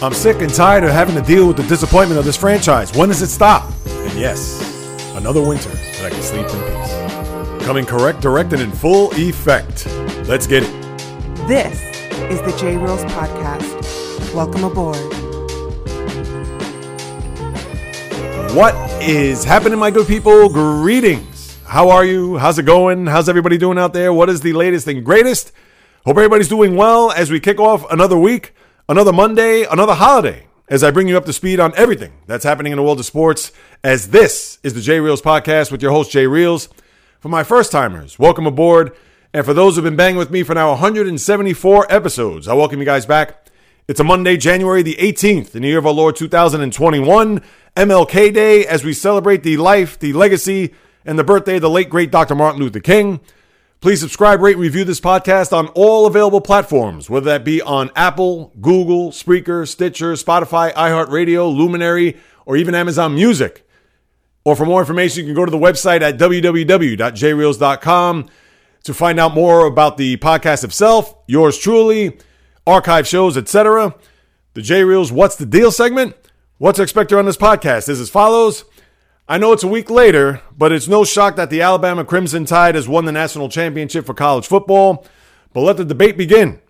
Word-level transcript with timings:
I'm 0.00 0.14
sick 0.14 0.42
and 0.42 0.54
tired 0.54 0.84
of 0.84 0.90
having 0.90 1.16
to 1.16 1.22
deal 1.22 1.48
with 1.48 1.56
the 1.56 1.64
disappointment 1.64 2.20
of 2.20 2.24
this 2.24 2.36
franchise. 2.36 2.94
When 2.96 3.08
does 3.08 3.20
it 3.20 3.26
stop? 3.26 3.68
And 3.84 4.16
yes, 4.16 4.62
another 5.16 5.42
winter 5.42 5.70
that 5.70 6.04
I 6.04 6.10
can 6.10 6.22
sleep 6.22 6.46
in 6.46 7.58
peace. 7.58 7.66
Coming 7.66 7.84
correct, 7.84 8.20
direct, 8.20 8.52
and 8.52 8.62
in 8.62 8.70
full 8.70 9.10
effect. 9.14 9.86
Let's 10.28 10.46
get 10.46 10.62
it. 10.62 10.70
This 11.48 11.82
is 12.30 12.40
the 12.42 12.56
J 12.60 12.76
Reels 12.76 13.02
Podcast. 13.06 14.32
Welcome 14.32 14.62
aboard. 14.62 14.94
What 18.54 18.76
is 19.02 19.42
happening, 19.42 19.80
my 19.80 19.90
good 19.90 20.06
people? 20.06 20.48
Greetings. 20.48 21.58
How 21.64 21.90
are 21.90 22.04
you? 22.04 22.36
How's 22.36 22.56
it 22.60 22.66
going? 22.66 23.06
How's 23.06 23.28
everybody 23.28 23.58
doing 23.58 23.78
out 23.78 23.94
there? 23.94 24.12
What 24.12 24.30
is 24.30 24.42
the 24.42 24.52
latest 24.52 24.86
and 24.86 25.04
greatest? 25.04 25.50
Hope 26.04 26.16
everybody's 26.16 26.48
doing 26.48 26.76
well 26.76 27.10
as 27.10 27.32
we 27.32 27.40
kick 27.40 27.58
off 27.58 27.84
another 27.90 28.16
week, 28.16 28.54
another 28.88 29.12
Monday, 29.12 29.64
another 29.64 29.92
holiday. 29.92 30.46
As 30.68 30.82
I 30.82 30.90
bring 30.90 31.08
you 31.08 31.16
up 31.16 31.26
to 31.26 31.32
speed 31.32 31.60
on 31.60 31.74
everything 31.76 32.12
that's 32.26 32.44
happening 32.44 32.72
in 32.72 32.76
the 32.76 32.82
world 32.82 32.98
of 32.98 33.04
sports, 33.04 33.52
as 33.84 34.08
this 34.08 34.58
is 34.62 34.72
the 34.72 34.80
J 34.80 35.00
Reels 35.00 35.20
podcast 35.20 35.70
with 35.70 35.82
your 35.82 35.92
host, 35.92 36.10
Jay 36.10 36.26
Reels. 36.26 36.68
For 37.20 37.28
my 37.28 37.42
first 37.42 37.70
timers, 37.70 38.18
welcome 38.18 38.46
aboard. 38.46 38.96
And 39.34 39.44
for 39.44 39.52
those 39.52 39.74
who've 39.74 39.84
been 39.84 39.96
banging 39.96 40.16
with 40.16 40.30
me 40.30 40.42
for 40.42 40.54
now 40.54 40.70
174 40.70 41.86
episodes, 41.92 42.48
I 42.48 42.54
welcome 42.54 42.78
you 42.80 42.86
guys 42.86 43.04
back. 43.04 43.50
It's 43.88 44.00
a 44.00 44.04
Monday, 44.04 44.38
January 44.38 44.82
the 44.82 44.96
18th, 44.96 45.54
in 45.54 45.62
the 45.62 45.68
year 45.68 45.78
of 45.78 45.86
our 45.86 45.92
Lord 45.92 46.16
2021, 46.16 47.42
MLK 47.76 48.32
Day, 48.32 48.66
as 48.66 48.84
we 48.84 48.94
celebrate 48.94 49.42
the 49.42 49.58
life, 49.58 49.98
the 49.98 50.14
legacy, 50.14 50.74
and 51.04 51.18
the 51.18 51.24
birthday 51.24 51.56
of 51.56 51.62
the 51.62 51.70
late, 51.70 51.90
great 51.90 52.10
Dr. 52.10 52.34
Martin 52.34 52.60
Luther 52.60 52.80
King. 52.80 53.20
Please 53.80 54.00
subscribe, 54.00 54.40
rate, 54.40 54.54
and 54.54 54.62
review 54.62 54.82
this 54.82 55.00
podcast 55.00 55.52
on 55.52 55.68
all 55.68 56.06
available 56.06 56.40
platforms, 56.40 57.08
whether 57.08 57.26
that 57.26 57.44
be 57.44 57.62
on 57.62 57.92
Apple, 57.94 58.52
Google, 58.60 59.12
Spreaker, 59.12 59.68
Stitcher, 59.68 60.14
Spotify, 60.14 60.74
iHeartRadio, 60.74 61.54
Luminary, 61.54 62.16
or 62.44 62.56
even 62.56 62.74
Amazon 62.74 63.14
Music. 63.14 63.64
Or 64.44 64.56
for 64.56 64.66
more 64.66 64.80
information, 64.80 65.20
you 65.20 65.26
can 65.26 65.36
go 65.36 65.44
to 65.44 65.50
the 65.52 65.56
website 65.56 66.00
at 66.00 66.18
www.jreels.com 66.18 68.28
to 68.82 68.94
find 68.94 69.20
out 69.20 69.34
more 69.34 69.66
about 69.66 69.96
the 69.96 70.16
podcast 70.16 70.64
itself, 70.64 71.14
yours 71.28 71.56
truly, 71.56 72.18
archive 72.66 73.06
shows, 73.06 73.36
etc. 73.36 73.94
The 74.54 74.62
J 74.62 74.82
Reels 74.82 75.12
What's 75.12 75.36
the 75.36 75.46
Deal 75.46 75.70
segment. 75.70 76.16
What 76.56 76.74
to 76.74 76.82
expect 76.82 77.12
on 77.12 77.26
this 77.26 77.36
podcast 77.36 77.88
is 77.88 78.00
as 78.00 78.10
follows. 78.10 78.64
I 79.30 79.36
know 79.36 79.52
it's 79.52 79.62
a 79.62 79.68
week 79.68 79.90
later, 79.90 80.40
but 80.56 80.72
it's 80.72 80.88
no 80.88 81.04
shock 81.04 81.36
that 81.36 81.50
the 81.50 81.60
Alabama 81.60 82.02
Crimson 82.02 82.46
Tide 82.46 82.74
has 82.74 82.88
won 82.88 83.04
the 83.04 83.12
national 83.12 83.50
championship 83.50 84.06
for 84.06 84.14
college 84.14 84.46
football. 84.46 85.04
But 85.52 85.60
let 85.60 85.76
the 85.76 85.84
debate 85.84 86.16
begin. 86.16 86.62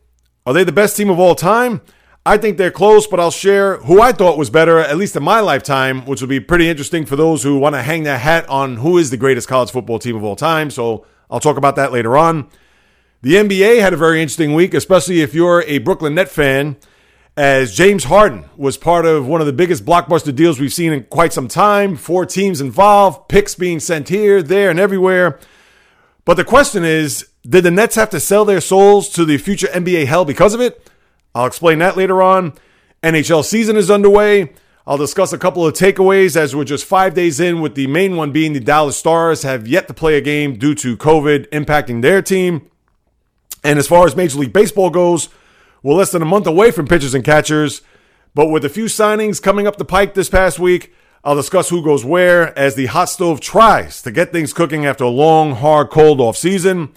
Are 0.45 0.53
they 0.53 0.65
the 0.65 0.73
best 0.73 0.97
team 0.97 1.09
of 1.09 1.21
all 1.21 1.37
time? 1.37 1.83
I 2.27 2.37
think 2.37 2.59
they're 2.59 2.73
close, 2.73 3.07
but 3.07 3.21
I'll 3.21 3.31
share 3.31 3.77
who 3.79 4.01
I 4.01 4.11
thought 4.11 4.37
was 4.37 4.51
better, 4.51 4.81
at 4.81 4.97
least 4.97 5.15
in 5.15 5.23
my 5.23 5.39
lifetime, 5.39 6.05
which 6.05 6.21
will 6.21 6.29
be 6.29 6.41
pretty 6.41 6.69
interesting 6.69 7.07
for 7.07 7.15
those 7.15 7.45
who 7.45 7.61
want 7.61 7.77
to 7.77 7.83
hang 7.83 8.03
their 8.03 8.19
hat 8.19 8.49
on 8.49 8.79
who 8.79 8.99
is 8.99 9.11
the 9.11 9.17
greatest 9.17 9.47
college 9.47 9.71
football 9.71 10.01
team 10.01 10.17
of 10.17 10.25
all 10.25 10.35
time. 10.35 10.69
So 10.73 11.07
I'll 11.31 11.39
talk 11.39 11.59
about 11.59 11.77
that 11.77 11.93
later 11.93 12.17
on. 12.17 12.49
The 13.23 13.35
NBA 13.35 13.81
had 13.81 13.93
a 13.93 13.97
very 13.97 14.21
interesting 14.21 14.53
week, 14.53 14.75
especially 14.75 15.21
if 15.21 15.33
you're 15.33 15.63
a 15.63 15.79
Brooklyn 15.79 16.17
Net 16.17 16.29
fan, 16.29 16.77
as 17.39 17.73
James 17.73 18.03
Harden 18.03 18.47
was 18.57 18.77
part 18.77 19.07
of 19.07 19.29
one 19.29 19.41
of 19.41 19.47
the 19.47 19.53
biggest 19.53 19.85
blockbuster 19.85 20.35
deals 20.35 20.59
we've 20.59 20.73
seen 20.73 20.93
in 20.93 21.05
quite 21.05 21.33
some 21.33 21.47
time. 21.47 21.95
Four 21.95 22.27
teams 22.27 22.61
involved, 22.61 23.29
picks 23.29 23.55
being 23.55 23.79
sent 23.79 24.09
here, 24.09 24.43
there, 24.43 24.71
and 24.71 24.81
everywhere. 24.81 25.39
But 26.25 26.35
the 26.35 26.45
question 26.45 26.83
is 26.85 27.29
did 27.49 27.63
the 27.63 27.71
Nets 27.71 27.95
have 27.95 28.11
to 28.11 28.19
sell 28.19 28.45
their 28.45 28.61
souls 28.61 29.09
to 29.11 29.25
the 29.25 29.39
future 29.39 29.69
NBA 29.69 30.07
hell 30.07 30.25
because 30.25 30.53
of 30.53 30.61
it? 30.61 30.91
I'll 31.33 31.47
explain 31.47 31.79
that 31.79 31.97
later 31.97 32.21
on. 32.21 32.55
NHL 33.05 33.45
season 33.45 33.77
is 33.77 33.89
underway. 33.89 34.53
I'll 34.85 34.99
discuss 34.99 35.33
a 35.33 35.39
couple 35.39 35.65
of 35.65 35.75
takeaways 35.75 36.35
as 36.35 36.57
we're 36.57 36.65
just 36.65 36.87
five 36.87 37.15
days 37.15 37.39
in, 37.39 37.61
with 37.61 37.77
the 37.77 37.87
main 37.87 38.17
one 38.17 38.33
being 38.33 38.53
the 38.53 38.59
Dallas 38.59 38.97
Stars 38.97 39.45
have 39.45 39.69
yet 39.69 39.87
to 39.87 39.95
play 39.95 40.17
a 40.17 40.21
game 40.21 40.59
due 40.59 40.75
to 40.75 40.97
COVID 40.97 41.49
impacting 41.51 42.03
their 42.03 42.21
team. 42.21 42.69
And 43.63 43.79
as 43.79 43.87
far 43.87 44.07
as 44.07 44.17
Major 44.17 44.41
League 44.41 44.53
Baseball 44.53 44.91
goes, 44.91 45.29
we're 45.83 45.95
less 45.95 46.13
than 46.13 46.23
a 46.23 46.27
month 46.27 46.47
away 46.47 46.71
from 46.71 46.87
pitchers 46.87 47.15
and 47.15 47.25
catchers. 47.25 47.83
But 48.35 48.49
with 48.49 48.65
a 48.65 48.69
few 48.69 48.85
signings 48.85 49.43
coming 49.43 49.67
up 49.67 49.77
the 49.77 49.85
pike 49.85 50.15
this 50.15 50.29
past 50.29 50.59
week, 50.59 50.93
I'll 51.25 51.35
discuss 51.35 51.69
who 51.69 51.83
goes 51.83 52.05
where 52.05 52.57
as 52.59 52.75
the 52.75 52.87
hot 52.87 53.07
stove 53.07 53.41
tries 53.41 54.01
to 54.03 54.11
get 54.11 54.33
things 54.33 54.53
cooking 54.53 54.87
after 54.87 55.05
a 55.05 55.09
long, 55.09 55.57
hard, 55.57 55.91
cold 55.91 56.21
off 56.21 56.37
season. 56.37 56.95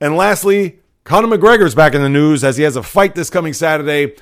And 0.00 0.16
lastly, 0.16 0.80
Conor 1.04 1.36
McGregor's 1.36 1.74
back 1.74 1.94
in 1.94 2.02
the 2.02 2.08
news 2.08 2.44
as 2.44 2.56
he 2.56 2.62
has 2.64 2.76
a 2.76 2.82
fight 2.82 3.14
this 3.14 3.30
coming 3.30 3.52
Saturday. 3.52 4.14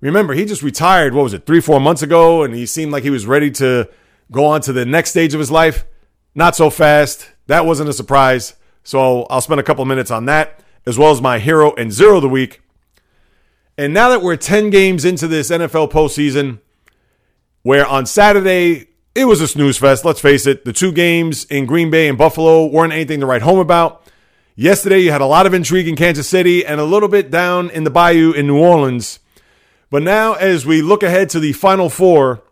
Remember, 0.00 0.34
he 0.34 0.44
just 0.44 0.62
retired, 0.62 1.14
what 1.14 1.22
was 1.22 1.34
it, 1.34 1.46
three, 1.46 1.60
four 1.60 1.80
months 1.80 2.02
ago, 2.02 2.42
and 2.42 2.54
he 2.54 2.66
seemed 2.66 2.92
like 2.92 3.02
he 3.02 3.10
was 3.10 3.26
ready 3.26 3.50
to 3.52 3.88
go 4.32 4.46
on 4.46 4.60
to 4.62 4.72
the 4.72 4.86
next 4.86 5.10
stage 5.10 5.34
of 5.34 5.40
his 5.40 5.50
life. 5.50 5.84
Not 6.34 6.56
so 6.56 6.70
fast. 6.70 7.28
That 7.46 7.66
wasn't 7.66 7.90
a 7.90 7.92
surprise. 7.92 8.54
So 8.82 9.24
I'll 9.24 9.40
spend 9.40 9.60
a 9.60 9.64
couple 9.64 9.84
minutes 9.84 10.10
on 10.10 10.24
that, 10.26 10.62
as 10.86 10.96
well 10.96 11.10
as 11.10 11.20
my 11.20 11.38
hero 11.38 11.74
and 11.74 11.92
zero 11.92 12.16
of 12.16 12.22
the 12.22 12.28
week. 12.28 12.62
And 13.80 13.94
now 13.94 14.10
that 14.10 14.20
we're 14.20 14.36
10 14.36 14.68
games 14.68 15.06
into 15.06 15.26
this 15.26 15.50
NFL 15.50 15.90
postseason, 15.90 16.58
where 17.62 17.86
on 17.86 18.04
Saturday 18.04 18.88
it 19.14 19.24
was 19.24 19.40
a 19.40 19.48
snooze 19.48 19.78
fest, 19.78 20.04
let's 20.04 20.20
face 20.20 20.46
it, 20.46 20.66
the 20.66 20.72
two 20.74 20.92
games 20.92 21.46
in 21.46 21.64
Green 21.64 21.90
Bay 21.90 22.06
and 22.06 22.18
Buffalo 22.18 22.66
weren't 22.66 22.92
anything 22.92 23.20
to 23.20 23.26
write 23.26 23.40
home 23.40 23.58
about. 23.58 24.06
Yesterday, 24.54 24.98
you 24.98 25.12
had 25.12 25.22
a 25.22 25.26
lot 25.26 25.46
of 25.46 25.54
intrigue 25.54 25.88
in 25.88 25.96
Kansas 25.96 26.28
City 26.28 26.62
and 26.62 26.78
a 26.78 26.84
little 26.84 27.08
bit 27.08 27.30
down 27.30 27.70
in 27.70 27.84
the 27.84 27.90
Bayou 27.90 28.32
in 28.32 28.46
New 28.46 28.58
Orleans. 28.58 29.18
But 29.88 30.02
now, 30.02 30.34
as 30.34 30.66
we 30.66 30.82
look 30.82 31.02
ahead 31.02 31.30
to 31.30 31.40
the 31.40 31.54
Final 31.54 31.88
Four, 31.88 32.42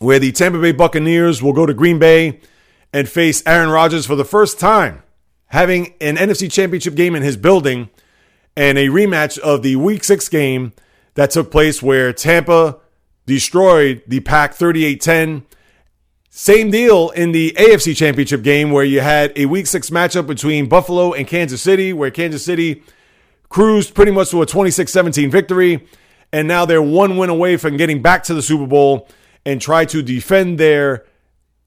where 0.00 0.18
the 0.18 0.32
Tampa 0.32 0.60
Bay 0.60 0.72
Buccaneers 0.72 1.40
will 1.40 1.52
go 1.52 1.66
to 1.66 1.72
Green 1.72 2.00
Bay 2.00 2.40
and 2.92 3.08
face 3.08 3.44
Aaron 3.46 3.70
Rodgers 3.70 4.06
for 4.06 4.16
the 4.16 4.24
first 4.24 4.58
time, 4.58 5.04
having 5.46 5.94
an 6.00 6.16
NFC 6.16 6.50
Championship 6.50 6.96
game 6.96 7.14
in 7.14 7.22
his 7.22 7.36
building 7.36 7.90
and 8.56 8.78
a 8.78 8.88
rematch 8.88 9.38
of 9.38 9.62
the 9.62 9.76
Week 9.76 10.04
6 10.04 10.28
game 10.28 10.72
that 11.14 11.30
took 11.30 11.50
place 11.50 11.82
where 11.82 12.12
Tampa 12.12 12.78
destroyed 13.26 14.02
the 14.06 14.20
Pack 14.20 14.54
38 14.54 15.00
10. 15.00 15.46
Same 16.30 16.70
deal 16.70 17.10
in 17.10 17.32
the 17.32 17.52
AFC 17.58 17.94
Championship 17.94 18.42
game 18.42 18.70
where 18.70 18.84
you 18.84 19.00
had 19.00 19.32
a 19.36 19.46
Week 19.46 19.66
6 19.66 19.90
matchup 19.90 20.26
between 20.26 20.68
Buffalo 20.68 21.12
and 21.12 21.26
Kansas 21.26 21.60
City, 21.60 21.92
where 21.92 22.10
Kansas 22.10 22.44
City 22.44 22.82
cruised 23.48 23.94
pretty 23.94 24.12
much 24.12 24.30
to 24.30 24.40
a 24.40 24.46
26 24.46 24.90
17 24.90 25.30
victory. 25.30 25.86
And 26.32 26.48
now 26.48 26.64
they're 26.64 26.80
one 26.80 27.18
win 27.18 27.28
away 27.28 27.58
from 27.58 27.76
getting 27.76 28.00
back 28.00 28.24
to 28.24 28.34
the 28.34 28.40
Super 28.40 28.66
Bowl 28.66 29.06
and 29.44 29.60
try 29.60 29.84
to 29.84 30.02
defend 30.02 30.58
their 30.58 31.04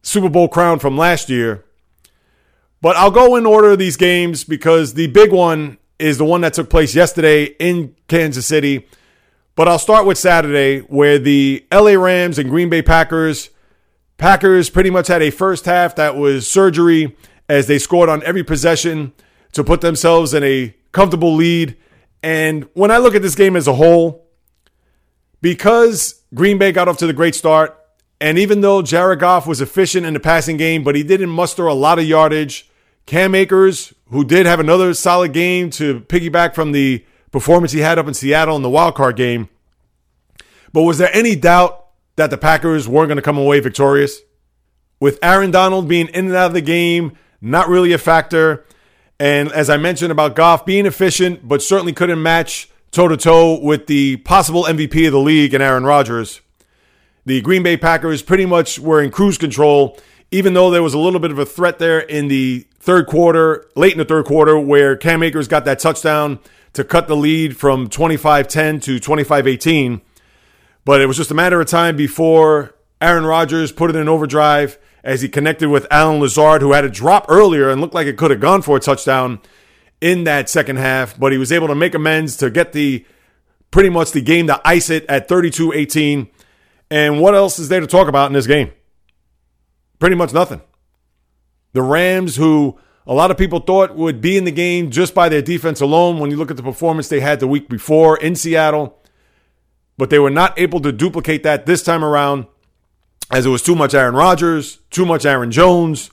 Super 0.02 0.30
Bowl 0.30 0.48
crown 0.48 0.80
from 0.80 0.98
last 0.98 1.30
year. 1.30 1.64
But 2.82 2.96
I'll 2.96 3.12
go 3.12 3.36
in 3.36 3.46
order 3.46 3.72
of 3.72 3.80
these 3.80 3.98
games 3.98 4.44
because 4.44 4.96
the 4.96 5.08
big 5.08 5.32
one 5.32 5.78
is 6.00 6.18
the 6.18 6.26
one 6.26 6.42
that 6.42 6.54
took 6.54 6.70
place 6.70 6.96
yesterday 6.96 7.46
in 7.60 7.96
Kansas 8.08 8.46
City. 8.46 8.88
But 9.56 9.68
I'll 9.68 9.80
start 9.80 10.06
with 10.06 10.18
Saturday, 10.18 10.80
where 10.80 11.18
the 11.18 11.66
LA 11.72 11.94
Rams 11.94 12.38
and 12.38 12.50
Green 12.50 12.70
Bay 12.70 12.82
Packers, 12.82 13.50
Packers 14.18 14.70
pretty 14.70 14.90
much 14.90 15.08
had 15.08 15.22
a 15.22 15.30
first 15.30 15.66
half 15.66 15.96
that 15.96 16.16
was 16.16 16.50
surgery 16.50 17.16
as 17.48 17.68
they 17.68 17.80
scored 17.80 18.10
on 18.10 18.24
every 18.24 18.44
possession 18.44 19.14
to 19.54 19.64
put 19.64 19.82
themselves 19.82 20.34
in 20.34 20.44
a 20.44 20.76
comfortable 20.92 21.34
lead. 21.34 21.78
And 22.22 22.68
when 22.74 22.92
I 22.92 22.98
look 22.98 23.16
at 23.16 23.22
this 23.22 23.36
game 23.36 23.56
as 23.56 23.68
a 23.68 23.76
whole, 23.76 24.28
because 25.42 26.24
Green 26.34 26.58
Bay 26.58 26.72
got 26.72 26.88
off 26.88 26.98
to 26.98 27.08
the 27.08 27.14
great 27.14 27.36
start, 27.36 27.80
and 28.20 28.38
even 28.38 28.62
though 28.62 28.82
Jared 28.82 29.20
Goff 29.20 29.48
was 29.48 29.62
efficient 29.62 30.06
in 30.06 30.14
the 30.14 30.20
passing 30.20 30.58
game, 30.58 30.84
but 30.84 30.96
he 30.96 31.04
didn't 31.04 31.30
muster 31.30 31.68
a 31.68 31.74
lot 31.74 32.00
of 32.00 32.06
yardage, 32.06 32.70
Cam 33.06 33.36
Akers, 33.36 33.94
who 34.10 34.24
did 34.24 34.46
have 34.46 34.60
another 34.60 34.94
solid 34.94 35.34
game 35.34 35.70
to 35.72 36.02
piggyback 36.02 36.54
from 36.54 36.72
the 36.72 37.06
performance 37.32 37.72
he 37.72 37.80
had 37.80 38.00
up 38.00 38.08
in 38.08 38.14
Seattle 38.14 38.56
in 38.56 38.62
the 38.62 38.70
wild 38.70 38.96
card 38.96 39.16
game. 39.16 39.50
But 40.72 40.84
was 40.84 40.98
there 40.98 41.10
any 41.14 41.36
doubt 41.36 41.86
that 42.16 42.30
the 42.30 42.38
Packers 42.38 42.88
weren't 42.88 43.08
going 43.08 43.18
to 43.18 43.22
come 43.22 43.38
away 43.38 43.60
victorious? 43.60 44.20
With 45.00 45.20
Aaron 45.22 45.52
Donald 45.52 45.88
being 45.88 46.08
in 46.10 46.28
and 46.28 46.36
out 46.36 46.48
of 46.48 46.54
the 46.54 46.62
game, 46.62 47.18
not 47.42 47.68
really 47.68 47.94
a 47.94 47.98
factor. 47.98 48.66
And 49.20 49.52
as 49.52 49.70
I 49.70 49.78
mentioned 49.78 50.12
about 50.12 50.36
Goff 50.36 50.66
being 50.66 50.86
efficient, 50.86 51.48
but 51.48 51.62
certainly 51.62 51.94
couldn't 51.94 52.22
match 52.22 52.70
toe 52.92 53.08
to 53.08 53.18
toe 53.18 53.60
with 53.60 53.88
the 53.88 54.18
possible 54.18 54.64
MVP 54.64 55.06
of 55.06 55.12
the 55.12 55.20
league 55.20 55.54
and 55.54 55.62
Aaron 55.62 55.84
Rodgers. 55.84 56.42
the 57.26 57.42
Green 57.42 57.64
Bay 57.64 57.76
Packers 57.76 58.22
pretty 58.22 58.46
much 58.46 58.80
were 58.80 59.02
in 59.02 59.12
cruise 59.12 59.38
control, 59.38 59.98
even 60.32 60.54
though 60.54 60.70
there 60.70 60.84
was 60.84 60.94
a 60.94 61.00
little 61.00 61.20
bit 61.20 61.32
of 61.32 61.40
a 61.40 61.46
threat 61.46 61.80
there 61.80 62.00
in 62.00 62.28
the 62.28 62.66
third 62.80 63.08
quarter, 63.08 63.66
late 63.76 63.94
in 63.94 63.98
the 63.98 64.06
third 64.06 64.26
quarter, 64.26 64.60
where 64.60 64.96
Cam 64.96 65.24
Akers 65.24 65.48
got 65.48 65.66
that 65.66 65.80
touchdown 65.80 66.40
to 66.74 66.84
cut 66.84 67.08
the 67.08 67.16
lead 67.16 67.58
from 67.58 67.90
25 67.90 68.48
10 68.48 68.80
to 68.82 69.00
25 69.00 69.48
18. 69.48 70.02
But 70.84 71.02
it 71.02 71.08
was 71.08 71.18
just 71.18 71.32
a 71.32 71.36
matter 71.36 71.60
of 71.60 71.68
time 71.68 71.96
before 71.96 72.76
Aaron 73.02 73.26
Rodgers 73.26 73.72
put 73.72 73.90
it 73.90 73.96
in 73.96 74.08
overdrive 74.08 74.78
as 75.04 75.22
he 75.22 75.30
connected 75.30 75.70
with 75.70 75.88
Allen 75.90 76.20
Lazard, 76.20 76.62
who 76.62 76.74
had 76.74 76.86
a 76.86 76.90
drop 76.90 77.26
earlier 77.30 77.70
and 77.70 77.80
looked 77.80 77.94
like 77.94 78.08
it 78.08 78.18
could 78.18 78.32
have 78.32 78.40
gone 78.40 78.62
for 78.62 78.78
a 78.78 78.80
touchdown 78.80 79.40
in 80.02 80.24
that 80.26 80.50
second 80.50 80.78
half. 80.78 81.18
But 81.18 81.32
he 81.32 81.38
was 81.38 81.52
able 81.52 81.68
to 81.68 81.76
make 81.76 81.96
amends 81.96 82.38
to 82.38 82.50
get 82.50 82.74
the 82.74 83.06
pretty 83.72 83.90
much 83.90 84.12
the 84.12 84.22
game 84.22 84.48
to 84.48 84.62
ice 84.66 84.90
it 84.90 85.06
at 85.08 85.28
32 85.28 85.74
18. 85.74 86.28
And 86.92 87.20
what 87.20 87.36
else 87.36 87.58
is 87.58 87.70
there 87.70 87.80
to 87.80 87.88
talk 87.88 88.08
about 88.08 88.28
in 88.28 88.34
this 88.34 88.48
game? 88.48 88.72
Pretty 90.00 90.16
much 90.16 90.34
nothing. 90.34 90.62
The 91.74 91.82
Rams, 91.82 92.36
who 92.36 92.78
a 93.08 93.14
lot 93.14 93.32
of 93.32 93.38
people 93.38 93.60
thought 93.60 93.96
would 93.96 94.22
be 94.22 94.38
in 94.38 94.46
the 94.46 94.52
game 94.52 94.92
just 94.92 95.14
by 95.14 95.30
their 95.30 95.42
defense 95.42 95.82
alone, 95.82 96.20
when 96.20 96.32
you 96.32 96.38
look 96.38 96.52
at 96.52 96.58
the 96.58 96.64
performance 96.64 97.08
they 97.08 97.20
had 97.20 97.40
the 97.40 97.48
week 97.48 97.70
before 97.70 98.18
in 98.18 98.36
Seattle, 98.36 98.98
but 99.98 100.10
they 100.10 100.20
were 100.20 100.30
not 100.30 100.58
able 100.60 100.80
to 100.82 100.92
duplicate 100.92 101.44
that 101.44 101.66
this 101.66 101.84
time 101.84 102.04
around 102.04 102.48
as 103.32 103.46
it 103.46 103.50
was 103.50 103.62
too 103.62 103.76
much 103.76 103.94
Aaron 103.94 104.16
Rodgers, 104.16 104.80
too 104.90 105.06
much 105.06 105.26
Aaron 105.26 105.52
Jones, 105.52 106.12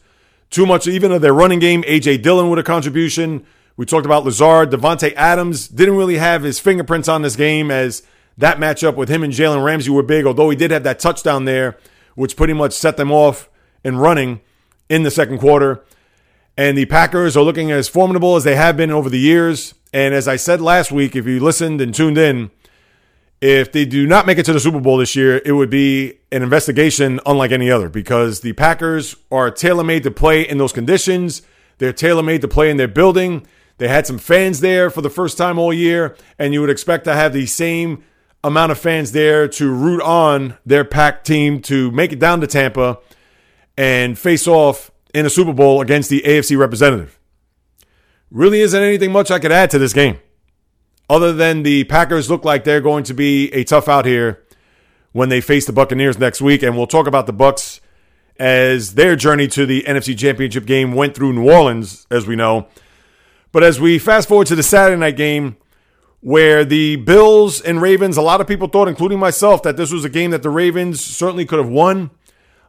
too 0.50 0.66
much 0.66 0.86
even 0.86 1.12
of 1.12 1.22
their 1.22 1.34
running 1.34 1.58
game. 1.58 1.82
AJ 1.82 2.22
Dillon 2.22 2.50
with 2.50 2.58
a 2.58 2.62
contribution. 2.62 3.44
We 3.76 3.86
talked 3.86 4.06
about 4.06 4.24
Lazard. 4.24 4.70
Davante 4.70 5.14
Adams 5.14 5.68
didn't 5.68 5.96
really 5.96 6.18
have 6.18 6.42
his 6.42 6.58
fingerprints 6.58 7.08
on 7.08 7.22
this 7.22 7.36
game 7.36 7.70
as 7.70 8.02
that 8.38 8.58
matchup 8.58 8.96
with 8.96 9.08
him 9.08 9.22
and 9.22 9.32
Jalen 9.32 9.64
Ramsey 9.64 9.90
were 9.90 10.02
big, 10.02 10.26
although 10.26 10.50
he 10.50 10.56
did 10.56 10.70
have 10.70 10.84
that 10.84 10.98
touchdown 10.98 11.44
there, 11.44 11.78
which 12.14 12.36
pretty 12.36 12.52
much 12.52 12.72
set 12.72 12.96
them 12.96 13.10
off 13.10 13.48
in 13.84 13.96
running 13.96 14.40
in 14.88 15.02
the 15.02 15.10
second 15.10 15.38
quarter. 15.38 15.84
And 16.56 16.76
the 16.76 16.86
Packers 16.86 17.36
are 17.36 17.42
looking 17.42 17.70
as 17.70 17.88
formidable 17.88 18.36
as 18.36 18.44
they 18.44 18.56
have 18.56 18.76
been 18.76 18.90
over 18.90 19.08
the 19.08 19.18
years. 19.18 19.74
And 19.92 20.14
as 20.14 20.28
I 20.28 20.36
said 20.36 20.60
last 20.60 20.92
week, 20.92 21.16
if 21.16 21.26
you 21.26 21.40
listened 21.40 21.80
and 21.80 21.94
tuned 21.94 22.18
in, 22.18 22.50
if 23.40 23.72
they 23.72 23.84
do 23.84 24.06
not 24.06 24.26
make 24.26 24.38
it 24.38 24.44
to 24.46 24.52
the 24.52 24.60
Super 24.60 24.78
Bowl 24.78 24.98
this 24.98 25.16
year, 25.16 25.42
it 25.44 25.52
would 25.52 25.70
be 25.70 26.20
an 26.30 26.42
investigation 26.42 27.18
unlike 27.26 27.50
any 27.50 27.70
other 27.70 27.88
because 27.88 28.40
the 28.40 28.52
Packers 28.52 29.16
are 29.30 29.50
tailor 29.50 29.82
made 29.82 30.04
to 30.04 30.10
play 30.10 30.42
in 30.42 30.58
those 30.58 30.72
conditions. 30.72 31.42
They're 31.78 31.92
tailor 31.92 32.22
made 32.22 32.42
to 32.42 32.48
play 32.48 32.70
in 32.70 32.76
their 32.76 32.86
building. 32.86 33.46
They 33.78 33.88
had 33.88 34.06
some 34.06 34.18
fans 34.18 34.60
there 34.60 34.90
for 34.90 35.00
the 35.00 35.10
first 35.10 35.36
time 35.36 35.58
all 35.58 35.72
year, 35.72 36.16
and 36.38 36.54
you 36.54 36.60
would 36.60 36.70
expect 36.70 37.04
to 37.04 37.14
have 37.14 37.32
the 37.32 37.46
same 37.46 38.04
amount 38.44 38.70
of 38.70 38.78
fans 38.78 39.10
there 39.10 39.48
to 39.48 39.72
root 39.72 40.02
on 40.02 40.56
their 40.64 40.84
pack 40.84 41.24
team 41.24 41.60
to 41.62 41.90
make 41.90 42.12
it 42.12 42.18
down 42.18 42.40
to 42.40 42.46
Tampa 42.46 42.98
and 43.76 44.18
face 44.18 44.46
off 44.46 44.90
in 45.14 45.26
a 45.26 45.30
Super 45.30 45.52
Bowl 45.52 45.80
against 45.80 46.10
the 46.10 46.22
AFC 46.22 46.56
representative. 46.58 47.18
Really 48.30 48.60
isn't 48.60 48.82
anything 48.82 49.12
much 49.12 49.30
I 49.30 49.38
could 49.38 49.52
add 49.52 49.70
to 49.70 49.78
this 49.78 49.92
game 49.92 50.18
other 51.12 51.32
than 51.32 51.62
the 51.62 51.84
Packers 51.84 52.30
look 52.30 52.42
like 52.42 52.64
they're 52.64 52.80
going 52.80 53.04
to 53.04 53.12
be 53.12 53.52
a 53.52 53.64
tough 53.64 53.86
out 53.86 54.06
here 54.06 54.42
when 55.12 55.28
they 55.28 55.42
face 55.42 55.66
the 55.66 55.72
Buccaneers 55.72 56.18
next 56.18 56.40
week. 56.40 56.62
And 56.62 56.74
we'll 56.74 56.86
talk 56.86 57.06
about 57.06 57.26
the 57.26 57.34
Bucks 57.34 57.82
as 58.38 58.94
their 58.94 59.14
journey 59.14 59.46
to 59.48 59.66
the 59.66 59.82
NFC 59.82 60.18
Championship 60.18 60.64
game 60.64 60.94
went 60.94 61.14
through 61.14 61.34
New 61.34 61.50
Orleans, 61.50 62.06
as 62.10 62.26
we 62.26 62.34
know. 62.34 62.66
But 63.52 63.62
as 63.62 63.78
we 63.78 63.98
fast 63.98 64.26
forward 64.26 64.46
to 64.46 64.56
the 64.56 64.62
Saturday 64.62 64.98
night 64.98 65.18
game, 65.18 65.58
where 66.20 66.64
the 66.64 66.96
Bills 66.96 67.60
and 67.60 67.82
Ravens, 67.82 68.16
a 68.16 68.22
lot 68.22 68.40
of 68.40 68.46
people 68.46 68.68
thought, 68.68 68.88
including 68.88 69.18
myself, 69.18 69.62
that 69.64 69.76
this 69.76 69.92
was 69.92 70.04
a 70.06 70.08
game 70.08 70.30
that 70.30 70.42
the 70.42 70.50
Ravens 70.50 71.04
certainly 71.04 71.44
could 71.44 71.58
have 71.58 71.68
won. 71.68 72.10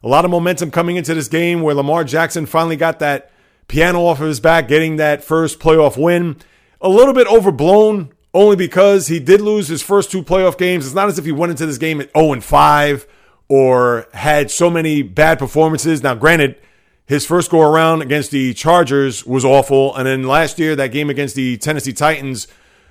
A 0.03 0.07
lot 0.07 0.25
of 0.25 0.31
momentum 0.31 0.69
coming 0.69 0.97
into 0.97 1.13
this 1.13 1.29
game 1.29 1.61
where 1.61 1.73
Lamar 1.73 2.03
Jackson 2.03 2.45
finally 2.45 2.75
got 2.75 2.99
that 2.99 3.31
piano 3.67 4.01
off 4.01 4.19
of 4.19 4.27
his 4.27 4.41
back, 4.41 4.67
getting 4.67 4.97
that 4.97 5.23
first 5.23 5.59
playoff 5.59 5.97
win. 5.97 6.37
A 6.81 6.89
little 6.89 7.13
bit 7.13 7.25
overblown 7.27 8.11
only 8.33 8.57
because 8.57 9.07
he 9.07 9.19
did 9.19 9.39
lose 9.39 9.69
his 9.69 9.81
first 9.81 10.11
two 10.11 10.21
playoff 10.21 10.57
games. 10.57 10.85
It's 10.85 10.95
not 10.95 11.07
as 11.07 11.17
if 11.17 11.23
he 11.23 11.31
went 11.31 11.51
into 11.51 11.65
this 11.65 11.77
game 11.77 12.01
at 12.01 12.11
0 12.17 12.33
and 12.33 12.43
5 12.43 13.07
or 13.47 14.07
had 14.13 14.51
so 14.51 14.69
many 14.69 15.03
bad 15.03 15.39
performances. 15.39 16.03
Now, 16.03 16.15
granted, 16.15 16.59
his 17.05 17.25
first 17.25 17.49
go 17.49 17.61
around 17.61 18.01
against 18.01 18.31
the 18.31 18.53
Chargers 18.53 19.25
was 19.25 19.45
awful. 19.45 19.95
And 19.95 20.05
then 20.05 20.23
last 20.23 20.59
year, 20.59 20.75
that 20.75 20.91
game 20.91 21.09
against 21.09 21.35
the 21.35 21.55
Tennessee 21.57 21.93
Titans 21.93 22.47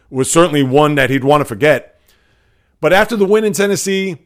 was 0.09 0.31
certainly 0.31 0.62
one 0.62 0.94
that 0.94 1.11
he'd 1.11 1.25
want 1.25 1.43
to 1.43 1.44
forget. 1.44 2.00
But 2.81 2.93
after 2.93 3.17
the 3.17 3.26
win 3.26 3.44
in 3.44 3.53
Tennessee, 3.53 4.19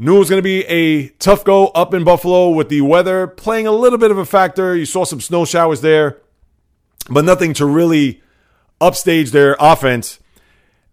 knew 0.00 0.16
it 0.16 0.20
was 0.20 0.30
going 0.30 0.38
to 0.38 0.42
be 0.42 0.64
a 0.64 1.08
tough 1.18 1.44
go 1.44 1.66
up 1.68 1.92
in 1.92 2.04
Buffalo 2.04 2.48
with 2.48 2.70
the 2.70 2.80
weather 2.80 3.26
playing 3.26 3.66
a 3.66 3.72
little 3.72 3.98
bit 3.98 4.10
of 4.10 4.16
a 4.16 4.24
factor. 4.24 4.74
You 4.74 4.86
saw 4.86 5.04
some 5.04 5.20
snow 5.20 5.44
showers 5.44 5.82
there, 5.82 6.16
but 7.10 7.26
nothing 7.26 7.52
to 7.54 7.66
really 7.66 8.22
upstage 8.80 9.30
their 9.30 9.56
offense. 9.60 10.18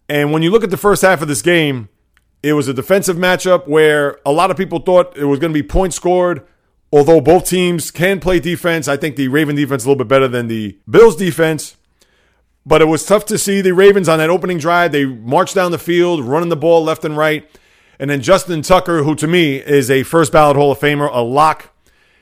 And 0.10 0.34
when 0.34 0.42
you 0.42 0.52
look 0.52 0.64
at 0.64 0.72
the 0.72 0.78
first 0.78 1.04
half 1.04 1.22
of 1.22 1.30
this 1.30 1.42
game, 1.42 1.88
it 2.44 2.52
was 2.52 2.68
a 2.68 2.74
defensive 2.74 3.16
matchup 3.16 3.66
where 3.66 4.20
a 4.26 4.32
lot 4.34 4.52
of 4.52 4.58
people 4.58 4.80
thought 4.80 5.16
it 5.18 5.26
was 5.26 5.40
going 5.40 5.54
to 5.54 5.60
be 5.60 5.68
points 5.68 5.96
scored. 5.96 6.46
Although 6.92 7.22
both 7.22 7.48
teams 7.48 7.92
can 7.92 8.20
play 8.20 8.42
defense, 8.42 8.90
I 8.90 8.98
think 8.98 9.16
the 9.16 9.30
Raven 9.30 9.56
defense 9.56 9.86
a 9.86 9.88
little 9.88 9.98
bit 9.98 10.10
better 10.10 10.28
than 10.28 10.48
the 10.48 10.78
Bills 10.90 11.16
defense. 11.16 11.78
But 12.66 12.82
it 12.82 12.86
was 12.86 13.06
tough 13.06 13.24
to 13.28 13.38
see 13.38 13.62
the 13.62 13.74
Ravens 13.74 14.10
on 14.10 14.20
that 14.20 14.30
opening 14.30 14.58
drive. 14.58 14.92
They 14.92 15.06
marched 15.06 15.56
down 15.56 15.72
the 15.72 15.78
field, 15.78 16.26
running 16.26 16.50
the 16.50 16.58
ball 16.58 16.84
left 16.84 17.06
and 17.06 17.16
right. 17.16 17.50
And 18.00 18.10
then 18.10 18.22
Justin 18.22 18.62
Tucker, 18.62 19.04
who 19.04 19.16
to 19.16 19.28
me 19.28 19.58
is 19.58 19.90
a 19.90 20.04
first 20.04 20.32
ballot 20.32 20.56
Hall 20.56 20.72
of 20.72 20.80
Famer, 20.80 21.10
a 21.12 21.22
lock, 21.22 21.74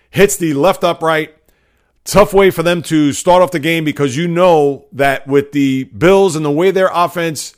hits 0.10 0.38
the 0.38 0.54
left 0.54 0.84
upright. 0.84 1.36
Tough 2.06 2.34
way 2.34 2.52
for 2.52 2.64
them 2.64 2.82
to 2.84 3.12
start 3.14 3.42
off 3.42 3.52
the 3.52 3.60
game 3.60 3.84
because 3.84 4.16
you 4.16 4.28
know 4.28 4.86
that 4.92 5.28
with 5.28 5.52
the 5.52 5.86
Bills 5.86 6.36
and 6.36 6.46
the 6.46 6.52
way 6.52 6.72
their 6.72 6.90
offense 6.94 7.56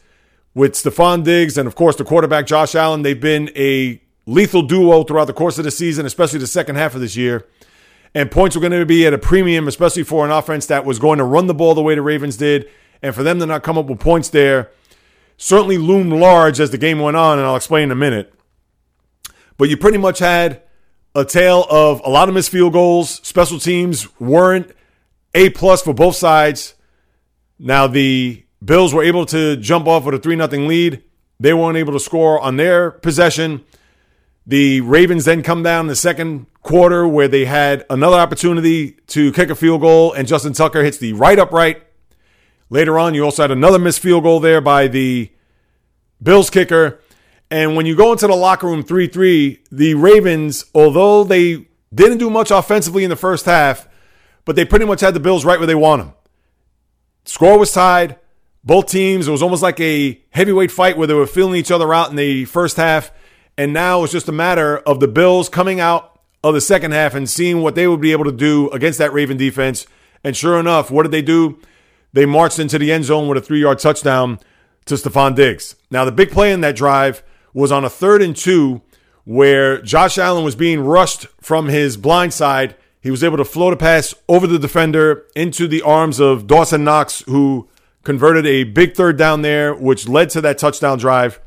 with 0.58 0.74
Stefon 0.74 1.24
Diggs 1.24 1.58
and, 1.58 1.68
of 1.68 1.75
course, 1.75 1.98
the 1.98 2.04
quarterback 2.04 2.48
Josh 2.48 2.74
Allen. 2.74 3.04
They've 3.04 3.19
been 3.19 3.52
a 3.56 4.02
lethal 4.25 4.63
duo 4.63 5.04
throughout 5.04 5.25
the 5.25 5.34
course 5.34 5.60
of 5.60 5.66
the 5.66 5.72
season, 5.72 6.06
especially 6.06 6.40
the 6.40 6.48
second 6.48 6.78
half 6.78 6.96
of 6.96 7.02
this 7.02 7.16
year. 7.16 7.46
And 8.16 8.31
points 8.31 8.56
were 8.56 8.62
going 8.62 8.72
to 8.72 8.86
be 8.86 9.06
at 9.06 9.13
a 9.13 9.20
premium, 9.20 9.68
especially 9.68 10.04
for 10.04 10.25
an 10.25 10.31
offense 10.31 10.66
that 10.66 10.86
was 10.86 10.98
going 10.98 11.20
to 11.20 11.24
run 11.24 11.46
the 11.46 11.54
ball 11.54 11.75
the 11.75 11.84
way 11.84 11.94
the 11.94 12.02
Ravens 12.02 12.38
did. 12.38 12.68
And 13.04 13.13
for 13.13 13.22
them 13.22 13.38
to 13.40 13.46
not 13.46 13.62
come 13.62 13.78
up 13.78 13.86
with 13.86 14.00
points 14.00 14.30
there 14.30 14.72
certainly 15.38 15.78
loomed 15.78 16.12
large 16.12 16.60
as 16.60 16.72
the 16.72 16.78
game 16.78 17.00
went 17.00 17.16
on, 17.16 17.38
and 17.38 17.48
I'll 17.48 17.56
explain 17.56 17.84
in 17.84 17.92
a 17.92 17.95
minute. 17.95 18.34
But 19.57 19.69
you 19.69 19.78
pretty 19.78 19.98
much 19.98 20.19
had 20.19 20.63
a 21.16 21.25
tale 21.25 21.66
of 21.69 22.01
a 22.03 22.10
lot 22.10 22.27
of 22.27 22.36
missed 22.36 22.51
field 22.51 22.74
goals. 22.74 23.22
Special 23.27 23.60
teams 23.60 24.20
weren't 24.20 24.72
A 25.34 25.50
plus 25.50 25.82
for 25.82 25.94
both 25.94 26.15
sides. 26.15 26.75
Now 27.58 27.88
the 27.88 28.44
Bills 28.63 28.94
were 28.94 29.03
able 29.03 29.25
to 29.27 29.56
jump 29.58 29.88
off 29.88 30.03
with 30.03 30.15
a 30.15 30.20
3 30.20 30.36
0 30.36 30.48
lead. 30.67 31.03
They 31.39 31.53
weren't 31.53 31.77
able 31.77 31.94
to 31.94 32.00
score 32.00 32.39
on 32.39 32.58
their 32.58 32.91
possession. 32.91 33.63
The 34.48 34.82
Ravens 34.82 35.25
then 35.25 35.44
come 35.44 35.62
down 35.62 35.82
in 35.82 35.88
the 35.88 35.96
second 35.96 36.48
quarter 36.63 37.08
where 37.08 37.27
they 37.27 37.46
had 37.46 37.86
another 37.89 38.17
opportunity 38.17 38.91
to 39.08 39.32
kick 39.34 39.50
a 39.50 39.56
field 39.56 39.82
goal, 39.82 40.13
and 40.13 40.27
Justin 40.27 40.53
Tucker 40.53 40.84
hits 40.84 40.98
the 40.98 41.13
right 41.13 41.38
upright. 41.38 41.84
Later 42.69 43.00
on, 43.00 43.13
you 43.13 43.24
also 43.24 43.43
had 43.43 43.51
another 43.51 43.79
missed 43.79 44.00
field 44.00 44.24
goal 44.24 44.39
there 44.39 44.62
by 44.62 44.88
the 44.88 45.31
Bills 46.21 46.50
kicker. 46.50 47.00
And 47.50 47.75
when 47.75 47.86
you 47.86 47.95
go 47.95 48.12
into 48.12 48.27
the 48.27 48.36
locker 48.36 48.67
room 48.67 48.83
3 48.83 49.07
3, 49.07 49.63
the 49.71 49.93
Ravens, 49.93 50.65
although 50.75 51.24
they 51.24 51.67
didn't 51.93 52.17
do 52.17 52.29
much 52.29 52.51
offensively 52.51 53.03
in 53.03 53.09
the 53.09 53.15
first 53.15 53.45
half, 53.45 53.88
but 54.43 54.55
they 54.55 54.65
pretty 54.65 54.86
much 54.86 55.01
had 55.01 55.13
the 55.13 55.19
Bills 55.19 55.45
right 55.45 55.59
where 55.59 55.67
they 55.67 55.75
want 55.75 56.01
them. 56.01 56.13
Score 57.24 57.57
was 57.57 57.71
tied. 57.71 58.17
Both 58.63 58.88
teams, 58.88 59.27
it 59.27 59.31
was 59.31 59.41
almost 59.41 59.63
like 59.63 59.79
a 59.79 60.21
heavyweight 60.31 60.71
fight 60.71 60.97
where 60.97 61.07
they 61.07 61.13
were 61.13 61.27
feeling 61.27 61.55
each 61.55 61.71
other 61.71 61.93
out 61.93 62.09
in 62.09 62.17
the 62.17 62.43
first 62.45 62.75
half. 62.75 63.12
And 63.57 63.71
now 63.71 64.03
it's 64.03 64.12
just 64.12 64.27
a 64.27 64.33
matter 64.33 64.77
of 64.79 65.00
the 65.00 65.07
Bills 65.07 65.47
coming 65.47 65.79
out 65.79 66.19
of 66.43 66.53
the 66.53 66.62
second 66.62 66.91
half 66.91 67.15
and 67.15 67.29
seeing 67.29 67.62
what 67.62 67.75
they 67.75 67.88
would 67.88 68.01
be 68.01 68.12
able 68.12 68.25
to 68.25 68.31
do 68.31 68.69
against 68.71 69.00
that 69.00 69.13
Raven 69.13 69.38
defense. 69.38 69.88
And 70.24 70.36
sure 70.36 70.59
enough, 70.59 70.91
what 70.91 71.03
did 71.03 71.12
they 71.12 71.21
do? 71.21 71.59
They 72.14 72.26
marched 72.26 72.60
into 72.60 72.80
the 72.80 72.92
end 72.92 73.06
zone 73.06 73.28
with 73.28 73.38
a 73.38 73.42
three 73.42 73.62
yard 73.62 73.80
touchdown 73.80 74.40
to 74.86 74.96
Stefon 74.96 75.36
Diggs. 75.36 75.76
Now, 75.92 76.06
the 76.06 76.12
big 76.12 76.32
play 76.32 76.52
in 76.52 76.62
that 76.62 76.76
drive 76.76 77.24
was 77.54 77.72
on 77.72 77.86
a 77.86 77.90
third 77.90 78.22
and 78.22 78.36
two 78.36 78.82
where 79.26 79.82
Josh 79.82 80.18
Allen 80.18 80.46
was 80.46 80.56
being 80.56 80.80
rushed 80.80 81.28
from 81.42 81.68
his 81.68 81.98
blind 81.98 82.34
side. 82.34 82.76
He 83.02 83.12
was 83.12 83.24
able 83.24 83.38
to 83.38 83.46
float 83.46 83.74
a 83.74 83.78
pass 83.78 84.16
over 84.30 84.48
the 84.48 84.58
defender 84.58 85.26
into 85.36 85.68
the 85.68 85.82
arms 85.82 86.20
of 86.20 86.48
Dawson 86.48 86.84
Knox, 86.84 87.24
who 87.28 87.68
converted 88.04 88.46
a 88.46 88.64
big 88.64 88.96
third 88.96 89.18
down 89.18 89.42
there, 89.42 89.76
which 89.76 90.08
led 90.08 90.30
to 90.30 90.42
that 90.42 90.58
touchdown 90.58 90.98
drive. 90.98 91.42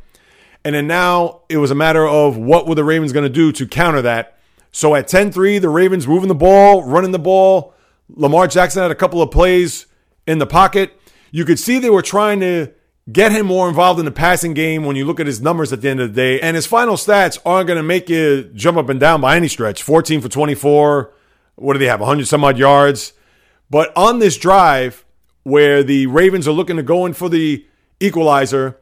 And 0.63 0.75
then 0.75 0.87
now 0.87 1.41
it 1.49 1.57
was 1.57 1.71
a 1.71 1.75
matter 1.75 2.07
of 2.07 2.37
what 2.37 2.67
were 2.67 2.75
the 2.75 2.85
Ravens 2.85 3.13
going 3.13 3.25
to 3.25 3.31
do 3.31 3.51
to 3.53 3.67
counter 3.67 4.03
that. 4.03 4.37
So 4.73 4.95
at 4.95 5.09
10 5.09 5.33
3, 5.33 5.59
the 5.59 5.71
Ravens 5.71 6.07
moving 6.07 6.29
the 6.29 6.35
ball, 6.35 6.85
running 6.85 7.13
the 7.13 7.19
ball. 7.19 7.75
Lamar 8.11 8.47
Jackson 8.47 8.83
had 8.83 8.91
a 8.91 8.97
couple 8.97 9.23
of 9.23 9.31
plays 9.31 9.87
in 10.27 10.39
the 10.39 10.47
pocket. 10.47 11.01
You 11.31 11.45
could 11.45 11.59
see 11.59 11.79
they 11.79 11.91
were 11.91 12.03
trying 12.03 12.41
to 12.41 12.73
get 13.11 13.33
him 13.33 13.47
more 13.47 13.69
involved 13.69 13.99
in 13.99 14.05
the 14.05 14.11
passing 14.11 14.55
game 14.55 14.85
when 14.85 14.97
you 14.97 15.05
look 15.05 15.21
at 15.21 15.27
his 15.27 15.41
numbers 15.41 15.73
at 15.73 15.81
the 15.81 15.89
end 15.89 16.01
of 16.01 16.15
the 16.15 16.15
day. 16.15 16.41
And 16.41 16.55
his 16.55 16.67
final 16.67 16.97
stats 16.97 17.39
aren't 17.45 17.67
going 17.67 17.77
to 17.77 17.83
make 17.83 18.09
you 18.09 18.45
jump 18.55 18.79
up 18.79 18.89
and 18.89 19.01
down 19.01 19.21
by 19.21 19.37
any 19.37 19.49
stretch. 19.49 19.83
14 19.83 20.21
for 20.21 20.29
24. 20.29 21.13
What 21.57 21.73
do 21.73 21.79
they 21.79 21.87
have? 21.87 22.01
100 22.01 22.27
some 22.27 22.45
odd 22.45 22.59
yards. 22.59 23.13
But 23.69 23.97
on 23.97 24.19
this 24.19 24.37
drive 24.37 25.05
where 25.43 25.83
the 25.83 26.07
Ravens 26.07 26.47
are 26.47 26.53
looking 26.53 26.77
to 26.77 26.83
go 26.83 27.07
in 27.07 27.13
for 27.13 27.29
the 27.29 27.67
equalizer, 28.01 28.79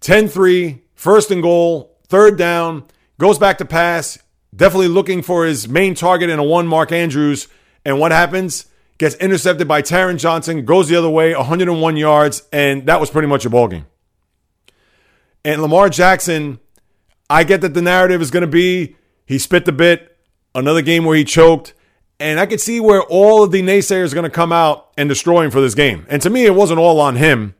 10 0.00 0.28
3, 0.28 0.82
first 0.94 1.30
and 1.30 1.42
goal, 1.42 1.98
third 2.08 2.38
down, 2.38 2.84
goes 3.18 3.38
back 3.38 3.58
to 3.58 3.64
pass, 3.64 4.18
definitely 4.54 4.88
looking 4.88 5.22
for 5.22 5.44
his 5.44 5.68
main 5.68 5.94
target 5.94 6.30
in 6.30 6.38
a 6.38 6.44
one, 6.44 6.66
Mark 6.66 6.92
Andrews. 6.92 7.48
And 7.84 7.98
what 7.98 8.12
happens? 8.12 8.66
Gets 9.00 9.14
intercepted 9.14 9.66
by 9.66 9.80
Taron 9.80 10.18
Johnson, 10.18 10.66
goes 10.66 10.90
the 10.90 10.96
other 10.96 11.08
way, 11.08 11.34
101 11.34 11.96
yards, 11.96 12.42
and 12.52 12.84
that 12.84 13.00
was 13.00 13.08
pretty 13.08 13.28
much 13.28 13.46
a 13.46 13.48
ball 13.48 13.66
game. 13.66 13.86
And 15.42 15.62
Lamar 15.62 15.88
Jackson, 15.88 16.60
I 17.30 17.44
get 17.44 17.62
that 17.62 17.72
the 17.72 17.80
narrative 17.80 18.20
is 18.20 18.30
going 18.30 18.42
to 18.42 18.46
be 18.46 18.96
he 19.24 19.38
spit 19.38 19.64
the 19.64 19.72
bit, 19.72 20.18
another 20.54 20.82
game 20.82 21.06
where 21.06 21.16
he 21.16 21.24
choked. 21.24 21.72
And 22.18 22.38
I 22.38 22.44
could 22.44 22.60
see 22.60 22.78
where 22.78 23.00
all 23.00 23.42
of 23.42 23.52
the 23.52 23.62
naysayers 23.62 24.12
are 24.12 24.16
going 24.16 24.24
to 24.24 24.28
come 24.28 24.52
out 24.52 24.90
and 24.98 25.08
destroy 25.08 25.44
him 25.44 25.50
for 25.50 25.62
this 25.62 25.74
game. 25.74 26.04
And 26.10 26.20
to 26.20 26.28
me, 26.28 26.44
it 26.44 26.54
wasn't 26.54 26.78
all 26.78 27.00
on 27.00 27.16
him. 27.16 27.54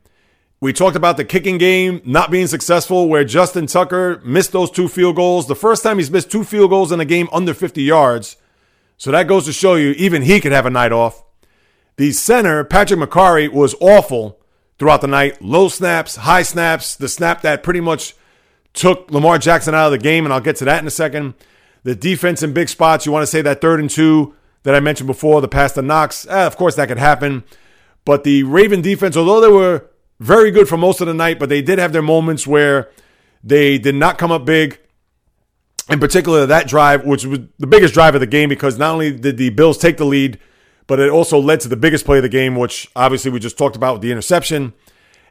We 0.59 0.73
talked 0.73 0.95
about 0.95 1.17
the 1.17 1.25
kicking 1.25 1.57
game 1.57 2.03
not 2.05 2.29
being 2.29 2.45
successful, 2.45 3.09
where 3.09 3.23
Justin 3.23 3.65
Tucker 3.65 4.21
missed 4.23 4.51
those 4.51 4.69
two 4.69 4.87
field 4.87 5.15
goals. 5.15 5.47
The 5.47 5.55
first 5.55 5.81
time 5.81 5.97
he's 5.97 6.11
missed 6.11 6.29
two 6.29 6.43
field 6.43 6.69
goals 6.69 6.91
in 6.91 6.99
a 6.99 7.05
game 7.05 7.29
under 7.31 7.55
50 7.55 7.81
yards. 7.81 8.37
So 8.97 9.09
that 9.09 9.27
goes 9.27 9.45
to 9.45 9.53
show 9.53 9.73
you, 9.73 9.93
even 9.93 10.21
he 10.21 10.39
could 10.39 10.51
have 10.51 10.67
a 10.67 10.69
night 10.69 10.91
off. 10.91 11.23
The 12.01 12.13
center, 12.13 12.63
Patrick 12.63 12.99
Mekari, 12.99 13.47
was 13.47 13.75
awful 13.79 14.39
throughout 14.79 15.01
the 15.01 15.07
night. 15.07 15.39
Low 15.39 15.69
snaps, 15.69 16.15
high 16.15 16.41
snaps, 16.41 16.95
the 16.95 17.07
snap 17.07 17.43
that 17.43 17.61
pretty 17.61 17.79
much 17.79 18.15
took 18.73 19.11
Lamar 19.11 19.37
Jackson 19.37 19.75
out 19.75 19.85
of 19.85 19.91
the 19.91 19.99
game, 19.99 20.25
and 20.25 20.33
I'll 20.33 20.41
get 20.41 20.55
to 20.55 20.65
that 20.65 20.81
in 20.81 20.87
a 20.87 20.89
second. 20.89 21.35
The 21.83 21.93
defense 21.93 22.41
in 22.41 22.53
big 22.53 22.69
spots, 22.69 23.05
you 23.05 23.11
want 23.11 23.21
to 23.21 23.27
say 23.27 23.43
that 23.43 23.61
third 23.61 23.79
and 23.79 23.87
two 23.87 24.33
that 24.63 24.73
I 24.73 24.79
mentioned 24.79 25.05
before, 25.05 25.41
the 25.41 25.47
pass 25.47 25.73
to 25.73 25.83
Knox, 25.83 26.25
eh, 26.25 26.47
of 26.47 26.57
course 26.57 26.73
that 26.73 26.87
could 26.87 26.97
happen. 26.97 27.43
But 28.03 28.23
the 28.23 28.41
Raven 28.41 28.81
defense, 28.81 29.15
although 29.15 29.39
they 29.39 29.51
were 29.51 29.85
very 30.19 30.49
good 30.49 30.67
for 30.67 30.77
most 30.77 31.01
of 31.01 31.07
the 31.07 31.13
night, 31.13 31.37
but 31.37 31.49
they 31.49 31.61
did 31.61 31.77
have 31.77 31.93
their 31.93 32.01
moments 32.01 32.47
where 32.47 32.89
they 33.43 33.77
did 33.77 33.93
not 33.93 34.17
come 34.17 34.31
up 34.31 34.43
big. 34.43 34.79
In 35.87 35.99
particular, 35.99 36.47
that 36.47 36.67
drive, 36.67 37.05
which 37.05 37.27
was 37.27 37.41
the 37.59 37.67
biggest 37.67 37.93
drive 37.93 38.15
of 38.15 38.21
the 38.21 38.25
game, 38.25 38.49
because 38.49 38.79
not 38.79 38.93
only 38.93 39.11
did 39.11 39.37
the 39.37 39.51
Bills 39.51 39.77
take 39.77 39.97
the 39.97 40.05
lead, 40.05 40.39
but 40.91 40.99
it 40.99 41.09
also 41.09 41.39
led 41.39 41.61
to 41.61 41.69
the 41.69 41.77
biggest 41.77 42.03
play 42.03 42.17
of 42.17 42.21
the 42.21 42.27
game, 42.27 42.53
which 42.57 42.91
obviously 42.97 43.31
we 43.31 43.39
just 43.39 43.57
talked 43.57 43.77
about 43.77 43.93
with 43.93 44.01
the 44.01 44.11
interception. 44.11 44.73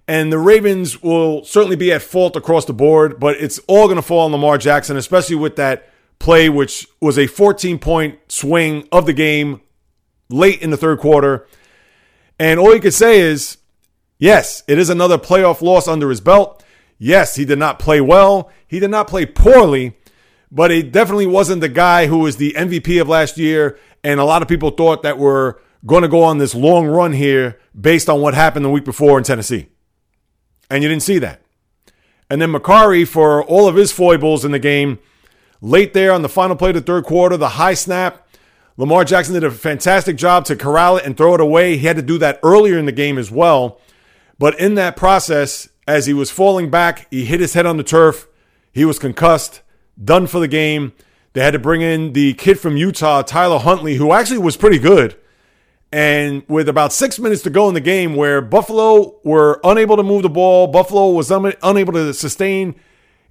And 0.09 0.33
the 0.33 0.38
Ravens 0.38 1.02
will 1.02 1.45
certainly 1.45 1.76
be 1.76 1.93
at 1.93 2.00
fault 2.00 2.35
across 2.35 2.64
the 2.64 2.73
board, 2.73 3.21
but 3.21 3.37
it's 3.37 3.59
all 3.69 3.85
going 3.87 3.97
to 3.97 4.02
fall 4.02 4.25
on 4.25 4.33
Lamar 4.33 4.57
Jackson, 4.57 4.97
especially 4.97 5.37
with 5.37 5.57
that 5.57 5.87
play, 6.19 6.49
which 6.49 6.87
was 6.99 7.19
a 7.19 7.26
14 7.26 7.79
point 7.79 8.19
swing 8.29 8.88
of 8.90 9.05
the 9.05 9.12
game 9.12 9.61
late 10.31 10.62
in 10.62 10.71
the 10.71 10.79
third 10.79 10.99
quarter. 10.99 11.47
And 12.38 12.59
all 12.59 12.75
you 12.75 12.81
could 12.81 12.95
say 12.95 13.21
is, 13.21 13.59
yes, 14.17 14.62
it 14.67 14.79
is 14.79 14.88
another 14.88 15.19
playoff 15.19 15.61
loss 15.61 15.87
under 15.87 16.09
his 16.09 16.23
belt. 16.23 16.64
Yes, 16.97 17.37
he 17.37 17.45
did 17.45 17.59
not 17.59 17.79
play 17.79 18.00
well. 18.00 18.50
He 18.67 18.81
did 18.81 18.90
not 18.90 19.09
play 19.09 19.26
poorly, 19.26 19.99
but 20.50 20.71
he 20.71 20.83
definitely 20.83 21.26
wasn't 21.26 21.61
the 21.61 21.69
guy 21.69 22.07
who 22.07 22.19
was 22.19 22.37
the 22.37 22.54
MVP 22.57 23.00
of 23.00 23.09
last 23.09 23.38
year. 23.38 23.78
And 24.02 24.19
a 24.19 24.25
lot 24.25 24.42
of 24.42 24.49
people 24.49 24.71
thought 24.71 25.02
that 25.02 25.19
we're 25.19 25.57
going 25.85 26.02
to 26.02 26.09
go 26.09 26.23
on 26.23 26.38
this 26.38 26.54
long 26.54 26.87
run 26.87 27.12
here 27.12 27.59
based 27.78 28.09
on 28.09 28.21
what 28.21 28.35
happened 28.35 28.64
the 28.64 28.71
week 28.71 28.85
before 28.85 29.19
in 29.19 29.25
Tennessee. 29.25 29.69
And 30.71 30.83
you 30.83 30.88
didn't 30.88 31.02
see 31.02 31.19
that. 31.19 31.42
And 32.30 32.40
then 32.40 32.52
Mekari, 32.52 33.07
for 33.07 33.42
all 33.45 33.69
of 33.69 33.75
his 33.75 33.92
foibles 33.92 34.45
in 34.45 34.52
the 34.52 34.59
game, 34.59 34.99
Late 35.62 35.92
there 35.92 36.12
on 36.12 36.23
the 36.23 36.28
final 36.28 36.57
play 36.57 36.71
of 36.71 36.75
the 36.75 36.80
third 36.80 37.04
quarter, 37.04 37.37
the 37.37 37.50
high 37.50 37.75
snap. 37.75 38.26
Lamar 38.76 39.04
Jackson 39.04 39.35
did 39.35 39.45
a 39.45 39.50
fantastic 39.50 40.16
job 40.16 40.47
to 40.47 40.57
corral 40.57 40.97
it 40.97 41.04
and 41.04 41.16
throw 41.16 41.35
it 41.35 41.40
away. 41.40 41.76
He 41.76 41.87
had 41.87 41.97
to 41.97 42.02
do 42.02 42.16
that 42.19 42.40
earlier 42.42 42.78
in 42.78 42.87
the 42.87 42.92
game 42.92 43.19
as 43.19 43.30
well. 43.30 43.78
But 44.38 44.59
in 44.59 44.75
that 44.76 44.97
process, 44.97 45.69
as 45.87 46.07
he 46.07 46.14
was 46.14 46.30
falling 46.30 46.71
back, 46.71 47.07
he 47.11 47.26
hit 47.26 47.40
his 47.40 47.52
head 47.52 47.66
on 47.66 47.76
the 47.76 47.83
turf. 47.83 48.26
He 48.73 48.87
was 48.87 48.99
concussed, 48.99 49.61
done 50.02 50.26
for 50.26 50.40
the 50.40 50.49
game. 50.49 50.92
They 51.33 51.42
had 51.42 51.52
to 51.52 51.59
bring 51.59 51.83
in 51.83 52.12
the 52.12 52.35
kid 52.35 52.59
from 52.59 52.76
Utah, 52.76 53.23
Tyler 53.23 53.59
Huntley, 53.59 53.95
who 53.95 54.12
actually 54.12 54.38
was 54.38 54.57
pretty 54.57 54.78
good. 54.78 55.16
And 55.92 56.45
with 56.49 56.69
about 56.69 56.92
six 56.92 57.19
minutes 57.19 57.42
to 57.42 57.50
go 57.50 57.69
in 57.69 57.75
the 57.75 57.80
game, 57.80 58.14
where 58.14 58.40
Buffalo 58.40 59.19
were 59.25 59.61
unable 59.64 59.97
to 59.97 60.02
move 60.02 60.23
the 60.23 60.28
ball, 60.28 60.69
Buffalo 60.69 61.11
was 61.11 61.30
un- 61.30 61.54
unable 61.62 61.92
to 61.95 62.14
sustain 62.14 62.76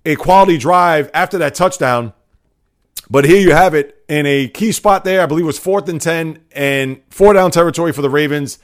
a 0.05 0.15
quality 0.15 0.57
drive 0.57 1.09
after 1.13 1.37
that 1.37 1.55
touchdown. 1.55 2.13
But 3.09 3.25
here 3.25 3.39
you 3.39 3.53
have 3.53 3.73
it 3.73 4.03
in 4.07 4.25
a 4.25 4.47
key 4.49 4.71
spot 4.71 5.03
there. 5.03 5.21
I 5.21 5.25
believe 5.25 5.43
it 5.43 5.47
was 5.47 5.59
fourth 5.59 5.87
and 5.87 6.01
10 6.01 6.39
and 6.51 7.01
four 7.09 7.33
down 7.33 7.51
territory 7.51 7.91
for 7.91 8.01
the 8.01 8.09
Ravens. 8.09 8.59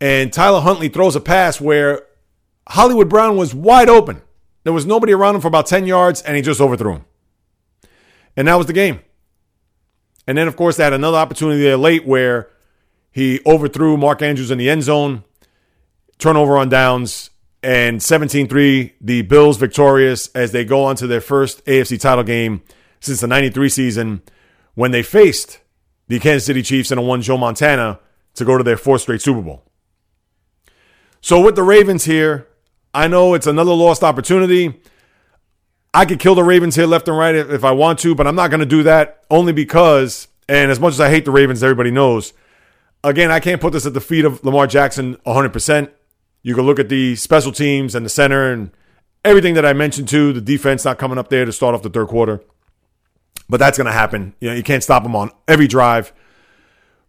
And 0.00 0.32
Tyler 0.32 0.60
Huntley 0.60 0.88
throws 0.88 1.16
a 1.16 1.20
pass 1.20 1.60
where 1.60 2.06
Hollywood 2.68 3.08
Brown 3.08 3.36
was 3.36 3.54
wide 3.54 3.88
open. 3.88 4.22
There 4.62 4.72
was 4.72 4.86
nobody 4.86 5.12
around 5.12 5.34
him 5.34 5.40
for 5.40 5.48
about 5.48 5.66
10 5.66 5.86
yards, 5.86 6.22
and 6.22 6.36
he 6.36 6.42
just 6.42 6.60
overthrew 6.60 6.94
him. 6.94 7.04
And 8.36 8.48
that 8.48 8.56
was 8.56 8.66
the 8.66 8.72
game. 8.72 9.00
And 10.26 10.38
then, 10.38 10.48
of 10.48 10.56
course, 10.56 10.76
they 10.76 10.84
had 10.84 10.92
another 10.92 11.18
opportunity 11.18 11.62
there 11.62 11.76
late 11.76 12.06
where 12.06 12.50
he 13.10 13.40
overthrew 13.46 13.96
Mark 13.96 14.22
Andrews 14.22 14.50
in 14.50 14.58
the 14.58 14.70
end 14.70 14.82
zone, 14.82 15.22
turnover 16.18 16.56
on 16.56 16.68
downs, 16.68 17.30
and 17.62 18.02
17 18.02 18.48
3, 18.48 18.94
the 19.00 19.22
Bills 19.22 19.56
victorious 19.56 20.28
as 20.34 20.52
they 20.52 20.64
go 20.64 20.84
on 20.84 20.96
to 20.96 21.06
their 21.06 21.20
first 21.20 21.64
AFC 21.64 21.98
title 22.00 22.24
game 22.24 22.62
since 23.00 23.20
the 23.20 23.26
93 23.26 23.68
season 23.68 24.22
when 24.74 24.90
they 24.90 25.02
faced 25.02 25.60
the 26.08 26.18
Kansas 26.18 26.44
City 26.44 26.62
Chiefs 26.62 26.90
and 26.90 27.06
won 27.06 27.22
Joe 27.22 27.38
Montana 27.38 28.00
to 28.34 28.44
go 28.44 28.58
to 28.58 28.64
their 28.64 28.76
fourth 28.76 29.02
straight 29.02 29.22
Super 29.22 29.40
Bowl. 29.40 29.62
So 31.20 31.40
with 31.40 31.56
the 31.56 31.62
Ravens 31.62 32.04
here, 32.04 32.46
I 32.92 33.08
know 33.08 33.34
it's 33.34 33.46
another 33.46 33.72
lost 33.72 34.02
opportunity. 34.02 34.80
I 35.94 36.04
could 36.04 36.18
kill 36.18 36.34
the 36.34 36.42
Ravens 36.42 36.74
here 36.74 36.86
left 36.86 37.06
and 37.06 37.16
right 37.16 37.36
if, 37.36 37.50
if 37.50 37.64
I 37.64 37.70
want 37.70 38.00
to, 38.00 38.16
but 38.16 38.26
I'm 38.26 38.34
not 38.34 38.50
going 38.50 38.60
to 38.60 38.66
do 38.66 38.82
that 38.82 39.24
only 39.30 39.52
because, 39.52 40.26
and 40.48 40.70
as 40.72 40.80
much 40.80 40.92
as 40.92 41.00
I 41.00 41.08
hate 41.08 41.24
the 41.24 41.30
Ravens, 41.30 41.62
everybody 41.62 41.92
knows, 41.92 42.32
again, 43.04 43.30
I 43.30 43.38
can't 43.38 43.60
put 43.60 43.72
this 43.72 43.86
at 43.86 43.94
the 43.94 44.00
feet 44.00 44.24
of 44.24 44.44
Lamar 44.44 44.66
Jackson 44.66 45.16
100%. 45.24 45.90
You 46.42 46.54
can 46.56 46.64
look 46.64 46.80
at 46.80 46.88
the 46.88 47.14
special 47.14 47.52
teams 47.52 47.94
and 47.94 48.04
the 48.04 48.10
center 48.10 48.52
and 48.52 48.72
everything 49.24 49.54
that 49.54 49.64
I 49.64 49.72
mentioned 49.72 50.08
too, 50.08 50.32
the 50.32 50.40
defense 50.40 50.84
not 50.84 50.98
coming 50.98 51.16
up 51.16 51.28
there 51.28 51.44
to 51.44 51.52
start 51.52 51.76
off 51.76 51.82
the 51.82 51.90
third 51.90 52.08
quarter. 52.08 52.42
But 53.48 53.58
that's 53.58 53.78
going 53.78 53.86
to 53.86 53.92
happen. 53.92 54.34
You 54.40 54.50
know, 54.50 54.56
you 54.56 54.64
can't 54.64 54.82
stop 54.82 55.04
them 55.04 55.14
on 55.14 55.30
every 55.46 55.68
drive. 55.68 56.12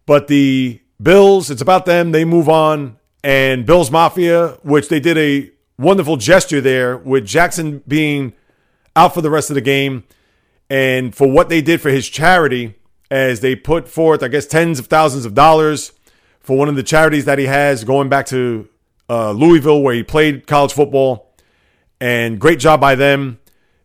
But 0.06 0.28
the 0.28 0.80
Bills, 1.02 1.50
it's 1.50 1.62
about 1.62 1.86
them. 1.86 2.12
They 2.12 2.24
move 2.24 2.48
on. 2.48 2.98
And 3.24 3.66
Bills 3.66 3.90
Mafia, 3.90 4.58
which 4.62 4.88
they 4.88 5.00
did 5.00 5.18
a 5.18 5.50
wonderful 5.76 6.16
gesture 6.16 6.60
there 6.60 6.96
with 6.96 7.26
Jackson 7.26 7.82
being 7.88 8.32
out 8.96 9.14
for 9.14 9.20
the 9.20 9.30
rest 9.30 9.50
of 9.50 9.54
the 9.54 9.60
game 9.60 10.04
and 10.68 11.14
for 11.14 11.30
what 11.30 11.48
they 11.48 11.62
did 11.62 11.80
for 11.80 11.90
his 11.90 12.08
charity 12.08 12.74
as 13.10 13.40
they 13.40 13.54
put 13.54 13.88
forth, 13.88 14.22
I 14.22 14.28
guess, 14.28 14.46
tens 14.46 14.78
of 14.78 14.86
thousands 14.86 15.24
of 15.24 15.34
dollars 15.34 15.92
for 16.40 16.56
one 16.56 16.68
of 16.68 16.76
the 16.76 16.82
charities 16.82 17.24
that 17.26 17.38
he 17.38 17.46
has 17.46 17.84
going 17.84 18.08
back 18.08 18.26
to 18.26 18.68
uh, 19.08 19.30
Louisville, 19.32 19.82
where 19.82 19.94
he 19.94 20.02
played 20.02 20.46
college 20.46 20.72
football. 20.72 21.32
And 22.00 22.38
great 22.38 22.58
job 22.58 22.80
by 22.80 22.94
them. 22.94 23.38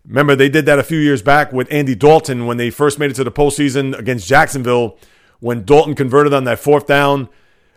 Remember, 0.06 0.36
they 0.36 0.50
did 0.50 0.66
that 0.66 0.80
a 0.80 0.84
few 0.84 0.98
years 0.98 1.22
back 1.22 1.54
with 1.54 1.72
Andy 1.72 1.96
Dalton 1.96 2.46
when 2.46 2.58
they 2.58 2.70
first 2.70 3.00
made 3.00 3.12
it 3.12 3.14
to 3.16 3.24
the 3.24 3.32
postseason 3.32 3.98
against 3.98 4.28
Jacksonville, 4.28 4.98
when 5.40 5.64
Dalton 5.64 5.96
converted 5.96 6.34
on 6.34 6.44
that 6.46 6.60
fourth 6.60 6.88
down 6.88 7.30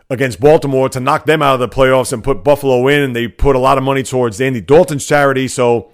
against 0.09 0.39
Baltimore 0.39 0.89
to 0.89 0.99
knock 0.99 1.25
them 1.25 1.41
out 1.41 1.55
of 1.55 1.59
the 1.59 1.69
playoffs 1.69 2.11
and 2.11 2.23
put 2.23 2.43
Buffalo 2.43 2.87
in. 2.87 3.01
And 3.01 3.15
they 3.15 3.27
put 3.27 3.55
a 3.55 3.59
lot 3.59 3.77
of 3.77 3.83
money 3.83 4.03
towards 4.03 4.41
Andy 4.41 4.61
Dalton's 4.61 5.05
charity. 5.05 5.47
So 5.47 5.91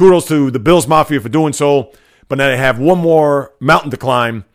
kudos 0.00 0.26
to 0.28 0.50
the 0.50 0.58
Bills 0.58 0.88
Mafia 0.88 1.20
for 1.20 1.28
doing 1.28 1.52
so. 1.52 1.92
But 2.28 2.38
now 2.38 2.48
they 2.48 2.56
have 2.56 2.78
one 2.78 2.98
more 2.98 3.52
mountain 3.60 3.90
to 3.90 3.96
climb 3.98 4.46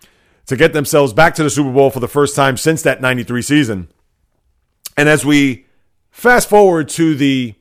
to 0.48 0.58
get 0.58 0.74
themselves 0.74 1.14
back 1.14 1.36
to 1.36 1.44
the 1.44 1.50
Super 1.50 1.72
Bowl 1.72 1.92
for 1.92 2.00
the 2.00 2.08
first 2.08 2.36
time 2.36 2.58
since 2.58 2.82
that 2.82 3.00
93 3.00 3.44
season. 3.44 3.88
And 4.98 5.08
as 5.08 5.24
we 5.24 5.66
fast 6.10 6.50
forward 6.50 6.90
to 6.90 7.16
the 7.16 7.54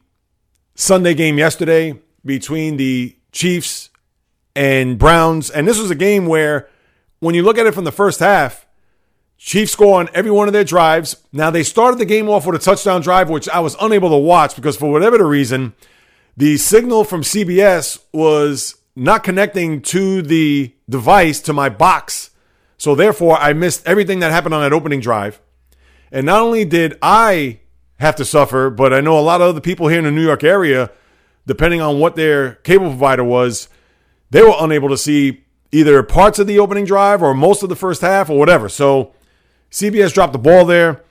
Sunday 0.75 1.12
game 1.12 1.37
yesterday 1.37 2.00
between 2.25 2.79
the 2.79 3.17
Chiefs 3.33 3.91
and 4.57 4.99
Browns. 4.99 5.50
And 5.50 5.69
this 5.69 5.79
was 5.79 5.91
a 5.91 5.95
game 5.95 6.26
where, 6.26 6.69
when 7.21 7.35
you 7.35 7.43
look 7.43 7.59
at 7.59 7.67
it 7.67 7.75
from 7.75 7.85
the 7.85 7.93
first 7.93 8.21
half, 8.21 8.67
Chiefs 9.37 9.73
score 9.73 10.00
on 10.00 10.09
every 10.14 10.31
one 10.31 10.47
of 10.49 10.53
their 10.55 10.64
drives. 10.64 11.17
Now, 11.33 11.50
they 11.50 11.62
started 11.64 11.99
the 11.99 12.05
game 12.07 12.31
off 12.31 12.47
with 12.47 12.55
a 12.57 12.64
touchdown 12.64 13.03
drive, 13.03 13.29
which 13.29 13.49
I 13.49 13.61
was 13.61 13.76
unable 13.81 14.09
to 14.11 14.17
watch 14.17 14.57
because, 14.57 14.76
for 14.76 14.91
whatever 14.91 15.19
the 15.19 15.25
reason, 15.25 15.75
the 16.37 16.57
signal 16.57 17.05
from 17.05 17.23
CBS 17.23 17.99
was 18.12 18.76
not 18.97 19.25
connecting 19.25 19.81
to 19.83 20.23
the 20.23 20.75
device 20.88 21.41
to 21.41 21.53
my 21.53 21.69
box. 21.69 22.31
So, 22.76 22.95
therefore, 22.95 23.38
I 23.38 23.53
missed 23.53 23.87
everything 23.87 24.21
that 24.21 24.33
happened 24.33 24.55
on 24.55 24.62
that 24.62 24.73
opening 24.73 25.00
drive. 25.00 25.41
And 26.11 26.26
not 26.26 26.41
only 26.41 26.64
did 26.64 26.99
I 27.03 27.61
have 27.99 28.17
to 28.17 28.25
suffer, 28.25 28.71
but 28.71 28.93
I 28.93 29.00
know 29.00 29.19
a 29.19 29.21
lot 29.21 29.41
of 29.41 29.49
other 29.49 29.61
people 29.61 29.88
here 29.88 29.99
in 29.99 30.05
the 30.05 30.11
New 30.11 30.25
York 30.25 30.45
area, 30.45 30.91
depending 31.47 31.81
on 31.81 31.99
what 31.99 32.17
their 32.17 32.57
cable 32.57 32.88
provider 32.88 33.25
was, 33.25 33.69
they 34.31 34.43
were 34.43 34.55
unable 34.59 34.88
to 34.88 34.99
see 34.99 35.45
either 35.73 36.03
parts 36.03 36.38
of 36.38 36.47
the 36.47 36.59
opening 36.59 36.85
drive 36.85 37.23
or 37.23 37.35
most 37.35 37.62
of 37.62 37.69
the 37.69 37.76
first 37.76 38.00
half 38.00 38.31
or 38.31 38.38
whatever. 38.38 38.69
So 38.69 39.12
CBS 39.71 40.12
dropped 40.12 40.33
the 40.33 40.38
ball 40.38 40.64
there. 40.64 41.03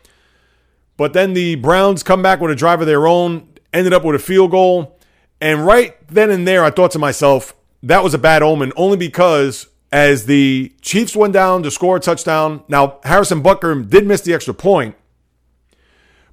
But 0.95 1.13
then 1.13 1.33
the 1.33 1.55
Browns 1.55 2.03
come 2.03 2.21
back 2.21 2.39
with 2.39 2.51
a 2.51 2.55
drive 2.55 2.79
of 2.79 2.87
their 2.87 3.07
own, 3.07 3.49
ended 3.73 3.93
up 3.93 4.05
with 4.05 4.15
a 4.15 4.19
field 4.19 4.51
goal. 4.51 4.99
And 5.43 5.65
right 5.65 5.97
then 6.07 6.31
and 6.31 6.47
there, 6.47 6.63
I 6.63 6.69
thought 6.69 6.91
to 6.91 6.99
myself, 6.99 7.53
that 7.83 8.01
was 8.01 8.13
a 8.13 8.17
bad 8.17 8.41
omen, 8.41 8.71
only 8.77 8.95
because 8.95 9.67
as 9.91 10.25
the 10.25 10.71
Chiefs 10.79 11.17
went 11.17 11.33
down 11.33 11.63
to 11.63 11.69
score 11.69 11.97
a 11.97 11.99
touchdown, 11.99 12.63
now 12.69 13.01
Harrison 13.03 13.43
Butker 13.43 13.89
did 13.89 14.07
miss 14.07 14.21
the 14.21 14.33
extra 14.33 14.53
point. 14.53 14.95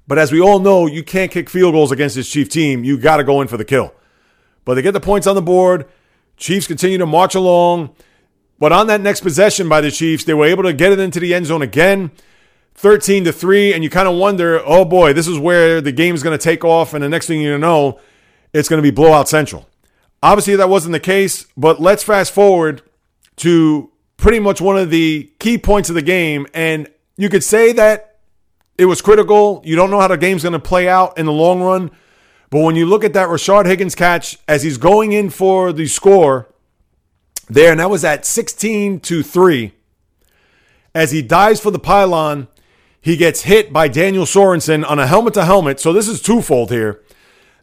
But 0.07 0.17
as 0.17 0.31
we 0.31 0.39
all 0.39 0.59
know, 0.59 0.87
you 0.87 1.03
can't 1.03 1.29
kick 1.29 1.49
field 1.49 1.73
goals 1.73 1.91
against 1.91 2.15
this 2.15 2.31
Chief 2.31 2.47
team. 2.47 2.85
You 2.85 2.97
got 2.97 3.17
to 3.17 3.25
go 3.25 3.41
in 3.41 3.49
for 3.49 3.57
the 3.57 3.65
kill. 3.65 3.93
But 4.63 4.75
they 4.75 4.81
get 4.81 4.93
the 4.93 5.01
points 5.01 5.27
on 5.27 5.35
the 5.35 5.41
board. 5.41 5.87
Chiefs 6.37 6.65
continue 6.65 6.97
to 6.97 7.05
march 7.05 7.35
along. 7.35 7.93
But 8.59 8.71
on 8.71 8.87
that 8.87 9.01
next 9.01 9.19
possession 9.19 9.67
by 9.67 9.81
the 9.81 9.91
Chiefs, 9.91 10.23
they 10.23 10.33
were 10.33 10.45
able 10.45 10.63
to 10.63 10.71
get 10.71 10.93
it 10.93 10.99
into 10.99 11.19
the 11.19 11.33
end 11.33 11.47
zone 11.47 11.61
again. 11.61 12.11
13 12.75 13.25
to 13.25 13.33
3 13.33 13.73
and 13.73 13.83
you 13.83 13.89
kind 13.89 14.07
of 14.07 14.15
wonder, 14.15 14.61
"Oh 14.65 14.85
boy, 14.85 15.11
this 15.11 15.27
is 15.27 15.37
where 15.37 15.81
the 15.81 15.91
game's 15.91 16.23
going 16.23 16.37
to 16.37 16.41
take 16.41 16.63
off 16.63 16.93
and 16.93 17.03
the 17.03 17.09
next 17.09 17.27
thing 17.27 17.41
you 17.41 17.57
know, 17.57 17.99
it's 18.53 18.69
going 18.69 18.77
to 18.77 18.83
be 18.83 18.91
blowout 18.91 19.27
central." 19.27 19.67
Obviously 20.23 20.55
that 20.55 20.69
wasn't 20.69 20.93
the 20.93 20.99
case, 20.99 21.47
but 21.57 21.81
let's 21.81 22.03
fast 22.03 22.31
forward 22.31 22.81
to 23.37 23.89
pretty 24.17 24.39
much 24.39 24.61
one 24.61 24.77
of 24.77 24.91
the 24.91 25.31
key 25.39 25.57
points 25.57 25.89
of 25.89 25.95
the 25.95 26.01
game 26.01 26.45
and 26.53 26.87
you 27.17 27.29
could 27.29 27.43
say 27.43 27.71
that 27.73 28.11
it 28.77 28.85
was 28.85 29.01
critical. 29.01 29.61
You 29.63 29.75
don't 29.75 29.91
know 29.91 29.99
how 29.99 30.07
the 30.07 30.17
game's 30.17 30.41
going 30.41 30.53
to 30.53 30.59
play 30.59 30.87
out 30.87 31.17
in 31.17 31.27
the 31.27 31.31
long 31.31 31.61
run. 31.61 31.91
But 32.49 32.61
when 32.61 32.75
you 32.75 32.85
look 32.85 33.03
at 33.03 33.13
that 33.13 33.29
Rashard 33.29 33.67
Higgins 33.67 33.93
catch 33.93 34.39
as 34.47 34.63
he's 34.63 34.77
going 34.77 35.11
in 35.11 35.29
for 35.29 35.71
the 35.71 35.85
score 35.87 36.49
there, 37.47 37.71
and 37.71 37.79
that 37.79 37.89
was 37.89 38.03
at 38.03 38.25
16 38.25 38.99
to 39.01 39.21
3, 39.21 39.73
as 40.95 41.11
he 41.11 41.21
dives 41.21 41.59
for 41.59 41.69
the 41.69 41.79
pylon, 41.79 42.47
he 42.99 43.15
gets 43.17 43.43
hit 43.43 43.71
by 43.71 43.87
Daniel 43.87 44.25
Sorensen 44.25 44.83
on 44.89 44.97
a 44.99 45.07
helmet 45.07 45.35
to 45.35 45.45
helmet. 45.45 45.79
So 45.79 45.93
this 45.93 46.07
is 46.07 46.21
twofold 46.21 46.71
here. 46.71 47.01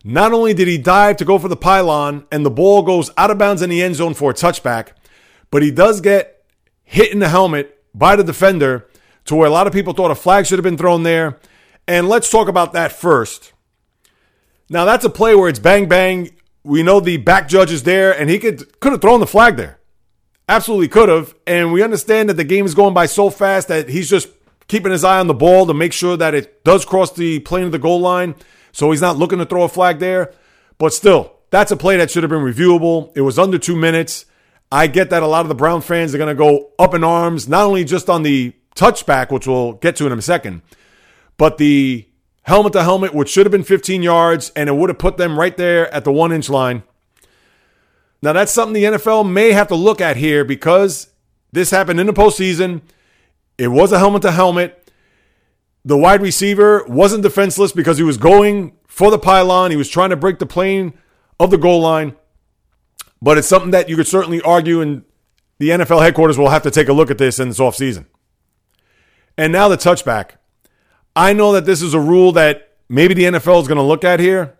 Not 0.04 0.32
only 0.32 0.54
did 0.54 0.68
he 0.68 0.78
dive 0.78 1.16
to 1.18 1.24
go 1.24 1.38
for 1.38 1.48
the 1.48 1.56
pylon 1.56 2.26
and 2.30 2.44
the 2.44 2.50
ball 2.50 2.82
goes 2.82 3.10
out 3.16 3.30
of 3.30 3.38
bounds 3.38 3.62
in 3.62 3.70
the 3.70 3.82
end 3.82 3.96
zone 3.96 4.14
for 4.14 4.30
a 4.30 4.34
touchback, 4.34 4.92
but 5.50 5.62
he 5.62 5.70
does 5.70 6.00
get 6.00 6.44
hit 6.84 7.12
in 7.12 7.18
the 7.18 7.28
helmet 7.28 7.82
by 7.94 8.16
the 8.16 8.24
defender 8.24 8.88
to 9.24 9.34
where 9.34 9.48
a 9.48 9.50
lot 9.50 9.66
of 9.66 9.72
people 9.72 9.92
thought 9.92 10.10
a 10.10 10.14
flag 10.14 10.46
should 10.46 10.58
have 10.58 10.64
been 10.64 10.78
thrown 10.78 11.02
there. 11.02 11.38
And 11.86 12.08
let's 12.08 12.30
talk 12.30 12.48
about 12.48 12.72
that 12.72 12.92
first. 12.92 13.52
Now 14.70 14.84
that's 14.84 15.04
a 15.04 15.10
play 15.10 15.34
where 15.34 15.48
it's 15.48 15.58
bang 15.58 15.88
bang. 15.88 16.30
We 16.62 16.82
know 16.82 17.00
the 17.00 17.16
back 17.16 17.48
judge 17.48 17.72
is 17.72 17.84
there, 17.84 18.12
and 18.18 18.28
he 18.28 18.38
could 18.38 18.80
could 18.80 18.92
have 18.92 19.00
thrown 19.00 19.20
the 19.20 19.26
flag 19.26 19.56
there. 19.56 19.78
Absolutely 20.48 20.88
could 20.88 21.08
have. 21.08 21.34
And 21.46 21.72
we 21.72 21.82
understand 21.82 22.28
that 22.28 22.34
the 22.34 22.44
game 22.44 22.66
is 22.66 22.74
going 22.74 22.94
by 22.94 23.06
so 23.06 23.30
fast 23.30 23.68
that 23.68 23.88
he's 23.88 24.10
just 24.10 24.28
keeping 24.66 24.92
his 24.92 25.04
eye 25.04 25.18
on 25.18 25.26
the 25.26 25.34
ball 25.34 25.66
to 25.66 25.74
make 25.74 25.92
sure 25.92 26.16
that 26.16 26.34
it 26.34 26.62
does 26.64 26.84
cross 26.84 27.12
the 27.12 27.40
plane 27.40 27.64
of 27.64 27.72
the 27.72 27.78
goal 27.78 28.00
line. 28.00 28.34
So 28.72 28.90
he's 28.90 29.00
not 29.00 29.16
looking 29.16 29.38
to 29.38 29.46
throw 29.46 29.62
a 29.62 29.68
flag 29.68 29.98
there. 29.98 30.32
But 30.78 30.92
still, 30.92 31.34
that's 31.50 31.72
a 31.72 31.76
play 31.76 31.96
that 31.96 32.10
should 32.10 32.22
have 32.22 32.30
been 32.30 32.40
reviewable. 32.40 33.12
It 33.14 33.22
was 33.22 33.38
under 33.38 33.58
two 33.58 33.76
minutes. 33.76 34.26
I 34.70 34.86
get 34.86 35.10
that 35.10 35.22
a 35.22 35.26
lot 35.26 35.42
of 35.42 35.48
the 35.48 35.54
Brown 35.54 35.80
fans 35.80 36.14
are 36.14 36.18
going 36.18 36.28
to 36.28 36.34
go 36.34 36.72
up 36.78 36.94
in 36.94 37.02
arms, 37.02 37.48
not 37.48 37.64
only 37.64 37.84
just 37.84 38.10
on 38.10 38.22
the 38.22 38.52
touchback, 38.74 39.30
which 39.30 39.46
we'll 39.46 39.72
get 39.72 39.96
to 39.96 40.06
in 40.06 40.12
a 40.12 40.22
second, 40.22 40.62
but 41.36 41.58
the 41.58 42.06
helmet 42.42 42.72
to 42.74 42.82
helmet, 42.82 43.14
which 43.14 43.28
should 43.30 43.46
have 43.46 43.50
been 43.50 43.64
15 43.64 44.02
yards, 44.02 44.50
and 44.54 44.68
it 44.68 44.72
would 44.72 44.90
have 44.90 44.98
put 44.98 45.16
them 45.16 45.38
right 45.38 45.56
there 45.56 45.92
at 45.92 46.04
the 46.04 46.12
one 46.12 46.32
inch 46.32 46.48
line. 46.48 46.82
Now, 48.20 48.32
that's 48.32 48.52
something 48.52 48.74
the 48.74 48.84
NFL 48.84 49.30
may 49.30 49.52
have 49.52 49.68
to 49.68 49.74
look 49.74 50.00
at 50.00 50.16
here 50.16 50.44
because 50.44 51.08
this 51.52 51.70
happened 51.70 52.00
in 52.00 52.06
the 52.06 52.12
postseason. 52.12 52.82
It 53.56 53.68
was 53.68 53.92
a 53.92 53.98
helmet 53.98 54.22
to 54.22 54.32
helmet. 54.32 54.77
The 55.84 55.96
wide 55.96 56.20
receiver 56.22 56.84
wasn't 56.86 57.22
defenseless 57.22 57.72
because 57.72 57.98
he 57.98 58.04
was 58.04 58.16
going 58.16 58.76
for 58.86 59.10
the 59.10 59.18
pylon. 59.18 59.70
He 59.70 59.76
was 59.76 59.88
trying 59.88 60.10
to 60.10 60.16
break 60.16 60.38
the 60.38 60.46
plane 60.46 60.92
of 61.40 61.50
the 61.50 61.58
goal 61.58 61.80
line. 61.80 62.16
But 63.22 63.38
it's 63.38 63.48
something 63.48 63.70
that 63.70 63.88
you 63.88 63.96
could 63.96 64.06
certainly 64.06 64.40
argue, 64.42 64.80
and 64.80 65.04
the 65.58 65.70
NFL 65.70 66.02
headquarters 66.02 66.38
will 66.38 66.50
have 66.50 66.62
to 66.62 66.70
take 66.70 66.88
a 66.88 66.92
look 66.92 67.10
at 67.10 67.18
this 67.18 67.38
in 67.38 67.48
this 67.48 67.58
offseason. 67.58 68.06
And 69.36 69.52
now 69.52 69.68
the 69.68 69.76
touchback. 69.76 70.32
I 71.16 71.32
know 71.32 71.52
that 71.52 71.64
this 71.64 71.82
is 71.82 71.94
a 71.94 72.00
rule 72.00 72.32
that 72.32 72.76
maybe 72.88 73.14
the 73.14 73.24
NFL 73.24 73.62
is 73.62 73.68
going 73.68 73.76
to 73.78 73.82
look 73.82 74.04
at 74.04 74.20
here, 74.20 74.56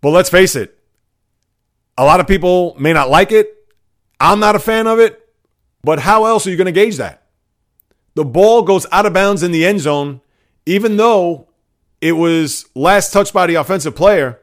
but 0.00 0.10
let's 0.10 0.30
face 0.30 0.54
it. 0.54 0.78
A 1.98 2.04
lot 2.04 2.20
of 2.20 2.26
people 2.26 2.76
may 2.78 2.92
not 2.92 3.10
like 3.10 3.32
it. 3.32 3.54
I'm 4.20 4.40
not 4.40 4.54
a 4.54 4.60
fan 4.60 4.86
of 4.86 4.98
it, 4.98 5.28
but 5.82 6.00
how 6.00 6.24
else 6.24 6.46
are 6.46 6.50
you 6.50 6.56
going 6.56 6.66
to 6.66 6.72
gauge 6.72 6.96
that? 6.96 7.26
The 8.14 8.24
ball 8.24 8.62
goes 8.62 8.86
out 8.92 9.06
of 9.06 9.12
bounds 9.12 9.42
in 9.42 9.52
the 9.52 9.64
end 9.64 9.80
zone, 9.80 10.20
even 10.66 10.96
though 10.96 11.48
it 12.00 12.12
was 12.12 12.66
last 12.74 13.12
touched 13.12 13.32
by 13.32 13.46
the 13.46 13.54
offensive 13.54 13.94
player. 13.94 14.40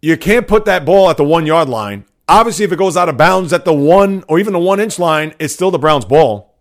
You 0.00 0.16
can't 0.16 0.48
put 0.48 0.64
that 0.64 0.84
ball 0.84 1.10
at 1.10 1.16
the 1.16 1.24
one 1.24 1.46
yard 1.46 1.68
line. 1.68 2.04
Obviously, 2.28 2.64
if 2.64 2.72
it 2.72 2.76
goes 2.76 2.96
out 2.96 3.08
of 3.08 3.16
bounds 3.16 3.52
at 3.52 3.64
the 3.64 3.74
one 3.74 4.24
or 4.28 4.38
even 4.38 4.52
the 4.52 4.58
one 4.58 4.80
inch 4.80 4.98
line, 4.98 5.34
it's 5.38 5.54
still 5.54 5.70
the 5.70 5.78
Browns' 5.78 6.04
ball. 6.04 6.56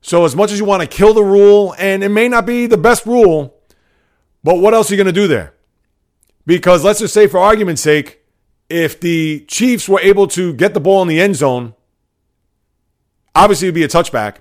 So, 0.00 0.24
as 0.24 0.34
much 0.34 0.50
as 0.50 0.58
you 0.58 0.64
want 0.64 0.82
to 0.82 0.88
kill 0.88 1.14
the 1.14 1.22
rule, 1.22 1.74
and 1.78 2.02
it 2.02 2.08
may 2.08 2.28
not 2.28 2.46
be 2.46 2.66
the 2.66 2.78
best 2.78 3.06
rule, 3.06 3.54
but 4.42 4.58
what 4.58 4.74
else 4.74 4.90
are 4.90 4.94
you 4.94 5.02
going 5.02 5.12
to 5.12 5.20
do 5.20 5.28
there? 5.28 5.54
Because 6.46 6.84
let's 6.84 7.00
just 7.00 7.14
say, 7.14 7.26
for 7.26 7.38
argument's 7.38 7.82
sake, 7.82 8.20
if 8.68 8.98
the 9.00 9.44
Chiefs 9.46 9.88
were 9.88 10.00
able 10.00 10.26
to 10.28 10.52
get 10.54 10.74
the 10.74 10.80
ball 10.80 11.02
in 11.02 11.08
the 11.08 11.20
end 11.20 11.36
zone 11.36 11.74
Obviously, 13.34 13.68
it'd 13.68 13.74
be 13.74 13.84
a 13.84 13.88
touchback. 13.88 14.38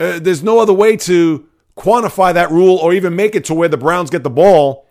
Uh, 0.00 0.18
there's 0.18 0.42
no 0.42 0.58
other 0.58 0.72
way 0.72 0.96
to 0.96 1.46
quantify 1.76 2.34
that 2.34 2.50
rule 2.50 2.76
or 2.76 2.92
even 2.92 3.16
make 3.16 3.34
it 3.34 3.44
to 3.46 3.54
where 3.54 3.68
the 3.68 3.76
Browns 3.76 4.10
get 4.10 4.22
the 4.22 4.30
ball 4.30 4.86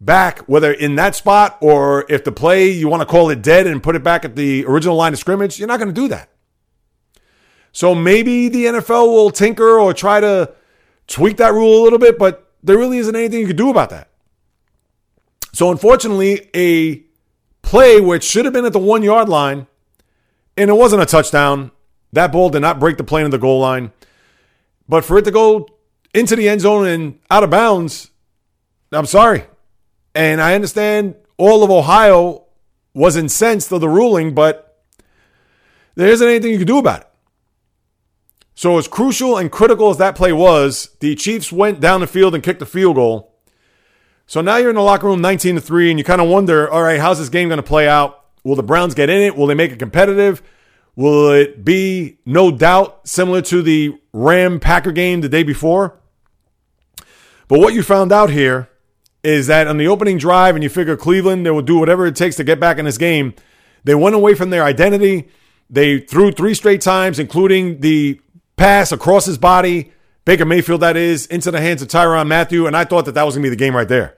back, 0.00 0.40
whether 0.40 0.72
in 0.72 0.96
that 0.96 1.14
spot 1.14 1.58
or 1.60 2.04
if 2.08 2.24
the 2.24 2.32
play 2.32 2.68
you 2.70 2.88
want 2.88 3.00
to 3.00 3.06
call 3.06 3.30
it 3.30 3.42
dead 3.42 3.66
and 3.66 3.82
put 3.82 3.96
it 3.96 4.02
back 4.02 4.24
at 4.24 4.36
the 4.36 4.64
original 4.66 4.96
line 4.96 5.12
of 5.12 5.18
scrimmage. 5.18 5.58
You're 5.58 5.68
not 5.68 5.78
going 5.78 5.92
to 5.92 6.00
do 6.00 6.08
that. 6.08 6.30
So 7.72 7.94
maybe 7.94 8.48
the 8.48 8.66
NFL 8.66 9.06
will 9.06 9.30
tinker 9.30 9.78
or 9.78 9.92
try 9.92 10.20
to 10.20 10.52
tweak 11.06 11.36
that 11.36 11.52
rule 11.52 11.80
a 11.80 11.84
little 11.84 11.98
bit, 11.98 12.18
but 12.18 12.52
there 12.62 12.76
really 12.76 12.98
isn't 12.98 13.14
anything 13.14 13.40
you 13.40 13.46
can 13.46 13.56
do 13.56 13.70
about 13.70 13.90
that. 13.90 14.08
So 15.52 15.70
unfortunately, 15.70 16.50
a 16.54 17.02
play 17.62 18.00
which 18.00 18.24
should 18.24 18.44
have 18.44 18.54
been 18.54 18.64
at 18.64 18.72
the 18.72 18.78
one 18.78 19.02
yard 19.02 19.28
line 19.28 19.66
and 20.56 20.70
it 20.70 20.74
wasn't 20.74 21.02
a 21.02 21.06
touchdown 21.06 21.70
that 22.12 22.32
ball 22.32 22.50
did 22.50 22.60
not 22.60 22.80
break 22.80 22.96
the 22.96 23.04
plane 23.04 23.24
of 23.24 23.30
the 23.30 23.38
goal 23.38 23.60
line. 23.60 23.92
But 24.88 25.04
for 25.04 25.18
it 25.18 25.22
to 25.22 25.30
go 25.30 25.68
into 26.18 26.36
the 26.36 26.48
end 26.48 26.60
zone 26.60 26.86
and 26.86 27.18
out 27.30 27.44
of 27.44 27.50
bounds, 27.50 28.10
I'm 28.92 29.06
sorry. 29.06 29.44
And 30.14 30.40
I 30.40 30.54
understand 30.54 31.14
all 31.36 31.62
of 31.62 31.70
Ohio 31.70 32.46
was 32.94 33.16
incensed 33.16 33.70
of 33.72 33.80
the 33.80 33.88
ruling, 33.88 34.34
but 34.34 34.82
there 35.94 36.08
isn't 36.08 36.26
anything 36.26 36.52
you 36.52 36.58
can 36.58 36.66
do 36.66 36.78
about 36.78 37.02
it. 37.02 37.08
So, 38.54 38.76
as 38.76 38.88
crucial 38.88 39.36
and 39.36 39.52
critical 39.52 39.90
as 39.90 39.98
that 39.98 40.16
play 40.16 40.32
was, 40.32 40.96
the 40.98 41.14
Chiefs 41.14 41.52
went 41.52 41.78
down 41.78 42.00
the 42.00 42.08
field 42.08 42.34
and 42.34 42.42
kicked 42.42 42.58
the 42.58 42.66
field 42.66 42.96
goal. 42.96 43.28
So 44.26 44.42
now 44.42 44.56
you're 44.56 44.68
in 44.68 44.76
the 44.76 44.82
locker 44.82 45.06
room 45.06 45.22
19 45.22 45.54
to 45.54 45.60
3, 45.60 45.90
and 45.90 45.98
you 45.98 46.04
kind 46.04 46.20
of 46.20 46.28
wonder 46.28 46.68
all 46.70 46.82
right, 46.82 47.00
how's 47.00 47.18
this 47.18 47.30
game 47.30 47.48
going 47.48 47.58
to 47.58 47.62
play 47.62 47.88
out? 47.88 48.26
Will 48.44 48.56
the 48.56 48.62
Browns 48.62 48.94
get 48.94 49.08
in 49.08 49.22
it? 49.22 49.36
Will 49.36 49.46
they 49.46 49.54
make 49.54 49.72
it 49.72 49.78
competitive? 49.78 50.42
Will 50.96 51.30
it 51.30 51.64
be 51.64 52.18
no 52.26 52.50
doubt 52.50 53.08
similar 53.08 53.40
to 53.42 53.62
the 53.62 53.96
Ram 54.12 54.60
Packer 54.60 54.92
game 54.92 55.20
the 55.20 55.28
day 55.28 55.44
before? 55.44 55.98
But 57.48 57.60
what 57.60 57.74
you 57.74 57.82
found 57.82 58.12
out 58.12 58.30
here 58.30 58.68
is 59.24 59.46
that 59.48 59.66
on 59.66 59.78
the 59.78 59.88
opening 59.88 60.18
drive, 60.18 60.54
and 60.54 60.62
you 60.62 60.70
figure 60.70 60.96
Cleveland, 60.96 61.44
they 61.44 61.50
will 61.50 61.62
do 61.62 61.78
whatever 61.78 62.06
it 62.06 62.14
takes 62.14 62.36
to 62.36 62.44
get 62.44 62.60
back 62.60 62.78
in 62.78 62.84
this 62.84 62.98
game. 62.98 63.34
They 63.84 63.94
went 63.94 64.14
away 64.14 64.34
from 64.34 64.50
their 64.50 64.62
identity. 64.62 65.28
They 65.70 65.98
threw 65.98 66.30
three 66.30 66.54
straight 66.54 66.80
times, 66.80 67.18
including 67.18 67.80
the 67.80 68.20
pass 68.56 68.92
across 68.92 69.26
his 69.26 69.38
body, 69.38 69.92
Baker 70.24 70.44
Mayfield, 70.44 70.82
that 70.82 70.96
is, 70.96 71.26
into 71.26 71.50
the 71.50 71.60
hands 71.60 71.80
of 71.80 71.88
Tyrann 71.88 72.28
Mathieu. 72.28 72.66
And 72.66 72.76
I 72.76 72.84
thought 72.84 73.06
that 73.06 73.12
that 73.12 73.24
was 73.24 73.34
going 73.34 73.42
to 73.42 73.46
be 73.46 73.50
the 73.50 73.56
game 73.56 73.74
right 73.74 73.88
there. 73.88 74.14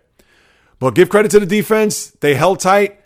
But 0.80 0.94
give 0.94 1.08
credit 1.08 1.30
to 1.32 1.40
the 1.40 1.46
defense. 1.46 2.10
They 2.10 2.34
held 2.34 2.58
tight. 2.58 3.00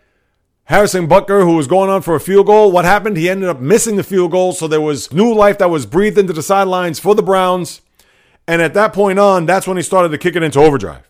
Harrison 0.65 1.07
Butker, 1.07 1.43
who 1.43 1.57
was 1.57 1.67
going 1.67 1.91
on 1.91 2.01
for 2.01 2.15
a 2.15 2.21
field 2.21 2.47
goal, 2.47 2.73
what 2.73 2.87
happened? 2.87 3.19
He 3.19 3.29
ended 3.29 3.51
up 3.51 3.61
missing 3.61 3.97
the 3.97 4.03
field 4.03 4.31
goal. 4.31 4.53
So 4.53 4.67
there 4.67 4.81
was 4.81 5.13
new 5.13 5.35
life 5.35 5.59
that 5.59 5.69
was 5.69 5.85
breathed 5.85 6.17
into 6.17 6.33
the 6.33 6.43
sidelines 6.43 6.99
for 6.99 7.15
the 7.15 7.23
Browns. 7.23 7.83
And 8.47 8.61
at 8.61 8.75
that 8.75 8.93
point 8.93 9.19
on, 9.19 9.47
that's 9.47 9.67
when 9.67 9.77
he 9.77 9.83
started 9.83 10.11
to 10.11 10.19
kick 10.19 10.37
it 10.37 10.43
into 10.43 10.61
overdrive. 10.61 11.09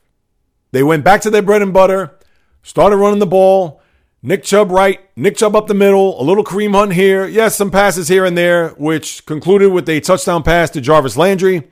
They 0.73 0.83
went 0.83 1.05
back 1.05 1.20
to 1.23 1.31
their 1.31 1.42
bread 1.42 1.62
and 1.62 1.73
butter, 1.73 2.18
started 2.62 2.97
running 2.97 3.18
the 3.18 3.27
ball. 3.27 3.81
Nick 4.23 4.42
Chubb 4.42 4.70
right, 4.70 5.01
Nick 5.16 5.37
Chubb 5.37 5.55
up 5.55 5.66
the 5.66 5.75
middle, 5.75 6.20
a 6.20 6.25
little 6.25 6.44
Kareem 6.44 6.73
Hunt 6.73 6.94
here. 6.94 7.27
Yes, 7.27 7.57
some 7.57 7.70
passes 7.70 8.09
here 8.09 8.25
and 8.25 8.38
there, 8.38 8.70
which 8.70 9.27
concluded 9.27 9.70
with 9.70 9.88
a 9.88 10.01
touchdown 10.01 10.42
pass 10.42 10.70
to 10.70 10.81
Jarvis 10.81 11.16
Landry 11.16 11.68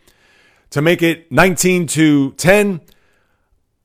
to 0.70 0.82
make 0.82 1.02
it 1.02 1.32
19 1.32 1.86
to 1.86 2.32
10. 2.32 2.80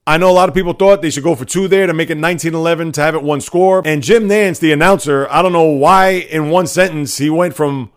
I 0.06 0.18
know 0.18 0.30
a 0.30 0.34
lot 0.34 0.48
of 0.48 0.56
people 0.56 0.74
thought 0.74 1.02
they 1.02 1.10
should 1.10 1.24
go 1.24 1.36
for 1.36 1.46
two 1.46 1.68
there 1.68 1.86
to 1.86 1.94
make 1.94 2.10
it 2.10 2.18
19 2.18 2.56
11 2.56 2.94
to 2.94 3.02
have 3.02 3.14
it 3.14 3.24
one 3.24 3.42
score. 3.42 3.82
And 3.86 4.02
Jim 4.02 4.28
Nantz, 4.30 4.60
the 4.60 4.72
announcer, 4.72 5.28
I 5.30 5.42
don't 5.42 5.52
know 5.52 5.66
why 5.66 6.12
in 6.12 6.50
one 6.50 6.66
sentence 6.66 7.18
he 7.18 7.30
went 7.30 7.56
from 7.56 7.92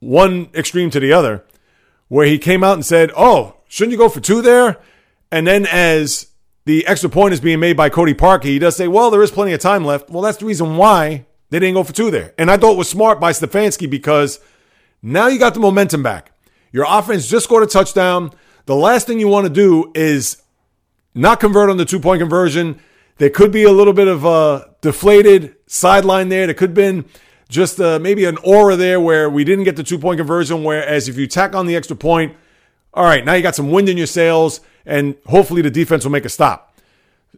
one 0.00 0.48
extreme 0.54 0.90
to 0.90 1.00
the 1.00 1.12
other, 1.12 1.44
where 2.08 2.26
he 2.26 2.38
came 2.38 2.62
out 2.62 2.74
and 2.74 2.84
said, 2.84 3.10
Oh, 3.16 3.56
shouldn't 3.68 3.92
you 3.92 3.98
go 3.98 4.08
for 4.08 4.20
two 4.20 4.42
there? 4.42 4.78
And 5.30 5.46
then 5.46 5.66
as 5.66 6.28
the 6.64 6.86
extra 6.86 7.10
point 7.10 7.34
is 7.34 7.40
being 7.40 7.60
made 7.60 7.76
by 7.76 7.88
Cody 7.88 8.14
Parkey, 8.14 8.44
he 8.44 8.58
does 8.58 8.76
say, 8.76 8.88
Well, 8.88 9.10
there 9.10 9.22
is 9.22 9.30
plenty 9.30 9.52
of 9.52 9.60
time 9.60 9.84
left. 9.84 10.10
Well, 10.10 10.22
that's 10.22 10.38
the 10.38 10.46
reason 10.46 10.76
why 10.76 11.26
they 11.50 11.58
didn't 11.58 11.74
go 11.74 11.84
for 11.84 11.92
two 11.92 12.10
there. 12.10 12.34
And 12.38 12.50
I 12.50 12.56
thought 12.56 12.72
it 12.72 12.78
was 12.78 12.88
smart 12.88 13.20
by 13.20 13.32
Stefanski 13.32 13.88
because 13.88 14.40
now 15.02 15.28
you 15.28 15.38
got 15.38 15.54
the 15.54 15.60
momentum 15.60 16.02
back. 16.02 16.32
Your 16.72 16.86
offense 16.88 17.28
just 17.28 17.44
scored 17.44 17.62
a 17.62 17.66
touchdown. 17.66 18.32
The 18.66 18.74
last 18.74 19.06
thing 19.06 19.20
you 19.20 19.28
want 19.28 19.46
to 19.46 19.52
do 19.52 19.92
is 19.94 20.42
not 21.14 21.40
convert 21.40 21.70
on 21.70 21.76
the 21.76 21.84
two 21.84 22.00
point 22.00 22.20
conversion. 22.20 22.80
There 23.18 23.30
could 23.30 23.50
be 23.50 23.62
a 23.62 23.72
little 23.72 23.92
bit 23.92 24.08
of 24.08 24.24
a 24.24 24.74
deflated 24.82 25.56
sideline 25.66 26.28
there. 26.28 26.46
There 26.46 26.54
could 26.54 26.70
have 26.70 26.74
been 26.74 27.06
just 27.48 27.80
uh, 27.80 27.98
maybe 27.98 28.24
an 28.24 28.38
aura 28.38 28.76
there 28.76 29.00
where 29.00 29.30
we 29.30 29.44
didn't 29.44 29.64
get 29.64 29.76
the 29.76 29.82
two 29.82 29.98
point 29.98 30.18
conversion. 30.18 30.64
Whereas 30.64 31.08
if 31.08 31.16
you 31.16 31.26
tack 31.26 31.54
on 31.54 31.66
the 31.66 31.76
extra 31.76 31.96
point, 31.96 32.36
all 32.92 33.04
right, 33.04 33.24
now 33.24 33.34
you 33.34 33.42
got 33.42 33.54
some 33.54 33.70
wind 33.70 33.88
in 33.88 33.96
your 33.96 34.06
sails, 34.06 34.60
and 34.84 35.16
hopefully 35.26 35.62
the 35.62 35.70
defense 35.70 36.04
will 36.04 36.12
make 36.12 36.24
a 36.24 36.30
stop. 36.30 36.74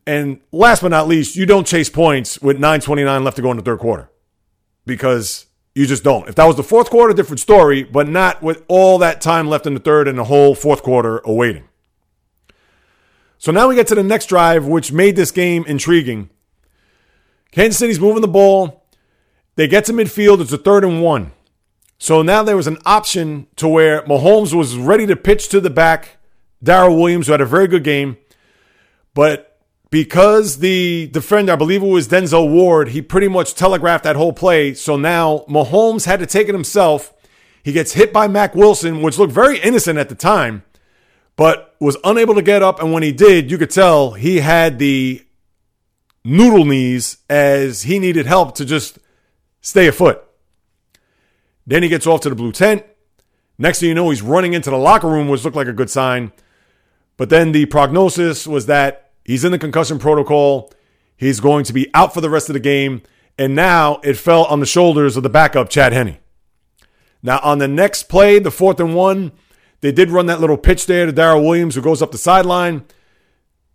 And 0.07 0.41
last 0.53 0.83
but 0.83 0.89
not 0.89 1.09
least, 1.09 1.37
you 1.37 1.45
don't 1.45 1.67
chase 1.67 1.91
points 1.91 2.41
with 2.41 2.59
9.29 2.59 3.25
left 3.25 3.37
to 3.37 3.43
go 3.43 3.51
in 3.51 3.57
the 3.57 3.63
third 3.63 3.81
quarter 3.81 4.09
because 4.87 5.47
you 5.75 5.87
just 5.87 6.05
don't. 6.05 6.29
If 6.29 6.35
that 6.37 6.45
was 6.45 6.57
the 6.57 6.63
fourth 6.63 6.91
quarter, 6.91 7.13
different 7.13 7.41
story, 7.41 7.83
but 7.83 8.09
not 8.09 8.43
with 8.43 8.65
all 8.69 8.99
that 8.99 9.21
time 9.21 9.49
left 9.49 9.67
in 9.67 9.75
the 9.75 9.81
third 9.81 10.09
and 10.09 10.19
the 10.19 10.25
whole 10.25 10.55
fourth 10.55 10.83
quarter 10.83 11.19
awaiting. 11.25 11.65
So 13.39 13.53
now 13.53 13.69
we 13.69 13.75
get 13.75 13.87
to 13.89 13.95
the 13.95 14.03
next 14.03 14.27
drive, 14.27 14.67
which 14.67 14.91
made 14.91 15.15
this 15.15 15.31
game 15.31 15.65
intriguing. 15.67 16.31
Kansas 17.53 17.79
City's 17.79 18.01
moving 18.01 18.23
the 18.23 18.29
ball. 18.29 18.78
They 19.59 19.67
get 19.67 19.85
to 19.87 19.93
midfield. 19.93 20.41
It's 20.41 20.53
a 20.53 20.57
third 20.57 20.85
and 20.85 21.03
one. 21.03 21.33
So 21.99 22.23
now 22.23 22.45
there 22.45 22.57
was 22.57 22.69
an 22.69 22.79
option 22.87 23.49
to 23.57 23.67
where 23.67 24.03
Mahomes 24.03 24.55
was 24.55 24.77
ready 24.77 25.05
to 25.07 25.17
pitch 25.17 25.49
to 25.49 25.61
the 25.61 25.69
back. 25.69 26.19
Darrel 26.63 26.97
Williams, 26.97 27.27
who 27.27 27.33
had 27.33 27.41
a 27.41 27.45
very 27.45 27.67
good 27.67 27.83
game. 27.83 28.19
But 29.15 29.59
because 29.91 30.59
the 30.59 31.09
defender, 31.09 31.55
I 31.55 31.57
believe 31.57 31.83
it 31.83 31.89
was 31.89 32.07
Denzel 32.07 32.49
Ward, 32.49 32.91
he 32.91 33.03
pretty 33.03 33.27
much 33.27 33.57
telegraphed 33.57 34.05
that 34.05 34.15
whole 34.15 34.33
play. 34.33 34.75
So 34.75 34.97
now 34.97 35.45
Mahomes 35.49 36.07
had 36.07 36.21
to 36.21 36.27
take 36.27 36.49
it 36.49 36.55
himself. 36.55 37.13
He 37.65 37.73
gets 37.73 37.95
hit 37.95 38.13
by 38.13 38.29
Mack 38.29 38.55
Wilson, 38.55 39.03
which 39.03 39.19
looked 39.19 39.33
very 39.33 39.59
innocent 39.59 39.99
at 39.99 40.09
the 40.09 40.15
time 40.15 40.63
but 41.35 41.77
was 41.79 41.97
unable 42.03 42.35
to 42.35 42.43
get 42.43 42.63
up. 42.63 42.81
And 42.81 42.93
when 42.93 43.05
he 43.05 43.13
did, 43.13 43.51
you 43.51 43.59
could 43.59 43.71
tell 43.71 44.13
he 44.13 44.39
had 44.39 44.79
the 44.79 45.25
noodle 46.25 46.65
knees 46.65 47.19
as 47.31 47.83
he 47.83 48.01
needed 48.01 48.27
help 48.27 48.57
to 48.57 48.65
just 48.65 48.99
stay 49.69 49.87
afoot. 49.87 50.23
Then 51.67 51.83
he 51.83 51.89
gets 51.89 52.07
off 52.07 52.23
to 52.23 52.31
the 52.31 52.35
blue 52.35 52.53
tent. 52.53 52.85
Next 53.59 53.81
thing 53.81 53.91
you 53.91 53.95
know, 53.95 54.09
he's 54.11 54.23
running 54.23 54.55
into 54.55 54.71
the 54.71 54.79
locker 54.79 55.09
room, 55.09 55.29
which 55.29 55.45
looked 55.45 55.57
like 55.57 55.67
a 55.67 55.73
good 55.73 55.91
sign. 55.91 56.33
But 57.17 57.29
then 57.29 57.53
the 57.53 57.67
prognosis 57.67 58.47
was 58.47 58.67
that 58.67 59.11
he's 59.25 59.45
in 59.45 59.53
the 59.53 59.59
concussion 59.59 59.99
protocol. 59.99 60.73
He's 61.17 61.41
going 61.41 61.65
to 61.65 61.73
be 61.73 61.91
out 61.93 62.15
for 62.15 62.21
the 62.21 62.31
rest 62.31 62.49
of 62.49 62.55
the 62.55 62.61
game. 62.61 63.03
And 63.37 63.55
now 63.55 64.01
it 64.03 64.15
fell 64.15 64.45
on 64.45 64.61
the 64.61 64.67
shoulders 64.67 65.17
of 65.17 65.23
the 65.23 65.29
backup, 65.29 65.69
Chad 65.69 65.93
Henne. 65.93 66.19
Now, 67.23 67.41
on 67.43 67.59
the 67.59 67.69
next 67.69 68.05
play, 68.05 68.39
the 68.39 68.51
fourth 68.51 68.81
and 68.81 68.95
one, 68.95 69.33
they 69.81 69.93
did 69.93 70.11
run 70.11 70.27
that 70.27 70.41
little 70.41 70.57
pitch 70.57 70.87
there 70.87 71.07
to 71.07 71.13
Darrel 71.13 71.45
Williams, 71.45 71.75
who 71.75 71.83
goes 71.83 72.01
up 72.01 72.13
the 72.13 72.19
sideline. 72.19 72.85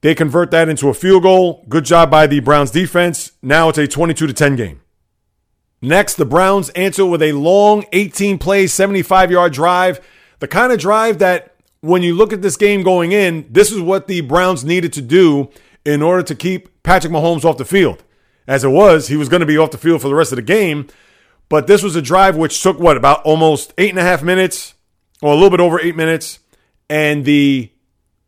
They 0.01 0.15
convert 0.15 0.51
that 0.51 0.69
into 0.69 0.89
a 0.89 0.93
field 0.93 1.23
goal. 1.23 1.65
Good 1.69 1.86
job 1.86 2.10
by 2.10 2.25
the 2.27 2.39
Browns 2.39 2.71
defense. 2.71 3.34
Now 3.41 3.69
it's 3.69 3.77
a 3.77 3.88
22 3.88 4.27
to 4.27 4.34
10 4.34 4.56
game. 4.56 4.82
Next, 5.83 6.13
the 6.13 6.23
Browns 6.23 6.69
answer 6.69 7.05
with 7.05 7.21
a 7.21 7.33
long 7.33 7.83
18 7.91 8.37
play, 8.37 8.67
75 8.67 9.31
yard 9.31 9.51
drive. 9.51 9.99
The 10.39 10.47
kind 10.47 10.71
of 10.71 10.79
drive 10.79 11.19
that 11.19 11.55
when 11.81 12.01
you 12.01 12.15
look 12.15 12.31
at 12.31 12.41
this 12.41 12.55
game 12.55 12.83
going 12.83 13.11
in, 13.11 13.45
this 13.49 13.69
is 13.69 13.81
what 13.81 14.07
the 14.07 14.21
Browns 14.21 14.63
needed 14.63 14.93
to 14.93 15.01
do 15.01 15.49
in 15.83 16.01
order 16.01 16.23
to 16.23 16.35
keep 16.35 16.81
Patrick 16.83 17.11
Mahomes 17.11 17.43
off 17.43 17.57
the 17.57 17.65
field. 17.65 18.01
As 18.47 18.63
it 18.63 18.69
was, 18.69 19.09
he 19.09 19.17
was 19.17 19.27
going 19.27 19.41
to 19.41 19.45
be 19.45 19.57
off 19.57 19.71
the 19.71 19.77
field 19.77 20.01
for 20.01 20.07
the 20.07 20.15
rest 20.15 20.31
of 20.31 20.37
the 20.37 20.41
game. 20.41 20.87
But 21.49 21.67
this 21.67 21.83
was 21.83 21.97
a 21.97 22.01
drive 22.01 22.37
which 22.37 22.63
took 22.63 22.79
what, 22.79 22.95
about 22.95 23.21
almost 23.23 23.73
eight 23.77 23.89
and 23.89 23.99
a 23.99 24.03
half 24.03 24.23
minutes, 24.23 24.75
or 25.21 25.33
a 25.33 25.35
little 25.35 25.49
bit 25.49 25.59
over 25.59 25.81
eight 25.81 25.97
minutes. 25.97 26.39
And 26.89 27.25
the 27.25 27.73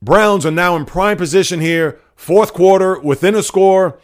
Browns 0.02 0.46
are 0.46 0.52
now 0.52 0.76
in 0.76 0.84
prime 0.84 1.16
position 1.16 1.62
here, 1.62 2.02
fourth 2.18 2.52
quarter, 2.52 3.00
within 3.00 3.34
a 3.34 3.42
score. 3.42 3.98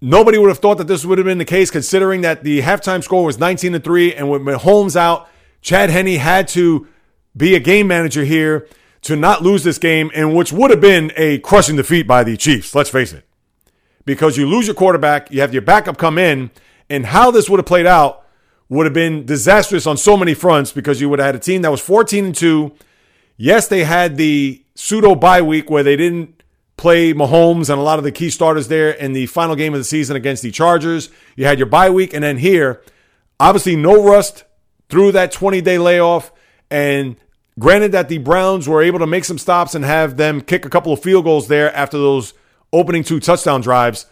Nobody 0.00 0.38
would 0.38 0.48
have 0.48 0.58
thought 0.58 0.78
that 0.78 0.86
this 0.86 1.04
would 1.04 1.18
have 1.18 1.24
been 1.24 1.38
the 1.38 1.44
case, 1.44 1.70
considering 1.70 2.20
that 2.20 2.44
the 2.44 2.60
halftime 2.60 3.02
score 3.02 3.24
was 3.24 3.38
19 3.38 3.72
to 3.72 3.80
3. 3.80 4.14
And 4.14 4.30
with 4.30 4.42
Mahomes 4.42 4.96
out, 4.96 5.28
Chad 5.62 5.90
Henne 5.90 6.18
had 6.18 6.48
to 6.48 6.86
be 7.36 7.54
a 7.54 7.60
game 7.60 7.86
manager 7.86 8.24
here 8.24 8.68
to 9.02 9.16
not 9.16 9.42
lose 9.42 9.62
this 9.62 9.78
game, 9.78 10.10
and 10.14 10.34
which 10.34 10.52
would 10.52 10.70
have 10.70 10.80
been 10.80 11.12
a 11.16 11.38
crushing 11.38 11.76
defeat 11.76 12.06
by 12.06 12.24
the 12.24 12.36
Chiefs, 12.36 12.74
let's 12.74 12.90
face 12.90 13.12
it. 13.12 13.24
Because 14.04 14.36
you 14.36 14.46
lose 14.46 14.66
your 14.66 14.74
quarterback, 14.74 15.30
you 15.30 15.40
have 15.40 15.52
your 15.52 15.62
backup 15.62 15.96
come 15.96 16.18
in, 16.18 16.50
and 16.90 17.06
how 17.06 17.30
this 17.30 17.48
would 17.48 17.58
have 17.58 17.66
played 17.66 17.86
out 17.86 18.24
would 18.68 18.84
have 18.84 18.92
been 18.92 19.24
disastrous 19.24 19.86
on 19.86 19.96
so 19.96 20.16
many 20.16 20.34
fronts 20.34 20.72
because 20.72 21.00
you 21.00 21.08
would 21.08 21.18
have 21.18 21.26
had 21.26 21.34
a 21.36 21.40
team 21.40 21.62
that 21.62 21.70
was 21.70 21.80
14 21.80 22.26
and 22.26 22.34
2. 22.34 22.72
Yes, 23.36 23.68
they 23.68 23.84
had 23.84 24.16
the 24.16 24.64
pseudo 24.74 25.14
bye 25.14 25.42
week 25.42 25.70
where 25.70 25.82
they 25.82 25.96
didn't 25.96 26.35
play 26.76 27.14
Mahomes 27.14 27.70
and 27.70 27.78
a 27.78 27.82
lot 27.82 27.98
of 27.98 28.04
the 28.04 28.12
key 28.12 28.30
starters 28.30 28.68
there 28.68 28.90
in 28.90 29.12
the 29.12 29.26
final 29.26 29.56
game 29.56 29.72
of 29.72 29.80
the 29.80 29.84
season 29.84 30.16
against 30.16 30.42
the 30.42 30.50
Chargers. 30.50 31.08
You 31.34 31.46
had 31.46 31.58
your 31.58 31.66
bye 31.66 31.90
week, 31.90 32.12
and 32.12 32.22
then 32.22 32.38
here, 32.38 32.82
obviously, 33.40 33.76
no 33.76 34.02
rust 34.02 34.44
through 34.88 35.12
that 35.12 35.32
20 35.32 35.60
day 35.60 35.78
layoff. 35.78 36.32
And 36.70 37.16
granted 37.58 37.92
that 37.92 38.08
the 38.08 38.18
Browns 38.18 38.68
were 38.68 38.82
able 38.82 38.98
to 38.98 39.06
make 39.06 39.24
some 39.24 39.38
stops 39.38 39.74
and 39.74 39.84
have 39.84 40.16
them 40.16 40.40
kick 40.40 40.64
a 40.64 40.70
couple 40.70 40.92
of 40.92 41.02
field 41.02 41.24
goals 41.24 41.48
there 41.48 41.74
after 41.74 41.96
those 41.98 42.34
opening 42.72 43.04
two 43.04 43.20
touchdown 43.20 43.60
drives. 43.60 44.06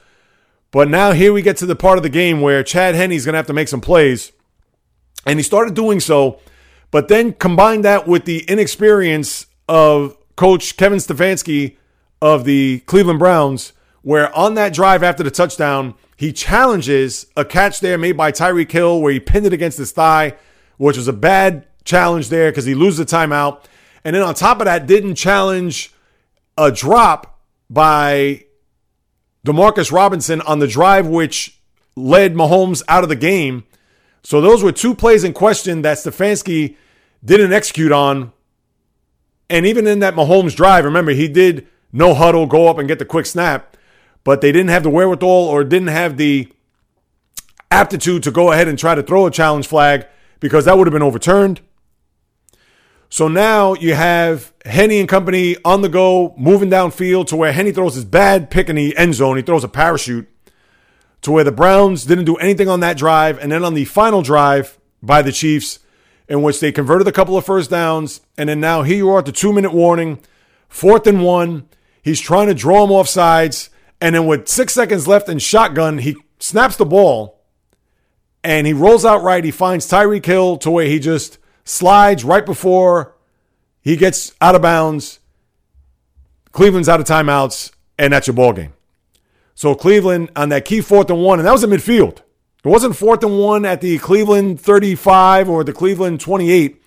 But 0.70 0.88
now 0.88 1.12
here 1.12 1.32
we 1.32 1.42
get 1.42 1.56
to 1.58 1.66
the 1.66 1.76
part 1.76 1.98
of 1.98 2.02
the 2.02 2.08
game 2.08 2.40
where 2.40 2.62
Chad 2.62 2.94
Henne's 2.94 3.24
going 3.24 3.34
to 3.34 3.38
have 3.38 3.46
to 3.46 3.52
make 3.52 3.68
some 3.68 3.80
plays. 3.80 4.32
And 5.26 5.38
he 5.38 5.42
started 5.42 5.74
doing 5.74 6.00
so, 6.00 6.40
but 6.90 7.08
then 7.08 7.32
combine 7.32 7.82
that 7.82 8.06
with 8.06 8.24
the 8.24 8.44
inexperience 8.44 9.46
of 9.68 10.16
coach 10.36 10.76
Kevin 10.76 10.98
Stefanski 10.98 11.76
of 12.24 12.44
the 12.44 12.80
Cleveland 12.86 13.18
Browns, 13.18 13.74
where 14.00 14.34
on 14.34 14.54
that 14.54 14.72
drive 14.72 15.02
after 15.02 15.22
the 15.22 15.30
touchdown, 15.30 15.94
he 16.16 16.32
challenges 16.32 17.26
a 17.36 17.44
catch 17.44 17.80
there 17.80 17.98
made 17.98 18.16
by 18.16 18.32
Tyreek 18.32 18.72
Hill 18.72 19.02
where 19.02 19.12
he 19.12 19.20
pinned 19.20 19.44
it 19.44 19.52
against 19.52 19.76
his 19.76 19.92
thigh, 19.92 20.34
which 20.78 20.96
was 20.96 21.06
a 21.06 21.12
bad 21.12 21.66
challenge 21.84 22.30
there 22.30 22.50
because 22.50 22.64
he 22.64 22.74
loses 22.74 22.96
the 22.96 23.04
timeout. 23.04 23.64
And 24.04 24.16
then 24.16 24.22
on 24.22 24.34
top 24.34 24.60
of 24.60 24.64
that, 24.64 24.86
didn't 24.86 25.16
challenge 25.16 25.92
a 26.56 26.72
drop 26.72 27.40
by 27.68 28.46
Demarcus 29.46 29.92
Robinson 29.92 30.40
on 30.40 30.60
the 30.60 30.66
drive 30.66 31.06
which 31.06 31.60
led 31.94 32.34
Mahomes 32.34 32.82
out 32.88 33.02
of 33.02 33.10
the 33.10 33.16
game. 33.16 33.64
So 34.22 34.40
those 34.40 34.62
were 34.62 34.72
two 34.72 34.94
plays 34.94 35.24
in 35.24 35.34
question 35.34 35.82
that 35.82 35.98
Stefanski 35.98 36.76
didn't 37.22 37.52
execute 37.52 37.92
on. 37.92 38.32
And 39.50 39.66
even 39.66 39.86
in 39.86 39.98
that 39.98 40.14
Mahomes 40.14 40.56
drive, 40.56 40.86
remember, 40.86 41.12
he 41.12 41.28
did 41.28 41.68
no 41.94 42.12
huddle, 42.12 42.46
go 42.46 42.68
up 42.68 42.76
and 42.76 42.88
get 42.88 42.98
the 42.98 43.04
quick 43.04 43.24
snap, 43.24 43.76
but 44.24 44.40
they 44.40 44.52
didn't 44.52 44.70
have 44.70 44.82
the 44.82 44.90
wherewithal 44.90 45.28
or 45.28 45.64
didn't 45.64 45.88
have 45.88 46.16
the 46.16 46.52
aptitude 47.70 48.22
to 48.24 48.30
go 48.30 48.52
ahead 48.52 48.68
and 48.68 48.78
try 48.78 48.94
to 48.94 49.02
throw 49.02 49.26
a 49.26 49.30
challenge 49.30 49.66
flag 49.66 50.06
because 50.40 50.64
that 50.64 50.76
would 50.76 50.86
have 50.86 50.92
been 50.92 51.02
overturned. 51.02 51.60
So 53.08 53.28
now 53.28 53.74
you 53.74 53.94
have 53.94 54.52
Henne 54.64 54.90
and 54.90 55.08
company 55.08 55.56
on 55.64 55.82
the 55.82 55.88
go, 55.88 56.34
moving 56.36 56.68
downfield 56.68 57.28
to 57.28 57.36
where 57.36 57.52
Henne 57.52 57.72
throws 57.72 57.94
his 57.94 58.04
bad 58.04 58.50
pick 58.50 58.68
in 58.68 58.74
the 58.74 58.96
end 58.96 59.14
zone. 59.14 59.36
He 59.36 59.42
throws 59.42 59.62
a 59.62 59.68
parachute 59.68 60.28
to 61.22 61.30
where 61.30 61.44
the 61.44 61.52
Browns 61.52 62.04
didn't 62.04 62.24
do 62.24 62.34
anything 62.36 62.68
on 62.68 62.80
that 62.80 62.96
drive. 62.96 63.38
And 63.38 63.52
then 63.52 63.64
on 63.64 63.74
the 63.74 63.84
final 63.84 64.20
drive 64.20 64.78
by 65.00 65.22
the 65.22 65.30
Chiefs, 65.30 65.78
in 66.28 66.42
which 66.42 66.58
they 66.58 66.72
converted 66.72 67.06
a 67.06 67.12
couple 67.12 67.36
of 67.36 67.46
first 67.46 67.70
downs. 67.70 68.20
And 68.36 68.48
then 68.48 68.58
now 68.58 68.82
here 68.82 68.96
you 68.96 69.10
are 69.10 69.20
at 69.20 69.26
the 69.26 69.32
two 69.32 69.52
minute 69.52 69.72
warning, 69.72 70.20
fourth 70.68 71.06
and 71.06 71.22
one. 71.22 71.68
He's 72.04 72.20
trying 72.20 72.48
to 72.48 72.54
draw 72.54 72.84
him 72.84 72.92
off 72.92 73.08
sides. 73.08 73.70
And 73.98 74.14
then 74.14 74.26
with 74.26 74.46
six 74.46 74.74
seconds 74.74 75.08
left 75.08 75.28
in 75.30 75.38
shotgun, 75.38 75.98
he 75.98 76.16
snaps 76.38 76.76
the 76.76 76.84
ball 76.84 77.40
and 78.44 78.66
he 78.66 78.74
rolls 78.74 79.06
out 79.06 79.22
right. 79.22 79.42
He 79.42 79.50
finds 79.50 79.88
Tyreek 79.88 80.26
Hill 80.26 80.58
to 80.58 80.70
where 80.70 80.86
he 80.86 80.98
just 80.98 81.38
slides 81.64 82.22
right 82.22 82.44
before 82.44 83.16
he 83.80 83.96
gets 83.96 84.34
out 84.38 84.54
of 84.54 84.60
bounds. 84.60 85.18
Cleveland's 86.52 86.90
out 86.90 87.00
of 87.00 87.06
timeouts, 87.06 87.72
and 87.98 88.12
that's 88.12 88.26
your 88.26 88.34
ball 88.34 88.52
game. 88.52 88.74
So 89.54 89.74
Cleveland 89.74 90.30
on 90.36 90.50
that 90.50 90.66
key 90.66 90.82
fourth 90.82 91.08
and 91.08 91.22
one, 91.22 91.38
and 91.38 91.48
that 91.48 91.52
was 91.52 91.64
in 91.64 91.70
midfield. 91.70 92.18
It 92.18 92.68
wasn't 92.68 92.96
fourth 92.96 93.24
and 93.24 93.38
one 93.38 93.64
at 93.64 93.80
the 93.80 93.98
Cleveland 93.98 94.60
35 94.60 95.48
or 95.48 95.64
the 95.64 95.72
Cleveland 95.72 96.20
28. 96.20 96.86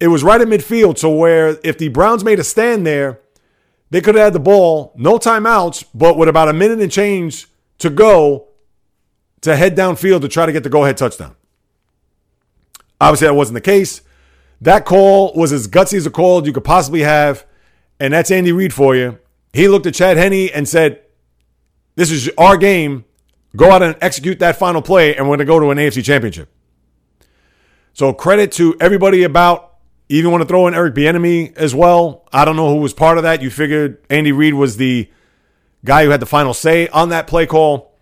It 0.00 0.08
was 0.08 0.24
right 0.24 0.40
in 0.40 0.48
midfield. 0.48 0.98
So 0.98 1.10
where 1.10 1.58
if 1.62 1.76
the 1.76 1.88
Browns 1.88 2.24
made 2.24 2.38
a 2.38 2.44
stand 2.44 2.86
there, 2.86 3.20
they 3.90 4.00
could 4.00 4.14
have 4.14 4.24
had 4.24 4.32
the 4.32 4.40
ball, 4.40 4.92
no 4.96 5.18
timeouts, 5.18 5.84
but 5.94 6.16
with 6.16 6.28
about 6.28 6.48
a 6.48 6.52
minute 6.52 6.80
and 6.80 6.90
change 6.90 7.46
to 7.78 7.90
go 7.90 8.48
to 9.42 9.56
head 9.56 9.76
downfield 9.76 10.22
to 10.22 10.28
try 10.28 10.46
to 10.46 10.52
get 10.52 10.62
the 10.62 10.68
go 10.68 10.84
ahead 10.84 10.96
touchdown. 10.96 11.36
Obviously, 13.00 13.28
that 13.28 13.34
wasn't 13.34 13.54
the 13.54 13.60
case. 13.60 14.00
That 14.60 14.84
call 14.84 15.34
was 15.34 15.52
as 15.52 15.68
gutsy 15.68 15.94
as 15.98 16.06
a 16.06 16.10
call 16.10 16.46
you 16.46 16.52
could 16.52 16.64
possibly 16.64 17.02
have. 17.02 17.46
And 18.00 18.12
that's 18.12 18.30
Andy 18.30 18.52
Reid 18.52 18.72
for 18.72 18.96
you. 18.96 19.18
He 19.52 19.68
looked 19.68 19.86
at 19.86 19.94
Chad 19.94 20.16
Henne 20.16 20.50
and 20.54 20.68
said, 20.68 21.02
This 21.94 22.10
is 22.10 22.30
our 22.36 22.56
game. 22.56 23.04
Go 23.54 23.70
out 23.70 23.82
and 23.82 23.96
execute 24.02 24.38
that 24.40 24.56
final 24.56 24.82
play, 24.82 25.16
and 25.16 25.26
we're 25.26 25.36
going 25.36 25.38
to 25.38 25.44
go 25.46 25.60
to 25.60 25.70
an 25.70 25.78
AFC 25.78 26.04
championship. 26.04 26.50
So 27.94 28.12
credit 28.12 28.52
to 28.52 28.76
everybody 28.80 29.22
about 29.22 29.75
even 30.08 30.30
want 30.30 30.42
to 30.42 30.48
throw 30.48 30.66
in 30.66 30.74
Eric 30.74 30.94
Bieniemy 30.94 31.56
as 31.56 31.74
well. 31.74 32.26
I 32.32 32.44
don't 32.44 32.56
know 32.56 32.72
who 32.72 32.80
was 32.80 32.92
part 32.92 33.18
of 33.18 33.24
that. 33.24 33.42
You 33.42 33.50
figured 33.50 33.98
Andy 34.08 34.32
Reid 34.32 34.54
was 34.54 34.76
the 34.76 35.10
guy 35.84 36.04
who 36.04 36.10
had 36.10 36.20
the 36.20 36.26
final 36.26 36.54
say 36.54 36.88
on 36.88 37.08
that 37.08 37.26
play 37.26 37.46
call. 37.46 37.92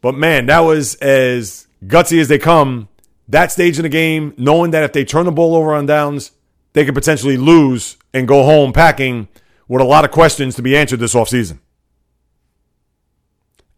But 0.00 0.14
man, 0.14 0.46
that 0.46 0.60
was 0.60 0.94
as 0.96 1.66
gutsy 1.84 2.20
as 2.20 2.28
they 2.28 2.38
come. 2.38 2.88
That 3.28 3.52
stage 3.52 3.78
in 3.78 3.84
the 3.84 3.88
game, 3.88 4.34
knowing 4.36 4.72
that 4.72 4.82
if 4.82 4.92
they 4.92 5.04
turn 5.04 5.26
the 5.26 5.32
ball 5.32 5.54
over 5.54 5.74
on 5.74 5.86
downs, 5.86 6.32
they 6.72 6.84
could 6.84 6.94
potentially 6.94 7.36
lose 7.36 7.96
and 8.12 8.26
go 8.26 8.44
home 8.44 8.72
packing 8.72 9.28
with 9.68 9.80
a 9.80 9.84
lot 9.84 10.04
of 10.04 10.10
questions 10.10 10.56
to 10.56 10.62
be 10.62 10.76
answered 10.76 11.00
this 11.00 11.14
offseason. 11.14 11.58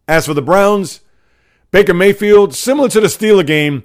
As 0.07 0.25
for 0.25 0.33
the 0.33 0.41
Browns, 0.41 1.01
Baker 1.71 1.93
Mayfield, 1.93 2.53
similar 2.53 2.89
to 2.89 2.99
the 2.99 3.07
Steeler 3.07 3.45
game, 3.45 3.83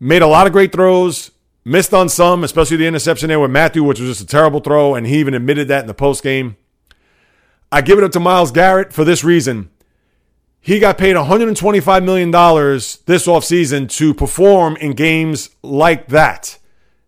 made 0.00 0.22
a 0.22 0.26
lot 0.26 0.46
of 0.46 0.52
great 0.52 0.72
throws, 0.72 1.30
Missed 1.64 1.94
on 1.94 2.08
some, 2.08 2.42
especially 2.42 2.76
the 2.76 2.86
interception 2.86 3.28
there 3.28 3.38
with 3.38 3.50
Mathieu, 3.50 3.84
which 3.84 4.00
was 4.00 4.08
just 4.08 4.20
a 4.20 4.26
terrible 4.26 4.60
throw, 4.60 4.94
and 4.94 5.06
he 5.06 5.18
even 5.18 5.34
admitted 5.34 5.68
that 5.68 5.82
in 5.82 5.86
the 5.86 5.94
post 5.94 6.22
game. 6.22 6.56
I 7.70 7.82
give 7.82 7.98
it 7.98 8.04
up 8.04 8.12
to 8.12 8.20
Myles 8.20 8.50
Garrett 8.50 8.92
for 8.92 9.04
this 9.04 9.22
reason. 9.22 9.70
He 10.60 10.78
got 10.78 10.98
paid 10.98 11.16
$125 11.16 12.04
million 12.04 12.30
this 12.30 13.26
offseason 13.26 13.88
to 13.96 14.14
perform 14.14 14.76
in 14.76 14.92
games 14.92 15.50
like 15.62 16.08
that. 16.08 16.58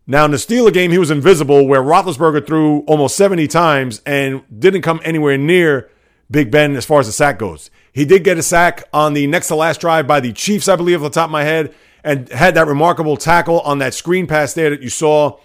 Now, 0.06 0.24
in 0.24 0.30
the 0.30 0.36
Steeler 0.36 0.72
game, 0.72 0.90
he 0.90 0.98
was 0.98 1.10
invisible, 1.10 1.66
where 1.66 1.82
Roethlisberger 1.82 2.46
threw 2.46 2.80
almost 2.80 3.16
70 3.16 3.48
times 3.48 4.02
and 4.04 4.42
didn't 4.56 4.82
come 4.82 5.00
anywhere 5.04 5.38
near 5.38 5.90
Big 6.30 6.50
Ben 6.50 6.76
as 6.76 6.84
far 6.84 7.00
as 7.00 7.06
the 7.06 7.12
sack 7.12 7.38
goes. 7.38 7.70
He 7.92 8.04
did 8.04 8.24
get 8.24 8.38
a 8.38 8.42
sack 8.42 8.84
on 8.92 9.14
the 9.14 9.26
next 9.26 9.48
to 9.48 9.54
last 9.54 9.80
drive 9.80 10.06
by 10.06 10.20
the 10.20 10.32
Chiefs, 10.32 10.68
I 10.68 10.76
believe, 10.76 11.02
off 11.02 11.10
the 11.12 11.14
top 11.14 11.28
of 11.28 11.32
my 11.32 11.44
head 11.44 11.74
and 12.04 12.28
had 12.28 12.54
that 12.54 12.66
remarkable 12.66 13.16
tackle 13.16 13.60
on 13.60 13.78
that 13.78 13.94
screen 13.94 14.26
pass 14.26 14.52
there 14.52 14.70
that 14.70 14.82
you 14.82 14.90
saw 14.90 15.38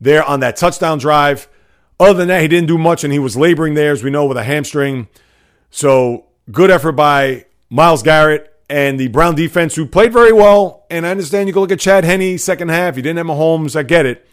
there 0.00 0.24
on 0.24 0.40
that 0.40 0.56
touchdown 0.56 0.98
drive. 0.98 1.48
Other 2.00 2.14
than 2.14 2.28
that, 2.28 2.42
he 2.42 2.48
didn't 2.48 2.66
do 2.68 2.76
much 2.76 3.04
and 3.04 3.12
he 3.12 3.18
was 3.18 3.36
laboring 3.36 3.74
there, 3.74 3.92
as 3.92 4.02
we 4.02 4.10
know, 4.10 4.26
with 4.26 4.36
a 4.36 4.44
hamstring. 4.44 5.06
So 5.70 6.26
good 6.50 6.70
effort 6.70 6.92
by 6.92 7.46
Myles 7.68 8.02
Garrett 8.02 8.52
and 8.68 8.98
the 8.98 9.08
Brown 9.08 9.34
defense, 9.34 9.76
who 9.76 9.86
played 9.86 10.12
very 10.12 10.32
well. 10.32 10.84
And 10.90 11.06
I 11.06 11.10
understand 11.10 11.48
you 11.48 11.52
can 11.52 11.62
look 11.62 11.72
at 11.72 11.80
Chad 11.80 12.04
Henne 12.04 12.38
second 12.38 12.70
half. 12.70 12.96
He 12.96 13.02
didn't 13.02 13.18
have 13.18 13.26
Mahomes. 13.26 13.76
I 13.76 13.84
get 13.84 14.06
it. 14.06 14.26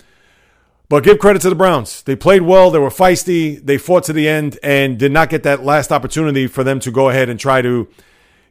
But 0.89 1.03
give 1.03 1.19
credit 1.19 1.41
to 1.41 1.49
the 1.49 1.55
Browns. 1.55 2.01
They 2.03 2.15
played 2.15 2.43
well. 2.43 2.71
They 2.71 2.79
were 2.79 2.89
feisty. 2.89 3.63
They 3.63 3.77
fought 3.77 4.05
to 4.05 4.13
the 4.13 4.27
end 4.27 4.57
and 4.63 4.97
did 4.97 5.11
not 5.11 5.29
get 5.29 5.43
that 5.43 5.63
last 5.63 5.91
opportunity 5.91 6.47
for 6.47 6.63
them 6.63 6.79
to 6.79 6.91
go 6.91 7.09
ahead 7.09 7.29
and 7.29 7.39
try 7.39 7.61
to 7.61 7.89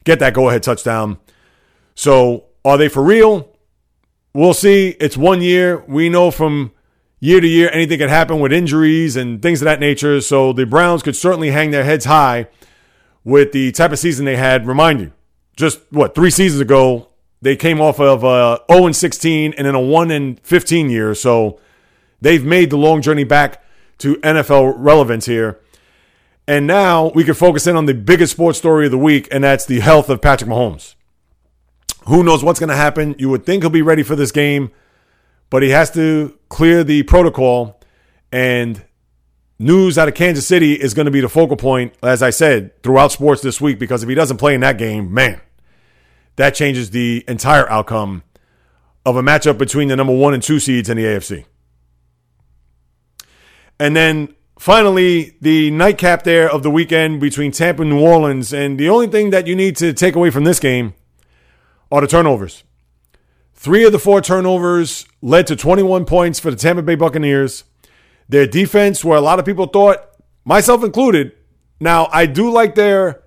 get 0.05 0.19
that 0.19 0.35
go 0.35 0.51
ahead 0.51 0.63
touchdown. 0.63 1.19
So 1.95 2.46
are 2.67 2.77
they 2.77 2.89
for 2.89 3.03
real? 3.03 3.49
We'll 4.35 4.53
see. 4.53 4.89
It's 4.99 5.17
one 5.17 5.41
year. 5.41 5.85
We 5.87 6.09
know 6.09 6.33
from 6.33 6.73
year 7.21 7.41
to 7.41 7.47
year 7.47 7.71
anything 7.73 7.99
could 8.01 8.11
happen 8.11 8.41
with 8.41 8.53
injuries 8.53 9.15
and 9.15 9.41
things 9.41 9.63
of 9.63 9.67
that 9.67 9.79
nature. 9.79 10.21
So 10.21 10.53
the 10.53 10.67
Browns 10.67 11.05
could 11.05 11.15
certainly 11.15 11.53
hang 11.53 11.71
their 11.71 11.85
heads 11.85 12.07
high 12.07 12.49
with 13.23 13.53
the 13.53 13.71
type 13.71 13.93
of 13.93 14.01
season 14.01 14.25
they 14.25 14.35
had. 14.35 14.67
Remind 14.67 14.99
you, 14.99 15.13
just 15.57 15.81
what 15.91 16.17
three 16.17 16.29
seasons 16.29 16.61
ago 16.61 17.09
they 17.41 17.55
came 17.55 17.81
off 17.81 18.01
of 18.01 18.25
a 18.25 18.61
0 18.71 18.87
and 18.87 18.97
16 18.97 19.55
and 19.57 19.67
then 19.67 19.77
a 19.77 19.81
1 19.81 20.11
and 20.11 20.41
15 20.41 20.91
year. 20.91 21.15
So 21.15 21.61
they've 22.21 22.45
made 22.45 22.71
the 22.71 22.77
long 22.77 23.01
journey 23.01 23.25
back 23.25 23.63
to 23.99 24.17
NFL 24.17 24.75
relevance 24.77 25.27
here. 25.27 25.61
And 26.49 26.67
now 26.67 27.13
we 27.15 27.23
can 27.23 27.35
focus 27.35 27.69
in 27.69 27.77
on 27.77 27.87
the 27.87 27.95
biggest 27.95 28.33
sports 28.33 28.59
story 28.59 28.87
of 28.87 28.91
the 28.91 28.99
week, 28.99 29.29
and 29.31 29.45
that's 29.45 29.67
the 29.67 29.81
health 29.81 30.11
of 30.11 30.21
Patrick 30.21 30.51
Mahomes. 30.51 30.97
Who 32.09 32.23
knows 32.23 32.45
what's 32.45 32.61
going 32.61 32.71
to 32.71 32.77
happen? 32.77 33.17
You 33.19 33.29
would 33.31 33.45
think 33.45 33.63
he'll 33.63 33.71
be 33.71 33.83
ready 33.83 34.03
for 34.03 34.15
this 34.15 34.31
game, 34.31 34.71
but 35.51 35.63
he 35.63 35.71
has 35.71 35.91
to 35.93 36.39
clear 36.49 36.85
the 36.85 37.03
protocol. 37.03 37.81
And 38.31 38.85
news 39.59 39.99
out 39.99 40.09
of 40.09 40.15
Kansas 40.15 40.47
City 40.47 40.75
is 40.75 40.95
going 40.95 41.07
to 41.07 41.13
be 41.13 41.21
the 41.21 41.29
focal 41.29 41.57
point, 41.57 41.95
as 42.03 42.23
I 42.23 42.31
said, 42.31 42.83
throughout 42.83 43.13
sports 43.13 43.43
this 43.43 43.61
week, 43.61 43.79
because 43.79 44.03
if 44.03 44.09
he 44.09 44.15
doesn't 44.15 44.37
play 44.37 44.55
in 44.55 44.61
that 44.61 44.79
game, 44.79 45.13
man, 45.13 45.41
that 46.37 46.55
changes 46.55 46.91
the 46.91 47.25
entire 47.27 47.69
outcome 47.71 48.23
of 49.05 49.17
a 49.17 49.23
matchup 49.23 49.59
between 49.59 49.89
the 49.89 49.97
number 49.97 50.15
one 50.15 50.35
and 50.35 50.43
two 50.43 50.61
seeds 50.61 50.89
in 50.89 50.97
the 50.97 51.05
AFC. 51.05 51.45
And 53.79 53.97
then 53.97 54.35
finally, 54.59 55.37
the 55.41 55.71
nightcap 55.71 56.23
there 56.23 56.51
of 56.51 56.63
the 56.63 56.71
weekend 56.71 57.21
between 57.21 57.53
Tampa 57.53 57.83
and 57.83 57.91
New 57.91 58.01
Orleans. 58.01 58.53
And 58.53 58.79
the 58.79 58.89
only 58.89 59.07
thing 59.07 59.31
that 59.31 59.47
you 59.47 59.55
need 59.55 59.77
to 59.77 59.93
take 59.93 60.17
away 60.17 60.31
from 60.31 60.45
this 60.45 60.59
game 60.61 60.95
are 61.91 62.01
the 62.01 62.07
turnovers. 62.07 62.65
Three 63.55 63.85
of 63.85 63.93
the 63.93 63.99
four 63.99 64.21
turnovers 64.21 65.07
led 65.23 65.47
to 65.47 65.57
21 65.57 66.05
points 66.05 66.39
for 66.39 66.51
the 66.51 66.57
Tampa 66.57 66.83
Bay 66.83 66.95
Buccaneers. 66.95 67.65
Their 68.29 68.47
defense, 68.47 69.05
where 69.05 69.19
a 69.19 69.23
lot 69.23 69.39
of 69.39 69.47
people 69.47 69.67
thought, 69.67 69.99
myself 70.45 70.85
included, 70.85 71.33
now 71.81 72.09
I 72.13 72.27
do 72.27 72.51
like 72.51 72.75
their 72.75 73.23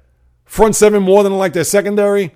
front 0.45 0.75
seven 0.75 1.03
more 1.03 1.23
than 1.23 1.33
I 1.33 1.35
like 1.35 1.53
their 1.53 1.63
secondary, 1.63 2.31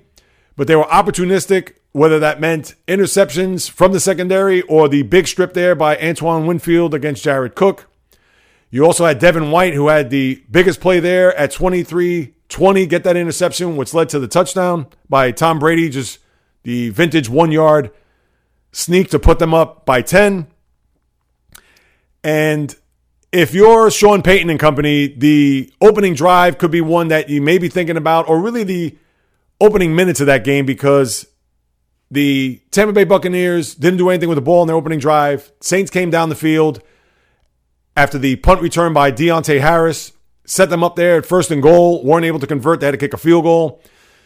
but 0.55 0.67
they 0.67 0.75
were 0.75 0.83
opportunistic, 0.83 1.73
whether 1.91 2.19
that 2.19 2.39
meant 2.39 2.75
interceptions 2.87 3.69
from 3.69 3.91
the 3.91 3.99
secondary 3.99 4.61
or 4.63 4.87
the 4.87 5.03
big 5.03 5.27
strip 5.27 5.53
there 5.53 5.75
by 5.75 5.97
Antoine 5.97 6.45
Winfield 6.45 6.93
against 6.93 7.23
Jared 7.23 7.55
Cook. 7.55 7.89
You 8.69 8.85
also 8.85 9.05
had 9.05 9.19
Devin 9.19 9.51
White, 9.51 9.75
who 9.75 9.89
had 9.89 10.09
the 10.09 10.43
biggest 10.49 10.81
play 10.81 10.99
there 10.99 11.35
at 11.35 11.51
23 11.51 12.32
20, 12.53 12.85
get 12.85 13.03
that 13.03 13.17
interception, 13.17 13.75
which 13.75 13.93
led 13.93 14.09
to 14.09 14.19
the 14.19 14.27
touchdown 14.27 14.85
by 15.09 15.31
Tom 15.31 15.57
Brady, 15.57 15.89
just 15.89 16.19
the 16.61 16.89
vintage 16.89 17.27
one 17.27 17.51
yard 17.51 17.91
sneak 18.71 19.09
to 19.09 19.19
put 19.19 19.39
them 19.39 19.53
up 19.55 19.85
by 19.85 20.03
10. 20.03 20.47
And 22.23 22.75
if 23.31 23.55
you're 23.55 23.89
Sean 23.89 24.21
Payton 24.21 24.51
and 24.51 24.59
company, 24.59 25.07
the 25.07 25.73
opening 25.81 26.13
drive 26.13 26.59
could 26.59 26.69
be 26.69 26.79
one 26.79 27.07
that 27.07 27.27
you 27.27 27.41
may 27.41 27.57
be 27.57 27.69
thinking 27.69 27.97
about, 27.97 28.29
or 28.29 28.39
really 28.39 28.63
the 28.63 28.97
opening 29.59 29.95
minutes 29.95 30.19
of 30.19 30.27
that 30.27 30.43
game, 30.43 30.67
because 30.67 31.25
the 32.11 32.61
Tampa 32.69 32.93
Bay 32.93 33.03
Buccaneers 33.03 33.73
didn't 33.73 33.97
do 33.97 34.09
anything 34.09 34.29
with 34.29 34.37
the 34.37 34.43
ball 34.43 34.61
in 34.61 34.67
their 34.67 34.75
opening 34.75 34.99
drive. 34.99 35.51
Saints 35.59 35.89
came 35.89 36.11
down 36.11 36.29
the 36.29 36.35
field 36.35 36.83
after 37.97 38.19
the 38.19 38.35
punt 38.35 38.61
return 38.61 38.93
by 38.93 39.11
Deonte 39.11 39.59
Harris 39.59 40.11
set 40.45 40.69
them 40.69 40.83
up 40.83 40.95
there 40.95 41.17
at 41.17 41.25
first 41.25 41.51
and 41.51 41.61
goal, 41.61 42.03
weren't 42.03 42.25
able 42.25 42.39
to 42.39 42.47
convert. 42.47 42.79
They 42.79 42.87
had 42.87 42.91
to 42.91 42.97
kick 42.97 43.13
a 43.13 43.17
field 43.17 43.43
goal. 43.43 43.81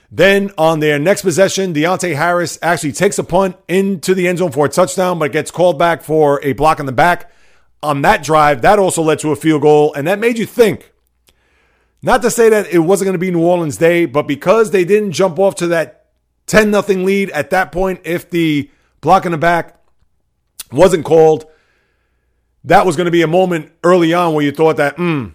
Then 0.10 0.52
on 0.58 0.80
their 0.80 0.98
next 0.98 1.22
possession, 1.22 1.74
Deonte 1.74 2.16
Harris 2.16 2.58
actually 2.62 2.94
takes 2.94 3.20
a 3.20 3.24
punt 3.24 3.58
into 3.68 4.16
the 4.16 4.28
end 4.28 4.38
zone 4.38 4.52
for 4.52 4.66
a 4.66 4.70
touchdown, 4.70 5.20
but 5.20 5.32
gets 5.32 5.52
called 5.52 5.78
back 5.78 6.02
for 6.02 6.44
a 6.44 6.54
block 6.54 6.80
in 6.80 6.86
the 6.86 6.92
back. 6.92 7.32
On 7.84 8.02
that 8.02 8.24
drive, 8.24 8.62
that 8.62 8.80
also 8.80 9.02
led 9.02 9.20
to 9.20 9.32
a 9.32 9.36
field 9.36 9.62
goal, 9.62 9.94
and 9.94 10.08
that 10.08 10.20
made 10.20 10.38
you 10.38 10.46
think. 10.46 10.92
Not 12.02 12.22
to 12.22 12.32
say 12.32 12.50
that 12.50 12.68
it 12.68 12.80
wasn't 12.80 13.08
going 13.08 13.14
to 13.14 13.20
be 13.20 13.32
New 13.32 13.44
Orleans' 13.44 13.78
day, 13.78 14.06
but 14.06 14.28
because 14.28 14.72
they 14.72 14.86
didn't 14.86 15.12
jump 15.12 15.40
off 15.40 15.56
to 15.56 15.68
that 15.68 16.06
10 16.48 16.72
0 16.72 17.04
lead 17.04 17.30
at 17.32 17.50
that 17.50 17.72
point, 17.72 18.02
if 18.04 18.30
the 18.30 18.70
block 19.02 19.26
in 19.26 19.32
the 19.32 19.38
back 19.38 19.80
wasn't 20.72 21.06
called, 21.06 21.46
that 22.64 22.86
was 22.86 22.96
going 22.96 23.06
to 23.06 23.12
be 23.12 23.22
a 23.22 23.28
moment 23.28 23.72
early 23.84 24.14
on 24.14 24.34
where 24.34 24.44
you 24.44 24.52
thought 24.52 24.78
that, 24.78 24.96
hmm, 24.96 25.28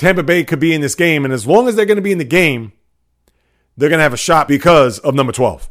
Tampa 0.00 0.22
Bay 0.22 0.44
could 0.44 0.60
be 0.60 0.72
in 0.72 0.80
this 0.80 0.94
game. 0.94 1.26
And 1.26 1.34
as 1.34 1.46
long 1.46 1.68
as 1.68 1.76
they're 1.76 1.84
going 1.84 1.96
to 1.96 2.02
be 2.02 2.10
in 2.10 2.16
the 2.16 2.24
game, 2.24 2.72
they're 3.76 3.90
going 3.90 3.98
to 3.98 4.02
have 4.02 4.14
a 4.14 4.16
shot 4.16 4.48
because 4.48 4.98
of 4.98 5.14
number 5.14 5.30
12. 5.30 5.68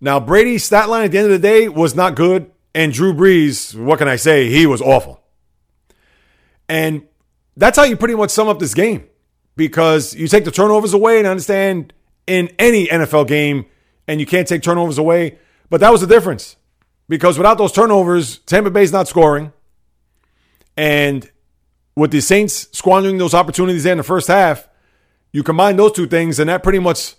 Now, 0.00 0.20
Brady's 0.20 0.62
stat 0.62 0.88
line 0.88 1.06
at 1.06 1.10
the 1.10 1.18
end 1.18 1.24
of 1.24 1.32
the 1.32 1.40
day 1.40 1.68
was 1.68 1.96
not 1.96 2.14
good. 2.14 2.52
And 2.72 2.92
Drew 2.92 3.12
Brees, 3.12 3.74
what 3.74 3.98
can 3.98 4.06
I 4.06 4.14
say? 4.14 4.48
He 4.48 4.64
was 4.64 4.80
awful. 4.80 5.20
And 6.68 7.02
that's 7.56 7.76
how 7.76 7.82
you 7.82 7.96
pretty 7.96 8.14
much 8.14 8.30
sum 8.30 8.46
up 8.46 8.60
this 8.60 8.74
game 8.74 9.08
because 9.56 10.14
you 10.14 10.28
take 10.28 10.44
the 10.44 10.52
turnovers 10.52 10.94
away 10.94 11.18
and 11.18 11.26
I 11.26 11.32
understand 11.32 11.92
in 12.28 12.48
any 12.60 12.86
NFL 12.86 13.26
game 13.26 13.66
and 14.06 14.20
you 14.20 14.26
can't 14.26 14.46
take 14.46 14.62
turnovers 14.62 14.98
away. 14.98 15.36
But 15.68 15.80
that 15.80 15.90
was 15.90 16.00
the 16.00 16.06
difference 16.06 16.54
because 17.08 17.38
without 17.38 17.58
those 17.58 17.72
turnovers, 17.72 18.38
Tampa 18.38 18.70
Bay's 18.70 18.92
not 18.92 19.08
scoring. 19.08 19.52
And 20.76 21.28
with 21.94 22.10
the 22.10 22.20
Saints 22.20 22.68
squandering 22.72 23.18
those 23.18 23.34
opportunities 23.34 23.86
in 23.86 23.98
the 23.98 24.04
first 24.04 24.28
half, 24.28 24.68
you 25.32 25.42
combine 25.42 25.76
those 25.76 25.92
two 25.92 26.06
things, 26.06 26.38
and 26.38 26.48
that 26.48 26.62
pretty 26.62 26.78
much 26.78 27.14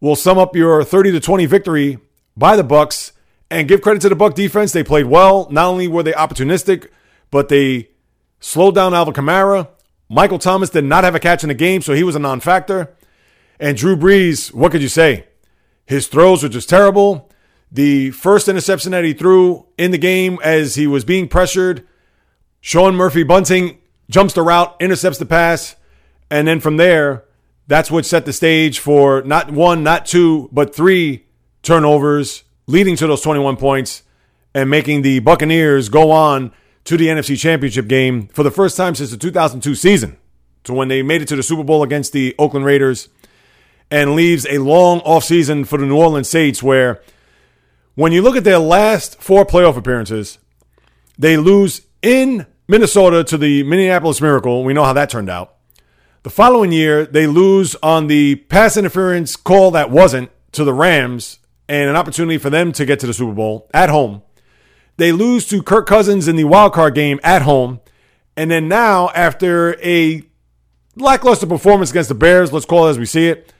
will 0.00 0.16
sum 0.16 0.38
up 0.38 0.54
your 0.54 0.84
30 0.84 1.12
to 1.12 1.20
20 1.20 1.46
victory 1.46 1.98
by 2.36 2.56
the 2.56 2.64
Bucks. 2.64 3.12
And 3.50 3.66
give 3.66 3.80
credit 3.80 4.02
to 4.02 4.10
the 4.10 4.14
Buck 4.14 4.34
defense; 4.34 4.72
they 4.72 4.84
played 4.84 5.06
well. 5.06 5.48
Not 5.50 5.68
only 5.68 5.88
were 5.88 6.02
they 6.02 6.12
opportunistic, 6.12 6.88
but 7.30 7.48
they 7.48 7.88
slowed 8.40 8.74
down 8.74 8.92
Alvin 8.92 9.14
Kamara, 9.14 9.68
Michael 10.08 10.38
Thomas 10.38 10.70
did 10.70 10.84
not 10.84 11.04
have 11.04 11.14
a 11.14 11.20
catch 11.20 11.42
in 11.42 11.48
the 11.48 11.54
game, 11.54 11.82
so 11.82 11.92
he 11.92 12.02
was 12.02 12.16
a 12.16 12.20
non 12.20 12.40
factor. 12.40 12.94
And 13.60 13.76
Drew 13.76 13.96
Brees, 13.96 14.52
what 14.54 14.72
could 14.72 14.82
you 14.82 14.88
say? 14.88 15.26
His 15.84 16.06
throws 16.06 16.42
were 16.42 16.48
just 16.48 16.68
terrible. 16.68 17.30
The 17.70 18.10
first 18.12 18.48
interception 18.48 18.92
that 18.92 19.04
he 19.04 19.12
threw 19.12 19.66
in 19.76 19.90
the 19.90 19.98
game 19.98 20.38
as 20.42 20.76
he 20.76 20.86
was 20.86 21.04
being 21.04 21.28
pressured, 21.28 21.86
Sean 22.60 22.94
Murphy 22.94 23.22
Bunting 23.22 23.78
jumps 24.10 24.34
the 24.34 24.42
route, 24.42 24.74
intercepts 24.80 25.18
the 25.18 25.26
pass, 25.26 25.76
and 26.30 26.46
then 26.46 26.60
from 26.60 26.76
there, 26.76 27.24
that's 27.66 27.90
what 27.90 28.06
set 28.06 28.24
the 28.24 28.32
stage 28.32 28.78
for 28.78 29.22
not 29.22 29.50
one, 29.50 29.82
not 29.82 30.06
two, 30.06 30.48
but 30.52 30.74
three 30.74 31.26
turnovers, 31.62 32.44
leading 32.66 32.96
to 32.96 33.06
those 33.06 33.20
21 33.20 33.56
points 33.56 34.02
and 34.54 34.70
making 34.70 35.02
the 35.02 35.20
Buccaneers 35.20 35.88
go 35.88 36.10
on 36.10 36.52
to 36.84 36.96
the 36.96 37.08
NFC 37.08 37.38
Championship 37.38 37.86
game 37.86 38.28
for 38.28 38.42
the 38.42 38.50
first 38.50 38.76
time 38.76 38.94
since 38.94 39.10
the 39.10 39.16
2002 39.16 39.74
season. 39.74 40.16
To 40.64 40.72
when 40.74 40.88
they 40.88 41.02
made 41.02 41.22
it 41.22 41.28
to 41.28 41.36
the 41.36 41.42
Super 41.42 41.62
Bowl 41.62 41.82
against 41.82 42.12
the 42.12 42.34
Oakland 42.38 42.66
Raiders 42.66 43.08
and 43.90 44.14
leaves 44.14 44.46
a 44.46 44.58
long 44.58 45.00
offseason 45.00 45.66
for 45.66 45.78
the 45.78 45.86
New 45.86 45.96
Orleans 45.96 46.28
Saints 46.28 46.62
where 46.62 47.00
when 47.94 48.12
you 48.12 48.22
look 48.22 48.36
at 48.36 48.44
their 48.44 48.58
last 48.58 49.20
four 49.20 49.46
playoff 49.46 49.76
appearances, 49.76 50.38
they 51.18 51.36
lose 51.36 51.82
in 52.02 52.46
Minnesota 52.70 53.24
to 53.24 53.38
the 53.38 53.62
Minneapolis 53.62 54.20
Miracle. 54.20 54.62
We 54.62 54.74
know 54.74 54.84
how 54.84 54.92
that 54.92 55.08
turned 55.08 55.30
out. 55.30 55.56
The 56.22 56.28
following 56.28 56.70
year, 56.70 57.06
they 57.06 57.26
lose 57.26 57.74
on 57.82 58.08
the 58.08 58.36
pass 58.36 58.76
interference 58.76 59.36
call 59.36 59.70
that 59.70 59.90
wasn't 59.90 60.30
to 60.52 60.64
the 60.64 60.74
Rams 60.74 61.38
and 61.66 61.88
an 61.88 61.96
opportunity 61.96 62.36
for 62.36 62.50
them 62.50 62.72
to 62.72 62.84
get 62.84 63.00
to 63.00 63.06
the 63.06 63.14
Super 63.14 63.32
Bowl 63.32 63.70
at 63.72 63.88
home. 63.88 64.20
They 64.98 65.12
lose 65.12 65.46
to 65.48 65.62
Kirk 65.62 65.86
Cousins 65.86 66.28
in 66.28 66.36
the 66.36 66.44
wild 66.44 66.74
card 66.74 66.94
game 66.94 67.18
at 67.22 67.40
home. 67.40 67.80
And 68.36 68.50
then 68.50 68.68
now, 68.68 69.08
after 69.14 69.80
a 69.82 70.22
lackluster 70.94 71.46
performance 71.46 71.90
against 71.90 72.10
the 72.10 72.14
Bears, 72.14 72.52
let's 72.52 72.66
call 72.66 72.86
it 72.86 72.90
as 72.90 72.98
we 72.98 73.06
see 73.06 73.28
it, 73.28 73.50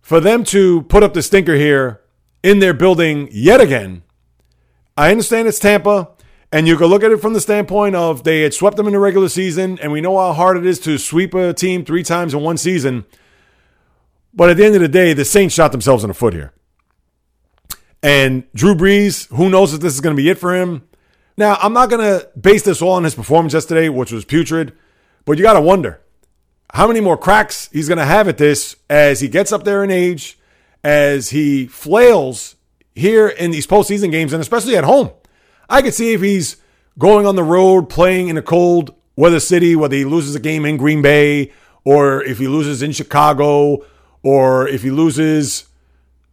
for 0.00 0.20
them 0.20 0.42
to 0.44 0.82
put 0.84 1.02
up 1.02 1.12
the 1.12 1.22
stinker 1.22 1.56
here 1.56 2.00
in 2.42 2.60
their 2.60 2.72
building 2.72 3.28
yet 3.30 3.60
again, 3.60 4.04
I 4.96 5.10
understand 5.10 5.48
it's 5.48 5.58
Tampa. 5.58 6.08
And 6.52 6.68
you 6.68 6.76
can 6.76 6.88
look 6.88 7.02
at 7.02 7.10
it 7.10 7.16
from 7.22 7.32
the 7.32 7.40
standpoint 7.40 7.96
of 7.96 8.24
they 8.24 8.42
had 8.42 8.52
swept 8.52 8.76
them 8.76 8.86
in 8.86 8.92
the 8.92 8.98
regular 8.98 9.30
season, 9.30 9.78
and 9.80 9.90
we 9.90 10.02
know 10.02 10.18
how 10.18 10.34
hard 10.34 10.58
it 10.58 10.66
is 10.66 10.78
to 10.80 10.98
sweep 10.98 11.32
a 11.32 11.54
team 11.54 11.82
three 11.82 12.02
times 12.02 12.34
in 12.34 12.42
one 12.42 12.58
season. 12.58 13.06
But 14.34 14.50
at 14.50 14.58
the 14.58 14.66
end 14.66 14.74
of 14.74 14.82
the 14.82 14.88
day, 14.88 15.14
the 15.14 15.24
Saints 15.24 15.54
shot 15.54 15.72
themselves 15.72 16.04
in 16.04 16.08
the 16.08 16.14
foot 16.14 16.34
here. 16.34 16.52
And 18.02 18.44
Drew 18.54 18.74
Brees, 18.74 19.34
who 19.34 19.48
knows 19.48 19.72
if 19.72 19.80
this 19.80 19.94
is 19.94 20.02
going 20.02 20.14
to 20.14 20.22
be 20.22 20.28
it 20.28 20.38
for 20.38 20.54
him? 20.54 20.82
Now, 21.38 21.56
I'm 21.62 21.72
not 21.72 21.88
going 21.88 22.02
to 22.02 22.28
base 22.38 22.62
this 22.62 22.82
all 22.82 22.92
on 22.92 23.04
his 23.04 23.14
performance 23.14 23.54
yesterday, 23.54 23.88
which 23.88 24.12
was 24.12 24.26
putrid, 24.26 24.74
but 25.24 25.38
you 25.38 25.44
got 25.44 25.54
to 25.54 25.60
wonder 25.60 26.00
how 26.74 26.86
many 26.86 27.00
more 27.00 27.16
cracks 27.16 27.70
he's 27.72 27.88
going 27.88 27.98
to 27.98 28.04
have 28.04 28.28
at 28.28 28.36
this 28.36 28.76
as 28.90 29.20
he 29.20 29.28
gets 29.28 29.52
up 29.52 29.64
there 29.64 29.82
in 29.82 29.90
age, 29.90 30.38
as 30.84 31.30
he 31.30 31.66
flails 31.66 32.56
here 32.94 33.28
in 33.28 33.50
these 33.52 33.66
postseason 33.66 34.10
games, 34.10 34.34
and 34.34 34.42
especially 34.42 34.76
at 34.76 34.84
home. 34.84 35.10
I 35.72 35.80
could 35.80 35.94
see 35.94 36.12
if 36.12 36.20
he's 36.20 36.58
going 36.98 37.24
on 37.24 37.34
the 37.34 37.42
road, 37.42 37.88
playing 37.88 38.28
in 38.28 38.36
a 38.36 38.42
cold 38.42 38.94
weather 39.16 39.40
city, 39.40 39.74
whether 39.74 39.96
he 39.96 40.04
loses 40.04 40.34
a 40.34 40.40
game 40.40 40.66
in 40.66 40.76
Green 40.76 41.00
Bay, 41.00 41.50
or 41.82 42.22
if 42.22 42.38
he 42.38 42.46
loses 42.46 42.82
in 42.82 42.92
Chicago, 42.92 43.82
or 44.22 44.68
if 44.68 44.82
he 44.82 44.90
loses 44.90 45.64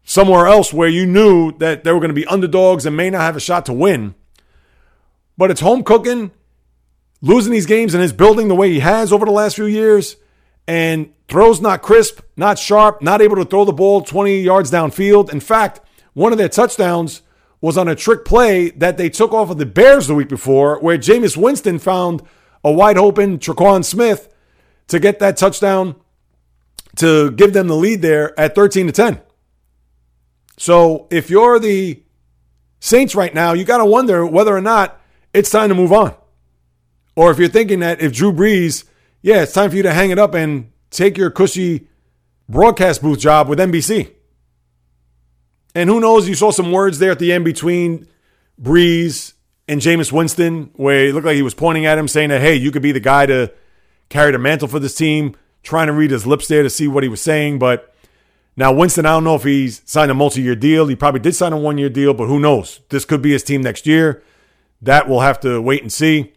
somewhere 0.04 0.46
else 0.46 0.74
where 0.74 0.90
you 0.90 1.06
knew 1.06 1.54
that 1.60 1.86
they 1.86 1.94
were 1.94 2.02
going 2.02 2.10
to 2.10 2.14
be 2.14 2.26
underdogs 2.26 2.86
and 2.86 2.98
may 2.98 3.10
not 3.10 3.22
have 3.22 3.38
a 3.38 3.40
shot 3.40 3.66
to 3.68 3.74
win. 3.74 4.14
But 5.38 5.52
it's 5.52 5.62
home 5.62 5.84
cooking, 5.84 6.32
losing 7.22 7.54
these 7.54 7.66
games 7.66 7.96
in 7.96 8.02
his 8.02 8.12
building 8.12 8.50
the 8.50 8.56
way 8.56 8.70
he 8.70 8.80
has 8.80 9.14
over 9.14 9.26
the 9.26 9.32
last 9.32 9.56
few 9.56 9.68
years, 9.68 10.18
and 10.68 11.14
throws 11.30 11.62
not 11.62 11.82
crisp, 11.82 12.20
not 12.36 12.60
sharp, 12.60 13.02
not 13.02 13.22
able 13.22 13.38
to 13.38 13.46
throw 13.46 13.64
the 13.64 13.72
ball 13.72 14.02
20 14.02 14.42
yards 14.42 14.70
downfield. 14.70 15.32
In 15.32 15.40
fact, 15.40 15.80
one 16.12 16.34
of 16.34 16.38
their 16.38 16.50
touchdowns 16.50 17.22
was 17.62 17.78
on 17.78 17.88
a 17.88 17.96
trick 17.96 18.24
play 18.26 18.70
that 18.72 18.98
they 18.98 19.10
took 19.10 19.34
off 19.34 19.50
of 19.50 19.58
the 19.58 19.66
Bears 19.66 20.08
the 20.08 20.16
week 20.16 20.30
before, 20.30 20.80
where 20.80 20.98
Jameis 20.98 21.36
Winston 21.36 21.80
found 21.80 22.22
a 22.64 22.72
wide 22.72 22.98
open 22.98 23.38
Tre'Quan 23.38 23.84
Smith 23.84 24.34
to 24.88 25.00
get 25.00 25.20
that 25.20 25.38
touchdown 25.38 25.96
to 26.98 27.32
give 27.32 27.54
them 27.54 27.68
the 27.68 27.76
lead 27.76 28.02
there 28.02 28.38
at 28.40 28.56
13 28.56 28.88
to 28.88 28.92
10. 28.92 29.22
So 30.58 31.08
if 31.10 31.30
you're 31.30 31.60
the 31.60 32.04
Saints 32.80 33.16
right 33.16 33.34
now, 33.34 33.54
you 33.54 33.64
got 33.66 33.78
to 33.78 33.86
wonder 33.86 34.26
whether 34.26 34.56
or 34.56 34.62
not 34.62 35.00
it's 35.34 35.50
time 35.50 35.70
to 35.70 35.76
move 35.76 35.94
on. 35.94 36.16
Or 37.16 37.32
if 37.32 37.38
you're 37.38 37.50
thinking 37.50 37.80
that 37.80 38.02
if 38.02 38.14
Drew 38.14 38.32
Brees, 38.32 38.86
yeah, 39.22 39.44
it's 39.44 39.54
time 39.54 39.70
for 39.70 39.76
you 39.76 39.84
to 39.84 39.94
hang 39.94 40.12
it 40.12 40.20
up 40.20 40.34
and 40.34 40.72
take 40.90 41.18
your 41.18 41.30
cushy 41.30 41.88
broadcast 42.48 43.02
booth 43.02 43.20
job 43.20 43.48
with 43.50 43.60
NBC. 43.60 44.14
And 45.80 45.90
who 45.90 46.02
knows, 46.02 46.28
you 46.28 46.36
saw 46.36 46.52
some 46.52 46.74
words 46.74 47.00
there 47.00 47.12
at 47.12 47.20
the 47.20 47.32
end 47.32 47.46
between 47.46 48.06
Brees 48.62 49.32
and 49.66 49.80
Jameis 49.80 50.12
Winston, 50.12 50.72
where 50.74 51.06
it 51.06 51.14
looked 51.14 51.26
like 51.26 51.38
he 51.38 51.42
was 51.42 51.54
pointing 51.54 51.86
at 51.86 51.98
him, 51.98 52.10
saying 52.10 52.32
that, 52.32 52.42
hey, 52.42 52.54
you 52.54 52.70
could 52.70 52.82
be 52.82 52.92
the 52.92 53.00
guy 53.00 53.26
to 53.28 53.54
carry 54.10 54.34
the 54.34 54.40
mantle 54.40 54.68
for 54.68 54.80
this 54.80 54.94
team, 54.94 55.38
trying 55.64 55.88
to 55.88 55.94
read 55.94 56.12
his 56.12 56.28
lips 56.28 56.50
there 56.50 56.64
to 56.64 56.70
see 56.70 56.90
what 56.90 57.04
he 57.04 57.08
was 57.08 57.22
saying. 57.22 57.60
But 57.60 57.96
now, 58.58 58.74
Winston, 58.74 59.06
I 59.06 59.12
don't 59.12 59.24
know 59.24 59.36
if 59.36 59.44
he's 59.44 59.82
signed 59.86 60.12
a 60.12 60.14
multi 60.14 60.42
year 60.42 60.54
deal. 60.54 60.86
He 60.88 60.98
probably 60.98 61.22
did 61.22 61.34
sign 61.34 61.54
a 61.54 61.58
one 61.58 61.78
year 61.78 61.88
deal, 61.88 62.14
but 62.14 62.28
who 62.28 62.42
knows? 62.42 62.82
This 62.90 63.06
could 63.06 63.22
be 63.22 63.32
his 63.32 63.44
team 63.44 63.62
next 63.62 63.88
year. 63.88 64.22
That 64.82 65.08
we'll 65.08 65.22
have 65.22 65.40
to 65.42 65.62
wait 65.62 65.82
and 65.82 65.94
see. 65.94 66.34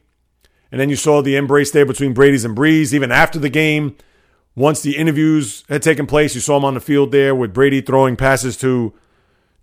And 0.70 0.80
then 0.80 0.88
you 0.88 0.94
saw 0.94 1.20
the 1.20 1.34
embrace 1.34 1.72
there 1.72 1.84
between 1.84 2.14
Brady's 2.14 2.44
and 2.44 2.56
Brees, 2.56 2.94
even 2.94 3.10
after 3.10 3.40
the 3.40 3.50
game. 3.50 3.96
Once 4.54 4.82
the 4.82 4.96
interviews 4.96 5.64
had 5.68 5.82
taken 5.82 6.06
place, 6.06 6.36
you 6.36 6.40
saw 6.40 6.58
him 6.58 6.64
on 6.64 6.74
the 6.74 6.80
field 6.80 7.10
there 7.10 7.34
with 7.34 7.52
Brady 7.52 7.80
throwing 7.80 8.14
passes 8.14 8.56
to 8.58 8.94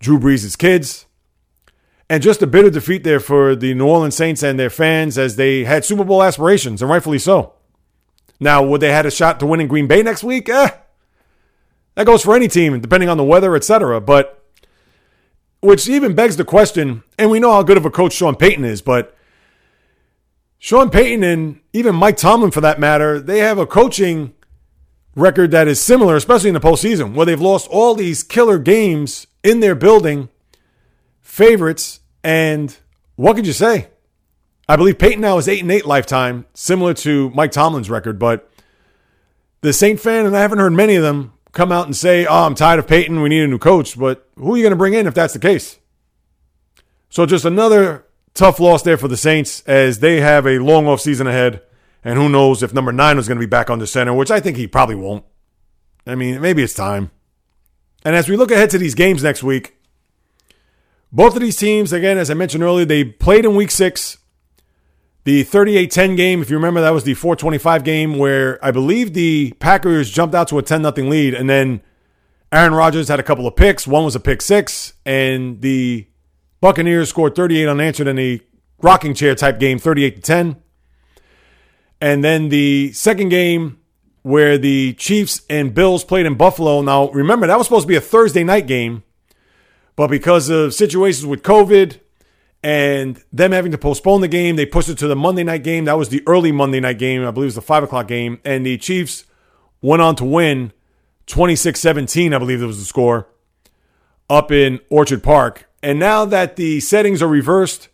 Drew 0.00 0.18
Brees' 0.18 0.58
kids. 0.58 1.06
And 2.08 2.22
just 2.22 2.42
a 2.42 2.46
bit 2.46 2.64
of 2.64 2.72
defeat 2.72 3.04
there 3.04 3.20
for 3.20 3.54
the 3.54 3.72
New 3.74 3.86
Orleans 3.86 4.16
Saints 4.16 4.42
and 4.42 4.58
their 4.58 4.70
fans 4.70 5.16
as 5.16 5.36
they 5.36 5.62
had 5.64 5.84
Super 5.84 6.02
Bowl 6.02 6.22
aspirations, 6.22 6.82
and 6.82 6.90
rightfully 6.90 7.20
so. 7.20 7.52
Now, 8.40 8.64
would 8.64 8.80
they 8.80 8.90
had 8.90 9.06
a 9.06 9.10
shot 9.10 9.38
to 9.40 9.46
win 9.46 9.60
in 9.60 9.68
Green 9.68 9.86
Bay 9.86 10.02
next 10.02 10.24
week? 10.24 10.48
Eh, 10.48 10.70
that 11.94 12.06
goes 12.06 12.22
for 12.22 12.34
any 12.34 12.48
team, 12.48 12.80
depending 12.80 13.08
on 13.08 13.16
the 13.16 13.24
weather, 13.24 13.54
etc. 13.54 14.00
But 14.00 14.42
which 15.60 15.88
even 15.88 16.14
begs 16.14 16.36
the 16.36 16.44
question, 16.44 17.02
and 17.18 17.30
we 17.30 17.38
know 17.38 17.52
how 17.52 17.62
good 17.62 17.76
of 17.76 17.84
a 17.84 17.90
coach 17.90 18.14
Sean 18.14 18.34
Payton 18.34 18.64
is, 18.64 18.80
but 18.80 19.14
Sean 20.58 20.90
Payton 20.90 21.22
and 21.22 21.60
even 21.72 21.94
Mike 21.94 22.16
Tomlin, 22.16 22.50
for 22.50 22.60
that 22.62 22.80
matter, 22.80 23.20
they 23.20 23.38
have 23.38 23.58
a 23.58 23.66
coaching 23.66 24.32
record 25.14 25.50
that 25.50 25.68
is 25.68 25.80
similar, 25.80 26.16
especially 26.16 26.48
in 26.48 26.54
the 26.54 26.60
postseason, 26.60 27.14
where 27.14 27.26
they've 27.26 27.40
lost 27.40 27.68
all 27.68 27.94
these 27.94 28.22
killer 28.22 28.58
games 28.58 29.26
in 29.42 29.60
their 29.60 29.74
building, 29.74 30.28
favorites, 31.20 32.00
and 32.22 32.76
what 33.16 33.36
could 33.36 33.46
you 33.46 33.52
say? 33.52 33.88
I 34.68 34.76
believe 34.76 34.98
Payton 34.98 35.20
now 35.20 35.38
is 35.38 35.48
eight 35.48 35.62
and 35.62 35.72
eight 35.72 35.84
lifetime, 35.84 36.46
similar 36.54 36.94
to 36.94 37.30
Mike 37.30 37.50
Tomlin's 37.50 37.90
record, 37.90 38.18
but 38.18 38.50
the 39.62 39.72
Saint 39.72 40.00
fan, 40.00 40.26
and 40.26 40.36
I 40.36 40.40
haven't 40.40 40.58
heard 40.58 40.72
many 40.72 40.94
of 40.96 41.02
them 41.02 41.32
come 41.52 41.72
out 41.72 41.86
and 41.86 41.96
say, 41.96 42.26
oh, 42.26 42.44
I'm 42.44 42.54
tired 42.54 42.78
of 42.78 42.86
Payton, 42.86 43.20
We 43.20 43.28
need 43.28 43.42
a 43.42 43.48
new 43.48 43.58
coach. 43.58 43.98
But 43.98 44.28
who 44.36 44.54
are 44.54 44.56
you 44.56 44.62
going 44.62 44.70
to 44.72 44.76
bring 44.76 44.94
in 44.94 45.06
if 45.06 45.14
that's 45.14 45.32
the 45.32 45.38
case? 45.38 45.78
So 47.08 47.26
just 47.26 47.44
another 47.44 48.06
tough 48.34 48.60
loss 48.60 48.82
there 48.82 48.96
for 48.96 49.08
the 49.08 49.16
Saints 49.16 49.62
as 49.66 49.98
they 49.98 50.20
have 50.20 50.46
a 50.46 50.58
long 50.58 50.86
off 50.86 51.00
season 51.00 51.26
ahead. 51.26 51.62
And 52.02 52.18
who 52.18 52.28
knows 52.28 52.62
if 52.62 52.72
number 52.72 52.92
nine 52.92 53.18
is 53.18 53.28
going 53.28 53.36
to 53.36 53.46
be 53.46 53.50
back 53.50 53.68
on 53.68 53.78
the 53.78 53.86
center, 53.86 54.14
which 54.14 54.30
I 54.30 54.40
think 54.40 54.56
he 54.56 54.66
probably 54.66 54.94
won't. 54.94 55.24
I 56.06 56.14
mean, 56.14 56.40
maybe 56.40 56.62
it's 56.62 56.72
time. 56.72 57.10
And 58.04 58.16
as 58.16 58.28
we 58.28 58.36
look 58.36 58.50
ahead 58.50 58.70
to 58.70 58.78
these 58.78 58.94
games 58.94 59.22
next 59.22 59.42
week, 59.42 59.76
both 61.12 61.34
of 61.34 61.42
these 61.42 61.56
teams, 61.56 61.92
again, 61.92 62.18
as 62.18 62.30
I 62.30 62.34
mentioned 62.34 62.62
earlier, 62.62 62.84
they 62.84 63.04
played 63.04 63.44
in 63.44 63.56
week 63.56 63.70
six. 63.70 64.18
The 65.24 65.42
38 65.42 65.90
10 65.90 66.16
game, 66.16 66.40
if 66.40 66.48
you 66.48 66.56
remember, 66.56 66.80
that 66.80 66.90
was 66.90 67.04
the 67.04 67.14
425 67.14 67.84
game 67.84 68.18
where 68.18 68.64
I 68.64 68.70
believe 68.70 69.12
the 69.12 69.52
Packers 69.58 70.10
jumped 70.10 70.34
out 70.34 70.48
to 70.48 70.58
a 70.58 70.62
10 70.62 70.82
0 70.82 71.08
lead. 71.08 71.34
And 71.34 71.50
then 71.50 71.82
Aaron 72.50 72.72
Rodgers 72.72 73.08
had 73.08 73.20
a 73.20 73.22
couple 73.22 73.46
of 73.46 73.54
picks. 73.54 73.86
One 73.86 74.04
was 74.04 74.14
a 74.14 74.20
pick 74.20 74.40
six. 74.40 74.94
And 75.04 75.60
the 75.60 76.06
Buccaneers 76.60 77.10
scored 77.10 77.34
38 77.34 77.68
unanswered 77.68 78.06
in 78.06 78.18
a 78.18 78.40
rocking 78.80 79.12
chair 79.12 79.34
type 79.34 79.58
game, 79.58 79.78
38 79.78 80.16
to 80.16 80.22
10. 80.22 80.56
And 82.00 82.24
then 82.24 82.48
the 82.48 82.92
second 82.92 83.28
game 83.28 83.79
where 84.22 84.58
the 84.58 84.94
Chiefs 84.94 85.42
and 85.48 85.74
Bills 85.74 86.04
played 86.04 86.26
in 86.26 86.34
Buffalo. 86.34 86.82
Now, 86.82 87.10
remember, 87.10 87.46
that 87.46 87.58
was 87.58 87.66
supposed 87.66 87.84
to 87.84 87.88
be 87.88 87.96
a 87.96 88.00
Thursday 88.00 88.44
night 88.44 88.66
game. 88.66 89.02
But 89.96 90.08
because 90.08 90.48
of 90.48 90.74
situations 90.74 91.26
with 91.26 91.42
COVID, 91.42 92.00
and 92.62 93.22
them 93.32 93.52
having 93.52 93.72
to 93.72 93.78
postpone 93.78 94.20
the 94.20 94.28
game, 94.28 94.56
they 94.56 94.66
pushed 94.66 94.88
it 94.88 94.98
to 94.98 95.08
the 95.08 95.16
Monday 95.16 95.42
night 95.42 95.64
game. 95.64 95.86
That 95.86 95.96
was 95.96 96.10
the 96.10 96.22
early 96.26 96.52
Monday 96.52 96.80
night 96.80 96.98
game. 96.98 97.26
I 97.26 97.30
believe 97.30 97.46
it 97.46 97.48
was 97.48 97.54
the 97.54 97.62
five 97.62 97.82
o'clock 97.82 98.06
game. 98.08 98.38
And 98.44 98.66
the 98.66 98.76
Chiefs 98.76 99.24
went 99.80 100.02
on 100.02 100.16
to 100.16 100.24
win 100.24 100.72
26 101.26 101.80
17, 101.80 102.34
I 102.34 102.38
believe 102.38 102.62
it 102.62 102.66
was 102.66 102.78
the 102.78 102.84
score, 102.84 103.28
up 104.28 104.52
in 104.52 104.80
Orchard 104.90 105.22
Park. 105.22 105.68
And 105.82 105.98
now 105.98 106.24
that 106.26 106.56
the 106.56 106.80
settings 106.80 107.22
are 107.22 107.28
reversed 107.28 107.88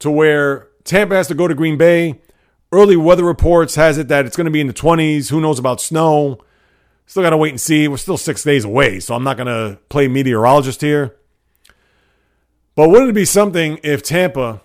to 0.00 0.10
where 0.10 0.68
Tampa 0.84 1.14
has 1.14 1.28
to 1.28 1.34
go 1.34 1.48
to 1.48 1.54
Green 1.54 1.78
Bay 1.78 2.20
early 2.72 2.96
weather 2.96 3.24
reports 3.24 3.74
has 3.74 3.98
it 3.98 4.08
that 4.08 4.26
it's 4.26 4.36
going 4.36 4.46
to 4.46 4.50
be 4.50 4.60
in 4.60 4.66
the 4.66 4.72
20s. 4.72 5.30
Who 5.30 5.40
knows 5.40 5.58
about 5.58 5.80
snow? 5.80 6.38
Still 7.06 7.22
got 7.22 7.30
to 7.30 7.36
wait 7.36 7.50
and 7.50 7.60
see. 7.60 7.86
We're 7.86 7.98
still 7.98 8.16
six 8.16 8.42
days 8.42 8.64
away, 8.64 8.98
so 8.98 9.14
I'm 9.14 9.22
not 9.22 9.36
going 9.36 9.46
to 9.46 9.78
play 9.90 10.08
meteorologist 10.08 10.80
here. 10.80 11.14
But 12.74 12.88
wouldn't 12.88 13.10
it 13.10 13.14
be 13.14 13.26
something 13.26 13.78
if 13.82 14.02
Tampa 14.02 14.62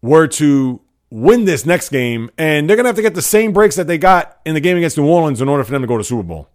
were 0.00 0.26
to 0.26 0.80
win 1.10 1.44
this 1.44 1.64
next 1.64 1.90
game 1.90 2.30
and 2.36 2.68
they're 2.68 2.76
going 2.76 2.84
to 2.84 2.88
have 2.88 2.96
to 2.96 3.02
get 3.02 3.14
the 3.14 3.22
same 3.22 3.52
breaks 3.52 3.76
that 3.76 3.86
they 3.86 3.98
got 3.98 4.40
in 4.44 4.54
the 4.54 4.60
game 4.60 4.76
against 4.76 4.98
New 4.98 5.06
Orleans 5.06 5.40
in 5.40 5.48
order 5.48 5.62
for 5.62 5.70
them 5.70 5.82
to 5.82 5.88
go 5.88 5.96
to 5.96 6.02
Super 6.02 6.24
Bowl? 6.24 6.48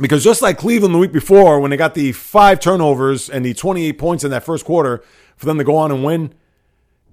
Because 0.00 0.24
just 0.24 0.40
like 0.40 0.56
Cleveland 0.56 0.94
the 0.94 0.98
week 0.98 1.12
before, 1.12 1.60
when 1.60 1.70
they 1.70 1.76
got 1.76 1.94
the 1.94 2.12
five 2.12 2.60
turnovers 2.60 3.28
and 3.28 3.44
the 3.44 3.52
28 3.52 3.98
points 3.98 4.24
in 4.24 4.30
that 4.30 4.42
first 4.42 4.64
quarter 4.64 5.04
for 5.36 5.44
them 5.44 5.58
to 5.58 5.64
go 5.64 5.76
on 5.76 5.92
and 5.92 6.02
win, 6.02 6.32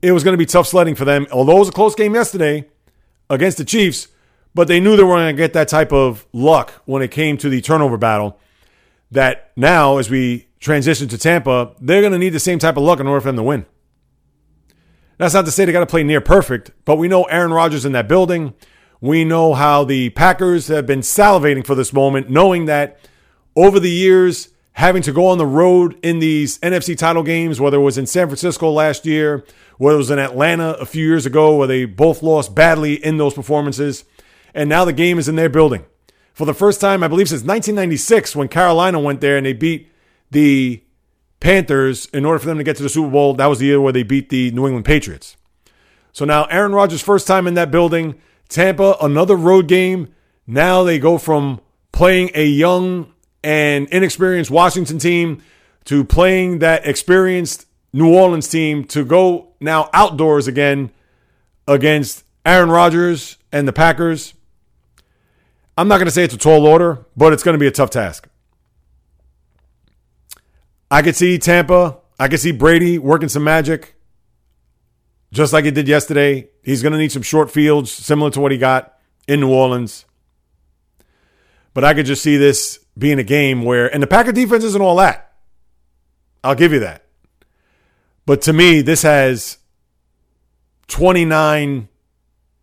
it 0.01 0.11
was 0.11 0.23
going 0.23 0.33
to 0.33 0.37
be 0.37 0.45
tough 0.45 0.67
sledding 0.67 0.95
for 0.95 1.05
them. 1.05 1.27
Although 1.31 1.57
it 1.57 1.59
was 1.59 1.69
a 1.69 1.73
close 1.73 1.95
game 1.95 2.15
yesterday 2.15 2.67
against 3.29 3.57
the 3.57 3.65
Chiefs, 3.65 4.07
but 4.53 4.67
they 4.67 4.79
knew 4.79 4.95
they 4.95 5.03
were 5.03 5.15
going 5.15 5.35
to 5.35 5.39
get 5.39 5.53
that 5.53 5.67
type 5.67 5.91
of 5.91 6.25
luck 6.33 6.71
when 6.85 7.01
it 7.01 7.11
came 7.11 7.37
to 7.37 7.49
the 7.49 7.61
turnover 7.61 7.97
battle. 7.97 8.39
That 9.11 9.51
now, 9.55 9.97
as 9.97 10.09
we 10.09 10.47
transition 10.59 11.07
to 11.09 11.17
Tampa, 11.17 11.73
they're 11.79 12.01
going 12.01 12.13
to 12.13 12.19
need 12.19 12.29
the 12.29 12.39
same 12.39 12.59
type 12.59 12.77
of 12.77 12.83
luck 12.83 12.99
in 12.99 13.07
order 13.07 13.21
for 13.21 13.27
them 13.27 13.37
to 13.37 13.43
win. 13.43 13.65
That's 15.17 15.33
not 15.33 15.45
to 15.45 15.51
say 15.51 15.65
they 15.65 15.71
got 15.71 15.81
to 15.81 15.85
play 15.85 16.03
near 16.03 16.21
perfect, 16.21 16.71
but 16.85 16.97
we 16.97 17.07
know 17.07 17.23
Aaron 17.23 17.51
Rodgers 17.51 17.85
in 17.85 17.91
that 17.91 18.07
building. 18.07 18.53
We 19.01 19.25
know 19.25 19.53
how 19.53 19.83
the 19.83 20.09
Packers 20.11 20.67
have 20.67 20.85
been 20.85 21.01
salivating 21.01 21.65
for 21.65 21.75
this 21.75 21.91
moment, 21.91 22.29
knowing 22.29 22.65
that 22.65 22.99
over 23.55 23.79
the 23.79 23.89
years, 23.89 24.48
having 24.73 25.01
to 25.01 25.11
go 25.11 25.27
on 25.27 25.37
the 25.37 25.45
road 25.45 25.97
in 26.03 26.19
these 26.19 26.57
NFC 26.59 26.97
title 26.97 27.23
games, 27.23 27.59
whether 27.59 27.77
it 27.77 27.81
was 27.81 27.97
in 27.97 28.05
San 28.05 28.27
Francisco 28.27 28.71
last 28.71 29.05
year, 29.05 29.43
whether 29.77 29.95
it 29.95 29.99
was 29.99 30.11
in 30.11 30.19
Atlanta 30.19 30.73
a 30.73 30.85
few 30.85 31.05
years 31.05 31.25
ago, 31.25 31.55
where 31.55 31.67
they 31.67 31.85
both 31.85 32.23
lost 32.23 32.55
badly 32.55 32.93
in 32.93 33.17
those 33.17 33.33
performances, 33.33 34.05
and 34.53 34.69
now 34.69 34.85
the 34.85 34.93
game 34.93 35.19
is 35.19 35.27
in 35.27 35.35
their 35.35 35.49
building. 35.49 35.85
For 36.33 36.45
the 36.45 36.53
first 36.53 36.79
time, 36.79 37.03
I 37.03 37.09
believe 37.09 37.27
since 37.27 37.41
1996, 37.41 38.35
when 38.35 38.47
Carolina 38.47 38.99
went 38.99 39.19
there 39.19 39.35
and 39.35 39.45
they 39.45 39.53
beat 39.53 39.91
the 40.31 40.81
Panthers 41.39 42.05
in 42.07 42.25
order 42.25 42.39
for 42.39 42.45
them 42.45 42.57
to 42.57 42.63
get 42.63 42.77
to 42.77 42.83
the 42.83 42.89
Super 42.89 43.09
Bowl, 43.09 43.33
that 43.33 43.47
was 43.47 43.59
the 43.59 43.65
year 43.65 43.81
where 43.81 43.93
they 43.93 44.03
beat 44.03 44.29
the 44.29 44.51
New 44.51 44.65
England 44.65 44.85
Patriots. 44.85 45.35
So 46.13 46.25
now 46.25 46.45
Aaron 46.45 46.73
Rodgers' 46.73 47.01
first 47.01 47.27
time 47.27 47.47
in 47.47 47.53
that 47.55 47.71
building 47.71 48.15
Tampa, 48.49 48.95
another 49.01 49.35
road 49.35 49.67
game. 49.67 50.13
Now 50.47 50.83
they 50.83 50.97
go 50.97 51.17
from 51.17 51.61
playing 51.91 52.31
a 52.33 52.45
young 52.45 53.13
and 53.43 53.87
inexperienced 53.89 54.51
Washington 54.51 54.99
team 54.99 55.41
to 55.85 56.03
playing 56.03 56.59
that 56.59 56.85
experienced 56.85 57.65
New 57.93 58.13
Orleans 58.13 58.47
team 58.47 58.83
to 58.85 59.03
go 59.03 59.53
now 59.59 59.89
outdoors 59.93 60.47
again 60.47 60.91
against 61.67 62.23
Aaron 62.45 62.69
Rodgers 62.69 63.37
and 63.51 63.67
the 63.67 63.73
Packers. 63.73 64.33
I'm 65.77 65.87
not 65.87 65.97
going 65.97 66.07
to 66.07 66.11
say 66.11 66.23
it's 66.23 66.33
a 66.33 66.37
tall 66.37 66.65
order, 66.65 67.05
but 67.15 67.33
it's 67.33 67.43
going 67.43 67.53
to 67.53 67.59
be 67.59 67.67
a 67.67 67.71
tough 67.71 67.89
task. 67.89 68.27
I 70.91 71.01
could 71.01 71.15
see 71.15 71.37
Tampa, 71.37 71.97
I 72.19 72.27
could 72.27 72.39
see 72.39 72.51
Brady 72.51 72.97
working 72.97 73.29
some 73.29 73.43
magic 73.43 73.95
just 75.31 75.53
like 75.53 75.65
he 75.65 75.71
did 75.71 75.87
yesterday. 75.87 76.49
He's 76.63 76.81
going 76.81 76.93
to 76.93 76.97
need 76.97 77.11
some 77.11 77.21
short 77.21 77.51
fields 77.51 77.91
similar 77.91 78.31
to 78.31 78.39
what 78.39 78.51
he 78.51 78.57
got 78.57 78.97
in 79.27 79.39
New 79.39 79.51
Orleans. 79.51 80.05
But 81.73 81.83
I 81.83 81.93
could 81.93 82.05
just 82.05 82.23
see 82.23 82.37
this 82.37 82.79
being 82.99 83.17
a 83.17 83.23
game 83.23 83.63
where, 83.63 83.91
and 83.91 84.03
the 84.03 84.07
Packer 84.07 84.31
defense 84.31 84.63
isn't 84.63 84.81
all 84.81 84.97
that. 84.97 85.33
I'll 86.43 86.55
give 86.55 86.73
you 86.73 86.79
that. 86.79 87.05
But 88.25 88.43
to 88.43 88.53
me, 88.53 88.81
this 88.81 89.01
has 89.01 89.57
29 90.87 91.87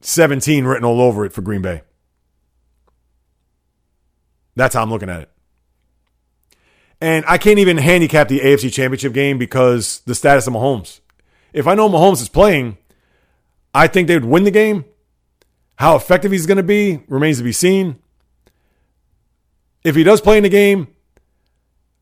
17 0.01 0.65
written 0.65 0.85
all 0.85 1.01
over 1.01 1.25
it 1.25 1.33
for 1.33 1.43
Green 1.43 1.63
Bay. 1.63 1.83
That's 4.55 4.75
how 4.75 4.83
I'm 4.83 4.91
looking 4.91 5.11
at 5.11 5.23
it. 5.23 5.31
And 7.01 7.25
I 7.27 7.39
can't 7.39 7.59
even 7.59 7.77
handicap 7.77 8.29
the 8.29 8.41
AFC 8.41 8.73
Championship 8.73 9.13
game 9.13 9.37
because 9.37 10.01
the 10.07 10.15
status 10.15 10.47
of 10.47 10.55
Mahomes. 10.55 11.01
If 11.53 11.67
I 11.67 11.75
know 11.75 11.89
Mahomes 11.89 12.23
is 12.23 12.29
playing, 12.29 12.79
I 13.75 13.87
think 13.87 14.09
they 14.09 14.15
would 14.15 14.25
win 14.25 14.45
the 14.45 14.51
game. 14.51 14.85
How 15.77 15.97
effective 15.97 16.33
he's 16.33 16.47
going 16.47 16.57
to 16.57 16.63
be 16.63 17.03
remains 17.09 17.39
to 17.39 17.45
be 17.45 17.53
seen. 17.53 17.99
If 19.87 19.95
he 19.95 20.03
does 20.03 20.21
play 20.21 20.37
in 20.37 20.43
the 20.43 20.49
game, 20.49 20.89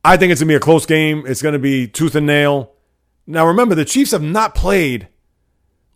I 0.03 0.16
think 0.16 0.32
it's 0.32 0.41
going 0.41 0.49
to 0.49 0.53
be 0.53 0.57
a 0.57 0.61
close 0.61 0.87
game. 0.87 1.24
It's 1.26 1.43
going 1.43 1.53
to 1.53 1.59
be 1.59 1.87
tooth 1.87 2.14
and 2.14 2.26
nail. 2.26 2.72
Now, 3.26 3.47
remember, 3.47 3.74
the 3.74 3.85
Chiefs 3.85 4.12
have 4.12 4.22
not 4.22 4.55
played 4.55 5.09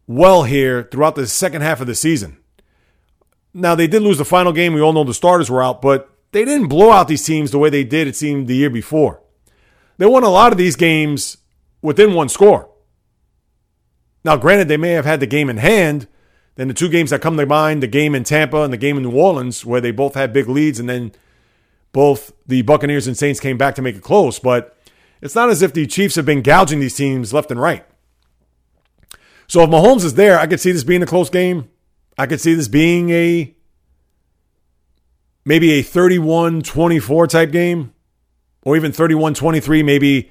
well 0.07 0.43
here 0.43 0.83
throughout 0.83 1.15
the 1.15 1.27
second 1.27 1.63
half 1.63 1.81
of 1.81 1.87
the 1.87 1.95
season. 1.95 2.37
Now, 3.55 3.75
they 3.75 3.87
did 3.87 4.03
lose 4.03 4.19
the 4.19 4.27
final 4.27 4.53
game. 4.53 4.75
We 4.75 4.83
all 4.83 4.93
know 4.93 5.03
the 5.03 5.15
starters 5.15 5.51
were 5.51 5.63
out, 5.63 5.81
but 5.81 6.11
they 6.33 6.45
didn't 6.45 6.69
blow 6.69 6.91
out 6.91 7.09
these 7.09 7.25
teams 7.25 7.53
the 7.53 7.59
way 7.59 7.71
they 7.71 7.85
did, 7.85 8.07
it 8.07 8.17
seemed, 8.17 8.49
the 8.49 8.57
year 8.57 8.69
before. 8.69 9.23
They 9.97 10.05
won 10.05 10.25
a 10.25 10.29
lot 10.29 10.53
of 10.53 10.59
these 10.59 10.77
games 10.77 11.39
within 11.81 12.13
one 12.13 12.29
score. 12.29 12.69
Now, 14.25 14.37
granted, 14.37 14.69
they 14.69 14.77
may 14.77 14.91
have 14.91 15.07
had 15.07 15.21
the 15.21 15.27
game 15.27 15.49
in 15.49 15.57
hand. 15.57 16.07
Then 16.57 16.69
the 16.69 16.75
two 16.75 16.91
games 16.91 17.09
that 17.09 17.23
come 17.23 17.39
to 17.39 17.47
mind, 17.47 17.83
the 17.83 17.87
game 17.87 18.15
in 18.15 18.25
Tampa 18.25 18.61
and 18.61 18.75
the 18.75 18.77
game 18.77 18.99
in 18.99 19.05
New 19.05 19.17
Orleans, 19.17 19.65
where 19.65 19.81
they 19.81 19.91
both 19.91 20.13
had 20.13 20.35
big 20.35 20.51
leads, 20.51 20.79
and 20.79 20.87
then 20.87 21.13
both 21.93 22.33
the 22.47 22.63
Buccaneers 22.63 23.07
and 23.07 23.17
Saints 23.17 23.41
came 23.41 23.59
back 23.59 23.75
to 23.77 23.83
make 23.83 23.97
it 23.97 24.03
close. 24.03 24.39
But 24.39 24.77
it's 25.21 25.35
not 25.35 25.51
as 25.51 25.63
if 25.63 25.73
the 25.73 25.87
Chiefs 25.87 26.17
have 26.17 26.27
been 26.27 26.43
gouging 26.43 26.81
these 26.81 26.97
teams 26.97 27.33
left 27.33 27.51
and 27.51 27.61
right. 27.61 27.85
So 29.47 29.63
if 29.63 29.71
Mahomes 29.71 30.05
is 30.05 30.15
there, 30.15 30.39
I 30.39 30.47
could 30.47 30.61
see 30.61 30.73
this 30.73 30.85
being 30.85 31.03
a 31.03 31.07
close 31.07 31.31
game. 31.31 31.69
I 32.19 32.27
could 32.27 32.41
see 32.41 32.55
this 32.55 32.69
being 32.69 33.11
a 33.11 33.55
maybe 35.45 35.73
a 35.73 35.83
31 35.83 36.63
24 36.63 37.27
type 37.29 37.51
game, 37.51 37.95
or 38.63 38.77
even 38.77 38.93
31 38.93 39.35
23. 39.35 39.83
Maybe 39.83 40.31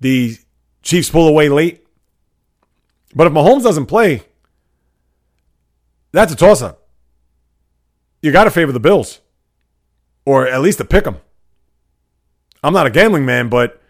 the 0.00 0.36
Chiefs 0.82 1.08
pull 1.08 1.26
away 1.26 1.48
late. 1.48 1.86
But 3.14 3.28
if 3.28 3.32
Mahomes 3.32 3.62
doesn't 3.62 3.86
play, 3.86 4.22
that's 6.12 6.32
a 6.32 6.36
toss 6.36 6.60
up. 6.60 6.86
You 8.20 8.32
got 8.32 8.44
to 8.44 8.50
favor 8.50 8.72
the 8.72 8.80
Bills, 8.80 9.20
or 10.24 10.46
at 10.46 10.60
least 10.60 10.78
to 10.78 10.84
pick 10.84 11.04
them. 11.04 11.18
I'm 12.62 12.72
not 12.72 12.86
a 12.86 12.90
gambling 12.90 13.26
man, 13.26 13.48
but 13.48 13.80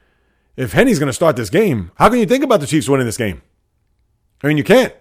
if 0.57 0.73
Henne's 0.73 0.99
going 0.99 1.09
to 1.09 1.13
start 1.13 1.37
this 1.37 1.51
game, 1.51 1.91
how 1.97 2.09
can 2.09 2.19
you 2.19 2.27
think 2.27 2.45
about 2.45 2.61
the 2.61 2.67
Chiefs 2.67 2.89
winning 2.89 3.07
this 3.07 3.17
game? 3.17 3.43
I 4.43 4.49
mean, 4.49 4.57
you 4.57 4.65
can't. 4.65 4.93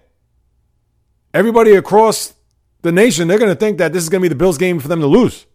Everybody 1.32 1.74
across 1.74 2.34
the 2.82 2.92
nation, 2.92 3.28
they're 3.28 3.38
going 3.38 3.52
to 3.52 3.58
think 3.58 3.78
that 3.78 3.92
this 3.92 4.02
is 4.02 4.08
going 4.08 4.20
to 4.20 4.24
be 4.24 4.28
the 4.28 4.38
Bills' 4.38 4.58
game 4.58 4.78
for 4.78 4.88
them 4.88 5.00
to 5.00 5.06
lose. 5.06 5.46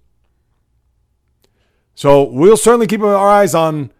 So 1.95 2.23
we'll 2.23 2.57
certainly 2.57 2.87
keep 2.87 3.01
our 3.01 3.17
eyes 3.17 3.53
on 3.55 3.91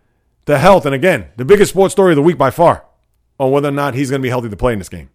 the 0.45 0.57
health. 0.57 0.85
And 0.85 0.95
again, 0.95 1.27
the 1.37 1.45
biggest 1.45 1.71
sports 1.71 1.93
story 1.93 2.11
of 2.11 2.15
the 2.15 2.21
week 2.21 2.37
by 2.37 2.49
far 2.49 2.85
on 3.39 3.51
whether 3.51 3.69
or 3.69 3.71
not 3.71 3.93
he's 3.93 4.09
going 4.09 4.21
to 4.21 4.25
be 4.25 4.29
healthy 4.29 4.49
to 4.49 4.57
play 4.57 4.73
in 4.73 4.79
this 4.79 4.89
game. 4.89 5.09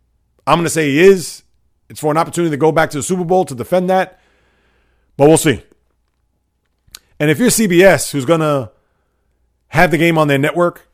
I'm 0.46 0.56
going 0.56 0.64
to 0.64 0.70
say 0.70 0.90
he 0.90 1.00
is. 1.00 1.42
It's 1.88 2.00
for 2.00 2.10
an 2.10 2.16
opportunity 2.16 2.50
to 2.50 2.56
go 2.56 2.72
back 2.72 2.90
to 2.90 2.98
the 2.98 3.02
Super 3.02 3.24
Bowl 3.24 3.44
to 3.46 3.54
defend 3.54 3.90
that, 3.90 4.20
but 5.16 5.28
we'll 5.28 5.36
see. 5.36 5.62
And 7.18 7.30
if 7.30 7.38
you're 7.38 7.48
CBS, 7.48 8.10
who's 8.10 8.24
going 8.24 8.40
to 8.40 8.70
have 9.68 9.90
the 9.90 9.98
game 9.98 10.18
on 10.18 10.28
their 10.28 10.38
network, 10.38 10.88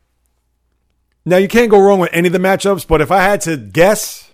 now 1.25 1.37
you 1.37 1.47
can't 1.47 1.69
go 1.69 1.79
wrong 1.79 1.99
with 1.99 2.09
any 2.13 2.27
of 2.27 2.33
the 2.33 2.39
matchups, 2.39 2.87
but 2.87 3.01
if 3.01 3.11
I 3.11 3.21
had 3.21 3.41
to 3.41 3.57
guess, 3.57 4.31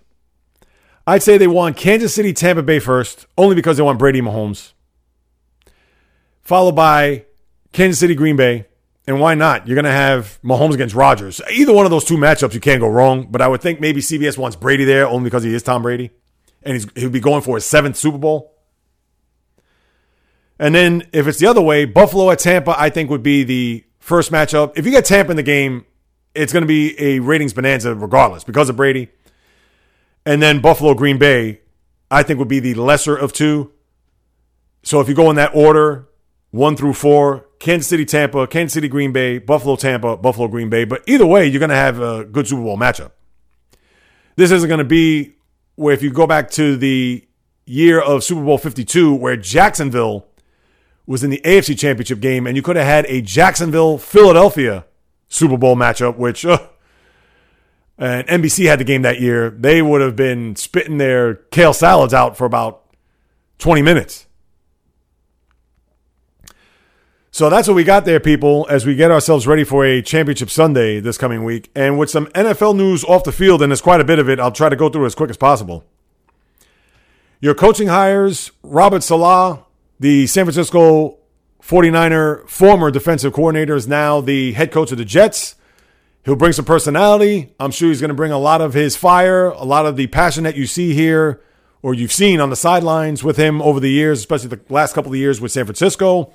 I'd 1.05 1.23
say 1.23 1.37
they 1.37 1.47
want 1.47 1.77
Kansas 1.77 2.13
City, 2.13 2.33
Tampa 2.33 2.63
Bay 2.63 2.79
first, 2.79 3.25
only 3.37 3.55
because 3.55 3.77
they 3.77 3.83
want 3.83 3.99
Brady 3.99 4.21
Mahomes, 4.21 4.73
followed 6.41 6.75
by 6.75 7.25
Kansas 7.73 7.99
City, 7.99 8.15
Green 8.15 8.35
Bay, 8.35 8.67
and 9.07 9.21
why 9.21 9.35
not? 9.35 9.67
You're 9.67 9.75
going 9.75 9.85
to 9.85 9.91
have 9.91 10.37
Mahomes 10.43 10.73
against 10.73 10.93
Rodgers. 10.93 11.39
Either 11.49 11.71
one 11.71 11.85
of 11.85 11.91
those 11.91 12.03
two 12.03 12.17
matchups, 12.17 12.53
you 12.53 12.59
can't 12.59 12.81
go 12.81 12.89
wrong. 12.89 13.27
But 13.31 13.41
I 13.41 13.47
would 13.47 13.61
think 13.61 13.79
maybe 13.79 14.01
CBS 14.01 14.37
wants 14.37 14.57
Brady 14.57 14.83
there 14.83 15.07
only 15.07 15.23
because 15.23 15.43
he 15.43 15.55
is 15.55 15.63
Tom 15.63 15.81
Brady. 15.81 16.11
And 16.63 16.73
he's, 16.73 16.87
he'll 16.93 17.09
be 17.09 17.21
going 17.21 17.41
for 17.41 17.55
his 17.55 17.65
seventh 17.65 17.95
Super 17.95 18.17
Bowl. 18.17 18.53
And 20.59 20.73
then 20.73 21.07
if 21.13 21.27
it's 21.27 21.39
the 21.39 21.47
other 21.47 21.61
way, 21.61 21.85
Buffalo 21.85 22.31
at 22.31 22.39
Tampa, 22.39 22.79
I 22.79 22.89
think 22.89 23.09
would 23.09 23.23
be 23.23 23.43
the 23.43 23.83
first 23.99 24.31
matchup. 24.31 24.77
If 24.77 24.85
you 24.85 24.91
get 24.91 25.05
Tampa 25.05 25.31
in 25.31 25.37
the 25.37 25.43
game, 25.43 25.85
it's 26.33 26.53
going 26.53 26.61
to 26.61 26.67
be 26.67 26.99
a 26.99 27.19
ratings 27.19 27.53
bonanza 27.53 27.93
regardless 27.95 28.43
because 28.43 28.69
of 28.69 28.75
Brady. 28.75 29.09
And 30.25 30.41
then 30.41 30.59
Buffalo, 30.61 30.93
Green 30.93 31.17
Bay, 31.17 31.61
I 32.09 32.23
think 32.23 32.39
would 32.39 32.47
be 32.47 32.59
the 32.59 32.73
lesser 32.73 33.15
of 33.15 33.33
two. 33.33 33.71
So 34.83 34.99
if 34.99 35.09
you 35.09 35.15
go 35.15 35.29
in 35.29 35.35
that 35.35 35.51
order, 35.53 36.07
one 36.51 36.75
through 36.75 36.93
four, 36.93 37.45
Kansas 37.59 37.87
City, 37.87 38.05
Tampa, 38.05 38.47
Kansas 38.47 38.73
City, 38.73 38.87
Green 38.87 39.11
Bay, 39.11 39.37
Buffalo, 39.39 39.75
Tampa, 39.75 40.17
Buffalo, 40.17 40.47
Green 40.47 40.69
Bay. 40.69 40.85
But 40.85 41.03
either 41.07 41.25
way, 41.25 41.47
you're 41.47 41.59
going 41.59 41.69
to 41.69 41.75
have 41.75 41.99
a 41.99 42.25
good 42.25 42.47
Super 42.47 42.61
Bowl 42.61 42.77
matchup. 42.77 43.11
This 44.35 44.51
isn't 44.51 44.67
going 44.67 44.79
to 44.79 44.85
be 44.85 45.35
where 45.75 45.93
if 45.93 46.01
you 46.01 46.11
go 46.11 46.27
back 46.27 46.49
to 46.51 46.77
the 46.77 47.27
year 47.65 47.99
of 47.99 48.23
Super 48.23 48.43
Bowl 48.43 48.57
52, 48.57 49.13
where 49.15 49.35
Jacksonville 49.35 50.26
was 51.07 51.23
in 51.23 51.31
the 51.31 51.41
AFC 51.43 51.79
Championship 51.79 52.19
game, 52.19 52.45
and 52.45 52.55
you 52.55 52.61
could 52.61 52.75
have 52.75 52.85
had 52.85 53.05
a 53.05 53.21
Jacksonville 53.21 53.97
Philadelphia 53.97 54.85
Super 55.29 55.57
Bowl 55.57 55.75
matchup, 55.75 56.17
which 56.17 56.45
uh, 56.45 56.67
and 57.97 58.27
NBC 58.27 58.67
had 58.67 58.79
the 58.79 58.83
game 58.83 59.01
that 59.01 59.19
year, 59.19 59.49
they 59.49 59.81
would 59.81 60.01
have 60.01 60.15
been 60.15 60.55
spitting 60.55 60.97
their 60.99 61.35
kale 61.35 61.73
salads 61.73 62.13
out 62.13 62.37
for 62.37 62.45
about 62.45 62.83
20 63.57 63.81
minutes. 63.81 64.25
So 67.31 67.49
that's 67.49 67.67
what 67.67 67.75
we 67.75 67.83
got 67.83 68.05
there, 68.05 68.19
people, 68.19 68.65
as 68.69 68.85
we 68.85 68.95
get 68.95 69.11
ourselves 69.11 69.45
ready 69.45 69.63
for 69.63 69.85
a 69.85 70.01
championship 70.01 70.49
Sunday 70.49 70.99
this 70.99 71.17
coming 71.17 71.43
week. 71.43 71.69
And 71.75 71.97
with 71.99 72.09
some 72.09 72.27
NFL 72.27 72.75
news 72.75 73.03
off 73.03 73.23
the 73.23 73.31
field, 73.31 73.61
and 73.61 73.71
there's 73.71 73.81
quite 73.81 74.01
a 74.01 74.03
bit 74.03 74.17
of 74.17 74.27
it, 74.27 74.39
I'll 74.39 74.51
try 74.51 74.69
to 74.69 74.75
go 74.75 74.89
through 74.89 75.03
it 75.03 75.07
as 75.07 75.15
quick 75.15 75.29
as 75.29 75.37
possible. 75.37 75.83
Your 77.39 77.53
coaching 77.53 77.89
hires 77.89 78.51
Robert 78.63 79.03
Saleh, 79.03 79.59
the 79.99 80.27
San 80.27 80.45
Francisco 80.45 81.17
49er 81.61 82.47
former 82.47 82.91
defensive 82.91 83.33
coordinator, 83.33 83.75
is 83.75 83.87
now 83.87 84.21
the 84.21 84.53
head 84.53 84.71
coach 84.71 84.91
of 84.91 84.97
the 84.97 85.05
Jets. 85.05 85.55
He'll 86.23 86.35
bring 86.35 86.53
some 86.53 86.65
personality. 86.65 87.53
I'm 87.59 87.71
sure 87.71 87.89
he's 87.89 88.01
going 88.01 88.09
to 88.09 88.15
bring 88.15 88.31
a 88.31 88.37
lot 88.37 88.61
of 88.61 88.73
his 88.73 88.95
fire, 88.95 89.49
a 89.49 89.63
lot 89.63 89.85
of 89.85 89.95
the 89.95 90.07
passion 90.07 90.43
that 90.43 90.55
you 90.55 90.65
see 90.67 90.93
here 90.93 91.41
or 91.81 91.93
you've 91.93 92.11
seen 92.11 92.41
on 92.41 92.49
the 92.49 92.55
sidelines 92.55 93.23
with 93.23 93.37
him 93.37 93.61
over 93.61 93.79
the 93.79 93.89
years, 93.89 94.19
especially 94.19 94.49
the 94.49 94.59
last 94.69 94.93
couple 94.93 95.11
of 95.11 95.17
years 95.17 95.39
with 95.39 95.51
San 95.51 95.65
Francisco. 95.65 96.33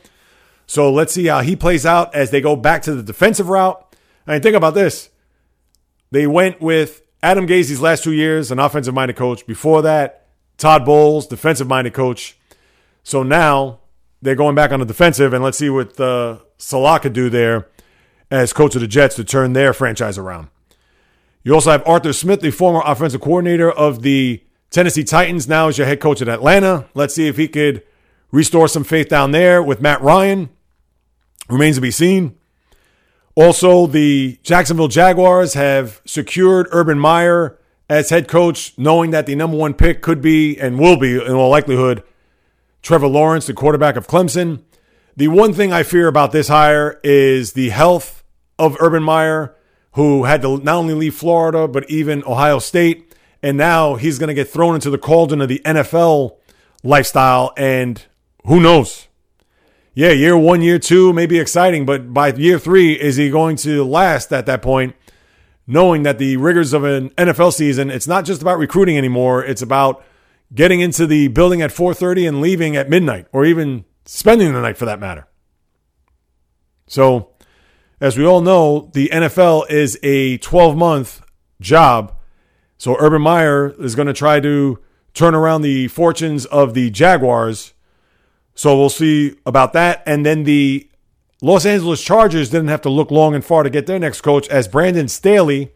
So 0.67 0.91
let's 0.91 1.13
see 1.13 1.27
how 1.27 1.41
he 1.41 1.57
plays 1.57 1.85
out 1.85 2.15
as 2.15 2.31
they 2.31 2.41
go 2.41 2.57
back 2.57 2.83
to 2.83 2.95
the 2.95 3.03
defensive 3.03 3.49
route. 3.49 3.97
I 4.27 4.33
mean, 4.33 4.43
think 4.43 4.57
about 4.57 4.75
this. 4.75 5.11
They 6.11 6.27
went 6.27 6.61
with 6.61 7.03
Adam 7.23 7.47
these 7.47 7.81
last 7.81 8.05
two 8.05 8.13
years, 8.13 8.51
an 8.51 8.59
offensive 8.59 8.95
minded 8.95 9.17
coach. 9.17 9.47
Before 9.47 9.83
that, 9.83 10.27
Todd 10.57 10.85
Bowles, 10.85 11.27
defensive 11.27 11.69
minded 11.69 11.93
coach. 11.93 12.39
So 13.03 13.22
now 13.22 13.80
they're 14.20 14.36
going 14.36 14.55
back 14.55 14.70
on 14.72 14.80
the 14.80 14.86
defensive, 14.86 15.32
and 15.32 15.42
let's 15.42 15.59
see 15.59 15.70
what 15.70 15.98
uh, 15.98 16.38
Saleh 16.59 17.03
could 17.03 17.12
do 17.12 17.28
there 17.28 17.68
as 18.30 18.53
coach 18.53 18.74
of 18.74 18.80
the 18.80 18.86
Jets 18.86 19.16
to 19.16 19.24
turn 19.24 19.53
their 19.53 19.72
franchise 19.72 20.16
around. 20.16 20.48
You 21.42 21.55
also 21.55 21.72
have 21.72 21.86
Arthur 21.86 22.12
Smith, 22.12 22.40
the 22.40 22.50
former 22.50 22.82
offensive 22.84 23.20
coordinator 23.20 23.70
of 23.70 24.03
the 24.03 24.42
Tennessee 24.70 25.05
Titans, 25.05 25.48
now 25.48 25.68
as 25.68 25.76
your 25.76 25.86
head 25.86 26.00
coach 26.00 26.22
at 26.22 26.28
Atlanta. 26.28 26.88
Let's 26.94 27.14
see 27.14 27.26
if 27.26 27.36
he 27.36 27.48
could 27.48 27.82
restore 28.30 28.68
some 28.68 28.84
faith 28.84 29.09
down 29.09 29.32
there 29.32 29.62
with 29.62 29.80
Matt 29.80 30.00
Ryan. 30.00 30.50
Remains 31.48 31.76
to 31.76 31.82
be 31.82 31.90
seen. 31.90 32.36
Also, 33.34 33.86
the 33.86 34.38
Jacksonville 34.42 34.88
Jaguars 34.88 35.55
have 35.55 36.00
secured 36.05 36.68
Urban 36.70 36.98
Meyer 36.98 37.59
as 37.88 38.11
head 38.11 38.28
coach, 38.28 38.72
knowing 38.78 39.11
that 39.11 39.26
the 39.26 39.34
number 39.34 39.57
one 39.57 39.74
pick 39.74 40.00
could 40.00 40.22
be 40.22 40.59
and 40.59 40.78
will 40.78 40.96
be, 40.96 41.16
in 41.16 41.32
all 41.32 41.50
likelihood, 41.50 42.03
Trevor 42.83 43.07
Lawrence, 43.07 43.47
the 43.47 43.55
quarterback 43.55 43.97
of 43.97 44.09
Clemson. 44.09 44.62
The 45.16 45.28
one 45.28 45.53
thing 45.53 45.72
I 45.72 45.85
fear 45.85 46.09
about 46.09 46.33
this 46.33 46.49
hire 46.49 47.01
is 47.05 47.53
the 47.53 47.70
health 47.70 48.24
of 48.59 48.76
Urban 48.80 49.03
Meyer, 49.03 49.55
who 49.93 50.24
had 50.24 50.43
to 50.43 50.59
not 50.59 50.76
only 50.76 50.95
leave 50.95 51.14
Florida, 51.14 51.68
but 51.68 51.89
even 51.89 52.24
Ohio 52.24 52.59
State. 52.59 53.14
And 53.43 53.57
now 53.57 53.95
he's 53.95 54.18
going 54.18 54.28
to 54.28 54.35
get 54.35 54.49
thrown 54.49 54.74
into 54.74 54.91
the 54.91 54.99
cauldron 54.99 55.41
of 55.41 55.49
the 55.49 55.61
NFL 55.64 56.37
lifestyle. 56.83 57.53
And 57.57 58.05
who 58.45 58.61
knows? 58.61 59.09
Yeah, 59.95 60.11
year 60.11 60.37
one, 60.37 60.62
year 60.62 60.78
two 60.78 61.12
may 61.12 61.26
be 61.26 61.39
exciting, 61.39 61.85
but 61.85 62.14
by 62.14 62.33
year 62.33 62.59
three, 62.59 62.95
is 62.95 63.16
he 63.16 63.28
going 63.28 63.57
to 63.57 63.85
last 63.85 64.33
at 64.33 64.47
that 64.47 64.62
point? 64.62 64.97
Knowing 65.66 66.03
that 66.03 66.18
the 66.18 66.37
rigors 66.39 66.72
of 66.72 66.83
an 66.83 67.11
NFL 67.11 67.53
season, 67.53 67.91
it's 67.91 68.09
not 68.09 68.24
just 68.24 68.43
about 68.43 68.59
recruiting 68.59 68.97
anymore. 68.97 69.45
It's 69.45 69.62
about 69.62 70.03
getting 70.55 70.80
into 70.80 71.07
the 71.07 71.28
building 71.28 71.62
at 71.62 71.72
4:30 71.72 72.26
and 72.26 72.40
leaving 72.40 72.76
at 72.76 72.90
midnight, 72.90 73.26
or 73.32 73.44
even 73.44 73.84
spending 74.05 74.53
the 74.53 74.61
night 74.61 74.76
for 74.76 74.84
that 74.84 75.00
matter. 75.00 75.26
So, 76.86 77.30
as 78.00 78.18
we 78.18 78.26
all 78.26 78.40
know, 78.40 78.90
the 78.92 79.09
NFL 79.12 79.64
is 79.70 79.98
a 80.03 80.38
12 80.38 80.76
month 80.76 81.22
job. 81.61 82.14
So, 82.76 82.96
Urban 82.98 83.22
Meyer 83.22 83.74
is 83.78 83.94
going 83.94 84.09
to 84.09 84.12
try 84.12 84.40
to 84.40 84.78
turn 85.14 85.34
around 85.34 85.62
the 85.62 85.88
fortunes 85.88 86.46
of 86.46 86.74
the 86.74 86.90
Jaguars 86.90 87.72
so 88.55 88.76
we'll 88.76 88.90
see 88.90 89.36
about 89.46 89.72
that. 89.72 90.03
And 90.07 90.24
then 90.26 90.44
the 90.44 90.88
Los 91.40 91.66
Angeles 91.66 92.03
Chargers 92.03 92.50
didn't 92.50 92.68
have 92.68 92.82
to 92.82 92.90
look 92.90 93.11
long 93.11 93.34
and 93.34 93.44
far 93.44 93.62
to 93.62 93.70
get 93.70 93.86
their 93.86 93.98
next 93.98 94.20
coach, 94.20 94.48
as 94.48 94.68
Brandon 94.68 95.09
Staley, 95.09 95.72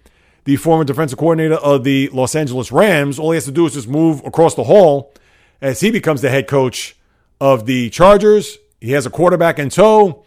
the 0.47 0.57
former 0.57 0.85
defensive 0.85 1.19
coordinator 1.19 1.57
of 1.57 1.83
the 1.83 2.09
Los 2.13 2.37
Angeles 2.37 2.71
Rams, 2.71 3.19
all 3.19 3.33
he 3.33 3.37
has 3.37 3.45
to 3.47 3.53
do 3.53 3.67
is 3.67 3.75
just 3.75 3.89
move 3.89 4.25
across 4.25 4.55
the 4.55 4.65
hall 4.65 5.13
as 5.61 5.81
he 5.81 5.91
becomes 5.91 6.23
the 6.23 6.31
head 6.31 6.47
coach 6.47 6.97
of 7.41 7.67
the 7.67 7.91
Chargers. 7.91 8.57
He 8.81 8.93
has 8.93 9.05
a 9.07 9.11
quarterback 9.11 9.59
in 9.59 9.71
tow. 9.71 10.25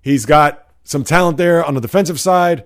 He's 0.00 0.24
got 0.24 0.68
some 0.84 1.02
talent 1.02 1.36
there 1.36 1.64
on 1.64 1.74
the 1.74 1.80
defensive 1.80 2.20
side 2.20 2.64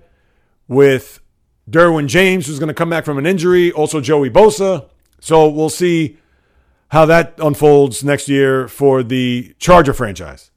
with 0.67 1.19
Derwin 1.67 2.07
James, 2.07 2.45
who's 2.45 2.59
going 2.59 2.67
to 2.67 2.73
come 2.73 2.91
back 2.91 3.03
from 3.03 3.17
an 3.17 3.25
injury, 3.25 3.71
also 3.71 3.99
Joey 3.99 4.29
Bosa. 4.29 4.87
So 5.19 5.49
we'll 5.49 5.69
see 5.69 6.17
how 6.89 7.07
that 7.07 7.33
unfolds 7.39 8.03
next 8.03 8.29
year 8.29 8.67
for 8.67 9.01
the 9.01 9.55
Charger 9.57 9.93
franchise. 9.93 10.51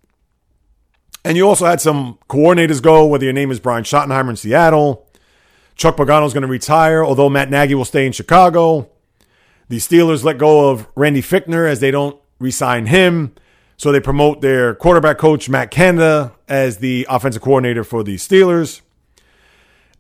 And 1.24 1.38
you 1.38 1.49
also 1.49 1.64
had 1.64 1.80
some 1.80 2.18
coordinators 2.28 2.82
go, 2.82 3.07
whether 3.07 3.24
your 3.24 3.32
name 3.32 3.51
is 3.51 3.61
Brian 3.61 3.84
Schottenheimer 3.84 4.28
in 4.28 4.36
Seattle. 4.36 5.09
Chuck 5.76 5.96
Pagano 5.96 6.26
is 6.26 6.32
going 6.32 6.42
to 6.42 6.48
retire, 6.48 7.04
although 7.04 7.28
Matt 7.28 7.50
Nagy 7.50 7.74
will 7.74 7.84
stay 7.84 8.06
in 8.06 8.12
Chicago. 8.12 8.88
The 9.68 9.78
Steelers 9.78 10.24
let 10.24 10.38
go 10.38 10.70
of 10.70 10.86
Randy 10.94 11.22
Fichtner 11.22 11.68
as 11.68 11.80
they 11.80 11.90
don't 11.90 12.18
re-sign 12.38 12.86
him. 12.86 13.34
So 13.76 13.90
they 13.90 14.00
promote 14.00 14.40
their 14.40 14.74
quarterback 14.74 15.18
coach, 15.18 15.48
Matt 15.48 15.70
Canada, 15.70 16.32
as 16.48 16.78
the 16.78 17.06
offensive 17.10 17.42
coordinator 17.42 17.82
for 17.82 18.04
the 18.04 18.16
Steelers. 18.16 18.82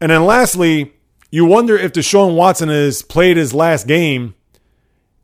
And 0.00 0.10
then 0.10 0.24
lastly, 0.24 0.94
you 1.30 1.44
wonder 1.44 1.76
if 1.76 1.92
Deshaun 1.92 2.36
Watson 2.36 2.68
has 2.68 3.02
played 3.02 3.36
his 3.36 3.52
last 3.52 3.88
game 3.88 4.34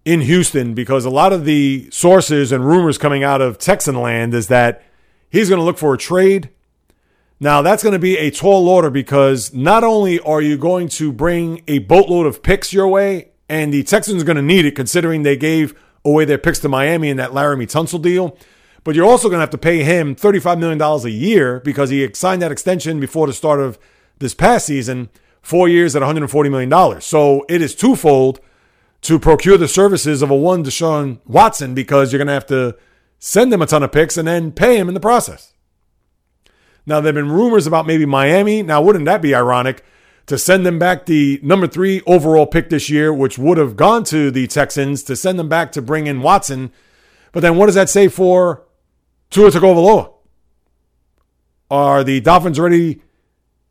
in 0.04 0.22
Houston 0.22 0.74
because 0.74 1.04
a 1.04 1.10
lot 1.10 1.32
of 1.32 1.44
the 1.44 1.88
sources 1.92 2.50
and 2.50 2.66
rumors 2.66 2.98
coming 2.98 3.22
out 3.22 3.40
of 3.40 3.58
Texan 3.58 3.94
land 3.94 4.34
is 4.34 4.48
that 4.48 4.82
he's 5.28 5.48
going 5.48 5.60
to 5.60 5.64
look 5.64 5.78
for 5.78 5.94
a 5.94 5.98
trade. 5.98 6.50
Now, 7.42 7.62
that's 7.62 7.82
going 7.82 7.94
to 7.94 7.98
be 7.98 8.18
a 8.18 8.30
tall 8.30 8.68
order 8.68 8.90
because 8.90 9.54
not 9.54 9.82
only 9.82 10.20
are 10.20 10.42
you 10.42 10.58
going 10.58 10.88
to 10.88 11.10
bring 11.10 11.62
a 11.66 11.78
boatload 11.78 12.26
of 12.26 12.42
picks 12.42 12.70
your 12.70 12.86
way, 12.86 13.30
and 13.48 13.72
the 13.72 13.82
Texans 13.82 14.22
are 14.22 14.26
going 14.26 14.36
to 14.36 14.42
need 14.42 14.66
it 14.66 14.76
considering 14.76 15.22
they 15.22 15.38
gave 15.38 15.74
away 16.04 16.26
their 16.26 16.36
picks 16.36 16.58
to 16.58 16.68
Miami 16.68 17.08
in 17.08 17.16
that 17.16 17.30
Laremy 17.30 17.64
Tunsil 17.64 18.00
deal, 18.00 18.36
but 18.84 18.94
you're 18.94 19.06
also 19.06 19.28
going 19.28 19.38
to 19.38 19.42
have 19.42 19.50
to 19.50 19.58
pay 19.58 19.82
him 19.82 20.14
$35 20.14 20.58
million 20.58 20.80
a 20.82 21.08
year 21.08 21.60
because 21.60 21.88
he 21.88 22.06
signed 22.12 22.42
that 22.42 22.52
extension 22.52 23.00
before 23.00 23.26
the 23.26 23.32
start 23.32 23.58
of 23.58 23.78
this 24.18 24.34
past 24.34 24.66
season, 24.66 25.08
four 25.40 25.66
years 25.66 25.96
at 25.96 26.02
$140 26.02 26.50
million. 26.50 27.00
So 27.00 27.46
it 27.48 27.62
is 27.62 27.74
twofold 27.74 28.40
to 29.00 29.18
procure 29.18 29.56
the 29.56 29.66
services 29.66 30.20
of 30.20 30.30
a 30.30 30.36
one 30.36 30.62
Deshaun 30.62 31.20
Watson 31.24 31.72
because 31.74 32.12
you're 32.12 32.18
going 32.18 32.26
to 32.26 32.34
have 32.34 32.46
to 32.46 32.76
send 33.18 33.50
him 33.50 33.62
a 33.62 33.66
ton 33.66 33.82
of 33.82 33.92
picks 33.92 34.18
and 34.18 34.28
then 34.28 34.52
pay 34.52 34.76
him 34.76 34.88
in 34.88 34.94
the 34.94 35.00
process. 35.00 35.54
Now, 36.86 37.00
there 37.00 37.12
have 37.12 37.14
been 37.14 37.30
rumors 37.30 37.66
about 37.66 37.86
maybe 37.86 38.06
Miami. 38.06 38.62
Now, 38.62 38.82
wouldn't 38.82 39.04
that 39.04 39.22
be 39.22 39.34
ironic 39.34 39.84
to 40.26 40.38
send 40.38 40.64
them 40.64 40.78
back 40.78 41.06
the 41.06 41.40
number 41.42 41.66
three 41.66 42.02
overall 42.06 42.46
pick 42.46 42.70
this 42.70 42.88
year, 42.90 43.12
which 43.12 43.38
would 43.38 43.58
have 43.58 43.76
gone 43.76 44.04
to 44.04 44.30
the 44.30 44.46
Texans, 44.46 45.02
to 45.04 45.16
send 45.16 45.38
them 45.38 45.48
back 45.48 45.72
to 45.72 45.82
bring 45.82 46.06
in 46.06 46.22
Watson? 46.22 46.72
But 47.32 47.40
then 47.40 47.56
what 47.56 47.66
does 47.66 47.74
that 47.74 47.88
say 47.88 48.08
for 48.08 48.64
Tua 49.30 49.50
Tagovailoa? 49.50 50.12
Are 51.70 52.02
the 52.02 52.20
Dolphins 52.20 52.58
already 52.58 53.02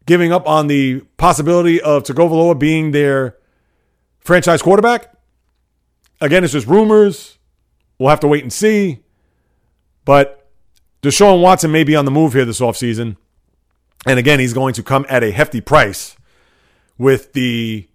giving 0.05 0.31
up 0.31 0.47
on 0.47 0.67
the 0.67 1.01
possibility 1.17 1.81
of 1.81 2.03
Tagovailoa 2.03 2.57
being 2.57 2.91
their 2.91 3.37
franchise 4.19 4.61
quarterback? 4.61 5.13
again, 6.21 6.43
it's 6.43 6.53
just 6.53 6.67
rumors. 6.67 7.37
We'll 7.97 8.09
have 8.09 8.19
to 8.21 8.27
wait 8.27 8.43
and 8.43 8.53
see. 8.53 8.99
But 10.05 10.38
Deshaun 11.01 11.41
Watson 11.41 11.71
may 11.71 11.83
be 11.83 11.95
on 11.95 12.05
the 12.05 12.11
move 12.11 12.33
here 12.33 12.45
this 12.45 12.59
offseason. 12.59 13.15
And 14.05 14.19
again, 14.19 14.39
he's 14.39 14.53
going 14.53 14.73
to 14.73 14.83
come 14.83 15.05
at 15.09 15.23
a 15.23 15.31
hefty 15.31 15.61
price 15.61 16.15
with 16.97 17.33
the 17.33 17.87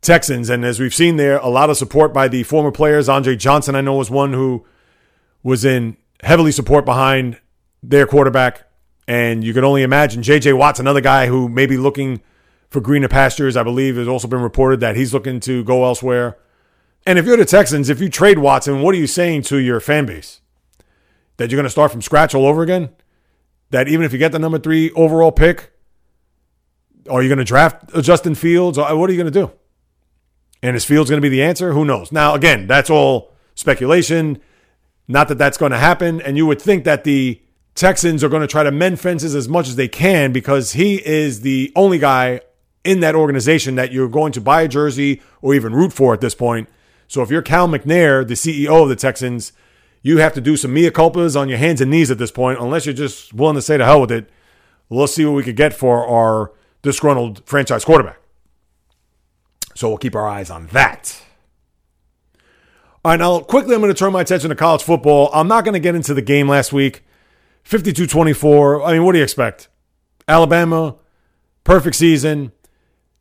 Texans. 0.00 0.48
And 0.48 0.64
as 0.64 0.80
we've 0.80 0.94
seen 0.94 1.16
there, 1.16 1.38
a 1.38 1.48
lot 1.48 1.70
of 1.70 1.76
support 1.76 2.12
by 2.12 2.28
the 2.28 2.42
former 2.42 2.70
players. 2.70 3.08
Andre 3.08 3.36
Johnson, 3.36 3.74
I 3.74 3.80
know, 3.80 3.94
was 3.94 4.10
one 4.10 4.32
who 4.32 4.64
was 5.42 5.64
in 5.64 5.96
heavily 6.22 6.52
support 6.52 6.84
behind 6.84 7.38
their 7.82 8.06
quarterback. 8.06 8.66
And 9.06 9.42
you 9.42 9.52
can 9.52 9.64
only 9.64 9.82
imagine 9.82 10.22
JJ 10.22 10.56
Watt's 10.56 10.80
another 10.80 11.00
guy 11.00 11.26
who 11.26 11.48
may 11.48 11.66
be 11.66 11.76
looking 11.76 12.20
for 12.70 12.80
greener 12.80 13.08
pastures. 13.08 13.56
I 13.56 13.62
believe 13.62 13.96
has 13.96 14.08
also 14.08 14.28
been 14.28 14.40
reported 14.40 14.80
that 14.80 14.96
he's 14.96 15.12
looking 15.12 15.40
to 15.40 15.64
go 15.64 15.84
elsewhere. 15.84 16.38
And 17.06 17.18
if 17.18 17.26
you're 17.26 17.36
the 17.36 17.44
Texans, 17.44 17.88
if 17.88 18.00
you 18.00 18.08
trade 18.08 18.38
Watson, 18.38 18.82
what 18.82 18.94
are 18.94 18.98
you 18.98 19.06
saying 19.06 19.42
to 19.42 19.56
your 19.56 19.80
fan 19.80 20.06
base? 20.06 20.39
That 21.40 21.50
you're 21.50 21.56
going 21.56 21.64
to 21.64 21.70
start 21.70 21.90
from 21.90 22.02
scratch 22.02 22.34
all 22.34 22.44
over 22.44 22.60
again? 22.60 22.90
That 23.70 23.88
even 23.88 24.04
if 24.04 24.12
you 24.12 24.18
get 24.18 24.30
the 24.30 24.38
number 24.38 24.58
three 24.58 24.90
overall 24.90 25.32
pick, 25.32 25.72
are 27.08 27.22
you 27.22 27.30
going 27.30 27.38
to 27.38 27.44
draft 27.44 27.94
Justin 28.02 28.34
Fields? 28.34 28.76
What 28.76 29.08
are 29.08 29.10
you 29.10 29.16
going 29.16 29.32
to 29.32 29.46
do? 29.46 29.50
And 30.62 30.76
is 30.76 30.84
Fields 30.84 31.08
going 31.08 31.16
to 31.16 31.24
be 31.26 31.30
the 31.30 31.42
answer? 31.42 31.72
Who 31.72 31.86
knows? 31.86 32.12
Now, 32.12 32.34
again, 32.34 32.66
that's 32.66 32.90
all 32.90 33.32
speculation. 33.54 34.38
Not 35.08 35.28
that 35.28 35.38
that's 35.38 35.56
going 35.56 35.72
to 35.72 35.78
happen. 35.78 36.20
And 36.20 36.36
you 36.36 36.44
would 36.44 36.60
think 36.60 36.84
that 36.84 37.04
the 37.04 37.40
Texans 37.74 38.22
are 38.22 38.28
going 38.28 38.42
to 38.42 38.46
try 38.46 38.62
to 38.62 38.70
mend 38.70 39.00
fences 39.00 39.34
as 39.34 39.48
much 39.48 39.66
as 39.66 39.76
they 39.76 39.88
can 39.88 40.32
because 40.32 40.72
he 40.72 40.96
is 40.96 41.40
the 41.40 41.72
only 41.74 41.98
guy 41.98 42.42
in 42.84 43.00
that 43.00 43.14
organization 43.14 43.76
that 43.76 43.92
you're 43.92 44.10
going 44.10 44.32
to 44.32 44.42
buy 44.42 44.60
a 44.60 44.68
jersey 44.68 45.22
or 45.40 45.54
even 45.54 45.72
root 45.72 45.94
for 45.94 46.12
at 46.12 46.20
this 46.20 46.34
point. 46.34 46.68
So 47.08 47.22
if 47.22 47.30
you're 47.30 47.40
Cal 47.40 47.66
McNair, 47.66 48.28
the 48.28 48.34
CEO 48.34 48.82
of 48.82 48.90
the 48.90 48.96
Texans, 48.96 49.54
you 50.02 50.18
have 50.18 50.32
to 50.34 50.40
do 50.40 50.56
some 50.56 50.72
mea 50.72 50.90
culpas 50.90 51.38
on 51.38 51.48
your 51.48 51.58
hands 51.58 51.80
and 51.80 51.90
knees 51.90 52.10
at 52.10 52.18
this 52.18 52.30
point, 52.30 52.58
unless 52.58 52.86
you're 52.86 52.94
just 52.94 53.34
willing 53.34 53.56
to 53.56 53.62
say 53.62 53.76
to 53.76 53.84
hell 53.84 54.00
with 54.00 54.12
it. 54.12 54.30
Let's 54.88 55.14
see 55.14 55.24
what 55.24 55.34
we 55.34 55.42
could 55.42 55.56
get 55.56 55.74
for 55.74 56.06
our 56.06 56.52
disgruntled 56.82 57.42
franchise 57.46 57.84
quarterback. 57.84 58.18
So 59.74 59.88
we'll 59.88 59.98
keep 59.98 60.14
our 60.14 60.28
eyes 60.28 60.50
on 60.50 60.66
that. 60.68 61.22
All 63.04 63.12
right, 63.12 63.18
now 63.18 63.40
quickly, 63.40 63.74
I'm 63.74 63.80
going 63.80 63.92
to 63.92 63.98
turn 63.98 64.12
my 64.12 64.20
attention 64.20 64.50
to 64.50 64.56
college 64.56 64.82
football. 64.82 65.30
I'm 65.32 65.48
not 65.48 65.64
going 65.64 65.74
to 65.74 65.80
get 65.80 65.94
into 65.94 66.12
the 66.12 66.22
game 66.22 66.48
last 66.48 66.72
week. 66.72 67.04
52 67.64 68.06
24. 68.06 68.82
I 68.82 68.92
mean, 68.92 69.04
what 69.04 69.12
do 69.12 69.18
you 69.18 69.24
expect? 69.24 69.68
Alabama, 70.26 70.96
perfect 71.64 71.96
season. 71.96 72.52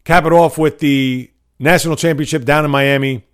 Cap 0.03 0.25
it 0.25 0.34
off 0.34 0.57
with 0.57 0.80
the 0.80 1.32
national 1.59 1.95
championship 1.95 2.45
down 2.45 2.65
in 2.65 2.71
Miami. 2.71 3.25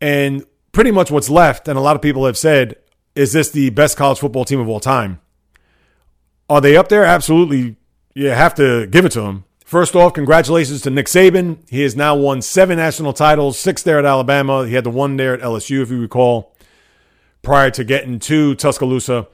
And 0.00 0.44
pretty 0.72 0.90
much 0.90 1.10
what's 1.10 1.30
left, 1.30 1.68
and 1.68 1.78
a 1.78 1.82
lot 1.82 1.96
of 1.96 2.02
people 2.02 2.26
have 2.26 2.36
said, 2.36 2.76
is 3.14 3.32
this 3.32 3.50
the 3.50 3.70
best 3.70 3.96
college 3.96 4.18
football 4.18 4.44
team 4.44 4.58
of 4.58 4.68
all 4.68 4.80
time? 4.80 5.20
Are 6.48 6.60
they 6.60 6.76
up 6.76 6.88
there? 6.88 7.04
Absolutely. 7.04 7.76
You 8.14 8.30
have 8.30 8.54
to 8.56 8.86
give 8.86 9.04
it 9.04 9.12
to 9.12 9.20
them. 9.20 9.44
First 9.64 9.96
off, 9.96 10.12
congratulations 10.12 10.82
to 10.82 10.90
Nick 10.90 11.06
Saban. 11.06 11.58
He 11.70 11.80
has 11.82 11.96
now 11.96 12.14
won 12.14 12.42
seven 12.42 12.76
national 12.76 13.14
titles, 13.14 13.58
six 13.58 13.82
there 13.82 13.98
at 13.98 14.04
Alabama. 14.04 14.66
He 14.66 14.74
had 14.74 14.84
the 14.84 14.90
one 14.90 15.16
there 15.16 15.32
at 15.34 15.40
LSU, 15.40 15.82
if 15.82 15.90
you 15.90 16.00
recall, 16.00 16.54
prior 17.40 17.70
to 17.70 17.84
getting 17.84 18.18
to 18.20 18.54
Tuscaloosa. 18.54 19.28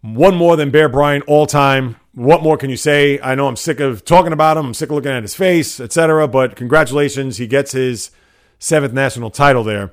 One 0.00 0.36
more 0.36 0.56
than 0.56 0.70
Bear 0.70 0.88
Bryant 0.88 1.24
all 1.26 1.46
time. 1.46 1.96
What 2.12 2.42
more 2.42 2.56
can 2.56 2.70
you 2.70 2.76
say? 2.76 3.18
I 3.20 3.34
know 3.34 3.48
I'm 3.48 3.56
sick 3.56 3.80
of 3.80 4.04
talking 4.04 4.32
about 4.32 4.56
him. 4.56 4.66
I'm 4.66 4.74
sick 4.74 4.90
of 4.90 4.94
looking 4.94 5.10
at 5.10 5.22
his 5.22 5.34
face, 5.34 5.80
etc. 5.80 6.28
But 6.28 6.54
congratulations, 6.54 7.38
he 7.38 7.48
gets 7.48 7.72
his 7.72 8.12
seventh 8.60 8.92
national 8.92 9.30
title 9.30 9.64
there. 9.64 9.92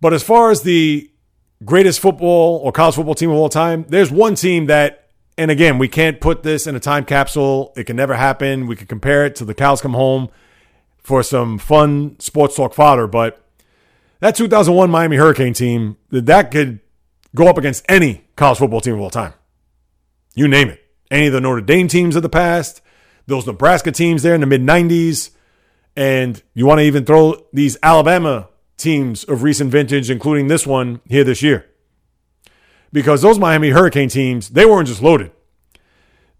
But 0.00 0.14
as 0.14 0.22
far 0.22 0.50
as 0.50 0.62
the 0.62 1.10
greatest 1.64 2.00
football 2.00 2.56
or 2.58 2.72
college 2.72 2.94
football 2.94 3.14
team 3.14 3.30
of 3.30 3.36
all 3.36 3.48
time, 3.48 3.84
there's 3.88 4.10
one 4.10 4.34
team 4.34 4.66
that 4.66 5.00
and 5.40 5.50
again, 5.50 5.78
we 5.78 5.88
can't 5.88 6.20
put 6.20 6.42
this 6.42 6.66
in 6.66 6.76
a 6.76 6.80
time 6.80 7.06
capsule. 7.06 7.72
It 7.74 7.84
can 7.84 7.96
never 7.96 8.14
happen. 8.14 8.66
We 8.66 8.76
could 8.76 8.90
compare 8.90 9.24
it 9.24 9.36
to 9.36 9.46
the 9.46 9.54
cows 9.54 9.80
come 9.80 9.94
home 9.94 10.28
for 10.98 11.22
some 11.22 11.56
fun 11.56 12.16
sports 12.20 12.56
talk 12.56 12.74
fodder, 12.74 13.06
but 13.06 13.42
that 14.18 14.36
2001 14.36 14.90
Miami 14.90 15.16
Hurricane 15.16 15.54
team, 15.54 15.96
that 16.10 16.50
could 16.50 16.80
go 17.34 17.48
up 17.48 17.56
against 17.56 17.86
any 17.88 18.26
college 18.36 18.58
football 18.58 18.82
team 18.82 18.94
of 18.94 19.00
all 19.00 19.08
time. 19.08 19.32
You 20.34 20.46
name 20.46 20.68
it. 20.68 20.84
Any 21.10 21.28
of 21.28 21.32
the 21.32 21.40
Notre 21.40 21.62
Dame 21.62 21.88
teams 21.88 22.16
of 22.16 22.22
the 22.22 22.28
past, 22.28 22.82
those 23.26 23.46
Nebraska 23.46 23.92
teams 23.92 24.22
there 24.22 24.34
in 24.34 24.42
the 24.42 24.46
mid 24.46 24.60
90s, 24.60 25.30
and 25.96 26.42
you 26.52 26.66
want 26.66 26.80
to 26.80 26.84
even 26.84 27.06
throw 27.06 27.46
these 27.54 27.78
Alabama 27.82 28.49
teams 28.80 29.24
of 29.24 29.42
recent 29.42 29.70
vintage, 29.70 30.10
including 30.10 30.48
this 30.48 30.66
one 30.66 31.00
here 31.06 31.24
this 31.24 31.42
year 31.42 31.70
because 32.92 33.22
those 33.22 33.38
Miami 33.38 33.70
Hurricane 33.70 34.08
teams, 34.08 34.50
they 34.50 34.66
weren't 34.66 34.88
just 34.88 35.02
loaded. 35.02 35.32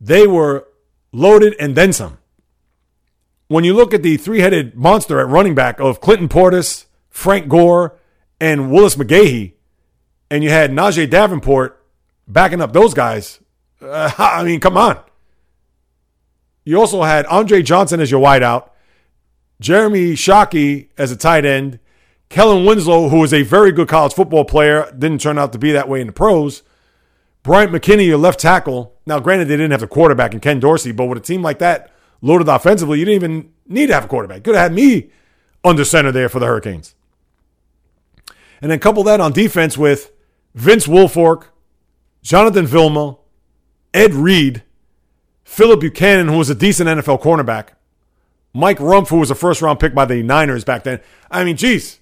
They 0.00 0.26
were 0.26 0.66
loaded 1.12 1.54
and 1.60 1.76
then 1.76 1.92
some. 1.92 2.18
When 3.48 3.64
you 3.64 3.74
look 3.74 3.92
at 3.92 4.02
the 4.02 4.16
three 4.16 4.40
headed 4.40 4.76
monster 4.76 5.18
at 5.18 5.28
running 5.28 5.54
back 5.54 5.80
of 5.80 6.00
Clinton 6.00 6.28
Portis, 6.28 6.86
Frank 7.08 7.48
Gore, 7.48 7.96
and 8.40 8.70
Willis 8.70 8.94
McGahee, 8.94 9.54
and 10.30 10.44
you 10.44 10.50
had 10.50 10.70
Najeh 10.70 11.10
Davenport 11.10 11.84
backing 12.28 12.60
up 12.60 12.72
those 12.72 12.94
guys, 12.94 13.40
uh, 13.82 14.10
I 14.18 14.44
mean, 14.44 14.60
come 14.60 14.76
on. 14.76 15.00
You 16.64 16.78
also 16.78 17.02
had 17.02 17.26
Andre 17.26 17.62
Johnson 17.62 18.00
as 18.00 18.10
your 18.10 18.20
wideout, 18.20 18.70
Jeremy 19.60 20.12
Shockey 20.12 20.88
as 20.96 21.10
a 21.10 21.16
tight 21.16 21.44
end, 21.44 21.80
Kellen 22.30 22.64
Winslow, 22.64 23.08
who 23.08 23.18
was 23.18 23.34
a 23.34 23.42
very 23.42 23.72
good 23.72 23.88
college 23.88 24.14
football 24.14 24.44
player, 24.44 24.90
didn't 24.96 25.20
turn 25.20 25.36
out 25.36 25.52
to 25.52 25.58
be 25.58 25.72
that 25.72 25.88
way 25.88 26.00
in 26.00 26.06
the 26.06 26.12
pros. 26.12 26.62
Bryant 27.42 27.72
McKinnie, 27.72 28.06
your 28.06 28.18
left 28.18 28.38
tackle. 28.38 28.94
Now, 29.04 29.18
granted, 29.18 29.46
they 29.46 29.56
didn't 29.56 29.72
have 29.72 29.80
the 29.80 29.88
quarterback 29.88 30.32
in 30.32 30.40
Ken 30.40 30.60
Dorsey, 30.60 30.92
but 30.92 31.06
with 31.06 31.18
a 31.18 31.22
team 31.22 31.42
like 31.42 31.58
that 31.58 31.90
loaded 32.22 32.48
offensively, 32.48 32.98
you 33.00 33.04
didn't 33.04 33.22
even 33.22 33.52
need 33.66 33.88
to 33.88 33.94
have 33.94 34.04
a 34.04 34.08
quarterback. 34.08 34.44
Could 34.44 34.54
have 34.54 34.70
had 34.70 34.72
me 34.72 35.10
under 35.64 35.84
center 35.84 36.12
there 36.12 36.28
for 36.28 36.38
the 36.38 36.46
Hurricanes. 36.46 36.94
And 38.62 38.70
then 38.70 38.78
couple 38.78 39.02
that 39.04 39.20
on 39.20 39.32
defense 39.32 39.76
with 39.76 40.12
Vince 40.54 40.86
Wilfork, 40.86 41.46
Jonathan 42.22 42.66
Vilma, 42.66 43.16
Ed 43.94 44.14
Reed, 44.14 44.62
Phillip 45.44 45.80
Buchanon, 45.80 46.28
who 46.28 46.38
was 46.38 46.50
a 46.50 46.54
decent 46.54 46.88
NFL 46.88 47.22
cornerback, 47.22 47.70
Mike 48.52 48.78
Rumph, 48.78 49.08
who 49.08 49.18
was 49.18 49.30
a 49.30 49.34
first 49.34 49.62
round 49.62 49.80
pick 49.80 49.94
by 49.94 50.04
the 50.04 50.22
Niners 50.22 50.64
back 50.64 50.84
then. 50.84 51.00
I 51.30 51.42
mean, 51.44 51.56
geez, 51.56 51.99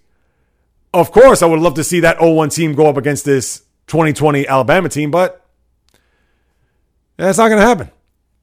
of 0.92 1.12
course, 1.12 1.42
I 1.42 1.46
would 1.46 1.60
love 1.60 1.74
to 1.74 1.84
see 1.84 2.00
that 2.00 2.18
0-1 2.18 2.54
team 2.54 2.74
go 2.74 2.86
up 2.86 2.96
against 2.96 3.24
this 3.24 3.60
2020 3.88 4.46
Alabama 4.46 4.88
team, 4.88 5.10
but 5.10 5.44
that's 7.16 7.38
not 7.38 7.48
going 7.48 7.60
to 7.60 7.66
happen. 7.66 7.90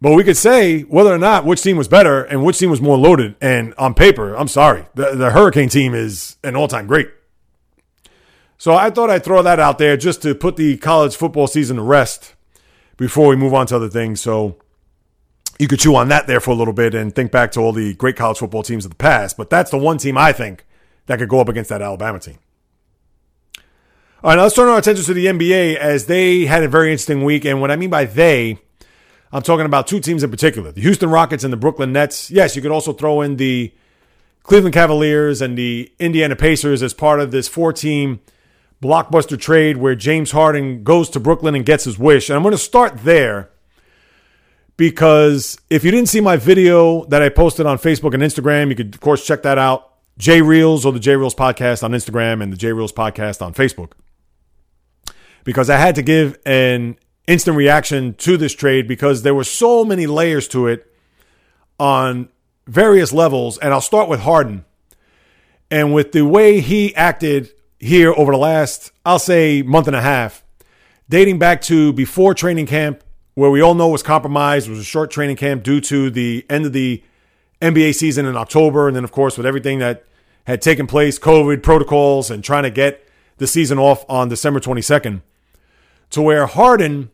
But 0.01 0.13
we 0.13 0.23
could 0.23 0.37
say 0.37 0.81
whether 0.81 1.13
or 1.13 1.17
not 1.17 1.45
which 1.45 1.61
team 1.61 1.77
was 1.77 1.87
better 1.87 2.23
and 2.23 2.43
which 2.43 2.59
team 2.59 2.69
was 2.69 2.81
more 2.81 2.97
loaded. 2.97 3.35
And 3.41 3.73
on 3.77 3.93
paper, 3.93 4.35
I'm 4.35 4.47
sorry, 4.47 4.85
the, 4.93 5.15
the 5.15 5.31
Hurricane 5.31 5.69
team 5.69 5.93
is 5.93 6.37
an 6.43 6.55
all 6.55 6.67
time 6.67 6.85
great. 6.85 7.09
So 8.57 8.73
I 8.73 8.89
thought 8.89 9.09
I'd 9.09 9.23
throw 9.23 9.41
that 9.41 9.59
out 9.59 9.77
there 9.77 9.97
just 9.97 10.21
to 10.21 10.35
put 10.35 10.55
the 10.57 10.77
college 10.77 11.15
football 11.15 11.47
season 11.47 11.77
to 11.77 11.81
rest 11.81 12.35
before 12.97 13.27
we 13.27 13.35
move 13.35 13.53
on 13.53 13.67
to 13.67 13.75
other 13.75 13.89
things. 13.89 14.21
So 14.21 14.57
you 15.59 15.67
could 15.67 15.79
chew 15.79 15.95
on 15.95 16.09
that 16.09 16.27
there 16.27 16.39
for 16.39 16.51
a 16.51 16.55
little 16.55 16.73
bit 16.73 16.93
and 16.93 17.13
think 17.13 17.31
back 17.31 17.51
to 17.53 17.59
all 17.59 17.71
the 17.71 17.93
great 17.95 18.15
college 18.15 18.37
football 18.37 18.63
teams 18.63 18.85
of 18.85 18.91
the 18.91 18.95
past. 18.95 19.37
But 19.37 19.49
that's 19.49 19.71
the 19.71 19.77
one 19.77 19.97
team 19.97 20.17
I 20.17 20.31
think 20.33 20.65
that 21.07 21.19
could 21.19 21.29
go 21.29 21.39
up 21.39 21.49
against 21.49 21.69
that 21.69 21.81
Alabama 21.81 22.19
team. 22.19 22.39
All 24.23 24.31
right, 24.31 24.37
now 24.37 24.43
let's 24.43 24.55
turn 24.55 24.67
our 24.67 24.77
attention 24.77 25.05
to 25.05 25.13
the 25.13 25.27
NBA 25.27 25.75
as 25.75 26.07
they 26.07 26.45
had 26.45 26.63
a 26.63 26.67
very 26.67 26.91
interesting 26.91 27.23
week. 27.23 27.45
And 27.45 27.61
what 27.61 27.69
I 27.69 27.75
mean 27.75 27.91
by 27.91 28.05
they, 28.05 28.57
I'm 29.31 29.43
talking 29.43 29.65
about 29.65 29.85
two 29.85 29.99
teams 29.99 30.23
in 30.23 30.31
particular 30.31 30.71
the 30.71 30.81
Houston 30.81 31.09
Rockets 31.09 31.43
and 31.43 31.53
the 31.53 31.57
Brooklyn 31.57 31.93
Nets. 31.93 32.31
Yes, 32.31 32.55
you 32.55 32.61
could 32.61 32.71
also 32.71 32.93
throw 32.93 33.21
in 33.21 33.35
the 33.35 33.73
Cleveland 34.43 34.73
Cavaliers 34.73 35.41
and 35.41 35.57
the 35.57 35.91
Indiana 35.99 36.35
Pacers 36.35 36.81
as 36.81 36.93
part 36.93 37.19
of 37.19 37.31
this 37.31 37.47
four 37.47 37.73
team 37.73 38.21
blockbuster 38.81 39.39
trade 39.39 39.77
where 39.77 39.95
James 39.95 40.31
Harden 40.31 40.83
goes 40.83 41.09
to 41.11 41.19
Brooklyn 41.19 41.55
and 41.55 41.65
gets 41.65 41.83
his 41.83 41.97
wish. 41.97 42.29
And 42.29 42.35
I'm 42.35 42.43
going 42.43 42.51
to 42.51 42.57
start 42.57 43.03
there 43.03 43.49
because 44.77 45.57
if 45.69 45.83
you 45.83 45.91
didn't 45.91 46.09
see 46.09 46.21
my 46.21 46.37
video 46.37 47.05
that 47.05 47.21
I 47.21 47.29
posted 47.29 47.65
on 47.65 47.77
Facebook 47.77 48.13
and 48.13 48.21
Instagram, 48.21 48.69
you 48.69 48.75
could, 48.75 48.93
of 48.93 49.01
course, 49.01 49.25
check 49.25 49.43
that 49.43 49.57
out. 49.57 49.94
J 50.17 50.41
Reels 50.41 50.85
or 50.85 50.93
the 50.93 50.99
J 50.99 51.15
Reels 51.15 51.35
podcast 51.35 51.83
on 51.83 51.91
Instagram 51.91 52.41
and 52.41 52.51
the 52.51 52.57
J 52.57 52.71
Reels 52.71 52.93
podcast 52.93 53.41
on 53.41 53.53
Facebook. 53.53 53.91
Because 55.43 55.69
I 55.69 55.77
had 55.77 55.95
to 55.95 56.01
give 56.01 56.39
an 56.45 56.97
instant 57.27 57.57
reaction 57.57 58.13
to 58.15 58.37
this 58.37 58.53
trade 58.53 58.87
because 58.87 59.23
there 59.23 59.35
were 59.35 59.43
so 59.43 59.83
many 59.83 60.07
layers 60.07 60.47
to 60.49 60.67
it 60.67 60.91
on 61.79 62.29
various 62.65 63.11
levels. 63.11 63.57
And 63.57 63.73
I'll 63.73 63.81
start 63.81 64.09
with 64.09 64.21
Harden. 64.21 64.65
And 65.69 65.93
with 65.93 66.13
the 66.13 66.23
way 66.23 66.61
he 66.61 66.95
acted 66.95 67.51
here 67.79 68.13
over 68.13 68.31
the 68.31 68.37
last, 68.37 68.91
I'll 69.05 69.19
say, 69.19 69.61
month 69.61 69.87
and 69.87 69.95
a 69.95 70.01
half, 70.01 70.43
dating 71.09 71.39
back 71.39 71.61
to 71.63 71.91
before 71.93 72.33
training 72.33 72.67
camp, 72.67 73.03
where 73.33 73.51
we 73.51 73.61
all 73.61 73.75
know 73.75 73.89
was 73.89 74.01
compromised, 74.01 74.69
was 74.69 74.79
a 74.79 74.83
short 74.83 75.11
training 75.11 75.35
camp 75.35 75.63
due 75.63 75.81
to 75.81 76.09
the 76.09 76.45
end 76.49 76.65
of 76.65 76.71
the 76.73 77.03
NBA 77.65 77.95
season 77.95 78.25
in 78.25 78.35
October. 78.35 78.87
And 78.87 78.95
then, 78.95 79.03
of 79.03 79.11
course, 79.11 79.37
with 79.37 79.45
everything 79.45 79.79
that 79.79 80.05
had 80.45 80.61
taken 80.61 80.87
place, 80.87 81.19
COVID 81.19 81.63
protocols, 81.63 82.29
and 82.29 82.43
trying 82.43 82.63
to 82.63 82.71
get 82.71 83.07
the 83.37 83.47
season 83.47 83.77
off 83.77 84.05
on 84.09 84.29
December 84.29 84.59
22nd, 84.59 85.21
to 86.11 86.21
where 86.21 86.45
Harden 86.45 87.11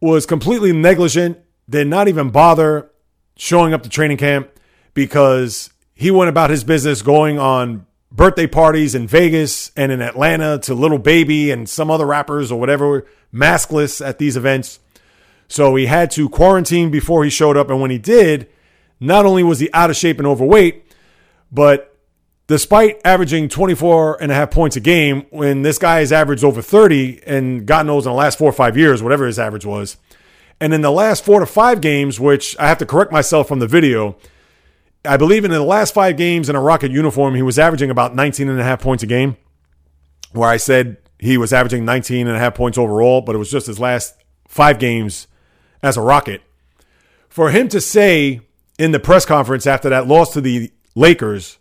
was 0.00 0.26
completely 0.26 0.72
negligent, 0.72 1.38
did 1.68 1.86
not 1.86 2.08
even 2.08 2.30
bother 2.30 2.90
showing 3.36 3.72
up 3.72 3.82
to 3.82 3.88
training 3.88 4.16
camp 4.16 4.50
because 4.94 5.70
he 5.94 6.10
went 6.10 6.28
about 6.28 6.50
his 6.50 6.64
business 6.64 7.02
going 7.02 7.38
on 7.38 7.86
birthday 8.10 8.46
parties 8.46 8.94
in 8.94 9.06
Vegas 9.06 9.70
and 9.76 9.92
in 9.92 10.00
Atlanta 10.00 10.58
to 10.58 10.74
Lil 10.74 10.98
Baby 10.98 11.50
and 11.50 11.68
some 11.68 11.90
other 11.90 12.06
rappers 12.06 12.50
or 12.50 12.58
whatever, 12.58 13.06
maskless 13.32 14.04
at 14.04 14.18
these 14.18 14.36
events. 14.36 14.80
So 15.48 15.74
he 15.76 15.86
had 15.86 16.10
to 16.12 16.28
quarantine 16.28 16.90
before 16.90 17.24
he 17.24 17.30
showed 17.30 17.56
up. 17.56 17.70
And 17.70 17.80
when 17.80 17.90
he 17.90 17.98
did, 17.98 18.48
not 19.00 19.26
only 19.26 19.42
was 19.42 19.60
he 19.60 19.70
out 19.72 19.90
of 19.90 19.96
shape 19.96 20.18
and 20.18 20.26
overweight, 20.26 20.84
but 21.50 21.96
despite 22.46 23.00
averaging 23.04 23.48
24 23.48 24.20
and 24.22 24.32
a 24.32 24.34
half 24.34 24.50
points 24.50 24.76
a 24.76 24.80
game, 24.80 25.26
when 25.30 25.62
this 25.62 25.78
guy 25.78 26.00
has 26.00 26.12
averaged 26.12 26.44
over 26.44 26.62
30, 26.62 27.20
and 27.26 27.66
God 27.66 27.86
knows 27.86 28.06
in 28.06 28.12
the 28.12 28.16
last 28.16 28.38
four 28.38 28.48
or 28.48 28.52
five 28.52 28.76
years, 28.76 29.02
whatever 29.02 29.26
his 29.26 29.38
average 29.38 29.66
was. 29.66 29.96
And 30.60 30.74
in 30.74 30.80
the 30.80 30.90
last 30.90 31.24
four 31.24 31.40
to 31.40 31.46
five 31.46 31.80
games, 31.80 32.18
which 32.18 32.58
I 32.58 32.68
have 32.68 32.78
to 32.78 32.86
correct 32.86 33.12
myself 33.12 33.46
from 33.46 33.60
the 33.60 33.68
video, 33.68 34.16
I 35.04 35.16
believe 35.16 35.44
in 35.44 35.50
the 35.50 35.62
last 35.62 35.94
five 35.94 36.16
games 36.16 36.48
in 36.48 36.56
a 36.56 36.60
Rocket 36.60 36.90
uniform, 36.90 37.34
he 37.34 37.42
was 37.42 37.58
averaging 37.58 37.90
about 37.90 38.14
19 38.14 38.48
and 38.48 38.60
a 38.60 38.64
half 38.64 38.80
points 38.80 39.04
a 39.04 39.06
game, 39.06 39.36
where 40.32 40.48
I 40.48 40.56
said 40.56 40.96
he 41.18 41.36
was 41.36 41.52
averaging 41.52 41.84
19 41.84 42.26
and 42.26 42.36
a 42.36 42.40
half 42.40 42.54
points 42.54 42.78
overall, 42.78 43.20
but 43.20 43.34
it 43.34 43.38
was 43.38 43.50
just 43.50 43.66
his 43.66 43.78
last 43.78 44.14
five 44.48 44.78
games 44.78 45.28
as 45.82 45.96
a 45.96 46.00
Rocket. 46.00 46.42
For 47.28 47.50
him 47.50 47.68
to 47.68 47.80
say 47.80 48.40
in 48.78 48.92
the 48.92 49.00
press 49.00 49.24
conference 49.26 49.66
after 49.66 49.88
that 49.88 50.06
loss 50.06 50.32
to 50.32 50.40
the 50.40 50.72
Lakers, 50.94 51.58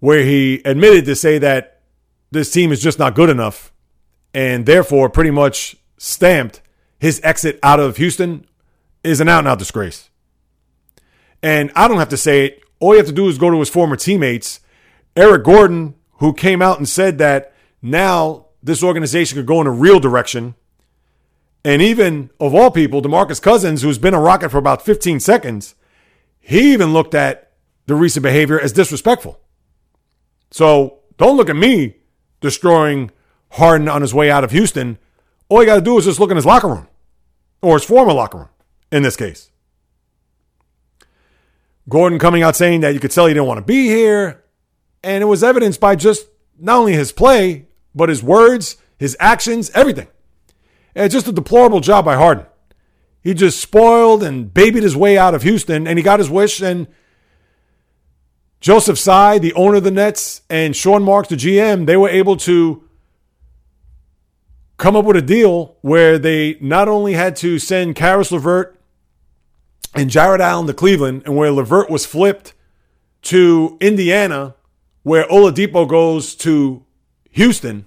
where 0.00 0.22
he 0.22 0.62
admitted 0.64 1.04
to 1.06 1.16
say 1.16 1.38
that 1.38 1.80
this 2.30 2.52
team 2.52 2.72
is 2.72 2.80
just 2.80 2.98
not 2.98 3.14
good 3.14 3.30
enough 3.30 3.72
and 4.34 4.66
therefore 4.66 5.08
pretty 5.08 5.30
much 5.30 5.76
stamped 5.96 6.60
his 6.98 7.20
exit 7.24 7.58
out 7.62 7.80
of 7.80 7.96
Houston 7.96 8.46
is 9.02 9.20
an 9.20 9.28
out 9.28 9.40
and 9.40 9.48
out 9.48 9.58
disgrace. 9.58 10.10
And 11.42 11.72
I 11.74 11.88
don't 11.88 11.98
have 11.98 12.10
to 12.10 12.16
say 12.16 12.46
it. 12.46 12.62
All 12.80 12.92
you 12.92 12.98
have 12.98 13.06
to 13.06 13.12
do 13.12 13.28
is 13.28 13.38
go 13.38 13.50
to 13.50 13.58
his 13.58 13.70
former 13.70 13.96
teammates. 13.96 14.60
Eric 15.16 15.44
Gordon, 15.44 15.94
who 16.18 16.34
came 16.34 16.60
out 16.60 16.78
and 16.78 16.88
said 16.88 17.18
that 17.18 17.54
now 17.80 18.46
this 18.62 18.82
organization 18.82 19.36
could 19.36 19.46
go 19.46 19.60
in 19.60 19.66
a 19.66 19.70
real 19.70 20.00
direction. 20.00 20.54
And 21.64 21.80
even, 21.80 22.30
of 22.38 22.54
all 22.54 22.70
people, 22.70 23.00
DeMarcus 23.00 23.40
Cousins, 23.40 23.82
who's 23.82 23.98
been 23.98 24.14
a 24.14 24.20
Rocket 24.20 24.50
for 24.50 24.58
about 24.58 24.84
15 24.84 25.20
seconds, 25.20 25.74
he 26.46 26.72
even 26.72 26.92
looked 26.92 27.12
at 27.12 27.50
the 27.86 27.96
recent 27.96 28.22
behavior 28.22 28.60
as 28.60 28.72
disrespectful. 28.72 29.40
So 30.52 31.00
don't 31.18 31.36
look 31.36 31.50
at 31.50 31.56
me 31.56 31.96
destroying 32.40 33.10
Harden 33.50 33.88
on 33.88 34.00
his 34.00 34.14
way 34.14 34.30
out 34.30 34.44
of 34.44 34.52
Houston. 34.52 34.98
All 35.48 35.60
you 35.60 35.66
got 35.66 35.74
to 35.74 35.80
do 35.80 35.98
is 35.98 36.04
just 36.04 36.20
look 36.20 36.30
in 36.30 36.36
his 36.36 36.46
locker 36.46 36.68
room 36.68 36.86
or 37.62 37.74
his 37.74 37.84
former 37.84 38.12
locker 38.12 38.38
room 38.38 38.48
in 38.92 39.02
this 39.02 39.16
case. 39.16 39.50
Gordon 41.88 42.20
coming 42.20 42.44
out 42.44 42.54
saying 42.54 42.80
that 42.82 42.94
you 42.94 43.00
could 43.00 43.10
tell 43.10 43.26
he 43.26 43.34
didn't 43.34 43.48
want 43.48 43.58
to 43.58 43.66
be 43.66 43.88
here. 43.88 44.44
And 45.02 45.22
it 45.22 45.26
was 45.26 45.42
evidenced 45.42 45.80
by 45.80 45.96
just 45.96 46.28
not 46.60 46.78
only 46.78 46.92
his 46.92 47.10
play, 47.10 47.66
but 47.92 48.08
his 48.08 48.22
words, 48.22 48.76
his 48.98 49.16
actions, 49.18 49.68
everything. 49.70 50.06
And 50.94 51.06
it's 51.06 51.12
just 51.12 51.26
a 51.26 51.32
deplorable 51.32 51.80
job 51.80 52.04
by 52.04 52.14
Harden. 52.14 52.46
He 53.26 53.34
just 53.34 53.60
spoiled 53.60 54.22
and 54.22 54.54
babied 54.54 54.84
his 54.84 54.96
way 54.96 55.18
out 55.18 55.34
of 55.34 55.42
Houston, 55.42 55.88
and 55.88 55.98
he 55.98 56.02
got 56.04 56.20
his 56.20 56.30
wish. 56.30 56.62
And 56.62 56.86
Joseph 58.60 58.98
Tsai, 58.98 59.40
the 59.40 59.52
owner 59.54 59.78
of 59.78 59.82
the 59.82 59.90
Nets, 59.90 60.42
and 60.48 60.76
Sean 60.76 61.02
Marks, 61.02 61.30
the 61.30 61.34
GM, 61.34 61.86
they 61.86 61.96
were 61.96 62.08
able 62.08 62.36
to 62.36 62.84
come 64.76 64.94
up 64.94 65.04
with 65.04 65.16
a 65.16 65.22
deal 65.22 65.76
where 65.80 66.20
they 66.20 66.56
not 66.60 66.86
only 66.86 67.14
had 67.14 67.34
to 67.38 67.58
send 67.58 67.96
Caris 67.96 68.30
LeVert 68.30 68.78
and 69.92 70.08
Jarrett 70.08 70.40
Allen 70.40 70.68
to 70.68 70.72
Cleveland, 70.72 71.22
and 71.26 71.34
where 71.34 71.50
LeVert 71.50 71.90
was 71.90 72.06
flipped 72.06 72.54
to 73.22 73.76
Indiana, 73.80 74.54
where 75.02 75.24
Oladipo 75.24 75.88
goes 75.88 76.36
to 76.36 76.84
Houston, 77.30 77.86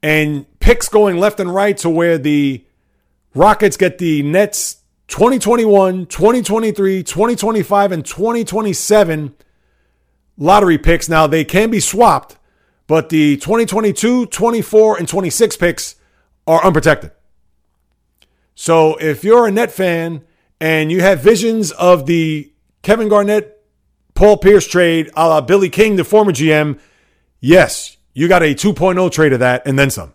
and 0.00 0.46
picks 0.60 0.88
going 0.88 1.16
left 1.16 1.40
and 1.40 1.52
right 1.52 1.76
to 1.78 1.90
where 1.90 2.18
the 2.18 2.65
Rockets 3.36 3.76
get 3.76 3.98
the 3.98 4.22
Nets 4.22 4.76
2021, 5.08 6.06
2023, 6.06 7.02
2025, 7.02 7.92
and 7.92 8.02
2027 8.02 9.34
lottery 10.38 10.78
picks. 10.78 11.06
Now, 11.06 11.26
they 11.26 11.44
can 11.44 11.70
be 11.70 11.78
swapped, 11.78 12.38
but 12.86 13.10
the 13.10 13.36
2022, 13.36 14.24
24, 14.26 14.96
and 14.96 15.06
26 15.06 15.56
picks 15.58 15.96
are 16.46 16.64
unprotected. 16.64 17.10
So 18.54 18.96
if 18.96 19.22
you're 19.22 19.46
a 19.46 19.50
Net 19.50 19.70
fan 19.70 20.24
and 20.58 20.90
you 20.90 21.02
have 21.02 21.20
visions 21.20 21.72
of 21.72 22.06
the 22.06 22.50
Kevin 22.80 23.10
Garnett, 23.10 23.62
Paul 24.14 24.38
Pierce 24.38 24.66
trade 24.66 25.10
a 25.14 25.28
la 25.28 25.42
Billy 25.42 25.68
King, 25.68 25.96
the 25.96 26.04
former 26.04 26.32
GM, 26.32 26.80
yes, 27.40 27.98
you 28.14 28.28
got 28.28 28.42
a 28.42 28.54
2.0 28.54 29.12
trade 29.12 29.34
of 29.34 29.40
that 29.40 29.66
and 29.66 29.78
then 29.78 29.90
some. 29.90 30.14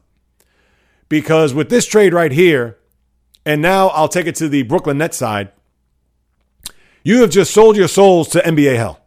Because 1.08 1.54
with 1.54 1.70
this 1.70 1.86
trade 1.86 2.16
right 2.16 2.32
here, 2.32 2.80
and 3.46 3.62
now 3.62 3.88
I'll 3.90 4.08
take 4.08 4.28
it 4.28 4.36
to 4.36 4.50
the 4.50 4.64
Brooklyn 4.64 4.98
Nets 4.98 5.18
side, 5.18 5.52
you 7.04 7.22
have 7.22 7.30
just 7.30 7.54
sold 7.54 7.76
your 7.76 7.88
souls 7.88 8.30
to 8.30 8.40
NBA 8.40 8.76
hell. 8.76 9.00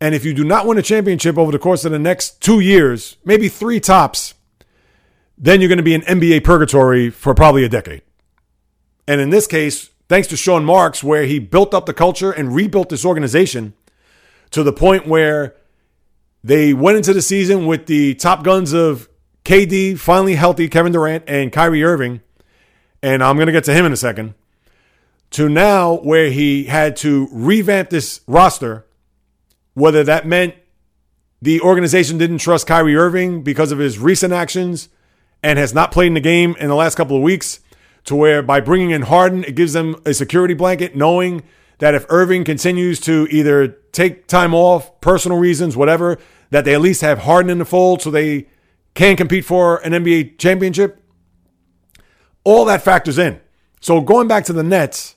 And 0.00 0.14
if 0.14 0.24
you 0.24 0.34
do 0.34 0.44
not 0.44 0.66
win 0.66 0.76
a 0.76 0.82
championship 0.82 1.38
over 1.38 1.50
the 1.50 1.58
course 1.58 1.84
of 1.84 1.92
the 1.92 1.98
next 1.98 2.42
two 2.42 2.60
years, 2.60 3.16
maybe 3.24 3.48
three 3.48 3.80
tops, 3.80 4.34
then 5.38 5.60
you're 5.60 5.68
going 5.68 5.78
to 5.78 5.84
be 5.84 5.94
in 5.94 6.02
NBA 6.02 6.44
purgatory 6.44 7.10
for 7.10 7.34
probably 7.34 7.64
a 7.64 7.68
decade. 7.68 8.02
And 9.08 9.20
in 9.20 9.30
this 9.30 9.46
case, 9.46 9.90
thanks 10.08 10.28
to 10.28 10.36
Sean 10.36 10.64
Marks, 10.64 11.02
where 11.02 11.24
he 11.24 11.38
built 11.38 11.74
up 11.74 11.86
the 11.86 11.94
culture 11.94 12.30
and 12.30 12.54
rebuilt 12.54 12.88
this 12.88 13.04
organization 13.04 13.74
to 14.50 14.62
the 14.62 14.72
point 14.72 15.06
where 15.06 15.56
they 16.42 16.74
went 16.74 16.98
into 16.98 17.12
the 17.12 17.22
season 17.22 17.66
with 17.66 17.86
the 17.86 18.14
top 18.14 18.44
guns 18.44 18.72
of 18.72 19.08
KD, 19.44 19.98
finally 19.98 20.34
healthy, 20.34 20.68
Kevin 20.68 20.92
Durant, 20.92 21.24
and 21.26 21.50
Kyrie 21.52 21.82
Irving. 21.82 22.20
And 23.04 23.22
I'm 23.22 23.36
going 23.36 23.48
to 23.48 23.52
get 23.52 23.64
to 23.64 23.74
him 23.74 23.84
in 23.84 23.92
a 23.92 23.98
second. 23.98 24.32
To 25.32 25.46
now, 25.46 25.96
where 25.96 26.30
he 26.30 26.64
had 26.64 26.96
to 26.96 27.28
revamp 27.32 27.90
this 27.90 28.22
roster, 28.26 28.86
whether 29.74 30.02
that 30.04 30.26
meant 30.26 30.54
the 31.42 31.60
organization 31.60 32.16
didn't 32.16 32.38
trust 32.38 32.66
Kyrie 32.66 32.96
Irving 32.96 33.42
because 33.42 33.72
of 33.72 33.78
his 33.78 33.98
recent 33.98 34.32
actions 34.32 34.88
and 35.42 35.58
has 35.58 35.74
not 35.74 35.92
played 35.92 36.06
in 36.06 36.14
the 36.14 36.20
game 36.20 36.56
in 36.58 36.68
the 36.68 36.74
last 36.74 36.94
couple 36.94 37.14
of 37.14 37.22
weeks, 37.22 37.60
to 38.04 38.16
where 38.16 38.42
by 38.42 38.58
bringing 38.60 38.90
in 38.90 39.02
Harden, 39.02 39.44
it 39.44 39.54
gives 39.54 39.74
them 39.74 40.00
a 40.06 40.14
security 40.14 40.54
blanket, 40.54 40.96
knowing 40.96 41.42
that 41.80 41.94
if 41.94 42.06
Irving 42.08 42.42
continues 42.42 43.00
to 43.00 43.28
either 43.30 43.68
take 43.92 44.28
time 44.28 44.54
off, 44.54 44.98
personal 45.02 45.36
reasons, 45.36 45.76
whatever, 45.76 46.16
that 46.48 46.64
they 46.64 46.72
at 46.72 46.80
least 46.80 47.02
have 47.02 47.18
Harden 47.18 47.50
in 47.50 47.58
the 47.58 47.66
fold 47.66 48.00
so 48.00 48.10
they 48.10 48.48
can 48.94 49.14
compete 49.14 49.44
for 49.44 49.76
an 49.84 49.92
NBA 49.92 50.38
championship. 50.38 51.03
All 52.44 52.64
that 52.66 52.82
factors 52.82 53.18
in. 53.18 53.40
So 53.80 54.00
going 54.00 54.28
back 54.28 54.44
to 54.44 54.52
the 54.52 54.62
Nets, 54.62 55.16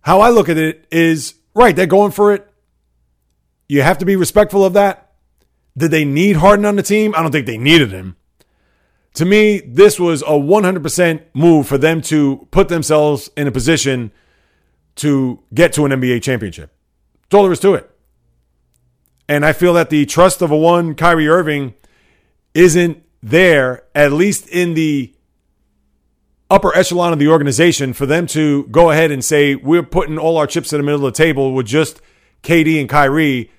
how 0.00 0.20
I 0.20 0.30
look 0.30 0.48
at 0.48 0.58
it 0.58 0.86
is 0.90 1.34
right, 1.54 1.74
they're 1.74 1.86
going 1.86 2.12
for 2.12 2.34
it. 2.34 2.46
You 3.68 3.82
have 3.82 3.98
to 3.98 4.04
be 4.04 4.16
respectful 4.16 4.64
of 4.64 4.74
that. 4.74 5.12
Did 5.76 5.90
they 5.90 6.04
need 6.04 6.36
Harden 6.36 6.64
on 6.64 6.76
the 6.76 6.82
team? 6.82 7.14
I 7.16 7.22
don't 7.22 7.32
think 7.32 7.46
they 7.46 7.58
needed 7.58 7.90
him 7.90 8.16
to 9.14 9.24
me, 9.24 9.60
this 9.60 9.98
was 9.98 10.22
a 10.22 10.26
100% 10.26 11.22
move 11.34 11.66
for 11.66 11.78
them 11.78 12.00
to 12.02 12.48
put 12.50 12.68
themselves 12.68 13.30
in 13.36 13.46
a 13.46 13.52
position 13.52 14.10
to 14.96 15.40
get 15.52 15.72
to 15.74 15.84
an 15.84 15.92
NBA 15.92 16.22
championship. 16.22 16.72
That's 17.22 17.34
all 17.34 17.44
there 17.44 17.52
is 17.52 17.60
to 17.60 17.74
it. 17.74 17.90
And 19.28 19.46
I 19.46 19.52
feel 19.52 19.72
that 19.74 19.90
the 19.90 20.04
trust 20.04 20.42
of 20.42 20.50
a 20.50 20.56
one 20.56 20.94
Kyrie 20.94 21.28
Irving 21.28 21.74
isn't 22.52 23.02
there, 23.22 23.84
at 23.94 24.12
least 24.12 24.48
in 24.48 24.74
the 24.74 25.13
upper 26.50 26.74
echelon 26.76 27.12
of 27.12 27.18
the 27.18 27.28
organization, 27.28 27.92
for 27.92 28.06
them 28.06 28.26
to 28.28 28.64
go 28.64 28.90
ahead 28.90 29.10
and 29.10 29.24
say, 29.24 29.54
we're 29.54 29.82
putting 29.82 30.18
all 30.18 30.36
our 30.36 30.46
chips 30.46 30.72
in 30.72 30.78
the 30.78 30.84
middle 30.84 31.06
of 31.06 31.12
the 31.14 31.16
table 31.16 31.52
with 31.52 31.66
just 31.66 32.00
KD 32.42 32.78
and 32.80 32.88
Kyrie, 32.88 33.50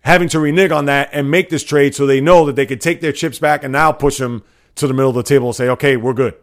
having 0.00 0.28
to 0.28 0.40
renege 0.40 0.70
on 0.70 0.86
that 0.86 1.10
and 1.12 1.30
make 1.30 1.50
this 1.50 1.62
trade 1.62 1.94
so 1.94 2.06
they 2.06 2.20
know 2.20 2.46
that 2.46 2.56
they 2.56 2.66
could 2.66 2.80
take 2.80 3.00
their 3.00 3.12
chips 3.12 3.38
back 3.38 3.64
and 3.64 3.72
now 3.72 3.92
push 3.92 4.18
them 4.18 4.42
to 4.76 4.86
the 4.86 4.94
middle 4.94 5.10
of 5.10 5.16
the 5.16 5.22
table 5.22 5.48
and 5.48 5.56
say, 5.56 5.68
okay, 5.68 5.96
we're 5.96 6.14
good. 6.14 6.34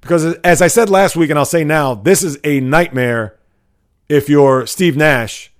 Because 0.00 0.24
as 0.38 0.62
I 0.62 0.68
said 0.68 0.90
last 0.90 1.16
week, 1.16 1.30
and 1.30 1.38
I'll 1.38 1.44
say 1.44 1.64
now, 1.64 1.94
this 1.94 2.22
is 2.22 2.38
a 2.44 2.60
nightmare 2.60 3.38
if 4.08 4.28
you're 4.28 4.66
Steve 4.66 4.96
Nash, 4.96 5.52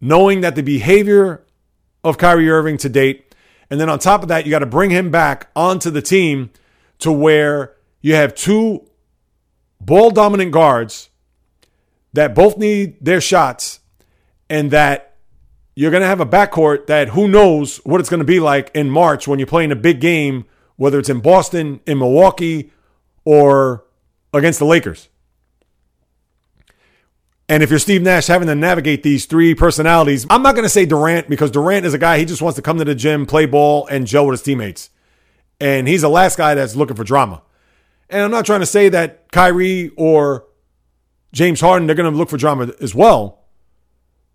knowing 0.00 0.40
that 0.42 0.54
the 0.54 0.62
behavior 0.62 1.44
of 2.02 2.18
Kyrie 2.18 2.50
Irving 2.50 2.76
to 2.78 2.88
date, 2.88 3.34
and 3.70 3.80
then 3.80 3.88
on 3.88 3.98
top 3.98 4.22
of 4.22 4.28
that, 4.28 4.44
you 4.44 4.50
got 4.50 4.60
to 4.60 4.66
bring 4.66 4.90
him 4.90 5.10
back 5.10 5.48
onto 5.56 5.90
the 5.90 6.02
team 6.02 6.50
to 6.98 7.10
where 7.10 7.73
you 8.04 8.14
have 8.14 8.34
two 8.34 8.86
ball 9.80 10.10
dominant 10.10 10.52
guards 10.52 11.08
that 12.12 12.34
both 12.34 12.58
need 12.58 13.02
their 13.02 13.18
shots 13.18 13.80
and 14.50 14.70
that 14.72 15.16
you're 15.74 15.90
going 15.90 16.02
to 16.02 16.06
have 16.06 16.20
a 16.20 16.26
backcourt 16.26 16.86
that 16.86 17.08
who 17.08 17.26
knows 17.26 17.78
what 17.78 18.00
it's 18.00 18.10
going 18.10 18.18
to 18.18 18.26
be 18.26 18.40
like 18.40 18.70
in 18.74 18.90
March 18.90 19.26
when 19.26 19.38
you're 19.38 19.46
playing 19.46 19.72
a 19.72 19.76
big 19.76 20.02
game 20.02 20.44
whether 20.76 20.98
it's 20.98 21.08
in 21.08 21.20
Boston, 21.20 21.80
in 21.86 21.98
Milwaukee, 21.98 22.72
or 23.24 23.84
against 24.34 24.58
the 24.58 24.66
Lakers. 24.66 25.08
And 27.48 27.62
if 27.62 27.70
you're 27.70 27.78
Steve 27.78 28.02
Nash 28.02 28.26
having 28.26 28.48
to 28.48 28.54
navigate 28.54 29.02
these 29.02 29.24
three 29.24 29.54
personalities, 29.54 30.26
I'm 30.28 30.42
not 30.42 30.54
going 30.54 30.64
to 30.64 30.68
say 30.68 30.84
Durant 30.84 31.30
because 31.30 31.50
Durant 31.50 31.86
is 31.86 31.94
a 31.94 31.98
guy, 31.98 32.18
he 32.18 32.26
just 32.26 32.42
wants 32.42 32.56
to 32.56 32.62
come 32.62 32.76
to 32.78 32.84
the 32.84 32.94
gym, 32.94 33.24
play 33.24 33.46
ball, 33.46 33.86
and 33.86 34.06
gel 34.06 34.26
with 34.26 34.40
his 34.40 34.42
teammates. 34.42 34.90
And 35.58 35.88
he's 35.88 36.02
the 36.02 36.10
last 36.10 36.36
guy 36.36 36.54
that's 36.54 36.76
looking 36.76 36.96
for 36.96 37.04
drama. 37.04 37.40
And 38.14 38.22
I'm 38.22 38.30
not 38.30 38.46
trying 38.46 38.60
to 38.60 38.66
say 38.66 38.88
that 38.90 39.32
Kyrie 39.32 39.90
or 39.96 40.44
James 41.32 41.60
Harden, 41.60 41.88
they're 41.88 41.96
going 41.96 42.10
to 42.10 42.16
look 42.16 42.30
for 42.30 42.36
drama 42.36 42.72
as 42.80 42.94
well. 42.94 43.40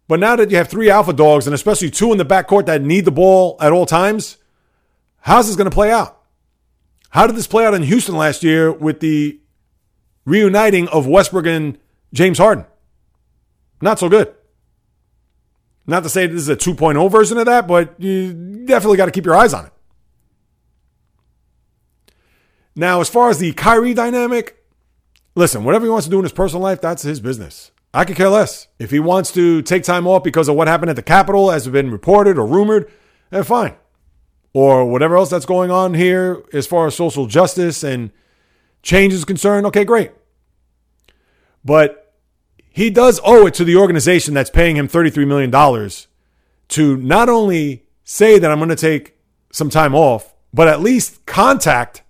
But 0.10 0.20
now 0.20 0.36
that 0.36 0.52
you 0.52 0.58
have 0.58 0.68
three 0.68 0.90
alpha 0.90 1.14
dogs, 1.14 1.48
and 1.48 1.54
especially 1.54 1.90
two 1.90 2.12
in 2.12 2.18
the 2.18 2.26
backcourt 2.26 2.66
that 2.66 2.82
need 2.82 3.06
the 3.06 3.12
ball 3.12 3.56
at 3.62 3.72
all 3.72 3.86
times, 3.86 4.36
how's 5.22 5.48
this 5.48 5.56
going 5.56 5.70
to 5.70 5.74
play 5.74 5.94
out? 5.94 6.22
How 7.12 7.26
did 7.26 7.38
this 7.38 7.48
play 7.48 7.66
out 7.66 7.74
in 7.74 7.84
Houston 7.84 8.18
last 8.18 8.44
year 8.44 8.70
with 8.70 9.00
the 9.00 9.40
reuniting 10.26 10.90
of 10.90 11.08
Westbrook 11.08 11.46
and 11.46 11.78
James 12.12 12.38
Harden? 12.38 12.66
Not 13.82 13.98
so 13.98 14.10
good. 14.10 14.36
Not 15.88 16.04
to 16.04 16.10
say 16.10 16.28
this 16.28 16.42
is 16.42 16.50
a 16.50 16.58
2.0 16.58 17.10
version 17.10 17.38
of 17.38 17.46
that, 17.46 17.66
but 17.66 17.96
you 17.98 18.34
definitely 18.66 18.98
got 18.98 19.06
to 19.06 19.12
keep 19.12 19.26
your 19.26 19.38
eyes 19.38 19.54
on 19.54 19.68
it. 19.68 19.72
Now, 22.76 23.02
as 23.02 23.10
far 23.10 23.30
as 23.30 23.40
the 23.40 23.54
Kyrie 23.54 23.94
dynamic, 23.94 24.64
listen, 25.36 25.64
whatever 25.64 25.86
he 25.86 25.92
wants 25.92 26.06
to 26.06 26.12
do 26.12 26.20
in 26.20 26.24
his 26.24 26.32
personal 26.32 26.62
life, 26.64 26.82
that's 26.82 27.04
his 27.04 27.20
business. 27.20 27.72
I 27.94 28.06
could 28.06 28.16
care 28.16 28.30
less. 28.30 28.68
If 28.78 28.92
he 28.92 29.00
wants 29.00 29.32
to 29.34 29.62
take 29.62 29.84
time 29.84 30.06
off 30.08 30.24
because 30.24 30.48
of 30.48 30.56
what 30.56 30.68
happened 30.68 30.92
at 30.92 30.96
the 30.96 31.04
Capitol, 31.04 31.52
as 31.52 31.66
has 31.66 31.72
been 31.72 31.92
reported 31.92 32.38
or 32.38 32.46
rumored, 32.46 32.92
then 33.32 33.44
fine. 33.44 33.76
Or 34.54 34.86
whatever 34.86 35.18
else 35.18 35.30
that's 35.30 35.46
going 35.46 35.72
on 35.72 35.94
here 35.94 36.44
as 36.54 36.68
far 36.68 36.88
as 36.88 36.96
social 36.96 37.26
justice 37.26 37.84
and 37.84 38.12
change 38.84 39.14
is 39.14 39.26
concerned, 39.26 39.66
okay, 39.68 39.84
great. 39.84 40.12
But 41.66 42.14
he 42.70 42.90
does 42.90 43.20
owe 43.24 43.48
it 43.48 43.54
to 43.56 43.64
the 43.64 43.76
organization 43.76 44.34
that's 44.34 44.50
paying 44.50 44.78
him 44.78 44.88
$33 44.88 45.28
million 45.28 45.52
to 46.70 46.98
not 46.98 47.30
only 47.30 47.86
say 48.04 48.40
that 48.40 48.50
I'm 48.50 48.60
going 48.60 48.70
to 48.70 48.76
take 48.76 49.18
some 49.52 49.70
time 49.70 49.94
off, 49.94 50.34
but 50.54 50.68
at 50.68 50.80
least 50.80 51.26
contact, 51.26 52.04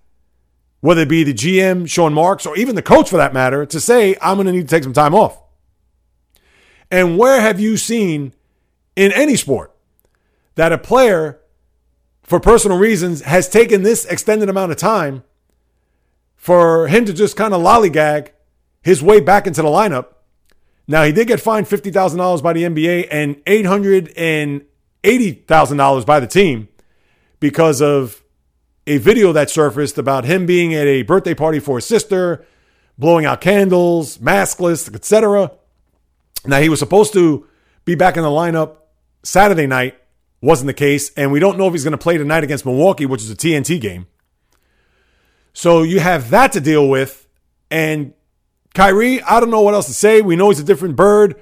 whether 0.80 1.02
it 1.02 1.08
be 1.08 1.24
the 1.24 1.34
GM, 1.34 1.88
Sean 1.88 2.14
Marks, 2.14 2.46
or 2.46 2.56
even 2.56 2.74
the 2.74 2.82
coach 2.82 3.10
for 3.10 3.18
that 3.18 3.34
matter, 3.34 3.66
to 3.66 3.80
say, 3.80 4.16
I'm 4.20 4.36
going 4.36 4.46
to 4.46 4.52
need 4.52 4.68
to 4.68 4.74
take 4.74 4.82
some 4.82 4.92
time 4.92 5.14
off. 5.14 5.40
And 6.90 7.16
where 7.18 7.40
have 7.40 7.60
you 7.60 7.76
seen 7.76 8.34
in 8.96 9.12
any 9.12 9.36
sport 9.36 9.72
that 10.56 10.72
a 10.72 10.78
player, 10.78 11.38
for 12.22 12.40
personal 12.40 12.78
reasons, 12.78 13.22
has 13.22 13.48
taken 13.48 13.82
this 13.82 14.04
extended 14.06 14.48
amount 14.48 14.72
of 14.72 14.78
time 14.78 15.22
for 16.34 16.88
him 16.88 17.04
to 17.04 17.12
just 17.12 17.36
kind 17.36 17.54
of 17.54 17.60
lollygag 17.60 18.30
his 18.82 19.00
way 19.02 19.20
back 19.20 19.46
into 19.46 19.62
the 19.62 19.68
lineup? 19.68 20.06
Now, 20.88 21.04
he 21.04 21.12
did 21.12 21.28
get 21.28 21.40
fined 21.40 21.66
$50,000 21.66 22.42
by 22.42 22.52
the 22.52 22.64
NBA 22.64 23.06
and 23.10 23.36
$880,000 23.44 26.06
by 26.06 26.20
the 26.20 26.26
team 26.26 26.68
because 27.38 27.80
of 27.80 28.19
a 28.90 28.98
video 28.98 29.32
that 29.32 29.48
surfaced 29.48 29.98
about 29.98 30.24
him 30.24 30.46
being 30.46 30.74
at 30.74 30.84
a 30.84 31.02
birthday 31.02 31.32
party 31.32 31.60
for 31.60 31.76
his 31.76 31.86
sister, 31.86 32.44
blowing 32.98 33.24
out 33.24 33.40
candles, 33.40 34.18
maskless, 34.18 34.92
etc. 34.92 35.52
Now, 36.44 36.60
he 36.60 36.68
was 36.68 36.80
supposed 36.80 37.12
to 37.12 37.46
be 37.84 37.94
back 37.94 38.16
in 38.16 38.24
the 38.24 38.28
lineup 38.28 38.78
Saturday 39.22 39.68
night. 39.68 39.96
Wasn't 40.42 40.66
the 40.66 40.74
case. 40.74 41.12
And 41.14 41.30
we 41.30 41.38
don't 41.38 41.56
know 41.56 41.68
if 41.68 41.72
he's 41.72 41.84
going 41.84 41.92
to 41.92 41.98
play 41.98 42.18
tonight 42.18 42.42
against 42.42 42.66
Milwaukee, 42.66 43.06
which 43.06 43.22
is 43.22 43.30
a 43.30 43.36
TNT 43.36 43.80
game. 43.80 44.08
So 45.52 45.84
you 45.84 46.00
have 46.00 46.30
that 46.30 46.50
to 46.52 46.60
deal 46.60 46.88
with. 46.88 47.28
And 47.70 48.12
Kyrie, 48.74 49.22
I 49.22 49.38
don't 49.38 49.50
know 49.50 49.60
what 49.60 49.74
else 49.74 49.86
to 49.86 49.94
say. 49.94 50.20
We 50.20 50.34
know 50.34 50.48
he's 50.48 50.58
a 50.58 50.64
different 50.64 50.96
bird. 50.96 51.40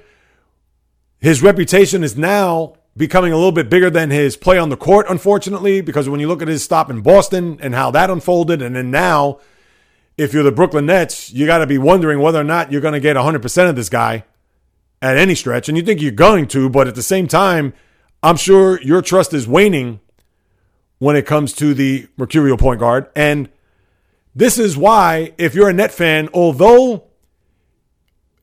His 1.19 1.41
reputation 1.41 2.03
is 2.03 2.15
now 2.15 2.75
becoming 2.99 3.31
a 3.31 3.37
little 3.37 3.53
bit 3.53 3.69
bigger 3.69 3.89
than 3.89 4.09
his 4.09 4.35
play 4.35 4.59
on 4.59 4.67
the 4.67 4.75
court, 4.75 5.05
unfortunately, 5.07 5.79
because 5.79 6.09
when 6.09 6.19
you 6.19 6.27
look 6.27 6.41
at 6.41 6.49
his 6.49 6.65
stop 6.65 6.89
in 6.89 6.99
Boston 6.99 7.57
and 7.61 7.73
how 7.73 7.89
that 7.91 8.09
unfolded, 8.09 8.61
and 8.61 8.75
then 8.75 8.91
now, 8.91 9.39
if 10.17 10.33
you're 10.33 10.43
the 10.43 10.51
Brooklyn 10.51 10.85
Nets, 10.85 11.31
you 11.31 11.45
got 11.45 11.59
to 11.59 11.65
be 11.65 11.77
wondering 11.77 12.19
whether 12.19 12.41
or 12.41 12.43
not 12.43 12.73
you're 12.73 12.81
going 12.81 12.93
to 12.93 12.99
get 12.99 13.15
100% 13.15 13.69
of 13.69 13.77
this 13.77 13.87
guy 13.87 14.25
at 15.01 15.15
any 15.15 15.33
stretch. 15.33 15.69
And 15.69 15.77
you 15.77 15.83
think 15.83 16.01
you're 16.01 16.11
going 16.11 16.45
to, 16.49 16.69
but 16.69 16.89
at 16.89 16.95
the 16.95 17.01
same 17.01 17.29
time, 17.29 17.73
I'm 18.21 18.35
sure 18.35 18.81
your 18.81 19.01
trust 19.01 19.33
is 19.33 19.47
waning 19.47 20.01
when 20.97 21.15
it 21.15 21.25
comes 21.25 21.53
to 21.53 21.73
the 21.73 22.05
Mercurial 22.17 22.57
point 22.57 22.81
guard. 22.81 23.09
And 23.15 23.47
this 24.35 24.59
is 24.59 24.75
why, 24.75 25.31
if 25.37 25.55
you're 25.55 25.69
a 25.69 25.73
net 25.73 25.93
fan, 25.93 26.27
although 26.33 27.05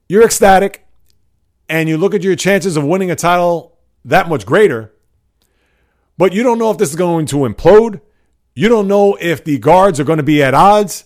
you're 0.08 0.24
ecstatic 0.24 0.86
and 1.68 1.90
you 1.90 1.98
look 1.98 2.14
at 2.14 2.22
your 2.22 2.36
chances 2.36 2.78
of 2.78 2.84
winning 2.84 3.10
a 3.10 3.16
title 3.16 3.75
that 4.06 4.28
much 4.28 4.46
greater, 4.46 4.92
but 6.16 6.32
you 6.32 6.42
don't 6.42 6.58
know 6.58 6.70
if 6.70 6.78
this 6.78 6.90
is 6.90 6.96
going 6.96 7.26
to 7.26 7.36
implode. 7.38 8.00
You 8.54 8.68
don't 8.68 8.88
know 8.88 9.16
if 9.20 9.44
the 9.44 9.58
guards 9.58 10.00
are 10.00 10.04
going 10.04 10.16
to 10.16 10.22
be 10.22 10.42
at 10.42 10.54
odds. 10.54 11.04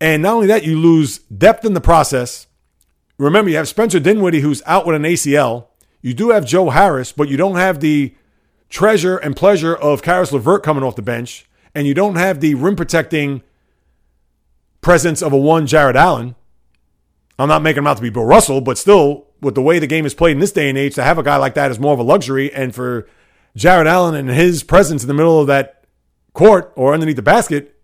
And 0.00 0.22
not 0.22 0.34
only 0.34 0.46
that, 0.48 0.64
you 0.64 0.78
lose 0.78 1.18
depth 1.18 1.64
in 1.64 1.72
the 1.72 1.80
process. 1.80 2.46
Remember, 3.18 3.50
you 3.50 3.56
have 3.56 3.68
Spencer 3.68 3.98
Dinwiddie, 3.98 4.40
who's 4.40 4.62
out 4.66 4.86
with 4.86 4.94
an 4.94 5.02
ACL. 5.02 5.68
You 6.02 6.14
do 6.14 6.30
have 6.30 6.44
Joe 6.44 6.70
Harris, 6.70 7.10
but 7.10 7.28
you 7.28 7.36
don't 7.36 7.56
have 7.56 7.80
the 7.80 8.14
treasure 8.68 9.16
and 9.16 9.34
pleasure 9.34 9.74
of 9.74 10.02
Caris 10.02 10.30
LeVert 10.30 10.62
coming 10.62 10.84
off 10.84 10.94
the 10.94 11.02
bench. 11.02 11.48
And 11.74 11.86
you 11.86 11.94
don't 11.94 12.16
have 12.16 12.40
the 12.40 12.54
rim 12.54 12.76
protecting 12.76 13.42
presence 14.80 15.22
of 15.22 15.32
a 15.32 15.36
one 15.38 15.66
Jarrett 15.66 15.96
Allen. 15.96 16.34
I'm 17.38 17.48
not 17.48 17.62
making 17.62 17.78
him 17.78 17.86
out 17.86 17.96
to 17.96 18.02
be 18.02 18.10
Bill 18.10 18.24
Russell, 18.24 18.60
but 18.60 18.78
still, 18.78 19.27
with 19.40 19.54
the 19.54 19.62
way 19.62 19.78
the 19.78 19.86
game 19.86 20.06
is 20.06 20.14
played 20.14 20.32
in 20.32 20.40
this 20.40 20.52
day 20.52 20.68
and 20.68 20.78
age, 20.78 20.94
to 20.96 21.02
have 21.02 21.18
a 21.18 21.22
guy 21.22 21.36
like 21.36 21.54
that 21.54 21.70
is 21.70 21.78
more 21.78 21.92
of 21.92 21.98
a 21.98 22.04
luxury. 22.04 22.52
And 22.52 22.74
for 22.74 23.08
Jarrett 23.56 23.86
Allen 23.86 24.14
and 24.14 24.28
his 24.28 24.62
presence 24.62 25.02
in 25.02 25.08
the 25.08 25.14
middle 25.14 25.40
of 25.40 25.46
that 25.46 25.84
court 26.32 26.72
or 26.76 26.94
underneath 26.94 27.16
the 27.16 27.22
basket 27.22 27.76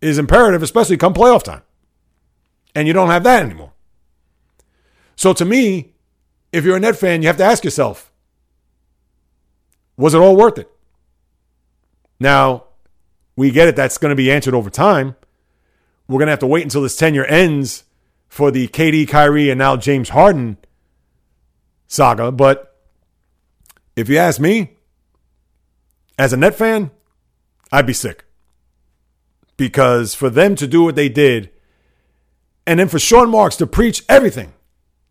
is 0.00 0.18
imperative, 0.18 0.62
especially 0.62 0.96
come 0.96 1.14
playoff 1.14 1.42
time. 1.42 1.62
And 2.74 2.86
you 2.86 2.92
don't 2.92 3.10
have 3.10 3.24
that 3.24 3.42
anymore. 3.42 3.72
So 5.16 5.32
to 5.32 5.44
me, 5.44 5.94
if 6.52 6.64
you're 6.64 6.76
a 6.76 6.80
net 6.80 6.96
fan, 6.96 7.22
you 7.22 7.28
have 7.28 7.36
to 7.38 7.44
ask 7.44 7.64
yourself, 7.64 8.12
was 9.96 10.14
it 10.14 10.18
all 10.18 10.36
worth 10.36 10.58
it? 10.58 10.70
Now, 12.20 12.64
we 13.36 13.50
get 13.50 13.68
it. 13.68 13.76
That's 13.76 13.98
going 13.98 14.10
to 14.10 14.16
be 14.16 14.30
answered 14.30 14.54
over 14.54 14.70
time. 14.70 15.16
We're 16.06 16.18
going 16.18 16.26
to 16.26 16.32
have 16.32 16.38
to 16.40 16.46
wait 16.46 16.62
until 16.62 16.82
this 16.82 16.96
tenure 16.96 17.24
ends 17.24 17.84
for 18.28 18.50
the 18.50 18.68
KD, 18.68 19.08
Kyrie, 19.08 19.50
and 19.50 19.58
now 19.58 19.76
James 19.76 20.10
Harden 20.10 20.58
saga. 21.88 22.30
But 22.30 22.76
if 23.96 24.08
you 24.08 24.18
ask 24.18 24.40
me, 24.40 24.76
as 26.16 26.32
a 26.32 26.36
net 26.36 26.54
fan, 26.54 26.92
I'd 27.72 27.86
be 27.86 27.92
sick. 27.92 28.24
Because 29.56 30.14
for 30.14 30.30
them 30.30 30.54
to 30.54 30.68
do 30.68 30.84
what 30.84 30.94
they 30.94 31.08
did, 31.08 31.50
and 32.66 32.78
then 32.78 32.88
for 32.88 32.98
Sean 32.98 33.30
Marks 33.30 33.56
to 33.56 33.66
preach 33.66 34.04
everything 34.08 34.52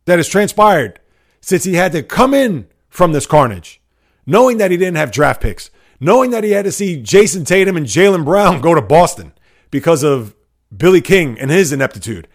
that 0.05 0.19
has 0.19 0.29
transpired 0.29 0.99
since 1.41 1.65
he 1.65 1.73
had 1.73 1.91
to 1.91 2.03
come 2.03 2.33
in 2.33 2.67
from 2.89 3.11
this 3.11 3.25
carnage, 3.25 3.81
knowing 4.25 4.57
that 4.57 4.71
he 4.71 4.77
didn't 4.77 4.95
have 4.95 5.11
draft 5.11 5.41
picks, 5.41 5.69
knowing 5.99 6.31
that 6.31 6.43
he 6.43 6.51
had 6.51 6.65
to 6.65 6.71
see 6.71 7.01
Jayson 7.01 7.45
Tatum 7.45 7.75
and 7.75 7.85
Jalen 7.85 8.23
Brown 8.23 8.61
go 8.61 8.73
to 8.73 8.81
Boston 8.81 9.33
because 9.69 10.03
of 10.03 10.33
Billy 10.75 11.01
King 11.01 11.37
and 11.39 11.51
his 11.51 11.73
ineptitude, 11.73 12.27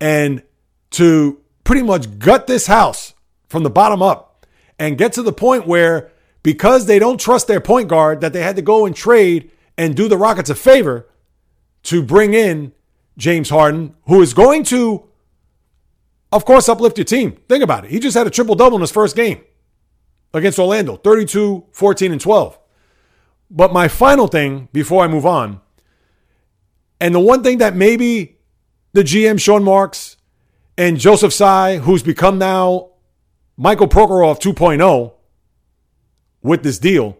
and 0.00 0.42
to 0.90 1.40
pretty 1.64 1.82
much 1.82 2.18
gut 2.18 2.46
this 2.46 2.66
house 2.66 3.14
from 3.48 3.62
the 3.62 3.70
bottom 3.70 4.02
up 4.02 4.46
and 4.78 4.98
get 4.98 5.12
to 5.14 5.22
the 5.22 5.32
point 5.32 5.66
where 5.66 6.10
because 6.42 6.86
they 6.86 6.98
don't 6.98 7.20
trust 7.20 7.46
their 7.46 7.60
point 7.60 7.88
guard 7.88 8.20
that 8.20 8.32
they 8.32 8.42
had 8.42 8.56
to 8.56 8.62
go 8.62 8.86
and 8.86 8.94
trade 8.94 9.50
and 9.76 9.96
do 9.96 10.08
the 10.08 10.16
Rockets 10.16 10.50
a 10.50 10.54
favor 10.54 11.08
to 11.84 12.02
bring 12.02 12.34
in 12.34 12.72
James 13.16 13.50
Harden, 13.50 13.94
who 14.06 14.20
is 14.22 14.34
going 14.34 14.64
to 14.64 15.08
of 16.32 16.44
course, 16.44 16.68
uplift 16.68 16.98
your 16.98 17.04
team. 17.04 17.38
Think 17.48 17.62
about 17.62 17.84
it. 17.84 17.90
He 17.90 17.98
just 17.98 18.16
had 18.16 18.26
a 18.26 18.30
triple 18.30 18.54
double 18.54 18.76
in 18.76 18.80
his 18.80 18.90
first 18.90 19.16
game 19.16 19.40
against 20.34 20.58
Orlando 20.58 20.96
32, 20.96 21.66
14, 21.72 22.12
and 22.12 22.20
12. 22.20 22.58
But 23.50 23.72
my 23.72 23.88
final 23.88 24.26
thing 24.26 24.68
before 24.72 25.04
I 25.04 25.08
move 25.08 25.24
on, 25.24 25.60
and 27.00 27.14
the 27.14 27.20
one 27.20 27.42
thing 27.42 27.58
that 27.58 27.76
maybe 27.76 28.38
the 28.92 29.02
GM, 29.02 29.40
Sean 29.40 29.62
Marks, 29.62 30.16
and 30.76 30.98
Joseph 30.98 31.32
Tsai, 31.32 31.78
who's 31.78 32.02
become 32.02 32.38
now 32.38 32.90
Michael 33.56 33.88
Prokhorov 33.88 34.40
2.0 34.40 35.12
with 36.42 36.62
this 36.62 36.78
deal, 36.78 37.16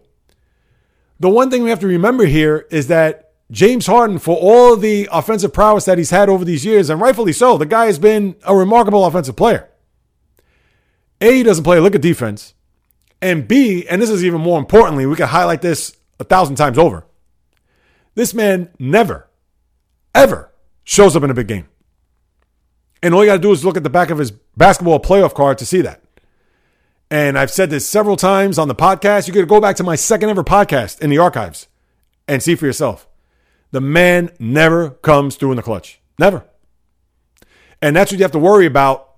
the 1.18 1.30
one 1.30 1.50
thing 1.50 1.62
we 1.62 1.70
have 1.70 1.80
to 1.80 1.86
remember 1.86 2.26
here 2.26 2.66
is 2.70 2.88
that 2.88 3.32
James 3.50 3.86
Harden, 3.86 4.18
for 4.18 4.36
all 4.36 4.76
the 4.76 5.08
offensive 5.10 5.52
prowess 5.52 5.84
that 5.84 5.98
he's 5.98 6.10
had 6.10 6.28
over 6.28 6.44
these 6.44 6.64
years, 6.64 6.90
and 6.90 7.00
rightfully 7.00 7.32
so, 7.32 7.56
the 7.56 7.64
guy 7.64 7.86
has 7.86 7.98
been 7.98 8.36
a 8.44 8.54
remarkable 8.54 9.04
offensive 9.04 9.36
player. 9.36 9.68
A, 11.20 11.32
he 11.32 11.42
doesn't 11.42 11.64
play 11.64 11.78
a 11.78 11.80
lick 11.80 11.94
of 11.94 12.00
defense. 12.00 12.54
And 13.22 13.48
B, 13.48 13.86
and 13.88 14.02
this 14.02 14.10
is 14.10 14.24
even 14.24 14.40
more 14.40 14.58
importantly, 14.58 15.06
we 15.06 15.16
can 15.16 15.28
highlight 15.28 15.62
this 15.62 15.96
a 16.20 16.24
thousand 16.24 16.56
times 16.56 16.76
over. 16.76 17.06
This 18.14 18.34
man 18.34 18.68
never, 18.78 19.28
ever 20.14 20.52
shows 20.84 21.16
up 21.16 21.22
in 21.22 21.30
a 21.30 21.34
big 21.34 21.48
game. 21.48 21.68
And 23.02 23.14
all 23.14 23.24
you 23.24 23.30
got 23.30 23.36
to 23.36 23.42
do 23.42 23.52
is 23.52 23.64
look 23.64 23.76
at 23.76 23.84
the 23.84 23.90
back 23.90 24.10
of 24.10 24.18
his 24.18 24.30
basketball 24.30 25.00
playoff 25.00 25.34
card 25.34 25.58
to 25.58 25.66
see 25.66 25.80
that. 25.82 26.02
And 27.10 27.38
I've 27.38 27.50
said 27.50 27.70
this 27.70 27.88
several 27.88 28.16
times 28.16 28.58
on 28.58 28.68
the 28.68 28.74
podcast. 28.74 29.26
You 29.26 29.32
could 29.32 29.48
go 29.48 29.60
back 29.60 29.76
to 29.76 29.84
my 29.84 29.94
second 29.94 30.28
ever 30.28 30.42
podcast 30.42 31.00
in 31.00 31.10
the 31.10 31.18
archives 31.18 31.68
and 32.26 32.42
see 32.42 32.56
for 32.56 32.66
yourself. 32.66 33.06
The 33.70 33.80
man 33.80 34.30
never 34.38 34.90
comes 34.90 35.36
through 35.36 35.52
in 35.52 35.56
the 35.56 35.62
clutch. 35.62 36.00
Never. 36.18 36.44
And 37.80 37.94
that's 37.94 38.10
what 38.10 38.18
you 38.18 38.24
have 38.24 38.32
to 38.32 38.38
worry 38.38 38.66
about. 38.66 39.14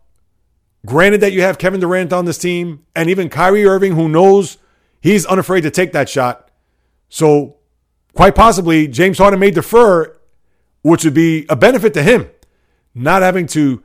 Granted 0.85 1.21
that 1.23 1.33
you 1.33 1.43
have 1.43 1.59
Kevin 1.59 1.81
Durant 1.81 2.13
on 2.13 2.25
this 2.25 2.39
team 2.39 2.85
and 2.95 3.09
even 3.09 3.29
Kyrie 3.29 3.65
Irving, 3.65 3.95
who 3.95 4.09
knows 4.09 4.59
he's 5.01 5.27
unafraid 5.27 5.63
to 5.65 5.71
take 5.71 5.93
that 5.93 6.09
shot. 6.09 6.51
So, 7.09 7.57
quite 8.15 8.35
possibly, 8.35 8.87
James 8.87 9.19
Harden 9.19 9.41
may 9.41 9.51
defer, 9.51 10.17
which 10.83 11.05
would 11.05 11.15
be 11.15 11.47
a 11.49 11.57
benefit 11.57 11.95
to 11.95 12.03
him, 12.03 12.31
not 12.95 13.23
having 13.23 13.47
to 13.49 13.83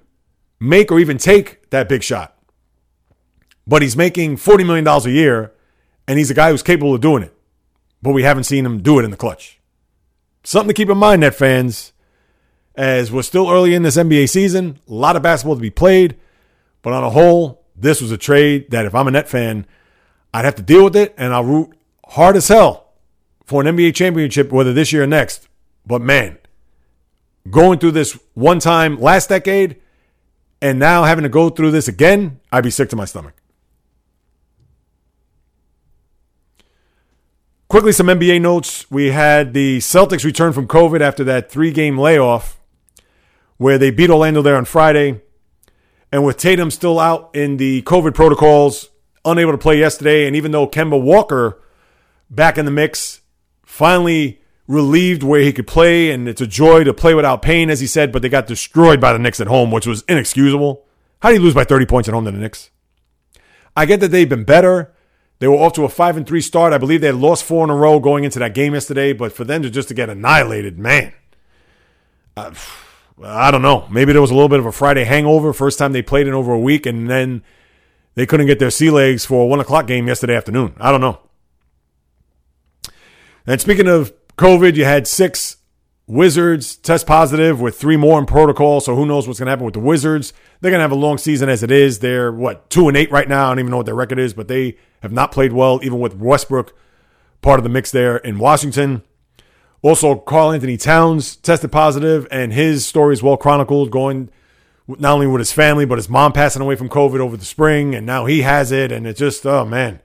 make 0.59 0.91
or 0.91 0.99
even 0.99 1.17
take 1.17 1.69
that 1.71 1.89
big 1.89 2.03
shot. 2.03 2.32
But 3.65 3.81
he's 3.81 3.95
making 3.95 4.37
$40 4.37 4.65
million 4.65 4.87
a 4.87 5.09
year, 5.09 5.53
and 6.07 6.17
he's 6.17 6.29
a 6.29 6.33
guy 6.33 6.51
who's 6.51 6.63
capable 6.63 6.95
of 6.95 7.01
doing 7.01 7.23
it. 7.23 7.33
But 8.01 8.11
we 8.11 8.23
haven't 8.23 8.43
seen 8.43 8.65
him 8.65 8.81
do 8.81 8.99
it 8.99 9.05
in 9.05 9.11
the 9.11 9.17
clutch 9.17 9.59
something 10.43 10.67
to 10.67 10.73
keep 10.73 10.89
in 10.89 10.97
mind, 10.97 11.21
net 11.21 11.35
fans, 11.35 11.93
as 12.75 13.11
we're 13.11 13.21
still 13.21 13.49
early 13.49 13.73
in 13.73 13.83
this 13.83 13.97
NBA 13.97 14.29
season. 14.29 14.79
A 14.87 14.93
lot 14.93 15.15
of 15.15 15.23
basketball 15.23 15.55
to 15.55 15.61
be 15.61 15.69
played. 15.69 16.17
But 16.81 16.93
on 16.93 17.03
a 17.03 17.09
whole, 17.09 17.65
this 17.75 18.01
was 18.01 18.11
a 18.11 18.17
trade 18.17 18.69
that 18.71 18.85
if 18.85 18.93
I'm 18.93 19.07
a 19.07 19.11
net 19.11 19.29
fan, 19.29 19.65
I'd 20.33 20.45
have 20.45 20.55
to 20.55 20.61
deal 20.61 20.83
with 20.83 20.95
it, 20.95 21.13
and 21.17 21.33
I'll 21.33 21.43
root 21.43 21.71
hard 22.07 22.35
as 22.35 22.47
hell 22.47 22.93
for 23.45 23.61
an 23.61 23.75
NBA 23.75 23.95
championship, 23.95 24.51
whether 24.51 24.73
this 24.73 24.91
year 24.91 25.03
or 25.03 25.07
next. 25.07 25.47
But 25.85 26.01
man, 26.01 26.37
going 27.49 27.79
through 27.79 27.91
this 27.91 28.17
one 28.33 28.59
time 28.59 28.99
last 28.99 29.29
decade 29.29 29.77
and 30.61 30.79
now 30.79 31.03
having 31.03 31.23
to 31.23 31.29
go 31.29 31.49
through 31.49 31.71
this 31.71 31.87
again, 31.87 32.39
I'd 32.51 32.63
be 32.63 32.71
sick 32.71 32.89
to 32.89 32.95
my 32.95 33.05
stomach. 33.05 33.35
Quickly, 37.73 37.91
some 37.91 38.05
NBA 38.05 38.39
notes. 38.39 38.85
We 38.91 39.09
had 39.09 39.55
the 39.55 39.79
Celtics 39.79 40.23
return 40.23 40.53
from 40.53 40.67
COVID 40.67 41.01
after 41.01 41.23
that 41.23 41.49
three 41.49 41.71
game 41.71 41.97
layoff 41.97 42.61
where 43.57 43.79
they 43.79 43.89
beat 43.89 44.11
Orlando 44.11 44.43
there 44.43 44.57
on 44.57 44.65
Friday. 44.65 45.23
And 46.11 46.23
with 46.23 46.37
Tatum 46.37 46.69
still 46.69 46.99
out 46.99 47.31
in 47.33 47.57
the 47.57 47.81
COVID 47.81 48.13
protocols, 48.13 48.91
unable 49.25 49.53
to 49.53 49.57
play 49.57 49.79
yesterday, 49.79 50.27
and 50.27 50.35
even 50.35 50.51
though 50.51 50.67
Kemba 50.67 51.01
Walker 51.01 51.63
back 52.29 52.59
in 52.59 52.65
the 52.65 52.71
mix, 52.71 53.21
finally 53.63 54.39
relieved 54.67 55.23
where 55.23 55.41
he 55.41 55.51
could 55.51 55.65
play, 55.65 56.11
and 56.11 56.29
it's 56.29 56.41
a 56.41 56.45
joy 56.45 56.83
to 56.83 56.93
play 56.93 57.15
without 57.15 57.41
pain, 57.41 57.71
as 57.71 57.79
he 57.79 57.87
said, 57.87 58.11
but 58.11 58.21
they 58.21 58.29
got 58.29 58.45
destroyed 58.45 59.01
by 59.01 59.13
the 59.13 59.17
Knicks 59.17 59.41
at 59.41 59.47
home, 59.47 59.71
which 59.71 59.87
was 59.87 60.03
inexcusable. 60.07 60.85
How 61.23 61.29
do 61.29 61.35
you 61.37 61.41
lose 61.41 61.55
by 61.55 61.63
30 61.63 61.87
points 61.87 62.07
at 62.07 62.13
home 62.13 62.25
to 62.25 62.31
the 62.31 62.37
Knicks? 62.37 62.69
I 63.75 63.87
get 63.87 63.99
that 64.01 64.09
they've 64.09 64.29
been 64.29 64.43
better. 64.43 64.93
They 65.43 65.49
were 65.49 65.57
off 65.57 65.73
to 65.73 65.83
a 65.83 65.89
five 65.89 66.15
and 66.15 66.25
three 66.25 66.39
start. 66.39 66.71
I 66.71 66.77
believe 66.77 67.01
they 67.01 67.07
had 67.07 67.17
lost 67.17 67.43
four 67.43 67.65
in 67.65 67.69
a 67.69 67.75
row 67.75 67.99
going 67.99 68.23
into 68.23 68.39
that 68.39 68.53
game 68.53 68.75
yesterday, 68.75 69.11
but 69.11 69.33
for 69.33 69.43
them 69.43 69.61
to 69.63 69.69
just 69.69 69.89
to 69.89 69.93
get 69.93 70.09
annihilated, 70.09 70.79
man. 70.79 71.11
Uh, 72.37 72.53
I 73.21 73.51
don't 73.51 73.61
know. 73.61 73.85
Maybe 73.91 74.13
there 74.13 74.21
was 74.21 74.31
a 74.31 74.35
little 74.35 74.47
bit 74.47 74.59
of 74.59 74.65
a 74.65 74.71
Friday 74.71 75.03
hangover. 75.03 75.51
First 75.51 75.79
time 75.79 75.91
they 75.91 76.01
played 76.01 76.27
in 76.27 76.33
over 76.33 76.53
a 76.53 76.59
week, 76.59 76.85
and 76.85 77.09
then 77.09 77.43
they 78.15 78.25
couldn't 78.25 78.47
get 78.47 78.59
their 78.59 78.69
sea 78.71 78.89
legs 78.89 79.25
for 79.25 79.43
a 79.43 79.45
one 79.45 79.59
o'clock 79.59 79.85
game 79.85 80.07
yesterday 80.07 80.37
afternoon. 80.37 80.75
I 80.79 80.91
don't 80.91 81.01
know. 81.01 81.19
And 83.45 83.59
speaking 83.59 83.89
of 83.89 84.13
COVID, 84.37 84.77
you 84.77 84.85
had 84.85 85.09
six 85.09 85.57
Wizards 86.05 86.75
test 86.75 87.07
positive 87.07 87.61
with 87.61 87.77
three 87.77 87.95
more 87.95 88.19
in 88.19 88.25
protocol. 88.25 88.81
So 88.81 88.95
who 88.95 89.05
knows 89.05 89.25
what's 89.25 89.39
going 89.39 89.45
to 89.45 89.51
happen 89.51 89.65
with 89.65 89.73
the 89.73 89.79
Wizards? 89.79 90.33
They're 90.59 90.71
going 90.71 90.79
to 90.79 90.83
have 90.83 90.91
a 90.91 90.95
long 90.95 91.17
season 91.17 91.47
as 91.47 91.63
it 91.63 91.71
is. 91.71 91.99
They're 91.99 92.31
what 92.31 92.69
two 92.69 92.87
and 92.87 92.97
eight 92.97 93.11
right 93.11 93.27
now. 93.27 93.45
I 93.45 93.49
don't 93.51 93.59
even 93.59 93.71
know 93.71 93.77
what 93.77 93.85
their 93.85 93.95
record 93.95 94.19
is, 94.19 94.33
but 94.33 94.47
they 94.47 94.77
have 95.01 95.13
not 95.13 95.31
played 95.31 95.53
well, 95.53 95.79
even 95.81 95.99
with 95.99 96.15
Westbrook 96.15 96.75
part 97.41 97.59
of 97.59 97.63
the 97.63 97.69
mix 97.69 97.91
there 97.91 98.17
in 98.17 98.37
Washington. 98.37 99.03
Also, 99.81 100.15
Karl-Anthony 100.15 100.77
Towns 100.77 101.35
tested 101.35 101.71
positive, 101.71 102.25
and 102.31 102.53
his 102.53 102.85
story 102.85 103.13
is 103.13 103.21
well 103.21 103.35
chronicled, 103.35 103.91
going 103.91 104.29
not 104.87 105.13
only 105.13 105.27
with 105.27 105.39
his 105.39 105.51
family, 105.51 105.85
but 105.85 105.97
his 105.97 106.09
mom 106.09 106.31
passing 106.31 106.61
away 106.61 106.75
from 106.75 106.87
COVID 106.87 107.19
over 107.19 107.35
the 107.35 107.45
spring, 107.45 107.93
and 107.93 108.05
now 108.05 108.25
he 108.25 108.43
has 108.43 108.71
it, 108.71 108.91
and 108.91 109.05
it's 109.05 109.19
just, 109.19 109.45
oh 109.45 109.65
man, 109.65 110.01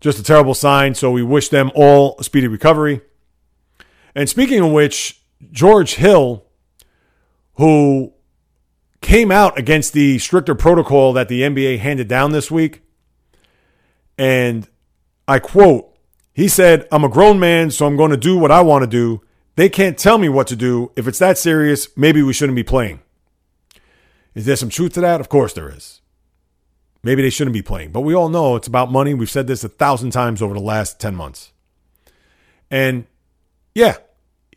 just 0.00 0.18
a 0.18 0.22
terrible 0.22 0.54
sign. 0.54 0.94
So 0.94 1.10
we 1.10 1.24
wish 1.24 1.48
them 1.48 1.72
all 1.74 2.16
a 2.18 2.24
speedy 2.24 2.46
recovery. 2.46 3.00
And 4.18 4.28
speaking 4.28 4.58
of 4.58 4.72
which, 4.72 5.22
George 5.52 5.94
Hill, 5.94 6.44
who 7.54 8.12
came 9.00 9.30
out 9.30 9.56
against 9.56 9.92
the 9.92 10.18
stricter 10.18 10.56
protocol 10.56 11.12
that 11.12 11.28
the 11.28 11.42
NBA 11.42 11.78
handed 11.78 12.08
down 12.08 12.32
this 12.32 12.50
week, 12.50 12.82
and 14.18 14.68
I 15.28 15.38
quote, 15.38 15.96
he 16.32 16.48
said, 16.48 16.88
I'm 16.90 17.04
a 17.04 17.08
grown 17.08 17.38
man, 17.38 17.70
so 17.70 17.86
I'm 17.86 17.96
going 17.96 18.10
to 18.10 18.16
do 18.16 18.36
what 18.36 18.50
I 18.50 18.60
want 18.60 18.82
to 18.82 18.88
do. 18.88 19.22
They 19.54 19.68
can't 19.68 19.96
tell 19.96 20.18
me 20.18 20.28
what 20.28 20.48
to 20.48 20.56
do. 20.56 20.90
If 20.96 21.06
it's 21.06 21.20
that 21.20 21.38
serious, 21.38 21.96
maybe 21.96 22.20
we 22.20 22.32
shouldn't 22.32 22.56
be 22.56 22.64
playing. 22.64 22.98
Is 24.34 24.46
there 24.46 24.56
some 24.56 24.68
truth 24.68 24.94
to 24.94 25.00
that? 25.00 25.20
Of 25.20 25.28
course 25.28 25.52
there 25.52 25.70
is. 25.70 26.00
Maybe 27.04 27.22
they 27.22 27.30
shouldn't 27.30 27.54
be 27.54 27.62
playing. 27.62 27.92
But 27.92 28.00
we 28.00 28.16
all 28.16 28.28
know 28.28 28.56
it's 28.56 28.66
about 28.66 28.90
money. 28.90 29.14
We've 29.14 29.30
said 29.30 29.46
this 29.46 29.62
a 29.62 29.68
thousand 29.68 30.10
times 30.10 30.42
over 30.42 30.54
the 30.54 30.60
last 30.60 30.98
10 30.98 31.14
months. 31.14 31.52
And 32.68 33.06
yeah, 33.76 33.98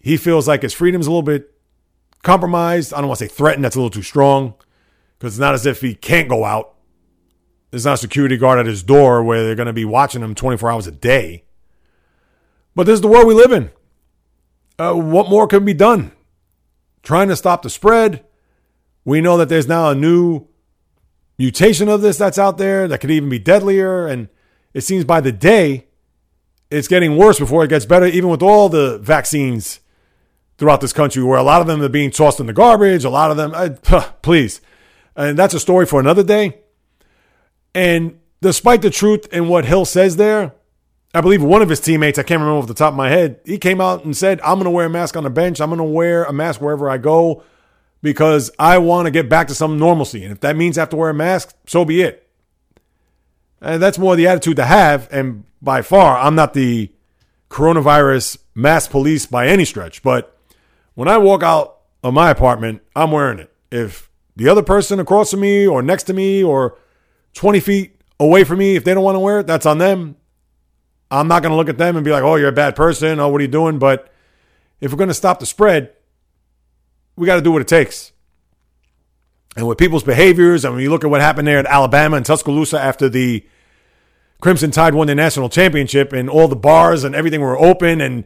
he 0.02 0.18
feels 0.18 0.47
like 0.47 0.64
his 0.64 0.74
freedom's 0.74 1.08
a 1.08 1.10
little 1.10 1.22
bit 1.22 1.54
compromised. 2.24 2.93
I 2.93 2.97
don't 2.97 3.08
want 3.08 3.20
to 3.20 3.26
say 3.26 3.34
threatened, 3.34 3.64
that's 3.64 3.76
a 3.76 3.80
little 3.80 3.89
too 3.89 4.02
strong 4.02 4.56
because 5.18 5.36
it's 5.36 5.39
not 5.39 5.54
as 5.54 5.66
if 5.66 5.82
he 5.82 5.93
can't 5.93 6.28
go 6.28 6.43
out. 6.43 6.76
There's 7.70 7.86
not 7.86 7.93
a 7.93 7.97
security 7.97 8.38
guard 8.38 8.60
at 8.60 8.66
his 8.66 8.84
door 8.84 9.24
where 9.24 9.43
they're 9.43 9.56
going 9.56 9.68
to 9.68 9.74
be 9.74 9.86
watching 9.86 10.22
him 10.22 10.36
24 10.36 10.72
hours 10.72 10.88
a 10.88 10.91
day. 10.91 11.45
But 12.76 12.86
this 12.86 12.95
is 12.95 13.02
the 13.02 13.08
world 13.08 13.28
we 13.28 13.34
live 13.34 13.52
in. 13.52 13.72
Uh, 14.80 14.93
what 14.93 15.30
more 15.30 15.47
can 15.47 15.64
be 15.64 15.74
done? 15.74 16.12
Trying 17.04 17.28
to 17.30 17.36
stop 17.36 17.62
the 17.62 17.70
spread. 17.70 18.26
We 19.06 19.22
know 19.22 19.38
that 19.38 19.49
there's 19.49 19.68
now 19.68 19.89
a 19.89 19.95
new 19.95 20.47
mutation 21.38 21.88
of 21.88 22.02
this 22.02 22.18
that's 22.18 22.39
out 22.39 22.58
there 22.58 22.88
that 22.88 22.99
could 22.99 23.12
even 23.12 23.30
be 23.30 23.39
deadlier. 23.39 24.08
And 24.08 24.28
it 24.74 24.82
seems 24.82 25.06
by 25.06 25.22
the 25.22 25.32
day, 25.32 25.88
it's 26.72 26.88
getting 26.88 27.18
worse 27.18 27.38
before 27.38 27.64
it 27.64 27.70
gets 27.70 27.86
better, 27.86 28.06
even 28.06 28.30
with 28.30 28.41
all 28.41 28.70
the 28.70 28.97
vaccines 28.99 29.80
throughout 30.62 30.80
this 30.80 30.93
country 30.93 31.24
where 31.24 31.39
a 31.39 31.43
lot 31.43 31.59
of 31.59 31.66
them 31.66 31.82
are 31.82 31.89
being 31.89 32.12
tossed 32.12 32.39
in 32.39 32.45
the 32.45 32.53
garbage. 32.53 33.03
A 33.03 33.09
lot 33.09 33.32
of 33.32 33.38
them, 33.38 33.51
uh, 33.55 33.70
please. 34.22 34.62
And 35.16 35.36
that's 35.36 35.55
a 35.55 35.59
story 35.59 35.88
for 35.88 35.99
another 35.99 36.22
day. 36.22 36.59
And 37.74 38.20
despite 38.41 38.84
the 38.84 38.91
truth 38.91 39.26
in 39.34 39.47
what 39.47 39.66
Hill 39.66 39.86
says 39.86 40.18
there, 40.18 40.53
I 41.16 41.22
believe 41.22 41.41
one 41.41 41.64
of 41.64 41.70
his 41.70 41.80
teammates, 41.80 42.20
I 42.20 42.22
can't 42.22 42.39
remember 42.41 42.59
off 42.59 42.68
the 42.68 42.76
top 42.76 42.93
of 42.93 42.97
my 42.97 43.09
head, 43.09 43.39
he 43.43 43.57
came 43.57 43.82
out 43.82 44.05
and 44.05 44.16
said, 44.16 44.39
I'm 44.41 44.57
going 44.57 44.66
to 44.66 44.70
wear 44.70 44.86
a 44.86 44.89
mask 44.89 45.18
on 45.18 45.24
the 45.24 45.32
bench. 45.32 45.59
I'm 45.59 45.70
going 45.70 45.80
to 45.80 45.84
wear 45.84 46.26
a 46.26 46.32
mask 46.32 46.62
wherever 46.62 46.91
I 46.91 46.99
go 46.99 47.43
because 48.03 48.51
I 48.59 48.78
want 48.78 49.07
to 49.07 49.12
get 49.12 49.28
back 49.28 49.47
to 49.47 49.55
some 49.55 49.80
normalcy. 49.80 50.24
And 50.24 50.32
if 50.32 50.41
that 50.41 50.55
means 50.55 50.78
I 50.78 50.82
have 50.84 50.89
to 50.89 50.95
wear 50.95 51.09
a 51.09 51.16
mask, 51.16 51.55
so 51.66 51.86
be 51.86 52.03
it. 52.03 52.30
And 53.62 53.82
that's 53.82 53.97
more 53.97 54.16
the 54.16 54.28
attitude 54.28 54.57
to 54.57 54.66
have. 54.66 55.12
And 55.12 55.43
by 55.59 55.82
far, 55.82 56.20
I'm 56.20 56.36
not 56.36 56.53
the 56.53 56.91
coronavirus 57.49 58.38
mask 58.53 58.91
police 58.91 59.26
by 59.26 59.47
any 59.47 59.66
stretch, 59.66 60.03
but 60.03 60.38
when 61.02 61.08
I 61.08 61.18
walk 61.18 61.41
out 61.41 61.80
of 62.04 62.14
my 62.14 62.30
apartment, 62.30 62.84
I'm 62.95 63.10
wearing 63.10 63.39
it. 63.39 63.52
If 63.72 64.12
the 64.36 64.47
other 64.47 64.62
person 64.62 64.99
across 64.99 65.32
from 65.32 65.39
me 65.39 65.66
or 65.66 65.82
next 65.82 66.04
to 66.04 66.14
me 66.14 66.43
or 66.43 66.78
20 67.34 67.60
feet 67.60 67.99
away 68.20 68.43
from 68.43 68.60
me, 68.60 68.76
if 68.76 68.84
they 68.84 68.93
don't 68.93 69.04
want 69.04 69.16
to 69.16 69.20
wear 69.20 69.39
it, 69.39 69.47
that's 69.47 69.66
on 69.66 69.80
them. 69.80 70.16
I'm 71.10 71.28
not 71.28 71.41
going 71.41 71.54
to 71.54 71.56
look 71.56 71.70
at 71.70 71.80
them 71.80 71.95
and 71.95 72.06
be 72.06 72.12
like, 72.12 72.22
oh, 72.22 72.36
you're 72.36 72.49
a 72.49 72.52
bad 72.52 72.76
person. 72.76 73.20
Oh, 73.20 73.30
what 73.30 73.41
are 73.41 73.43
you 73.43 73.47
doing? 73.47 73.80
But 73.80 74.14
if 74.80 74.91
we're 74.91 74.97
going 74.99 75.08
to 75.08 75.16
stop 75.16 75.39
the 75.39 75.47
spread, 75.47 75.91
we 77.16 77.26
got 77.26 77.38
to 77.38 77.41
do 77.41 77.52
what 77.52 77.64
it 77.64 77.68
takes. 77.68 78.12
And 79.56 79.68
with 79.68 79.80
people's 79.80 80.04
behaviors, 80.04 80.64
and 80.64 80.76
when 80.76 80.84
you 80.84 80.91
look 80.91 81.04
at 81.04 81.10
what 81.10 81.20
happened 81.20 81.47
there 81.47 81.58
at 81.58 81.66
Alabama 81.66 82.18
and 82.18 82.26
Tuscaloosa 82.28 82.80
after 82.80 83.10
the 83.10 83.43
Crimson 84.39 84.70
Tide 84.70 84.93
won 84.93 85.08
the 85.08 85.16
national 85.16 85.49
championship 85.49 86.14
and 86.14 86.30
all 86.30 86.47
the 86.47 86.56
bars 86.56 87.04
and 87.04 87.16
everything 87.16 87.41
were 87.41 87.58
open 87.58 88.02
and 88.02 88.24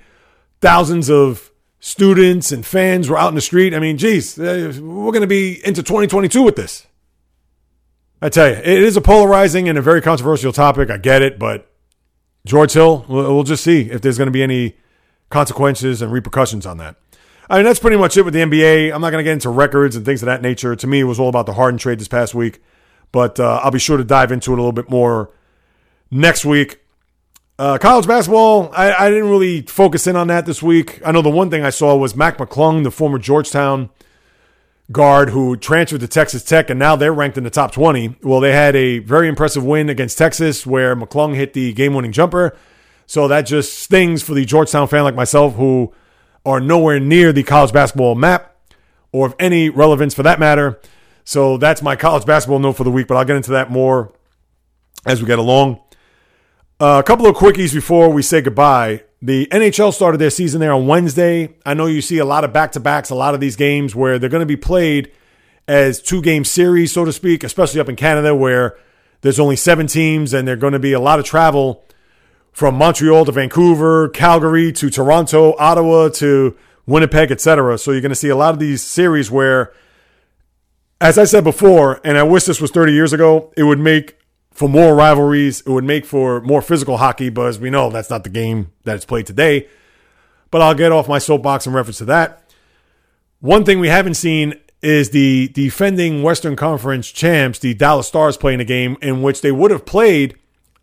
thousands 0.60 1.10
of 1.10 1.52
students 1.86 2.52
and 2.52 2.66
fans 2.66 3.08
were 3.08 3.16
out 3.16 3.30
in 3.30 3.36
the 3.36 3.42
street. 3.42 3.72
I 3.76 3.78
mean, 3.78 4.00
geez, 4.00 4.40
uh, 4.40 4.74
we're 4.82 5.12
going 5.12 5.22
to 5.22 5.28
be 5.28 5.64
into 5.64 5.84
2022 5.84 6.42
with 6.42 6.56
this. 6.56 6.88
I 8.24 8.30
tell 8.30 8.50
you, 8.50 8.56
it 8.56 8.66
is 8.66 8.98
a 8.98 9.02
polarizing 9.02 9.70
and 9.70 9.78
a 9.78 9.84
very 9.84 10.02
controversial 10.02 10.52
topic. 10.52 10.90
I 10.90 10.98
get 10.98 11.22
it, 11.22 11.38
but 11.38 11.72
George 12.44 12.74
Hill, 12.74 13.06
we'll 13.08 13.44
just 13.44 13.64
see 13.64 13.82
if 13.92 14.02
there's 14.02 14.18
going 14.18 14.26
to 14.26 14.32
be 14.32 14.42
any 14.42 14.78
consequences 15.30 16.02
and 16.02 16.12
repercussions 16.12 16.66
on 16.66 16.78
that. 16.80 16.96
I 17.52 17.58
mean, 17.58 17.66
that's 17.66 17.80
pretty 17.80 17.98
much 17.98 18.18
it 18.18 18.24
with 18.24 18.34
the 18.34 18.40
NBA. 18.40 18.92
I'm 18.92 19.00
not 19.00 19.12
going 19.12 19.24
to 19.24 19.24
get 19.24 19.34
into 19.34 19.52
records 19.52 19.96
and 19.96 20.04
things 20.04 20.24
of 20.24 20.26
that 20.26 20.42
nature. 20.42 20.76
To 20.76 20.88
me, 20.88 21.02
it 21.02 21.04
was 21.04 21.20
all 21.20 21.30
about 21.30 21.46
the 21.46 21.54
Harden 21.54 21.78
trade 21.78 22.00
this 22.00 22.08
past 22.08 22.34
week, 22.34 22.64
but 23.12 23.40
uh, 23.40 23.60
I'll 23.62 23.70
be 23.70 23.78
sure 23.78 23.98
to 23.98 24.04
dive 24.04 24.32
into 24.32 24.54
it 24.54 24.56
a 24.56 24.58
little 24.58 24.72
bit 24.72 24.90
more 24.90 25.30
next 26.10 26.46
week. 26.46 26.80
Uh, 27.58 27.78
college 27.78 28.06
basketball, 28.06 28.70
I, 28.74 28.94
I, 28.94 29.10
didn't 29.10 29.30
really 29.30 29.62
focus 29.62 30.08
in 30.08 30.18
on 30.18 30.28
that 30.28 30.46
this 30.46 30.62
week. 30.62 31.00
I 31.06 31.14
know 31.14 31.22
the 31.22 31.30
one 31.30 31.50
thing 31.50 31.64
I 31.64 31.70
saw 31.70 31.96
was 31.96 32.14
Mac 32.14 32.38
McClung, 32.38 32.84
the 32.84 32.92
former 32.92 33.18
Georgetown 33.18 33.90
guard 34.92 35.30
who 35.30 35.56
transferred 35.56 36.02
to 36.02 36.08
Texas 36.10 36.44
Tech, 36.44 36.70
and 36.70 36.78
now 36.78 36.98
they're 36.98 37.14
ranked 37.14 37.38
in 37.38 37.46
the 37.46 37.50
top 37.50 37.72
20. 37.72 38.18
Well, 38.24 38.42
they 38.42 38.52
had 38.52 38.76
a 38.76 39.00
very 39.00 39.30
impressive 39.30 39.64
win 39.64 39.90
against 39.90 40.18
Texas 40.18 40.66
where 40.66 40.98
McClung 40.98 41.34
hit 41.34 41.54
the 41.54 41.72
game 41.72 41.94
winning 41.94 42.12
jumper. 42.12 42.58
So 43.08 43.28
that 43.30 43.44
just 43.44 43.80
stings 43.80 44.22
for 44.22 44.34
the 44.34 44.44
Georgetown 44.44 44.90
fan 44.90 45.04
like 45.04 45.16
myself 45.16 45.56
who 45.56 45.94
are 46.46 46.60
nowhere 46.60 47.00
near 47.00 47.32
the 47.32 47.44
college 47.44 47.72
basketball 47.72 48.16
map 48.16 48.54
or 49.14 49.28
of 49.28 49.36
any 49.40 49.70
relevance 49.70 50.14
for 50.14 50.24
that 50.24 50.42
matter. 50.42 50.82
So 51.24 51.56
that's 51.56 51.82
my 51.82 51.96
college 51.96 52.26
basketball 52.26 52.60
note 52.60 52.74
for 52.74 52.84
the 52.84 52.92
week, 52.92 53.08
but 53.08 53.16
I'll 53.16 53.24
get 53.24 53.38
into 53.38 53.52
that 53.52 53.72
more 53.72 54.12
as 55.06 55.22
we 55.22 55.28
get 55.28 55.40
along. 55.40 55.80
Uh, 56.78 57.02
a 57.02 57.08
couple 57.08 57.26
of 57.26 57.38
quickies 57.38 57.74
before 57.74 58.10
we 58.10 58.22
say 58.22 58.42
goodbye. 58.42 59.02
The 59.22 59.48
NHL 59.48 59.94
started 59.94 60.18
their 60.18 60.30
season 60.30 60.60
there 60.60 60.74
on 60.74 60.88
Wednesday. 60.88 61.56
I 61.66 61.74
know 61.74 61.86
you 61.86 62.02
see 62.02 62.18
a 62.18 62.26
lot 62.26 62.44
of 62.44 62.52
back 62.52 62.74
to 62.74 62.82
backs, 62.82 63.10
a 63.10 63.16
lot 63.16 63.34
of 63.34 63.40
these 63.40 63.56
games 63.56 63.96
where 63.96 64.20
they're 64.20 64.30
going 64.30 64.42
to 64.42 64.46
be 64.46 64.58
played 64.58 65.10
as 65.70 66.02
two 66.02 66.22
game 66.22 66.44
series, 66.44 66.92
so 66.92 67.06
to 67.06 67.14
speak, 67.14 67.46
especially 67.46 67.80
up 67.80 67.88
in 67.88 67.96
Canada 67.96 68.36
where 68.36 68.78
there's 69.22 69.40
only 69.40 69.56
seven 69.56 69.88
teams 69.88 70.34
and 70.34 70.46
there's 70.46 70.60
going 70.60 70.74
to 70.74 70.80
be 70.80 70.92
a 70.92 71.00
lot 71.00 71.18
of 71.18 71.24
travel 71.24 71.86
from 72.52 72.76
Montreal 72.76 73.24
to 73.24 73.32
Vancouver, 73.32 74.10
Calgary 74.10 74.74
to 74.74 74.90
Toronto, 74.90 75.56
Ottawa 75.58 76.10
to 76.10 76.58
Winnipeg, 76.86 77.32
etc. 77.32 77.78
So 77.78 77.92
you're 77.92 78.02
going 78.02 78.10
to 78.10 78.16
see 78.16 78.30
a 78.30 78.36
lot 78.36 78.54
of 78.54 78.60
these 78.60 78.84
series 78.84 79.32
where 79.32 79.72
as 81.00 81.18
I 81.18 81.24
said 81.24 81.44
before, 81.46 82.02
and 82.04 82.18
I 82.18 82.24
wish 82.24 82.44
this 82.44 82.60
was 82.60 82.72
30 82.72 82.92
years 82.94 83.14
ago, 83.14 83.54
it 83.56 83.64
would 83.64 83.80
make 83.80 84.18
for 84.56 84.68
more 84.68 84.96
rivalries. 84.96 85.62
It 85.62 85.70
would 85.70 85.84
make 85.84 86.06
for 86.06 86.42
more 86.42 86.62
physical 86.62 86.98
hockey, 86.98 87.30
but 87.30 87.48
as 87.48 87.60
we 87.60 87.70
know, 87.70 87.92
that's 87.92 88.10
not 88.10 88.24
the 88.24 88.30
game 88.30 88.72
that 88.86 88.96
is 88.96 89.06
played 89.06 89.28
today. 89.28 89.68
But 90.50 90.62
I'll 90.62 90.74
get 90.74 90.92
off 90.92 91.08
my 91.08 91.20
soapbox 91.20 91.68
in 91.68 91.74
reference 91.74 92.00
to 92.00 92.06
that. 92.06 92.42
One 93.42 93.66
thing 93.66 93.80
we 93.80 93.90
haven't 93.90 94.16
seen 94.16 94.56
is 94.82 95.10
the 95.10 95.50
defending 95.50 96.24
Western 96.24 96.56
Conference 96.56 97.12
champs, 97.12 97.60
the 97.60 97.74
Dallas 97.74 98.08
Stars, 98.08 98.38
playing 98.38 98.62
a 98.62 98.66
game 98.66 98.98
in 99.02 99.22
which 99.22 99.42
they 99.42 99.52
would 99.52 99.72
have 99.72 99.86
played 99.86 100.38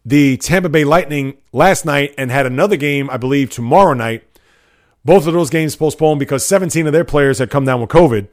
the 0.04 0.36
Tampa 0.36 0.68
Bay 0.68 0.84
Lightning 0.84 1.38
last 1.52 1.84
night 1.86 2.14
and 2.18 2.30
had 2.30 2.44
another 2.44 2.76
game, 2.76 3.08
I 3.08 3.16
believe, 3.16 3.50
tomorrow 3.50 3.94
night. 3.94 4.24
Both 5.04 5.26
of 5.26 5.32
those 5.32 5.50
games 5.50 5.76
postponed 5.76 6.20
because 6.20 6.44
17 6.44 6.86
of 6.86 6.92
their 6.92 7.04
players 7.04 7.38
had 7.38 7.50
come 7.50 7.64
down 7.64 7.80
with 7.80 7.90
COVID. 7.90 8.28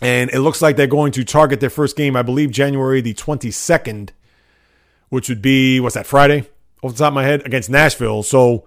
And 0.00 0.30
it 0.30 0.40
looks 0.40 0.62
like 0.62 0.76
they're 0.76 0.86
going 0.86 1.12
to 1.12 1.24
target 1.24 1.60
their 1.60 1.70
first 1.70 1.96
game, 1.96 2.16
I 2.16 2.22
believe, 2.22 2.50
January 2.50 3.00
the 3.00 3.12
22nd, 3.12 4.10
which 5.10 5.28
would 5.28 5.42
be, 5.42 5.78
what's 5.80 5.94
that, 5.94 6.06
Friday? 6.06 6.48
Off 6.82 6.92
the 6.92 6.98
top 6.98 7.08
of 7.08 7.14
my 7.14 7.24
head, 7.24 7.44
against 7.44 7.68
Nashville. 7.68 8.22
So 8.22 8.66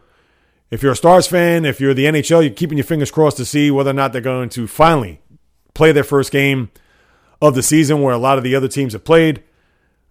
if 0.70 0.84
you're 0.84 0.92
a 0.92 0.96
Stars 0.96 1.26
fan, 1.28 1.66
if 1.66 1.82
you're 1.82 1.94
the 1.94 2.06
NHL, 2.06 2.44
you're 2.44 2.54
keeping 2.54 2.78
your 2.78 2.86
fingers 2.86 3.12
crossed 3.12 3.38
to 3.38 3.46
see 3.46 3.72
whether 3.72 3.90
or 3.90 3.94
not 3.94 4.14
they're 4.14 4.22
going 4.22 4.50
to 4.50 4.68
finally 4.68 5.22
play 5.74 5.92
their 5.92 6.04
first 6.04 6.32
game 6.32 6.70
of 7.42 7.56
the 7.56 7.64
season 7.64 8.02
where 8.02 8.14
a 8.14 8.18
lot 8.18 8.38
of 8.38 8.44
the 8.44 8.56
other 8.56 8.68
teams 8.68 8.94
have 8.94 9.04
played. 9.04 9.44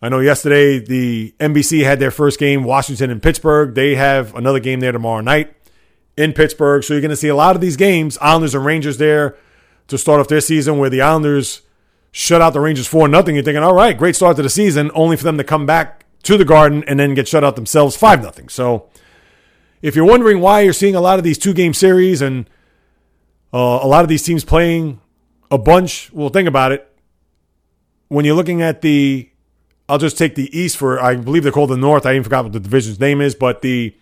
I 0.00 0.08
know 0.08 0.18
yesterday 0.18 0.80
the 0.80 1.34
NBC 1.38 1.84
had 1.84 2.00
their 2.00 2.10
first 2.10 2.40
game, 2.40 2.64
Washington 2.64 3.10
and 3.10 3.22
Pittsburgh. 3.22 3.74
They 3.74 3.94
have 3.94 4.34
another 4.34 4.58
game 4.58 4.80
there 4.80 4.90
tomorrow 4.90 5.20
night 5.20 5.54
in 6.16 6.32
Pittsburgh. 6.32 6.82
So 6.82 6.94
you're 6.94 7.00
going 7.00 7.10
to 7.10 7.16
see 7.16 7.28
a 7.28 7.36
lot 7.36 7.54
of 7.54 7.60
these 7.60 7.76
games, 7.76 8.18
Islanders 8.20 8.54
and 8.54 8.64
Rangers 8.64 8.98
there 8.98 9.36
to 9.88 9.96
start 9.96 10.20
off 10.20 10.28
their 10.28 10.40
season 10.40 10.78
where 10.78 10.90
the 10.90 11.02
Islanders 11.02 11.62
shut 12.10 12.42
out 12.42 12.52
the 12.52 12.60
Rangers 12.60 12.86
4 12.86 13.08
nothing. 13.08 13.36
You're 13.36 13.44
thinking, 13.44 13.62
all 13.62 13.74
right, 13.74 13.96
great 13.96 14.16
start 14.16 14.36
to 14.36 14.42
the 14.42 14.50
season, 14.50 14.90
only 14.94 15.16
for 15.16 15.24
them 15.24 15.38
to 15.38 15.44
come 15.44 15.66
back 15.66 16.01
to 16.22 16.36
the 16.36 16.44
Garden 16.44 16.84
and 16.86 16.98
then 17.00 17.14
get 17.14 17.28
shut 17.28 17.44
out 17.44 17.56
themselves 17.56 17.96
5 17.96 18.22
nothing. 18.22 18.48
So 18.48 18.88
if 19.80 19.96
you're 19.96 20.04
wondering 20.04 20.40
why 20.40 20.60
you're 20.60 20.72
seeing 20.72 20.94
a 20.94 21.00
lot 21.00 21.18
of 21.18 21.24
these 21.24 21.38
two 21.38 21.52
game 21.52 21.74
series 21.74 22.22
and 22.22 22.48
uh, 23.52 23.80
a 23.82 23.86
lot 23.86 24.02
of 24.02 24.08
these 24.08 24.22
teams 24.22 24.44
playing 24.44 25.00
a 25.50 25.58
bunch, 25.58 26.12
well, 26.12 26.28
think 26.28 26.48
about 26.48 26.72
it. 26.72 26.88
When 28.08 28.24
you're 28.24 28.36
looking 28.36 28.62
at 28.62 28.82
the, 28.82 29.28
I'll 29.88 29.98
just 29.98 30.16
take 30.16 30.34
the 30.34 30.56
East 30.56 30.76
for, 30.76 31.00
I 31.00 31.16
believe 31.16 31.42
they're 31.42 31.52
called 31.52 31.70
the 31.70 31.76
North. 31.76 32.06
I 32.06 32.12
even 32.12 32.24
forgot 32.24 32.44
what 32.44 32.52
the 32.52 32.60
division's 32.60 33.00
name 33.00 33.20
is, 33.20 33.34
but 33.34 33.62
the 33.62 33.94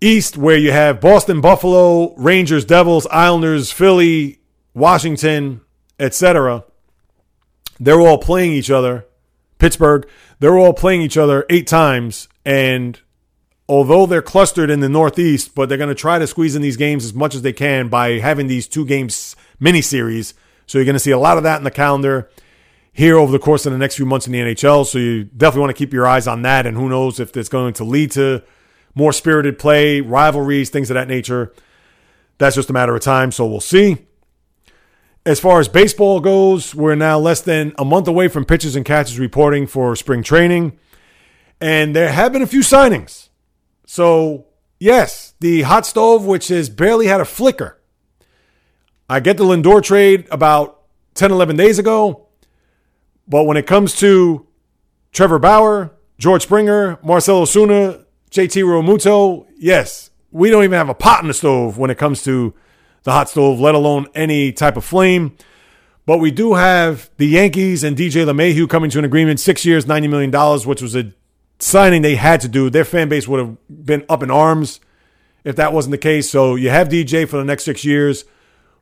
East, 0.00 0.36
where 0.36 0.58
you 0.58 0.72
have 0.72 1.00
Boston, 1.00 1.40
Buffalo, 1.40 2.14
Rangers, 2.16 2.64
Devils, 2.64 3.06
Islanders, 3.06 3.70
Philly, 3.70 4.40
Washington, 4.74 5.60
etc. 5.98 6.64
They're 7.80 8.00
all 8.00 8.18
playing 8.18 8.52
each 8.52 8.70
other. 8.70 9.06
Pittsburgh, 9.64 10.06
they're 10.40 10.58
all 10.58 10.74
playing 10.74 11.00
each 11.00 11.16
other 11.16 11.46
eight 11.48 11.66
times. 11.66 12.28
And 12.44 13.00
although 13.66 14.04
they're 14.04 14.20
clustered 14.20 14.68
in 14.68 14.80
the 14.80 14.90
Northeast, 14.90 15.54
but 15.54 15.70
they're 15.70 15.78
going 15.78 15.88
to 15.88 15.94
try 15.94 16.18
to 16.18 16.26
squeeze 16.26 16.54
in 16.54 16.60
these 16.60 16.76
games 16.76 17.02
as 17.02 17.14
much 17.14 17.34
as 17.34 17.40
they 17.40 17.54
can 17.54 17.88
by 17.88 18.18
having 18.18 18.46
these 18.46 18.68
two 18.68 18.84
games 18.84 19.34
mini 19.58 19.80
series. 19.80 20.34
So 20.66 20.76
you're 20.76 20.84
going 20.84 20.96
to 20.96 21.00
see 21.00 21.12
a 21.12 21.18
lot 21.18 21.38
of 21.38 21.44
that 21.44 21.56
in 21.56 21.64
the 21.64 21.70
calendar 21.70 22.28
here 22.92 23.16
over 23.16 23.32
the 23.32 23.38
course 23.38 23.64
of 23.64 23.72
the 23.72 23.78
next 23.78 23.96
few 23.96 24.04
months 24.04 24.26
in 24.26 24.34
the 24.34 24.40
NHL. 24.40 24.84
So 24.84 24.98
you 24.98 25.24
definitely 25.24 25.60
want 25.62 25.70
to 25.70 25.78
keep 25.78 25.94
your 25.94 26.06
eyes 26.06 26.26
on 26.26 26.42
that. 26.42 26.66
And 26.66 26.76
who 26.76 26.90
knows 26.90 27.18
if 27.18 27.34
it's 27.34 27.48
going 27.48 27.72
to 27.72 27.84
lead 27.84 28.10
to 28.10 28.42
more 28.94 29.14
spirited 29.14 29.58
play, 29.58 30.02
rivalries, 30.02 30.68
things 30.68 30.90
of 30.90 30.94
that 30.96 31.08
nature. 31.08 31.54
That's 32.36 32.54
just 32.54 32.68
a 32.68 32.74
matter 32.74 32.94
of 32.94 33.00
time, 33.00 33.32
so 33.32 33.46
we'll 33.46 33.62
see. 33.62 33.96
As 35.26 35.40
far 35.40 35.58
as 35.58 35.68
baseball 35.68 36.20
goes, 36.20 36.74
we're 36.74 36.94
now 36.94 37.18
less 37.18 37.40
than 37.40 37.72
a 37.78 37.84
month 37.84 38.06
away 38.06 38.28
from 38.28 38.44
pitchers 38.44 38.76
and 38.76 38.84
catchers 38.84 39.18
reporting 39.18 39.66
for 39.66 39.96
spring 39.96 40.22
training. 40.22 40.78
And 41.60 41.96
there 41.96 42.12
have 42.12 42.32
been 42.32 42.42
a 42.42 42.46
few 42.46 42.60
signings. 42.60 43.30
So, 43.86 44.46
yes, 44.78 45.32
the 45.40 45.62
hot 45.62 45.86
stove, 45.86 46.26
which 46.26 46.48
has 46.48 46.68
barely 46.68 47.06
had 47.06 47.22
a 47.22 47.24
flicker. 47.24 47.80
I 49.08 49.20
get 49.20 49.38
the 49.38 49.44
Lindor 49.44 49.82
trade 49.82 50.26
about 50.30 50.82
10, 51.14 51.30
11 51.30 51.56
days 51.56 51.78
ago. 51.78 52.28
But 53.26 53.44
when 53.44 53.56
it 53.56 53.66
comes 53.66 53.96
to 53.96 54.46
Trevor 55.12 55.38
Bauer, 55.38 55.92
George 56.18 56.42
Springer, 56.42 56.98
Marcelo 57.02 57.44
Ozuna, 57.44 58.04
JT 58.30 58.62
Realmuto, 58.62 59.46
yes, 59.56 60.10
we 60.30 60.50
don't 60.50 60.64
even 60.64 60.76
have 60.76 60.90
a 60.90 60.94
pot 60.94 61.22
in 61.22 61.28
the 61.28 61.34
stove 61.34 61.78
when 61.78 61.90
it 61.90 61.96
comes 61.96 62.22
to 62.24 62.52
the 63.04 63.12
hot 63.12 63.30
stove, 63.30 63.60
let 63.60 63.74
alone 63.74 64.06
any 64.14 64.52
type 64.52 64.76
of 64.76 64.84
flame. 64.84 65.36
But 66.06 66.18
we 66.18 66.30
do 66.30 66.54
have 66.54 67.10
the 67.16 67.26
Yankees 67.26 67.82
and 67.84 67.96
DJ 67.96 68.26
LeMahieu 68.26 68.68
coming 68.68 68.90
to 68.90 68.98
an 68.98 69.04
agreement, 69.04 69.40
six 69.40 69.64
years, 69.64 69.86
$90 69.86 70.10
million, 70.10 70.60
which 70.66 70.82
was 70.82 70.94
a 70.94 71.14
signing 71.58 72.02
they 72.02 72.16
had 72.16 72.40
to 72.42 72.48
do. 72.48 72.68
Their 72.68 72.84
fan 72.84 73.08
base 73.08 73.26
would 73.26 73.40
have 73.40 73.56
been 73.86 74.04
up 74.08 74.22
in 74.22 74.30
arms 74.30 74.80
if 75.44 75.56
that 75.56 75.72
wasn't 75.72 75.92
the 75.92 75.98
case. 75.98 76.30
So 76.30 76.56
you 76.56 76.70
have 76.70 76.88
DJ 76.88 77.28
for 77.28 77.36
the 77.36 77.44
next 77.44 77.64
six 77.64 77.84
years, 77.84 78.24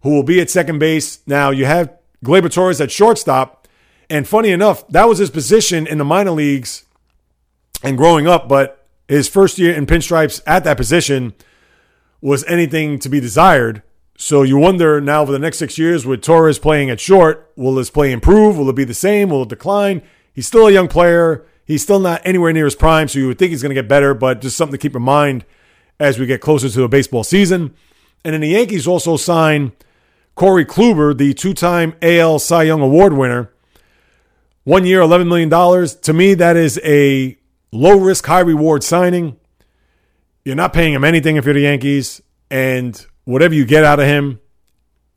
who 0.02 0.10
will 0.10 0.22
be 0.22 0.40
at 0.40 0.50
second 0.50 0.78
base. 0.78 1.20
Now 1.26 1.50
you 1.50 1.64
have 1.64 1.92
Gleyber 2.24 2.52
Torres 2.52 2.80
at 2.80 2.90
shortstop. 2.90 3.68
And 4.10 4.26
funny 4.26 4.50
enough, 4.50 4.86
that 4.88 5.08
was 5.08 5.18
his 5.18 5.30
position 5.30 5.86
in 5.86 5.98
the 5.98 6.04
minor 6.04 6.32
leagues 6.32 6.84
and 7.82 7.96
growing 7.96 8.26
up, 8.26 8.48
but 8.48 8.86
his 9.08 9.28
first 9.28 9.58
year 9.58 9.72
in 9.74 9.86
pinstripes 9.86 10.40
at 10.46 10.64
that 10.64 10.76
position 10.76 11.34
was 12.20 12.44
anything 12.44 12.98
to 13.00 13.08
be 13.08 13.20
desired. 13.20 13.82
So 14.24 14.44
you 14.44 14.56
wonder 14.56 15.00
now 15.00 15.26
for 15.26 15.32
the 15.32 15.40
next 15.40 15.58
six 15.58 15.76
years 15.78 16.06
with 16.06 16.22
Torres 16.22 16.60
playing 16.60 16.90
at 16.90 17.00
short, 17.00 17.50
will 17.56 17.76
his 17.76 17.90
play 17.90 18.12
improve? 18.12 18.56
Will 18.56 18.70
it 18.70 18.76
be 18.76 18.84
the 18.84 18.94
same? 18.94 19.30
Will 19.30 19.42
it 19.42 19.48
decline? 19.48 20.00
He's 20.32 20.46
still 20.46 20.68
a 20.68 20.70
young 20.70 20.86
player. 20.86 21.44
He's 21.64 21.82
still 21.82 21.98
not 21.98 22.22
anywhere 22.24 22.52
near 22.52 22.66
his 22.66 22.76
prime, 22.76 23.08
so 23.08 23.18
you 23.18 23.26
would 23.26 23.38
think 23.40 23.50
he's 23.50 23.62
going 23.62 23.74
to 23.74 23.82
get 23.82 23.88
better, 23.88 24.14
but 24.14 24.40
just 24.40 24.56
something 24.56 24.78
to 24.78 24.80
keep 24.80 24.94
in 24.94 25.02
mind 25.02 25.44
as 25.98 26.20
we 26.20 26.26
get 26.26 26.40
closer 26.40 26.68
to 26.68 26.84
a 26.84 26.88
baseball 26.88 27.24
season. 27.24 27.74
And 28.24 28.32
then 28.32 28.42
the 28.42 28.50
Yankees 28.50 28.86
also 28.86 29.16
signed 29.16 29.72
Corey 30.36 30.64
Kluber, 30.64 31.18
the 31.18 31.34
two 31.34 31.52
time 31.52 31.96
AL 32.00 32.38
Cy 32.38 32.62
Young 32.62 32.80
Award 32.80 33.14
winner. 33.14 33.52
One 34.62 34.86
year, 34.86 35.00
$11 35.00 35.26
million. 35.26 35.50
To 36.02 36.12
me, 36.12 36.34
that 36.34 36.56
is 36.56 36.80
a 36.84 37.36
low 37.72 37.98
risk, 37.98 38.24
high 38.26 38.38
reward 38.38 38.84
signing. 38.84 39.36
You're 40.44 40.54
not 40.54 40.72
paying 40.72 40.92
him 40.92 41.02
anything 41.02 41.34
if 41.34 41.44
you're 41.44 41.54
the 41.54 41.62
Yankees, 41.62 42.22
and 42.52 43.04
whatever 43.24 43.54
you 43.54 43.64
get 43.64 43.84
out 43.84 44.00
of 44.00 44.06
him 44.06 44.40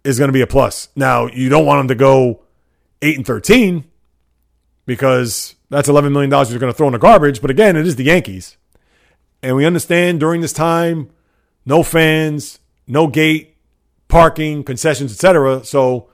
is 0.03 0.20
going 0.20 0.30
to 0.30 0.34
be 0.34 0.41
a 0.41 0.47
plus. 0.47 0.89
Now, 0.95 1.28
you 1.28 1.49
don't 1.49 1.66
want 1.66 1.82
him 1.82 1.88
to 1.89 1.95
go 1.95 2.43
8 3.01 3.18
and 3.18 3.26
13 3.26 3.86
because 4.86 5.56
that's 5.70 5.89
$11 5.89 6.12
million 6.12 6.30
you're 6.30 6.60
going 6.60 6.72
to 6.72 6.78
throw 6.78 6.88
in 6.88 6.93
the 6.93 6.99
garbage. 6.99 7.41
But 7.41 7.51
again, 7.51 7.76
it 7.76 7.88
is 7.88 7.95
the 7.95 8.03
Yankees. 8.03 8.58
And 9.41 9.56
we 9.56 9.65
understand 9.65 10.19
during 10.19 10.41
this 10.41 10.53
time, 10.53 11.10
no 11.65 11.84
fans, 11.84 12.60
no 12.88 13.07
gate, 13.07 13.57
parking, 14.07 14.64
concessions, 14.64 15.11
etc. 15.11 15.64
So 15.64 16.10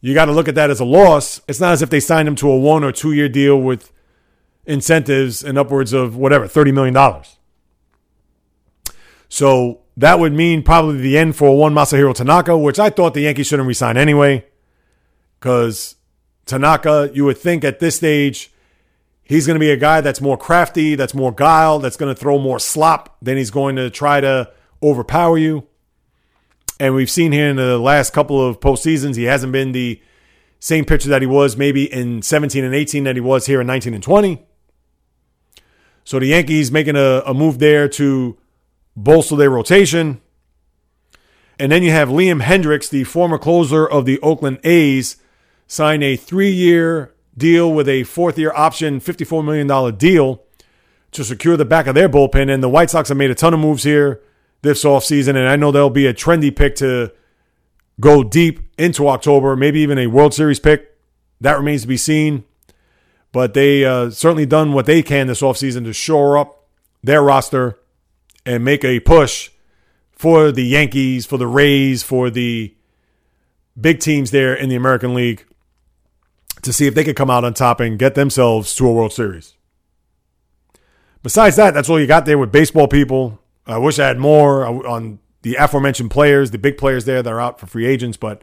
you 0.00 0.14
got 0.14 0.26
to 0.26 0.32
look 0.32 0.48
at 0.48 0.54
that 0.54 0.70
as 0.70 0.80
a 0.80 0.84
loss. 0.84 1.40
It's 1.48 1.60
not 1.60 1.72
as 1.72 1.82
if 1.82 1.90
they 1.90 2.00
signed 2.00 2.28
him 2.28 2.36
to 2.36 2.50
a 2.50 2.58
one 2.58 2.84
or 2.84 2.92
two 2.92 3.12
year 3.12 3.28
deal 3.28 3.60
with 3.60 3.92
incentives 4.64 5.42
and 5.42 5.58
upwards 5.58 5.92
of 5.92 6.16
whatever, 6.16 6.46
$30 6.46 6.72
million. 6.72 7.24
So 9.28 9.81
that 9.96 10.18
would 10.18 10.32
mean 10.32 10.62
probably 10.62 10.98
the 10.98 11.18
end 11.18 11.36
for 11.36 11.56
one 11.56 11.74
Masahiro 11.74 12.14
Tanaka, 12.14 12.56
which 12.56 12.78
I 12.78 12.90
thought 12.90 13.14
the 13.14 13.22
Yankees 13.22 13.46
shouldn't 13.46 13.68
resign 13.68 13.96
anyway. 13.96 14.46
Because 15.38 15.96
Tanaka, 16.46 17.10
you 17.12 17.24
would 17.24 17.38
think 17.38 17.64
at 17.64 17.80
this 17.80 17.96
stage, 17.96 18.52
he's 19.22 19.46
going 19.46 19.56
to 19.56 19.60
be 19.60 19.70
a 19.70 19.76
guy 19.76 20.00
that's 20.00 20.20
more 20.20 20.36
crafty, 20.36 20.94
that's 20.94 21.14
more 21.14 21.32
guile, 21.32 21.78
that's 21.78 21.96
going 21.96 22.14
to 22.14 22.18
throw 22.18 22.38
more 22.38 22.58
slop 22.58 23.16
than 23.20 23.36
he's 23.36 23.50
going 23.50 23.76
to 23.76 23.90
try 23.90 24.20
to 24.20 24.50
overpower 24.82 25.36
you. 25.36 25.66
And 26.80 26.94
we've 26.94 27.10
seen 27.10 27.32
here 27.32 27.48
in 27.48 27.56
the 27.56 27.78
last 27.78 28.12
couple 28.12 28.44
of 28.44 28.60
postseasons, 28.60 29.16
he 29.16 29.24
hasn't 29.24 29.52
been 29.52 29.72
the 29.72 30.00
same 30.58 30.84
pitcher 30.84 31.08
that 31.10 31.22
he 31.22 31.26
was 31.26 31.56
maybe 31.56 31.92
in 31.92 32.22
17 32.22 32.64
and 32.64 32.74
18 32.74 33.04
that 33.04 33.16
he 33.16 33.20
was 33.20 33.46
here 33.46 33.60
in 33.60 33.66
19 33.66 33.94
and 33.94 34.02
20. 34.02 34.44
So 36.04 36.18
the 36.18 36.26
Yankees 36.26 36.72
making 36.72 36.96
a, 36.96 37.22
a 37.26 37.34
move 37.34 37.58
there 37.58 37.88
to 37.90 38.36
bolster 38.96 39.36
their 39.36 39.50
rotation. 39.50 40.20
And 41.58 41.70
then 41.70 41.82
you 41.82 41.90
have 41.90 42.08
Liam 42.08 42.42
Hendriks, 42.42 42.88
the 42.88 43.04
former 43.04 43.38
closer 43.38 43.86
of 43.86 44.04
the 44.04 44.18
Oakland 44.20 44.58
A's, 44.64 45.16
sign 45.66 46.02
a 46.02 46.16
three 46.16 46.50
year 46.50 47.14
deal 47.36 47.72
with 47.72 47.88
a 47.88 48.04
fourth 48.04 48.38
year 48.38 48.52
option, 48.54 49.00
$54 49.00 49.44
million 49.44 49.96
deal 49.96 50.42
to 51.12 51.24
secure 51.24 51.56
the 51.56 51.64
back 51.64 51.86
of 51.86 51.94
their 51.94 52.08
bullpen. 52.08 52.52
And 52.52 52.62
the 52.62 52.68
White 52.68 52.90
Sox 52.90 53.08
have 53.08 53.18
made 53.18 53.30
a 53.30 53.34
ton 53.34 53.54
of 53.54 53.60
moves 53.60 53.84
here 53.84 54.20
this 54.62 54.84
offseason. 54.84 55.30
And 55.30 55.48
I 55.48 55.56
know 55.56 55.70
there'll 55.70 55.90
be 55.90 56.06
a 56.06 56.14
trendy 56.14 56.54
pick 56.54 56.74
to 56.76 57.12
go 58.00 58.22
deep 58.24 58.60
into 58.78 59.08
October, 59.08 59.56
maybe 59.56 59.80
even 59.80 59.98
a 59.98 60.06
World 60.06 60.34
Series 60.34 60.58
pick. 60.58 60.96
That 61.40 61.56
remains 61.56 61.82
to 61.82 61.88
be 61.88 61.96
seen. 61.96 62.44
But 63.32 63.54
they 63.54 63.84
uh, 63.84 64.10
certainly 64.10 64.46
done 64.46 64.72
what 64.72 64.86
they 64.86 65.02
can 65.02 65.26
this 65.26 65.40
offseason 65.40 65.84
to 65.84 65.92
shore 65.92 66.36
up 66.36 66.66
their 67.02 67.22
roster 67.22 67.78
and 68.44 68.64
make 68.64 68.84
a 68.84 69.00
push 69.00 69.50
for 70.12 70.52
the 70.52 70.64
Yankees, 70.64 71.26
for 71.26 71.36
the 71.36 71.46
Rays, 71.46 72.02
for 72.02 72.30
the 72.30 72.74
big 73.80 74.00
teams 74.00 74.30
there 74.30 74.54
in 74.54 74.68
the 74.68 74.76
American 74.76 75.14
League 75.14 75.44
to 76.62 76.72
see 76.72 76.86
if 76.86 76.94
they 76.94 77.04
could 77.04 77.16
come 77.16 77.30
out 77.30 77.44
on 77.44 77.54
top 77.54 77.80
and 77.80 77.98
get 77.98 78.14
themselves 78.14 78.74
to 78.76 78.86
a 78.86 78.92
World 78.92 79.12
Series. 79.12 79.54
Besides 81.22 81.56
that, 81.56 81.74
that's 81.74 81.88
all 81.88 82.00
you 82.00 82.06
got 82.06 82.26
there 82.26 82.38
with 82.38 82.52
baseball 82.52 82.88
people. 82.88 83.40
I 83.66 83.78
wish 83.78 83.98
I 83.98 84.06
had 84.06 84.18
more 84.18 84.64
uh, 84.64 84.72
on 84.88 85.18
the 85.42 85.56
aforementioned 85.56 86.10
players, 86.10 86.50
the 86.50 86.58
big 86.58 86.78
players 86.78 87.04
there 87.04 87.22
that 87.22 87.32
are 87.32 87.40
out 87.40 87.58
for 87.58 87.66
free 87.66 87.86
agents, 87.86 88.16
but 88.16 88.42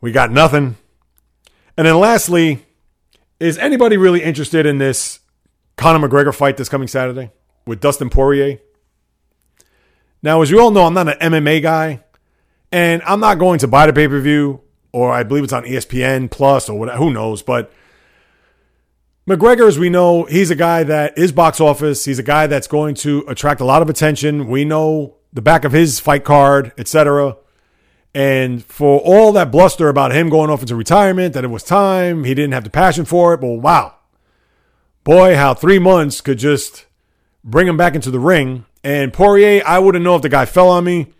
we 0.00 0.12
got 0.12 0.30
nothing. 0.30 0.76
And 1.76 1.86
then 1.86 1.98
lastly, 1.98 2.66
is 3.38 3.56
anybody 3.58 3.96
really 3.96 4.22
interested 4.22 4.66
in 4.66 4.78
this 4.78 5.20
Conor 5.76 6.08
McGregor 6.08 6.34
fight 6.34 6.56
this 6.56 6.68
coming 6.68 6.88
Saturday 6.88 7.30
with 7.66 7.80
Dustin 7.80 8.10
Poirier? 8.10 8.58
Now, 10.22 10.42
as 10.42 10.50
you 10.50 10.60
all 10.60 10.70
know, 10.70 10.84
I'm 10.84 10.94
not 10.94 11.08
an 11.08 11.32
MMA 11.32 11.62
guy, 11.62 12.02
and 12.70 13.02
I'm 13.06 13.20
not 13.20 13.38
going 13.38 13.58
to 13.60 13.68
buy 13.68 13.86
the 13.86 13.92
pay 13.92 14.08
per 14.08 14.20
view, 14.20 14.60
or 14.92 15.12
I 15.12 15.22
believe 15.22 15.44
it's 15.44 15.52
on 15.52 15.64
ESPN 15.64 16.30
Plus 16.30 16.68
or 16.68 16.78
whatever. 16.78 16.98
Who 16.98 17.12
knows? 17.12 17.42
But 17.42 17.72
McGregor, 19.28 19.68
as 19.68 19.78
we 19.78 19.88
know, 19.88 20.24
he's 20.24 20.50
a 20.50 20.56
guy 20.56 20.82
that 20.82 21.16
is 21.16 21.32
box 21.32 21.60
office. 21.60 22.04
He's 22.04 22.18
a 22.18 22.24
guy 22.24 22.46
that's 22.46 22.66
going 22.66 22.96
to 22.96 23.24
attract 23.28 23.60
a 23.60 23.64
lot 23.64 23.80
of 23.80 23.88
attention. 23.88 24.48
We 24.48 24.64
know 24.64 25.16
the 25.32 25.42
back 25.42 25.64
of 25.64 25.72
his 25.72 26.00
fight 26.00 26.24
card, 26.24 26.72
etc. 26.76 27.36
And 28.14 28.64
for 28.64 28.98
all 28.98 29.32
that 29.32 29.52
bluster 29.52 29.88
about 29.88 30.12
him 30.12 30.28
going 30.28 30.50
off 30.50 30.62
into 30.62 30.74
retirement, 30.74 31.34
that 31.34 31.44
it 31.44 31.50
was 31.50 31.62
time, 31.62 32.24
he 32.24 32.34
didn't 32.34 32.52
have 32.52 32.64
the 32.64 32.70
passion 32.70 33.04
for 33.04 33.34
it. 33.34 33.40
But 33.40 33.52
wow, 33.54 33.94
boy, 35.04 35.36
how 35.36 35.54
three 35.54 35.78
months 35.78 36.20
could 36.20 36.38
just 36.38 36.86
bring 37.44 37.66
him 37.66 37.76
back 37.76 37.94
into 37.94 38.10
the 38.10 38.20
ring. 38.20 38.64
And 38.82 39.12
Poirier, 39.12 39.62
I 39.66 39.78
wouldn't 39.78 40.04
know 40.04 40.16
if 40.16 40.22
the 40.22 40.28
guy 40.28 40.44
fell 40.44 40.68
on 40.68 40.84
me. 40.84 41.12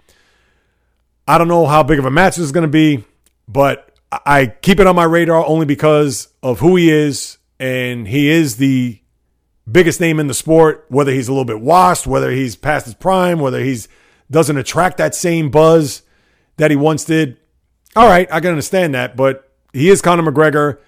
I 1.26 1.38
don't 1.38 1.48
know 1.48 1.66
how 1.66 1.82
big 1.82 1.98
of 1.98 2.04
a 2.04 2.10
match 2.10 2.36
this 2.36 2.44
is 2.44 2.52
going 2.52 2.66
to 2.66 2.68
be, 2.68 3.04
but 3.46 3.94
I 4.10 4.46
keep 4.46 4.80
it 4.80 4.86
on 4.86 4.96
my 4.96 5.04
radar 5.04 5.44
only 5.44 5.66
because 5.66 6.28
of 6.42 6.60
who 6.60 6.76
he 6.76 6.90
is. 6.90 7.38
And 7.58 8.08
he 8.08 8.28
is 8.28 8.56
the 8.56 9.00
biggest 9.70 10.00
name 10.00 10.18
in 10.18 10.26
the 10.26 10.34
sport, 10.34 10.86
whether 10.88 11.12
he's 11.12 11.28
a 11.28 11.32
little 11.32 11.44
bit 11.44 11.60
washed, 11.60 12.06
whether 12.06 12.30
he's 12.30 12.56
past 12.56 12.86
his 12.86 12.94
prime, 12.94 13.38
whether 13.38 13.60
he's 13.60 13.88
doesn't 14.30 14.56
attract 14.56 14.96
that 14.98 15.14
same 15.14 15.50
buzz 15.50 16.02
that 16.56 16.70
he 16.70 16.76
once 16.76 17.04
did. 17.04 17.36
All 17.96 18.08
right, 18.08 18.28
I 18.32 18.40
can 18.40 18.50
understand 18.50 18.94
that, 18.94 19.16
but 19.16 19.50
he 19.72 19.88
is 19.88 20.00
Conor 20.00 20.30
McGregor. 20.30 20.78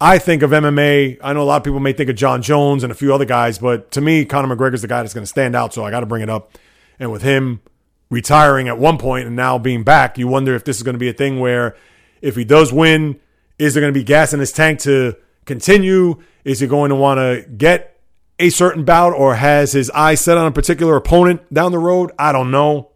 I 0.00 0.18
think 0.18 0.42
of 0.42 0.50
MMA. 0.50 1.18
I 1.22 1.32
know 1.34 1.42
a 1.42 1.44
lot 1.44 1.58
of 1.58 1.64
people 1.64 1.78
may 1.78 1.92
think 1.92 2.08
of 2.08 2.16
Jon 2.16 2.40
Jones 2.40 2.82
and 2.82 2.90
a 2.90 2.94
few 2.94 3.14
other 3.14 3.26
guys, 3.26 3.58
but 3.58 3.90
to 3.92 4.00
me, 4.00 4.24
Conor 4.24 4.56
McGregor 4.56 4.74
is 4.74 4.82
the 4.82 4.88
guy 4.88 5.02
that's 5.02 5.12
going 5.12 5.24
to 5.24 5.28
stand 5.30 5.54
out. 5.54 5.74
So 5.74 5.84
I 5.84 5.90
got 5.90 6.00
to 6.00 6.06
bring 6.06 6.22
it 6.22 6.30
up. 6.30 6.56
And 6.98 7.12
with 7.12 7.22
him 7.22 7.60
retiring 8.08 8.68
at 8.68 8.78
one 8.78 8.96
point 8.96 9.26
and 9.26 9.36
now 9.36 9.58
being 9.58 9.84
back, 9.84 10.16
you 10.16 10.26
wonder 10.26 10.54
if 10.54 10.64
this 10.64 10.78
is 10.78 10.82
going 10.82 10.94
to 10.94 10.98
be 10.98 11.10
a 11.10 11.12
thing 11.12 11.38
where 11.38 11.76
if 12.22 12.34
he 12.34 12.44
does 12.44 12.72
win, 12.72 13.20
is 13.58 13.74
there 13.74 13.82
going 13.82 13.92
to 13.92 13.98
be 13.98 14.04
gas 14.04 14.32
in 14.32 14.40
his 14.40 14.52
tank 14.52 14.80
to 14.80 15.16
continue? 15.44 16.22
Is 16.44 16.60
he 16.60 16.66
going 16.66 16.88
to 16.88 16.96
want 16.96 17.18
to 17.18 17.46
get 17.50 18.00
a 18.38 18.48
certain 18.48 18.86
bout 18.86 19.12
or 19.12 19.34
has 19.34 19.72
his 19.72 19.90
eyes 19.90 20.22
set 20.22 20.38
on 20.38 20.46
a 20.46 20.52
particular 20.52 20.96
opponent 20.96 21.52
down 21.52 21.72
the 21.72 21.78
road? 21.78 22.10
I 22.18 22.32
don't 22.32 22.50
know. 22.50 22.89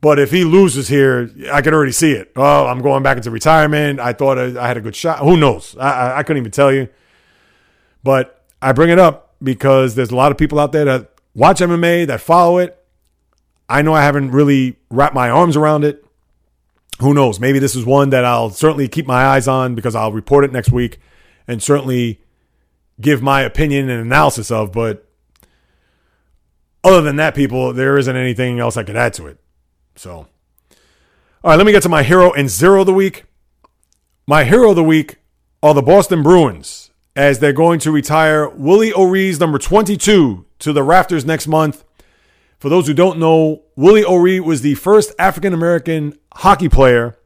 But 0.00 0.18
if 0.18 0.30
he 0.30 0.44
loses 0.44 0.88
here, 0.88 1.30
I 1.52 1.60
could 1.60 1.74
already 1.74 1.92
see 1.92 2.12
it. 2.12 2.32
Oh, 2.34 2.66
I'm 2.66 2.80
going 2.80 3.02
back 3.02 3.18
into 3.18 3.30
retirement. 3.30 4.00
I 4.00 4.14
thought 4.14 4.38
I, 4.38 4.66
had 4.66 4.78
a 4.78 4.80
good 4.80 4.96
shot. 4.96 5.18
Who 5.18 5.36
knows? 5.36 5.76
I, 5.78 5.90
I, 5.90 6.18
I 6.18 6.22
couldn't 6.22 6.40
even 6.40 6.52
tell 6.52 6.72
you. 6.72 6.88
But 8.02 8.42
I 8.62 8.72
bring 8.72 8.88
it 8.88 8.98
up 8.98 9.34
because 9.42 9.94
there's 9.94 10.10
a 10.10 10.16
lot 10.16 10.32
of 10.32 10.38
people 10.38 10.58
out 10.58 10.72
there 10.72 10.86
that 10.86 11.12
watch 11.34 11.60
MMA, 11.60 12.06
that 12.06 12.22
follow 12.22 12.58
it. 12.58 12.82
I 13.68 13.82
know 13.82 13.92
I 13.92 14.02
haven't 14.02 14.30
really 14.30 14.76
wrapped 14.90 15.14
my 15.14 15.28
arms 15.28 15.56
around 15.56 15.84
it. 15.84 16.04
Who 17.00 17.14
knows? 17.14 17.38
Maybe 17.38 17.58
this 17.58 17.76
is 17.76 17.84
one 17.84 18.10
that 18.10 18.24
I'll 18.24 18.50
certainly 18.50 18.88
keep 18.88 19.06
my 19.06 19.24
eyes 19.24 19.48
on 19.48 19.74
because 19.74 19.94
I'll 19.94 20.12
report 20.12 20.44
it 20.44 20.52
next 20.52 20.70
week 20.70 20.98
and 21.46 21.62
certainly 21.62 22.20
give 23.00 23.22
my 23.22 23.42
opinion 23.42 23.88
and 23.88 24.00
analysis 24.00 24.50
of. 24.50 24.72
But 24.72 25.06
other 26.82 27.02
than 27.02 27.16
that, 27.16 27.34
people, 27.34 27.72
there 27.72 27.98
isn't 27.98 28.16
anything 28.16 28.60
else 28.60 28.76
I 28.76 28.82
could 28.82 28.96
add 28.96 29.14
to 29.14 29.26
it. 29.26 29.38
So, 29.96 30.12
all 30.12 30.26
right, 31.44 31.56
let 31.56 31.66
me 31.66 31.72
get 31.72 31.82
to 31.84 31.88
my 31.88 32.02
hero 32.02 32.32
and 32.32 32.48
zero 32.48 32.80
of 32.80 32.86
the 32.86 32.94
week. 32.94 33.24
My 34.26 34.44
hero 34.44 34.70
of 34.70 34.76
the 34.76 34.84
week 34.84 35.16
are 35.62 35.74
the 35.74 35.82
Boston 35.82 36.22
Bruins 36.22 36.90
as 37.16 37.38
they're 37.38 37.52
going 37.52 37.80
to 37.80 37.90
retire 37.90 38.48
Willie 38.48 38.94
O'Ree's 38.94 39.40
number 39.40 39.58
22 39.58 40.46
to 40.60 40.72
the 40.72 40.82
rafters 40.82 41.24
next 41.24 41.46
month. 41.46 41.84
For 42.58 42.68
those 42.68 42.86
who 42.86 42.94
don't 42.94 43.18
know, 43.18 43.62
Willie 43.76 44.04
O'Ree 44.04 44.40
was 44.40 44.62
the 44.62 44.74
first 44.74 45.12
African 45.18 45.52
American 45.52 46.18
hockey 46.34 46.68
player 46.68 47.18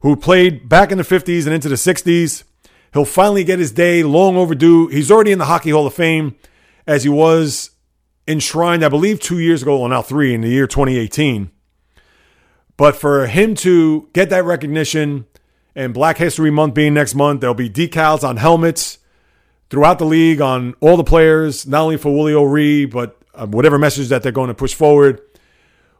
who 0.00 0.16
played 0.16 0.68
back 0.68 0.92
in 0.92 0.98
the 0.98 1.04
50s 1.04 1.44
and 1.46 1.54
into 1.54 1.68
the 1.68 1.76
60s. 1.76 2.44
He'll 2.92 3.04
finally 3.04 3.44
get 3.44 3.58
his 3.58 3.72
day, 3.72 4.02
long 4.02 4.36
overdue. 4.36 4.88
He's 4.88 5.10
already 5.10 5.32
in 5.32 5.38
the 5.38 5.44
Hockey 5.46 5.70
Hall 5.70 5.86
of 5.86 5.94
Fame 5.94 6.36
as 6.86 7.02
he 7.02 7.08
was 7.08 7.70
enshrined, 8.28 8.84
I 8.84 8.88
believe, 8.88 9.20
two 9.20 9.38
years 9.38 9.62
ago, 9.62 9.78
well, 9.78 9.88
now 9.88 10.02
three 10.02 10.34
in 10.34 10.40
the 10.40 10.48
year 10.48 10.66
2018. 10.66 11.50
But 12.76 12.96
for 12.96 13.26
him 13.26 13.54
to 13.56 14.08
get 14.12 14.30
that 14.30 14.44
recognition 14.44 15.26
and 15.74 15.94
Black 15.94 16.18
History 16.18 16.50
Month 16.50 16.74
being 16.74 16.94
next 16.94 17.14
month, 17.14 17.40
there'll 17.40 17.54
be 17.54 17.70
decals 17.70 18.26
on 18.26 18.36
helmets 18.36 18.98
throughout 19.70 19.98
the 19.98 20.04
league 20.04 20.40
on 20.40 20.74
all 20.80 20.96
the 20.96 21.04
players, 21.04 21.66
not 21.66 21.82
only 21.82 21.96
for 21.96 22.14
Willie 22.14 22.34
O'Ree, 22.34 22.84
but 22.84 23.18
uh, 23.34 23.46
whatever 23.46 23.78
message 23.78 24.08
that 24.08 24.22
they're 24.22 24.32
going 24.32 24.48
to 24.48 24.54
push 24.54 24.74
forward 24.74 25.20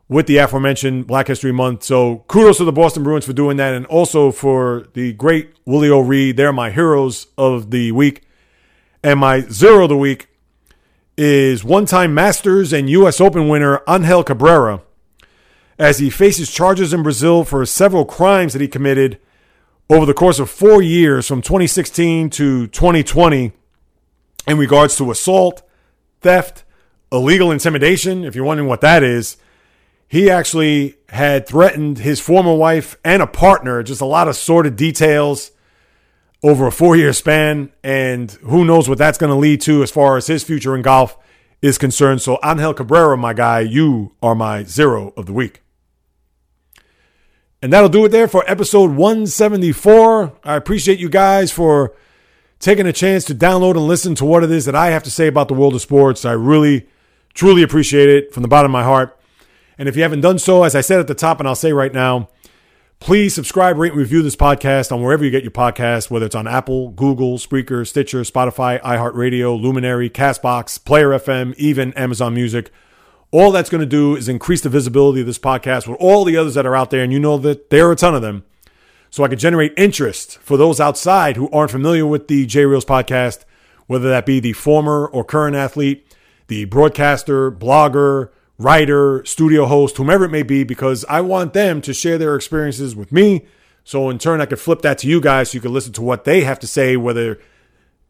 with 0.08 0.26
the 0.26 0.36
aforementioned 0.36 1.06
Black 1.06 1.26
History 1.26 1.52
Month. 1.52 1.82
So 1.82 2.24
kudos 2.28 2.58
to 2.58 2.64
the 2.64 2.72
Boston 2.72 3.02
Bruins 3.02 3.24
for 3.24 3.32
doing 3.32 3.56
that 3.56 3.74
and 3.74 3.86
also 3.86 4.30
for 4.30 4.86
the 4.94 5.12
great 5.14 5.54
Willie 5.64 5.90
O'Ree. 5.90 6.32
They're 6.32 6.52
my 6.52 6.70
heroes 6.70 7.26
of 7.36 7.70
the 7.70 7.92
week. 7.92 8.22
And 9.02 9.20
my 9.20 9.40
zero 9.40 9.84
of 9.84 9.88
the 9.88 9.96
week 9.96 10.28
is 11.16 11.64
one 11.64 11.86
time 11.86 12.14
Masters 12.14 12.72
and 12.72 12.88
U.S. 12.90 13.20
Open 13.20 13.48
winner 13.48 13.82
Angel 13.88 14.22
Cabrera 14.22 14.82
as 15.78 15.98
he 15.98 16.10
faces 16.10 16.50
charges 16.50 16.92
in 16.92 17.02
Brazil 17.02 17.44
for 17.44 17.64
several 17.66 18.04
crimes 18.04 18.52
that 18.52 18.62
he 18.62 18.68
committed 18.68 19.18
over 19.88 20.06
the 20.06 20.14
course 20.14 20.38
of 20.38 20.50
four 20.50 20.82
years 20.82 21.28
from 21.28 21.42
2016 21.42 22.30
to 22.30 22.66
2020 22.68 23.52
in 24.46 24.58
regards 24.58 24.96
to 24.96 25.10
assault, 25.10 25.62
theft, 26.20 26.64
illegal 27.12 27.50
intimidation. 27.50 28.24
If 28.24 28.34
you're 28.34 28.44
wondering 28.44 28.68
what 28.68 28.80
that 28.80 29.02
is, 29.02 29.36
he 30.08 30.30
actually 30.30 30.96
had 31.10 31.46
threatened 31.46 31.98
his 31.98 32.20
former 32.20 32.54
wife 32.54 32.96
and 33.04 33.22
a 33.22 33.26
partner, 33.26 33.82
just 33.82 34.00
a 34.00 34.06
lot 34.06 34.28
of 34.28 34.36
sordid 34.36 34.76
details 34.76 35.50
over 36.42 36.66
a 36.66 36.72
four 36.72 36.96
year 36.96 37.12
span. 37.12 37.72
And 37.82 38.30
who 38.30 38.64
knows 38.64 38.88
what 38.88 38.98
that's 38.98 39.18
going 39.18 39.30
to 39.32 39.38
lead 39.38 39.60
to 39.62 39.82
as 39.82 39.90
far 39.90 40.16
as 40.16 40.26
his 40.26 40.44
future 40.44 40.74
in 40.74 40.82
golf 40.82 41.16
is 41.60 41.78
concerned. 41.78 42.22
So, 42.22 42.38
Angel 42.44 42.74
Cabrera, 42.74 43.16
my 43.16 43.32
guy, 43.32 43.60
you 43.60 44.14
are 44.22 44.34
my 44.34 44.62
zero 44.62 45.12
of 45.16 45.26
the 45.26 45.32
week. 45.32 45.62
And 47.66 47.72
that'll 47.72 47.88
do 47.88 48.04
it 48.04 48.10
there 48.10 48.28
for 48.28 48.48
episode 48.48 48.92
174. 48.92 50.38
I 50.44 50.54
appreciate 50.54 51.00
you 51.00 51.08
guys 51.08 51.50
for 51.50 51.96
taking 52.60 52.86
a 52.86 52.92
chance 52.92 53.24
to 53.24 53.34
download 53.34 53.72
and 53.72 53.88
listen 53.88 54.14
to 54.14 54.24
what 54.24 54.44
it 54.44 54.52
is 54.52 54.66
that 54.66 54.76
I 54.76 54.90
have 54.90 55.02
to 55.02 55.10
say 55.10 55.26
about 55.26 55.48
the 55.48 55.54
world 55.54 55.74
of 55.74 55.82
sports. 55.82 56.24
I 56.24 56.30
really, 56.30 56.86
truly 57.34 57.64
appreciate 57.64 58.08
it 58.08 58.32
from 58.32 58.44
the 58.44 58.48
bottom 58.48 58.70
of 58.70 58.72
my 58.72 58.84
heart. 58.84 59.18
And 59.78 59.88
if 59.88 59.96
you 59.96 60.02
haven't 60.02 60.20
done 60.20 60.38
so, 60.38 60.62
as 60.62 60.76
I 60.76 60.80
said 60.80 61.00
at 61.00 61.08
the 61.08 61.14
top, 61.16 61.40
and 61.40 61.48
I'll 61.48 61.56
say 61.56 61.72
right 61.72 61.92
now, 61.92 62.28
please 63.00 63.34
subscribe, 63.34 63.78
rate, 63.78 63.90
and 63.90 63.98
review 64.00 64.22
this 64.22 64.36
podcast 64.36 64.92
on 64.92 65.02
wherever 65.02 65.24
you 65.24 65.32
get 65.32 65.42
your 65.42 65.50
podcast, 65.50 66.08
whether 66.08 66.26
it's 66.26 66.36
on 66.36 66.46
Apple, 66.46 66.90
Google, 66.90 67.36
Spreaker, 67.36 67.84
Stitcher, 67.84 68.20
Spotify, 68.20 68.80
iHeartRadio, 68.82 69.60
Luminary, 69.60 70.08
Castbox, 70.08 70.84
Player 70.84 71.08
FM, 71.08 71.52
even 71.56 71.92
Amazon 71.94 72.32
Music. 72.32 72.70
All 73.32 73.50
that's 73.50 73.70
going 73.70 73.80
to 73.80 73.86
do 73.86 74.14
is 74.14 74.28
increase 74.28 74.60
the 74.60 74.68
visibility 74.68 75.20
of 75.20 75.26
this 75.26 75.38
podcast 75.38 75.88
with 75.88 75.98
all 76.00 76.24
the 76.24 76.36
others 76.36 76.54
that 76.54 76.64
are 76.64 76.76
out 76.76 76.90
there. 76.90 77.02
And 77.02 77.12
you 77.12 77.18
know 77.18 77.38
that 77.38 77.70
there 77.70 77.88
are 77.88 77.92
a 77.92 77.96
ton 77.96 78.14
of 78.14 78.22
them. 78.22 78.44
So 79.10 79.24
I 79.24 79.28
can 79.28 79.38
generate 79.38 79.72
interest 79.76 80.38
for 80.38 80.56
those 80.56 80.80
outside 80.80 81.36
who 81.36 81.50
aren't 81.50 81.70
familiar 81.70 82.06
with 82.06 82.28
the 82.28 82.46
J 82.46 82.66
Reels 82.66 82.84
podcast, 82.84 83.44
whether 83.86 84.08
that 84.08 84.26
be 84.26 84.40
the 84.40 84.52
former 84.52 85.06
or 85.06 85.24
current 85.24 85.56
athlete, 85.56 86.06
the 86.46 86.66
broadcaster, 86.66 87.50
blogger, 87.50 88.30
writer, 88.58 89.24
studio 89.24 89.66
host, 89.66 89.96
whomever 89.96 90.24
it 90.24 90.30
may 90.30 90.42
be, 90.42 90.64
because 90.64 91.04
I 91.08 91.20
want 91.20 91.52
them 91.52 91.80
to 91.82 91.92
share 91.92 92.18
their 92.18 92.36
experiences 92.36 92.94
with 92.94 93.10
me. 93.10 93.46
So 93.84 94.08
in 94.08 94.18
turn, 94.18 94.40
I 94.40 94.46
could 94.46 94.60
flip 94.60 94.82
that 94.82 94.98
to 94.98 95.08
you 95.08 95.20
guys 95.20 95.50
so 95.50 95.56
you 95.56 95.60
can 95.60 95.72
listen 95.72 95.92
to 95.94 96.02
what 96.02 96.24
they 96.24 96.42
have 96.42 96.58
to 96.60 96.66
say, 96.66 96.96
whether 96.96 97.40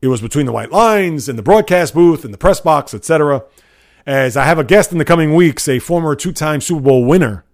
it 0.02 0.08
was 0.08 0.20
between 0.20 0.46
the 0.46 0.52
white 0.52 0.72
lines 0.72 1.28
in 1.28 1.36
the 1.36 1.42
broadcast 1.42 1.94
booth, 1.94 2.24
in 2.24 2.32
the 2.32 2.38
press 2.38 2.60
box, 2.60 2.92
etc 2.92 3.42
as 4.06 4.36
I 4.36 4.44
have 4.44 4.58
a 4.58 4.64
guest 4.64 4.92
in 4.92 4.98
the 4.98 5.04
coming 5.04 5.34
weeks, 5.34 5.68
a 5.68 5.80
former 5.80 6.14
two 6.14 6.32
time 6.32 6.60
Super 6.60 6.80
Bowl 6.80 7.04
winner, 7.04 7.44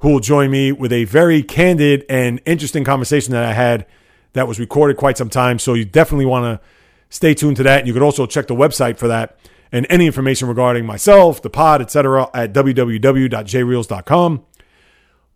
who 0.00 0.10
will 0.12 0.20
join 0.20 0.50
me 0.50 0.70
with 0.72 0.92
a 0.92 1.04
very 1.04 1.42
candid 1.42 2.04
and 2.08 2.40
interesting 2.44 2.84
conversation 2.84 3.32
that 3.32 3.44
I 3.44 3.54
had 3.54 3.86
that 4.34 4.46
was 4.46 4.60
recorded 4.60 4.98
quite 4.98 5.16
some 5.16 5.30
time. 5.30 5.58
So 5.58 5.72
you 5.72 5.86
definitely 5.86 6.26
want 6.26 6.44
to 6.44 6.66
stay 7.08 7.32
tuned 7.32 7.56
to 7.56 7.62
that. 7.62 7.78
And 7.80 7.88
you 7.88 7.94
could 7.94 8.02
also 8.02 8.26
check 8.26 8.46
the 8.46 8.54
website 8.54 8.98
for 8.98 9.08
that 9.08 9.38
and 9.72 9.86
any 9.88 10.06
information 10.06 10.48
regarding 10.48 10.84
myself, 10.84 11.40
the 11.40 11.50
pod, 11.50 11.80
etc., 11.80 12.28
at 12.34 12.52
www.jreels.com. 12.52 14.44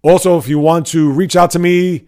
Also, 0.02 0.38
if 0.38 0.48
you 0.48 0.58
want 0.58 0.86
to 0.88 1.10
reach 1.10 1.36
out 1.36 1.50
to 1.50 1.58
me, 1.58 2.06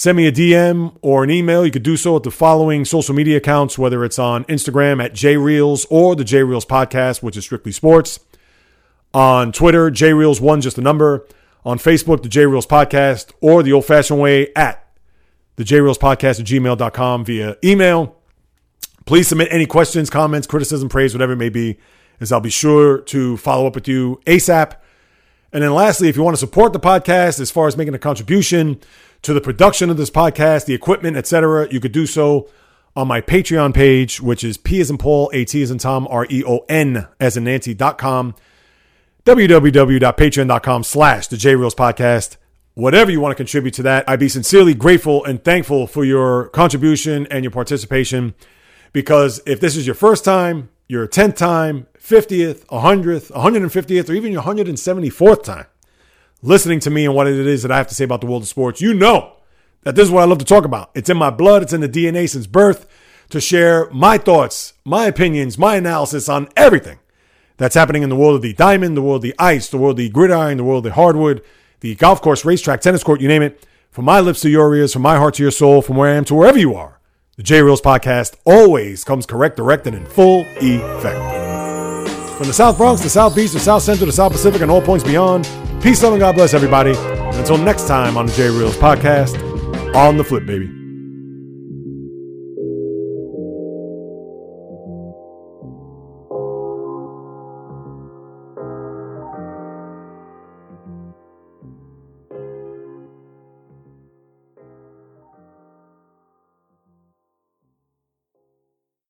send 0.00 0.16
me 0.16 0.26
a 0.26 0.32
DM 0.32 0.96
or 1.02 1.24
an 1.24 1.30
email, 1.30 1.62
you 1.62 1.70
could 1.70 1.82
do 1.82 1.94
so 1.94 2.16
at 2.16 2.22
the 2.22 2.30
following 2.30 2.86
social 2.86 3.14
media 3.14 3.36
accounts, 3.36 3.76
whether 3.76 4.02
it's 4.02 4.18
on 4.18 4.44
Instagram 4.44 5.04
at 5.04 5.12
JReels 5.12 5.84
or 5.90 6.16
the 6.16 6.24
JReels 6.24 6.66
podcast, 6.66 7.22
which 7.22 7.36
is 7.36 7.44
strictly 7.44 7.70
sports. 7.70 8.18
On 9.12 9.52
Twitter, 9.52 9.90
JReels1, 9.90 10.62
just 10.62 10.78
a 10.78 10.80
number. 10.80 11.26
On 11.66 11.76
Facebook, 11.76 12.22
the 12.22 12.30
JReels 12.30 12.66
podcast, 12.66 13.32
or 13.42 13.62
the 13.62 13.74
old 13.74 13.84
fashioned 13.84 14.18
way 14.18 14.50
at 14.56 14.88
the 15.56 15.64
JReels 15.64 15.98
podcast 15.98 16.40
at 16.40 16.46
gmail.com 16.46 17.26
via 17.26 17.58
email. 17.62 18.16
Please 19.04 19.28
submit 19.28 19.48
any 19.50 19.66
questions, 19.66 20.08
comments, 20.08 20.46
criticism, 20.46 20.88
praise, 20.88 21.12
whatever 21.12 21.34
it 21.34 21.36
may 21.36 21.50
be, 21.50 21.76
as 22.20 22.32
I'll 22.32 22.40
be 22.40 22.48
sure 22.48 23.02
to 23.02 23.36
follow 23.36 23.66
up 23.66 23.74
with 23.74 23.86
you 23.86 24.18
ASAP. 24.24 24.76
And 25.52 25.62
then 25.62 25.74
lastly, 25.74 26.08
if 26.08 26.16
you 26.16 26.22
want 26.22 26.36
to 26.36 26.40
support 26.40 26.72
the 26.72 26.80
podcast 26.80 27.38
as 27.38 27.50
far 27.50 27.66
as 27.66 27.76
making 27.76 27.92
a 27.92 27.98
contribution 27.98 28.80
to 29.22 29.34
the 29.34 29.40
production 29.40 29.90
of 29.90 29.96
this 29.96 30.10
podcast, 30.10 30.66
the 30.66 30.74
equipment, 30.74 31.16
etc., 31.16 31.68
you 31.70 31.80
could 31.80 31.92
do 31.92 32.06
so 32.06 32.48
on 32.96 33.06
my 33.06 33.20
Patreon 33.20 33.74
page, 33.74 34.20
which 34.20 34.42
is 34.42 34.56
P 34.56 34.80
as 34.80 34.90
in 34.90 34.98
Paul, 34.98 35.30
A 35.32 35.44
T 35.44 35.62
as 35.62 35.70
in 35.70 35.78
Tom, 35.78 36.06
R 36.10 36.26
E 36.30 36.42
O 36.44 36.64
N 36.68 37.06
as 37.18 37.36
in 37.36 37.44
Nancy.com, 37.44 38.34
www.patreon.com 39.24 40.84
slash 40.84 41.26
the 41.28 41.36
J 41.36 41.54
Reels 41.54 41.74
podcast. 41.74 42.36
Whatever 42.74 43.10
you 43.10 43.20
want 43.20 43.32
to 43.32 43.36
contribute 43.36 43.74
to 43.74 43.82
that, 43.82 44.08
I'd 44.08 44.20
be 44.20 44.28
sincerely 44.28 44.74
grateful 44.74 45.24
and 45.24 45.42
thankful 45.42 45.86
for 45.86 46.04
your 46.04 46.48
contribution 46.48 47.26
and 47.26 47.44
your 47.44 47.50
participation. 47.50 48.34
Because 48.92 49.40
if 49.44 49.60
this 49.60 49.76
is 49.76 49.86
your 49.86 49.94
first 49.94 50.24
time, 50.24 50.70
your 50.88 51.06
10th 51.06 51.36
time, 51.36 51.86
50th, 51.98 52.64
100th, 52.66 53.30
150th, 53.30 54.08
or 54.08 54.12
even 54.14 54.32
your 54.32 54.42
174th 54.42 55.42
time 55.44 55.66
listening 56.42 56.80
to 56.80 56.90
me 56.90 57.04
and 57.04 57.14
what 57.14 57.26
it 57.26 57.46
is 57.46 57.62
that 57.62 57.72
I 57.72 57.76
have 57.76 57.88
to 57.88 57.94
say 57.94 58.04
about 58.04 58.20
the 58.20 58.26
world 58.26 58.42
of 58.42 58.48
sports, 58.48 58.80
you 58.80 58.94
know 58.94 59.36
that 59.82 59.94
this 59.94 60.04
is 60.04 60.10
what 60.10 60.22
I 60.22 60.26
love 60.26 60.38
to 60.38 60.44
talk 60.44 60.64
about. 60.64 60.90
It's 60.94 61.10
in 61.10 61.16
my 61.16 61.30
blood, 61.30 61.62
it's 61.62 61.72
in 61.72 61.80
the 61.80 61.88
DNA 61.88 62.28
since 62.28 62.46
birth 62.46 62.86
to 63.30 63.40
share 63.40 63.88
my 63.90 64.18
thoughts, 64.18 64.74
my 64.84 65.06
opinions, 65.06 65.58
my 65.58 65.76
analysis 65.76 66.28
on 66.28 66.48
everything 66.56 66.98
that's 67.56 67.74
happening 67.74 68.02
in 68.02 68.08
the 68.08 68.16
world 68.16 68.36
of 68.36 68.42
the 68.42 68.54
diamond, 68.54 68.96
the 68.96 69.02
world 69.02 69.16
of 69.16 69.22
the 69.22 69.34
ice, 69.38 69.68
the 69.68 69.78
world 69.78 69.92
of 69.92 69.98
the 69.98 70.08
gridiron, 70.08 70.56
the 70.56 70.64
world 70.64 70.84
of 70.84 70.90
the 70.90 70.94
hardwood, 70.94 71.42
the 71.80 71.94
golf 71.94 72.20
course, 72.20 72.44
racetrack, 72.44 72.80
tennis 72.80 73.04
court, 73.04 73.20
you 73.20 73.28
name 73.28 73.42
it. 73.42 73.66
From 73.90 74.04
my 74.04 74.20
lips 74.20 74.40
to 74.42 74.50
your 74.50 74.74
ears, 74.74 74.92
from 74.92 75.02
my 75.02 75.16
heart 75.16 75.34
to 75.34 75.42
your 75.42 75.50
soul, 75.50 75.82
from 75.82 75.96
where 75.96 76.10
I 76.10 76.14
am 76.14 76.24
to 76.26 76.34
wherever 76.34 76.58
you 76.58 76.74
are. 76.74 77.00
The 77.36 77.42
J 77.42 77.62
Reels 77.62 77.80
podcast 77.80 78.36
always 78.44 79.02
comes 79.02 79.26
correct, 79.26 79.56
direct, 79.56 79.86
and 79.86 79.96
in 79.96 80.06
full 80.06 80.44
effect. 80.60 82.36
From 82.36 82.46
the 82.46 82.52
South 82.52 82.76
Bronx, 82.76 83.02
the 83.02 83.10
South 83.10 83.34
Beach, 83.34 83.50
the 83.50 83.60
South 83.60 83.82
Central, 83.82 84.06
the 84.06 84.12
South 84.12 84.32
Pacific, 84.32 84.62
and 84.62 84.70
all 84.70 84.80
points 84.80 85.04
beyond, 85.04 85.46
peace, 85.82 86.02
love, 86.02 86.12
and 86.12 86.20
God 86.20 86.34
bless 86.34 86.54
everybody. 86.54 86.94
And 86.96 87.36
until 87.36 87.58
next 87.58 87.86
time 87.86 88.16
on 88.16 88.26
the 88.26 88.32
J 88.32 88.48
Reels 88.50 88.76
podcast, 88.76 89.36
on 89.94 90.16
the 90.16 90.24
flip, 90.24 90.46
baby. 90.46 90.79